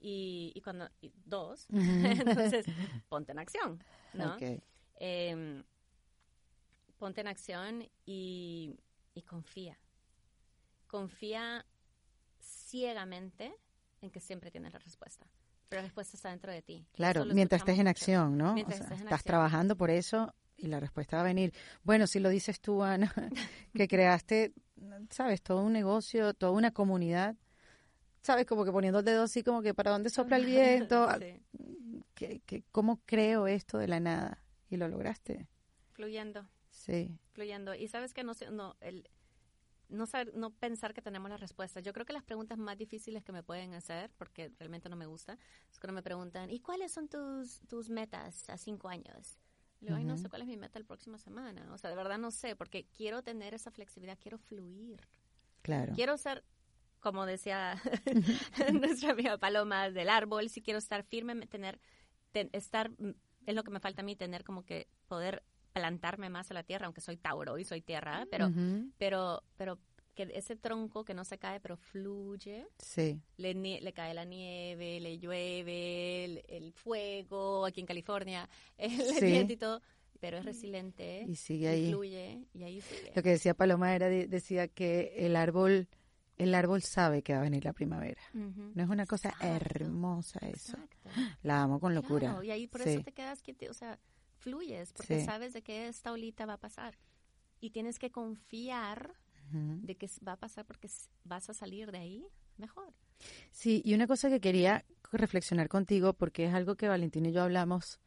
Y, 0.00 0.52
y 0.54 0.60
cuando, 0.62 0.88
dos, 1.24 1.66
entonces 1.70 2.66
ponte 3.08 3.32
en 3.32 3.38
acción, 3.38 3.84
¿no? 4.14 4.36
Em, 4.96 5.62
ponte 6.98 7.20
en 7.20 7.28
acción 7.28 7.88
y, 8.04 8.74
y 9.14 9.22
confía. 9.22 9.78
Confía 10.88 11.64
ciegamente 12.42 13.54
en 14.00 14.10
que 14.10 14.20
siempre 14.20 14.50
tienes 14.50 14.72
la 14.72 14.78
respuesta. 14.78 15.26
Pero 15.68 15.80
la 15.80 15.86
respuesta 15.86 16.16
está 16.16 16.30
dentro 16.30 16.52
de 16.52 16.60
ti. 16.60 16.86
Claro, 16.92 17.24
mientras 17.24 17.62
estés 17.62 17.78
en 17.78 17.88
acción, 17.88 18.36
¿no? 18.36 18.56
estás 18.56 19.24
trabajando 19.24 19.76
por 19.76 19.90
eso 19.90 20.34
y 20.56 20.66
la 20.66 20.80
respuesta 20.80 21.16
va 21.16 21.22
a 21.22 21.26
venir. 21.26 21.52
Bueno, 21.82 22.06
si 22.06 22.20
lo 22.20 22.28
dices 22.28 22.60
tú, 22.60 22.82
Ana, 22.82 23.12
que 23.74 23.88
creaste, 23.88 24.52
sabes, 25.10 25.42
todo 25.42 25.62
un 25.62 25.72
negocio, 25.72 26.34
toda 26.34 26.52
una 26.52 26.72
comunidad, 26.72 27.36
sabes, 28.20 28.46
como 28.46 28.64
que 28.64 28.72
poniendo 28.72 29.00
el 29.00 29.04
dedo 29.04 29.24
así, 29.24 29.42
como 29.42 29.62
que 29.62 29.74
para 29.74 29.90
dónde 29.90 30.10
sopla 30.10 30.36
el 30.36 30.46
viento, 30.46 31.08
que, 32.14 32.40
que, 32.40 32.64
¿cómo 32.70 33.00
creo 33.06 33.46
esto 33.46 33.78
de 33.78 33.88
la 33.88 34.00
nada? 34.00 34.44
Y 34.68 34.76
lo 34.76 34.88
lograste. 34.88 35.48
Fluyendo. 35.92 36.46
Sí. 36.70 37.18
Fluyendo. 37.32 37.74
Y 37.74 37.88
sabes 37.88 38.14
que 38.14 38.24
no, 38.24 38.32
no 38.50 38.76
el, 38.80 39.08
no, 39.92 40.06
no 40.34 40.50
pensar 40.50 40.94
que 40.94 41.02
tenemos 41.02 41.30
las 41.30 41.40
respuestas. 41.40 41.82
Yo 41.82 41.92
creo 41.92 42.06
que 42.06 42.12
las 42.12 42.24
preguntas 42.24 42.58
más 42.58 42.76
difíciles 42.76 43.22
que 43.22 43.32
me 43.32 43.42
pueden 43.42 43.74
hacer, 43.74 44.10
porque 44.16 44.50
realmente 44.58 44.88
no 44.88 44.96
me 44.96 45.06
gusta, 45.06 45.38
es 45.70 45.78
cuando 45.78 45.94
me 45.94 46.02
preguntan, 46.02 46.50
¿y 46.50 46.60
cuáles 46.60 46.92
son 46.92 47.08
tus, 47.08 47.60
tus 47.68 47.90
metas 47.90 48.48
a 48.48 48.56
cinco 48.56 48.88
años? 48.88 49.38
Le 49.80 49.88
digo, 49.88 49.96
ay, 49.96 50.04
no 50.04 50.16
sé 50.16 50.28
cuál 50.28 50.42
es 50.42 50.48
mi 50.48 50.56
meta 50.56 50.78
la 50.78 50.86
próxima 50.86 51.18
semana. 51.18 51.72
O 51.72 51.78
sea, 51.78 51.90
de 51.90 51.96
verdad 51.96 52.18
no 52.18 52.30
sé, 52.30 52.54
porque 52.54 52.86
quiero 52.96 53.22
tener 53.22 53.52
esa 53.52 53.70
flexibilidad, 53.70 54.16
quiero 54.20 54.38
fluir. 54.38 55.00
Claro. 55.62 55.92
Quiero 55.94 56.16
ser, 56.16 56.44
como 57.00 57.26
decía 57.26 57.80
nuestra 58.72 59.10
amiga 59.10 59.38
Paloma, 59.38 59.90
del 59.90 60.08
árbol, 60.08 60.50
si 60.50 60.62
quiero 60.62 60.78
estar 60.78 61.02
firme, 61.02 61.34
tener, 61.46 61.80
estar, 62.32 62.92
es 63.46 63.54
lo 63.54 63.64
que 63.64 63.72
me 63.72 63.80
falta 63.80 64.02
a 64.02 64.04
mí, 64.04 64.14
tener 64.14 64.44
como 64.44 64.64
que 64.64 64.88
poder 65.08 65.42
plantarme 65.72 66.28
más 66.30 66.50
a 66.50 66.54
la 66.54 66.62
tierra, 66.62 66.86
aunque 66.86 67.00
soy 67.00 67.16
Tauro 67.16 67.58
y 67.58 67.64
soy 67.64 67.80
tierra, 67.80 68.26
pero, 68.30 68.50
pero, 68.98 69.42
pero 69.56 69.78
que 70.14 70.28
ese 70.34 70.56
tronco 70.56 71.04
que 71.04 71.14
no 71.14 71.24
se 71.24 71.38
cae, 71.38 71.60
pero 71.60 71.76
fluye. 71.76 72.66
Sí. 72.78 73.20
Le, 73.36 73.54
le 73.54 73.92
cae 73.92 74.14
la 74.14 74.24
nieve, 74.24 75.00
le 75.00 75.18
llueve, 75.18 76.42
el, 76.48 76.72
fuego 76.72 77.66
aquí 77.66 77.80
en 77.80 77.86
California, 77.86 78.48
el 78.78 79.20
viento 79.20 79.52
y 79.52 79.56
todo, 79.56 79.82
pero 80.20 80.38
es 80.38 80.44
resiliente. 80.44 81.24
Y 81.26 81.36
sigue 81.36 81.68
ahí. 81.68 81.90
fluye 81.90 82.46
y 82.52 82.62
ahí 82.62 82.80
sigue. 82.80 83.12
Lo 83.14 83.22
que 83.22 83.30
decía 83.30 83.54
Paloma 83.54 83.94
era, 83.94 84.08
decía 84.08 84.68
que 84.68 85.14
el 85.16 85.36
árbol 85.36 85.88
el 86.38 86.54
árbol 86.54 86.82
sabe 86.82 87.22
que 87.22 87.34
va 87.34 87.40
a 87.40 87.42
venir 87.42 87.64
la 87.64 87.72
primavera. 87.72 88.20
No 88.32 88.82
es 88.82 88.88
una 88.88 89.06
cosa 89.06 89.32
hermosa 89.40 90.40
eso. 90.40 90.76
La 91.42 91.62
amo 91.62 91.78
con 91.78 91.94
locura. 91.94 92.38
y 92.42 92.50
ahí 92.50 92.66
por 92.66 92.82
eso 92.82 93.02
te 93.02 93.12
quedas 93.12 93.42
quieto, 93.42 93.66
o 93.70 93.74
sea, 93.74 93.98
fluyes 94.42 94.92
porque 94.92 95.24
sabes 95.24 95.52
de 95.52 95.62
que 95.62 95.88
esta 95.88 96.12
olita 96.12 96.44
va 96.46 96.54
a 96.54 96.60
pasar 96.60 96.98
y 97.60 97.70
tienes 97.70 97.98
que 97.98 98.10
confiar 98.10 99.14
de 99.52 99.96
que 99.96 100.08
va 100.26 100.32
a 100.32 100.36
pasar 100.36 100.64
porque 100.64 100.88
vas 101.24 101.50
a 101.50 101.54
salir 101.54 101.92
de 101.92 101.98
ahí 101.98 102.26
mejor. 102.56 102.94
Sí, 103.50 103.82
y 103.84 103.94
una 103.94 104.06
cosa 104.06 104.30
que 104.30 104.40
quería 104.40 104.84
reflexionar 105.12 105.68
contigo, 105.68 106.14
porque 106.14 106.46
es 106.46 106.54
algo 106.54 106.74
que 106.74 106.88
Valentín 106.88 107.26
y 107.26 107.32
yo 107.32 107.42
hablamos, 107.42 108.00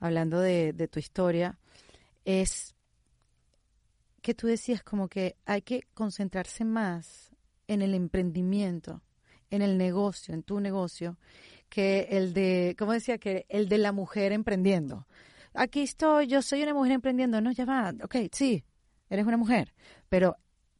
hablando 0.00 0.40
de, 0.40 0.72
de 0.72 0.88
tu 0.88 0.98
historia, 0.98 1.58
es 2.24 2.74
que 4.22 4.34
tú 4.34 4.48
decías 4.48 4.82
como 4.82 5.08
que 5.08 5.36
hay 5.46 5.62
que 5.62 5.84
concentrarse 5.94 6.64
más 6.64 7.30
en 7.68 7.80
el 7.80 7.94
emprendimiento, 7.94 9.02
en 9.50 9.62
el 9.62 9.78
negocio, 9.78 10.34
en 10.34 10.42
tu 10.42 10.58
negocio, 10.58 11.16
que 11.68 12.08
el 12.10 12.32
de, 12.32 12.74
¿cómo 12.78 12.92
decía? 12.92 13.18
Que 13.18 13.46
el 13.48 13.68
de 13.68 13.78
la 13.78 13.92
mujer 13.92 14.32
emprendiendo 14.32 15.06
aquí 15.58 15.82
estoy, 15.82 16.26
yo 16.26 16.42
soy 16.42 16.62
una 16.62 16.74
mujer 16.74 16.92
emprendiendo. 16.92 17.40
No, 17.40 17.52
ya 17.52 17.64
va, 17.64 17.92
ok, 18.02 18.16
sí, 18.32 18.64
eres 19.10 19.26
una 19.26 19.36
mujer, 19.36 19.74
pero 20.08 20.36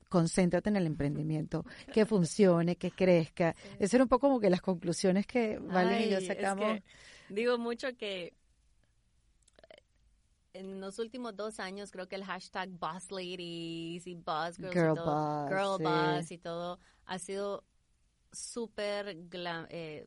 concéntrate 0.08 0.70
en 0.70 0.76
el 0.76 0.86
emprendimiento, 0.86 1.64
que 1.92 2.06
funcione, 2.06 2.76
que 2.76 2.90
crezca. 2.90 3.54
Esas 3.78 3.94
eran 3.94 4.04
un 4.04 4.08
poco 4.08 4.28
como 4.28 4.40
que 4.40 4.50
las 4.50 4.62
conclusiones 4.62 5.26
que 5.26 5.58
Vale 5.58 6.06
y 6.06 6.10
yo 6.10 6.20
sacamos. 6.20 6.80
digo 7.28 7.58
mucho 7.58 7.88
que 7.96 8.34
en 10.54 10.80
los 10.80 10.98
últimos 10.98 11.36
dos 11.36 11.60
años 11.60 11.92
creo 11.92 12.08
que 12.08 12.16
el 12.16 12.24
hashtag 12.24 12.70
Boss 12.70 13.10
Ladies 13.10 14.06
y 14.06 14.14
Boss 14.14 14.56
Girls 14.56 14.74
Girl, 14.74 14.92
y 14.92 14.96
todo, 14.96 15.44
boss, 15.44 15.48
Girl 15.50 15.84
Boss 15.84 16.30
y 16.32 16.38
todo 16.38 16.80
ha 17.04 17.18
sido 17.18 17.64
súper 18.32 19.16
eh, 19.70 20.06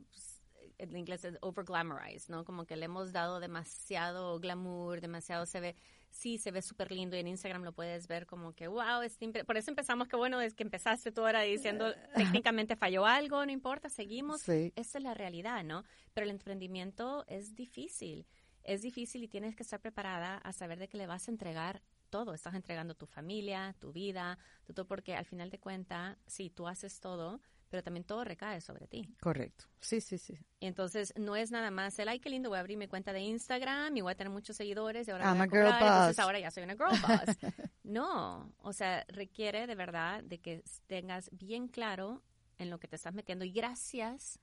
en 0.81 0.97
inglés 0.97 1.23
es 1.23 1.37
over 1.41 1.63
glamorized, 1.63 2.29
¿no? 2.29 2.43
Como 2.43 2.65
que 2.65 2.75
le 2.75 2.85
hemos 2.85 3.11
dado 3.11 3.39
demasiado 3.39 4.39
glamour, 4.39 4.99
demasiado 4.99 5.45
se 5.45 5.59
ve, 5.59 5.75
sí, 6.09 6.37
se 6.37 6.51
ve 6.51 6.61
súper 6.61 6.91
lindo 6.91 7.15
y 7.15 7.19
en 7.19 7.27
Instagram 7.27 7.63
lo 7.63 7.71
puedes 7.71 8.07
ver 8.07 8.25
como 8.25 8.53
que, 8.53 8.67
wow, 8.67 9.01
es 9.01 9.17
por 9.45 9.57
eso 9.57 9.69
empezamos 9.69 10.07
que 10.07 10.15
bueno, 10.15 10.41
es 10.41 10.55
que 10.55 10.63
empezaste 10.63 11.11
tú 11.11 11.21
ahora 11.21 11.41
diciendo 11.41 11.93
técnicamente 12.15 12.75
falló 12.75 13.05
algo, 13.05 13.45
no 13.45 13.51
importa, 13.51 13.89
seguimos. 13.89 14.41
Sí. 14.41 14.73
Esa 14.75 14.97
es 14.97 15.03
la 15.03 15.13
realidad, 15.13 15.63
¿no? 15.63 15.83
Pero 16.13 16.25
el 16.25 16.31
emprendimiento 16.31 17.25
es 17.27 17.55
difícil, 17.55 18.25
es 18.63 18.81
difícil 18.81 19.23
y 19.23 19.27
tienes 19.27 19.55
que 19.55 19.63
estar 19.63 19.79
preparada 19.79 20.37
a 20.37 20.51
saber 20.51 20.79
de 20.79 20.87
que 20.87 20.97
le 20.97 21.05
vas 21.05 21.27
a 21.27 21.31
entregar 21.31 21.83
todo, 22.09 22.33
estás 22.33 22.55
entregando 22.55 22.95
tu 22.95 23.05
familia, 23.05 23.75
tu 23.79 23.93
vida, 23.93 24.37
todo, 24.73 24.87
porque 24.87 25.15
al 25.15 25.25
final 25.25 25.49
de 25.49 25.59
cuentas, 25.59 26.17
si 26.25 26.49
tú 26.49 26.67
haces 26.67 26.99
todo, 26.99 27.39
pero 27.71 27.81
también 27.81 28.03
todo 28.03 28.25
recae 28.25 28.59
sobre 28.59 28.85
ti. 28.85 29.15
Correcto. 29.21 29.63
Sí, 29.79 30.01
sí, 30.01 30.17
sí. 30.17 30.37
Y 30.59 30.67
entonces 30.67 31.13
no 31.15 31.37
es 31.37 31.51
nada 31.51 31.71
más 31.71 31.97
el, 31.99 32.09
ay, 32.09 32.19
qué 32.19 32.29
lindo, 32.29 32.49
voy 32.49 32.57
a 32.57 32.59
abrir 32.59 32.77
mi 32.77 32.87
cuenta 32.87 33.13
de 33.13 33.21
Instagram 33.21 33.95
y 33.95 34.01
voy 34.01 34.11
a 34.11 34.15
tener 34.15 34.29
muchos 34.29 34.57
seguidores 34.57 35.07
y 35.07 35.11
ahora 35.11 35.23
I'm 35.33 35.37
voy 35.37 35.39
a 35.39 35.43
a 35.43 35.47
girl 35.47 35.81
entonces 35.81 36.19
ahora 36.19 36.39
ya 36.39 36.51
soy 36.51 36.63
una 36.63 36.73
girl 36.73 36.99
boss. 37.01 37.37
no, 37.83 38.53
o 38.57 38.73
sea, 38.73 39.05
requiere 39.07 39.67
de 39.67 39.75
verdad 39.75 40.21
de 40.21 40.39
que 40.39 40.63
tengas 40.87 41.29
bien 41.31 41.69
claro 41.69 42.21
en 42.57 42.69
lo 42.69 42.77
que 42.77 42.89
te 42.89 42.97
estás 42.97 43.13
metiendo 43.13 43.45
y 43.45 43.53
gracias 43.53 44.37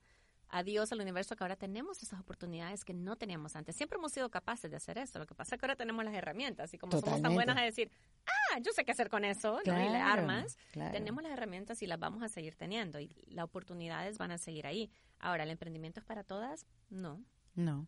a 0.49 0.63
Dios, 0.63 0.91
al 0.91 1.01
universo, 1.01 1.35
que 1.35 1.43
ahora 1.43 1.55
tenemos 1.55 2.01
esas 2.01 2.19
oportunidades 2.19 2.83
que 2.83 2.93
no 2.93 3.15
teníamos 3.15 3.55
antes. 3.55 3.75
Siempre 3.75 3.97
hemos 3.99 4.11
sido 4.11 4.29
capaces 4.29 4.71
de 4.71 4.77
hacer 4.77 4.97
eso. 4.97 5.19
Lo 5.19 5.27
que 5.27 5.35
pasa 5.35 5.55
es 5.55 5.59
que 5.59 5.65
ahora 5.65 5.75
tenemos 5.75 6.03
las 6.03 6.15
herramientas 6.15 6.73
y 6.73 6.79
como 6.79 6.93
somos 6.93 7.03
tan 7.03 7.13
Totalmente. 7.17 7.35
buenas 7.35 7.57
a 7.57 7.65
decir, 7.65 7.91
ah, 8.25 8.31
yo 8.61 8.71
sé 8.73 8.83
qué 8.85 8.91
hacer 8.91 9.09
con 9.09 9.25
eso, 9.25 9.59
¿no? 9.65 9.73
y 9.79 9.83
le 9.83 9.89
Claro, 9.89 10.21
armas, 10.21 10.57
claro. 10.71 10.91
tenemos 10.91 11.23
las 11.23 11.31
herramientas 11.31 11.81
y 11.81 11.87
las 11.87 11.99
vamos 11.99 12.23
a 12.23 12.29
seguir 12.29 12.55
teniendo 12.55 12.99
y 12.99 13.09
las 13.27 13.45
oportunidades 13.45 14.17
van 14.17 14.31
a 14.31 14.37
seguir 14.37 14.65
ahí. 14.67 14.91
Ahora, 15.19 15.43
¿el 15.43 15.49
emprendimiento 15.49 15.99
es 15.99 16.05
para 16.05 16.23
todas? 16.23 16.65
No. 16.89 17.21
No. 17.55 17.87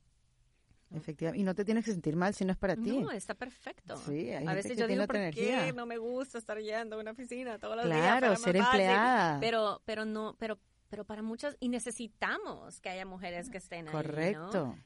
Efectivamente. 0.93 1.39
Y 1.39 1.43
no 1.43 1.55
te 1.55 1.64
tienes 1.64 1.86
que 1.86 1.91
sentir 1.91 2.16
mal 2.16 2.34
si 2.34 2.43
no 2.43 2.51
es 2.51 2.57
para 2.57 2.76
ti. 2.76 2.99
No, 2.99 3.12
está 3.12 3.34
perfecto. 3.34 3.95
Sí, 3.97 4.32
a 4.34 4.53
veces 4.53 4.78
yo 4.78 4.88
digo, 4.88 5.07
¿por 5.07 5.16
energía?" 5.16 5.66
qué 5.66 5.74
no 5.74 5.86
me 5.86 5.97
gusta 5.97 6.38
estar 6.38 6.59
yendo 6.59 6.97
a 6.97 6.99
una 6.99 7.12
oficina 7.12 7.57
todos 7.59 7.78
los 7.78 7.86
días? 7.86 7.97
Claro, 7.97 8.36
ser 8.36 8.57
fácil. 8.57 8.82
empleada. 8.82 9.39
Pero, 9.39 9.82
pero 9.86 10.03
no, 10.05 10.36
pero 10.38 10.59
pero 10.92 11.06
para 11.06 11.22
muchas, 11.24 11.56
y 11.62 11.70
necesitamos 11.70 12.82
que 12.82 12.89
haya 12.89 13.06
mujeres 13.06 13.50
que 13.50 13.58
estén 13.60 13.88
ahí. 13.88 14.36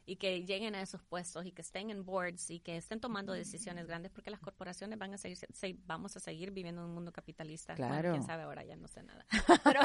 Y 0.06 0.16
que 0.18 0.46
lleguen 0.46 0.76
a 0.76 0.82
esos 0.82 1.02
puestos 1.04 1.46
y 1.48 1.52
que 1.52 1.62
estén 1.64 1.90
en 1.90 2.06
boards 2.06 2.52
y 2.52 2.60
que 2.60 2.78
estén 2.78 3.00
tomando 3.00 3.34
decisiones 3.34 3.88
grandes 3.88 4.12
porque 4.12 4.30
las 4.30 4.40
corporaciones 4.40 4.98
van 5.00 5.14
a 5.16 5.18
seguir, 5.18 5.38
se- 5.52 5.76
vamos 5.88 6.16
a 6.16 6.20
seguir 6.20 6.52
viviendo 6.52 6.82
en 6.82 6.88
un 6.90 6.94
mundo 6.94 7.12
capitalista. 7.12 7.74
Bueno, 7.76 7.92
Claro. 7.92 8.12
quién 8.12 8.24
sabe 8.24 8.44
ahora, 8.44 8.64
ya 8.64 8.76
no 8.78 8.88
sé 8.88 9.02
nada. 9.04 9.26
Pero 9.64 9.80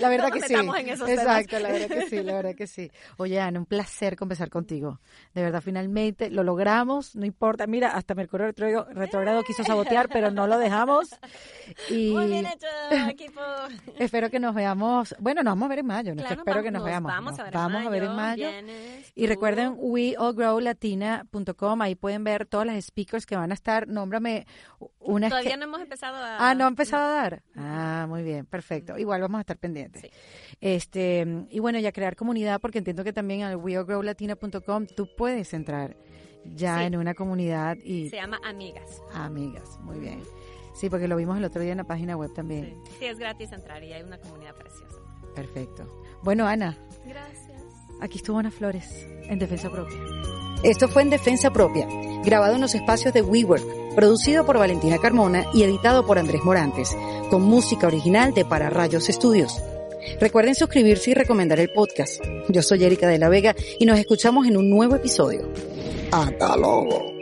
La 0.00 0.08
verdad 0.08 0.28
no 0.30 0.34
que 0.34 0.40
sí. 0.42 0.52
metamos 0.52 0.78
en 0.78 0.88
esos 0.88 1.08
Exacto, 1.08 1.56
temas. 1.56 1.62
la 1.62 1.68
verdad 1.78 1.88
que 1.96 2.08
sí, 2.10 2.22
la 2.22 2.32
verdad 2.34 2.54
que 2.56 2.66
sí. 2.66 2.90
Oye, 3.18 3.40
Ana, 3.40 3.60
un 3.60 3.66
placer 3.66 4.16
conversar 4.16 4.50
contigo. 4.50 5.00
De 5.32 5.42
verdad, 5.42 5.60
finalmente 5.62 6.28
lo 6.28 6.42
logramos, 6.42 7.14
no 7.14 7.24
importa. 7.24 7.68
Mira, 7.68 7.92
hasta 7.94 8.14
Mercurio 8.16 8.46
retrógrado, 8.46 8.88
retrógrado 8.92 9.42
quiso 9.44 9.62
sabotear, 9.62 10.08
pero 10.08 10.32
no 10.32 10.48
lo 10.48 10.58
dejamos. 10.58 11.10
Y 11.88 12.10
Muy 12.12 12.26
bien 12.26 12.46
hecho, 12.46 12.66
equipo. 13.08 13.40
espero 13.98 14.28
que 14.28 14.40
nos 14.40 14.54
veamos. 14.54 15.14
Bueno, 15.20 15.42
nos 15.42 15.51
vamos 15.52 15.66
a 15.66 15.68
ver 15.68 15.78
en 15.80 15.86
mayo, 15.86 16.12
Claro, 16.14 16.28
espero 16.28 16.44
vamos- 16.46 16.62
que 16.64 16.70
nos, 16.70 16.84
veamos. 16.84 17.12
Vamos 17.12 17.32
Nos 17.32 17.40
a 17.40 17.44
ver, 17.44 17.52
vamos 17.54 17.86
a 17.86 17.90
ver 17.90 18.02
en 18.04 18.14
mayo, 18.14 18.44
mayo. 18.46 18.50
vienes 18.50 19.12
Y 19.14 19.26
recuerden 19.26 19.74
weallgrowlatina.com, 19.78 21.82
ahí 21.82 21.94
pueden 21.94 22.24
ver 22.24 22.46
todas 22.46 22.66
las 22.66 22.82
speakers 22.84 23.26
que 23.26 23.36
van 23.36 23.50
a 23.50 23.54
estar. 23.54 23.86
Nómbrame 23.88 24.46
unas 24.98 25.30
Todavía 25.30 25.52
que... 25.52 25.56
no 25.58 25.64
hemos 25.64 25.80
empezado 25.80 26.16
a... 26.16 26.50
Ah, 26.50 26.54
no 26.54 26.64
ha 26.64 26.68
empezado 26.68 27.04
a 27.04 27.14
dar. 27.14 27.42
Ah, 27.56 28.06
muy 28.08 28.22
bien, 28.22 28.46
perfecto. 28.46 28.96
Igual 28.98 29.20
vamos 29.20 29.38
a 29.38 29.42
estar 29.42 29.58
pendientes. 29.58 30.02
Sí. 30.02 30.10
Este, 30.60 31.46
y 31.50 31.58
bueno, 31.60 31.78
ya 31.78 31.92
crear 31.92 32.16
comunidad, 32.16 32.60
porque 32.60 32.78
entiendo 32.78 33.04
que 33.04 33.12
también 33.12 33.42
al 33.42 33.56
weallgrowlatina.com 33.56 34.86
tú 34.86 35.08
puedes 35.16 35.52
entrar 35.54 35.96
ya 36.44 36.78
Sí. 36.78 36.84
en 36.84 36.96
una 36.96 37.14
comunidad 37.14 37.76
y 37.84 38.08
Se 38.10 38.16
llama 38.16 38.40
Amigas. 38.44 39.00
amigas. 39.12 39.78
Muy 39.80 39.98
bien. 40.00 40.22
Sí, 40.74 40.88
porque 40.88 41.06
lo 41.06 41.16
vimos 41.16 41.36
el 41.36 41.44
otro 41.44 41.60
día 41.60 41.72
en 41.72 41.78
la 41.78 41.84
página 41.84 42.16
web 42.16 42.32
también. 42.32 42.74
Sí. 42.86 42.92
Sí, 43.00 43.04
es 43.04 43.18
gratis 43.18 43.52
entrar 43.52 43.84
y 43.84 43.92
hay 43.92 44.02
una 44.02 44.18
comunidad 44.18 44.54
preciosa. 44.54 44.96
Perfecto. 45.34 45.84
Bueno, 46.22 46.46
Ana, 46.46 46.78
Gracias. 47.06 47.42
Aquí 48.00 48.18
estuvo 48.18 48.38
Ana 48.38 48.50
Flores, 48.50 49.06
en 49.28 49.38
Defensa 49.38 49.70
Propia. 49.70 49.98
Esto 50.62 50.88
fue 50.88 51.02
en 51.02 51.10
Defensa 51.10 51.52
Propia, 51.52 51.86
grabado 52.24 52.54
en 52.54 52.60
los 52.60 52.74
espacios 52.74 53.12
de 53.12 53.22
WeWork, 53.22 53.94
producido 53.94 54.46
por 54.46 54.58
Valentina 54.58 54.98
Carmona 54.98 55.44
y 55.52 55.62
editado 55.62 56.06
por 56.06 56.18
Andrés 56.18 56.42
Morantes, 56.44 56.96
con 57.30 57.42
música 57.42 57.86
original 57.86 58.32
de 58.34 58.44
Para 58.44 58.70
Rayos 58.70 59.08
Estudios. 59.08 59.60
Recuerden 60.20 60.54
suscribirse 60.54 61.10
y 61.10 61.14
recomendar 61.14 61.60
el 61.60 61.72
podcast. 61.72 62.22
Yo 62.48 62.62
soy 62.62 62.84
Erika 62.84 63.08
de 63.08 63.18
la 63.18 63.28
Vega 63.28 63.54
y 63.78 63.86
nos 63.86 63.98
escuchamos 63.98 64.46
en 64.46 64.56
un 64.56 64.68
nuevo 64.68 64.96
episodio. 64.96 65.48
¡Hasta 66.10 66.56
luego! 66.56 67.21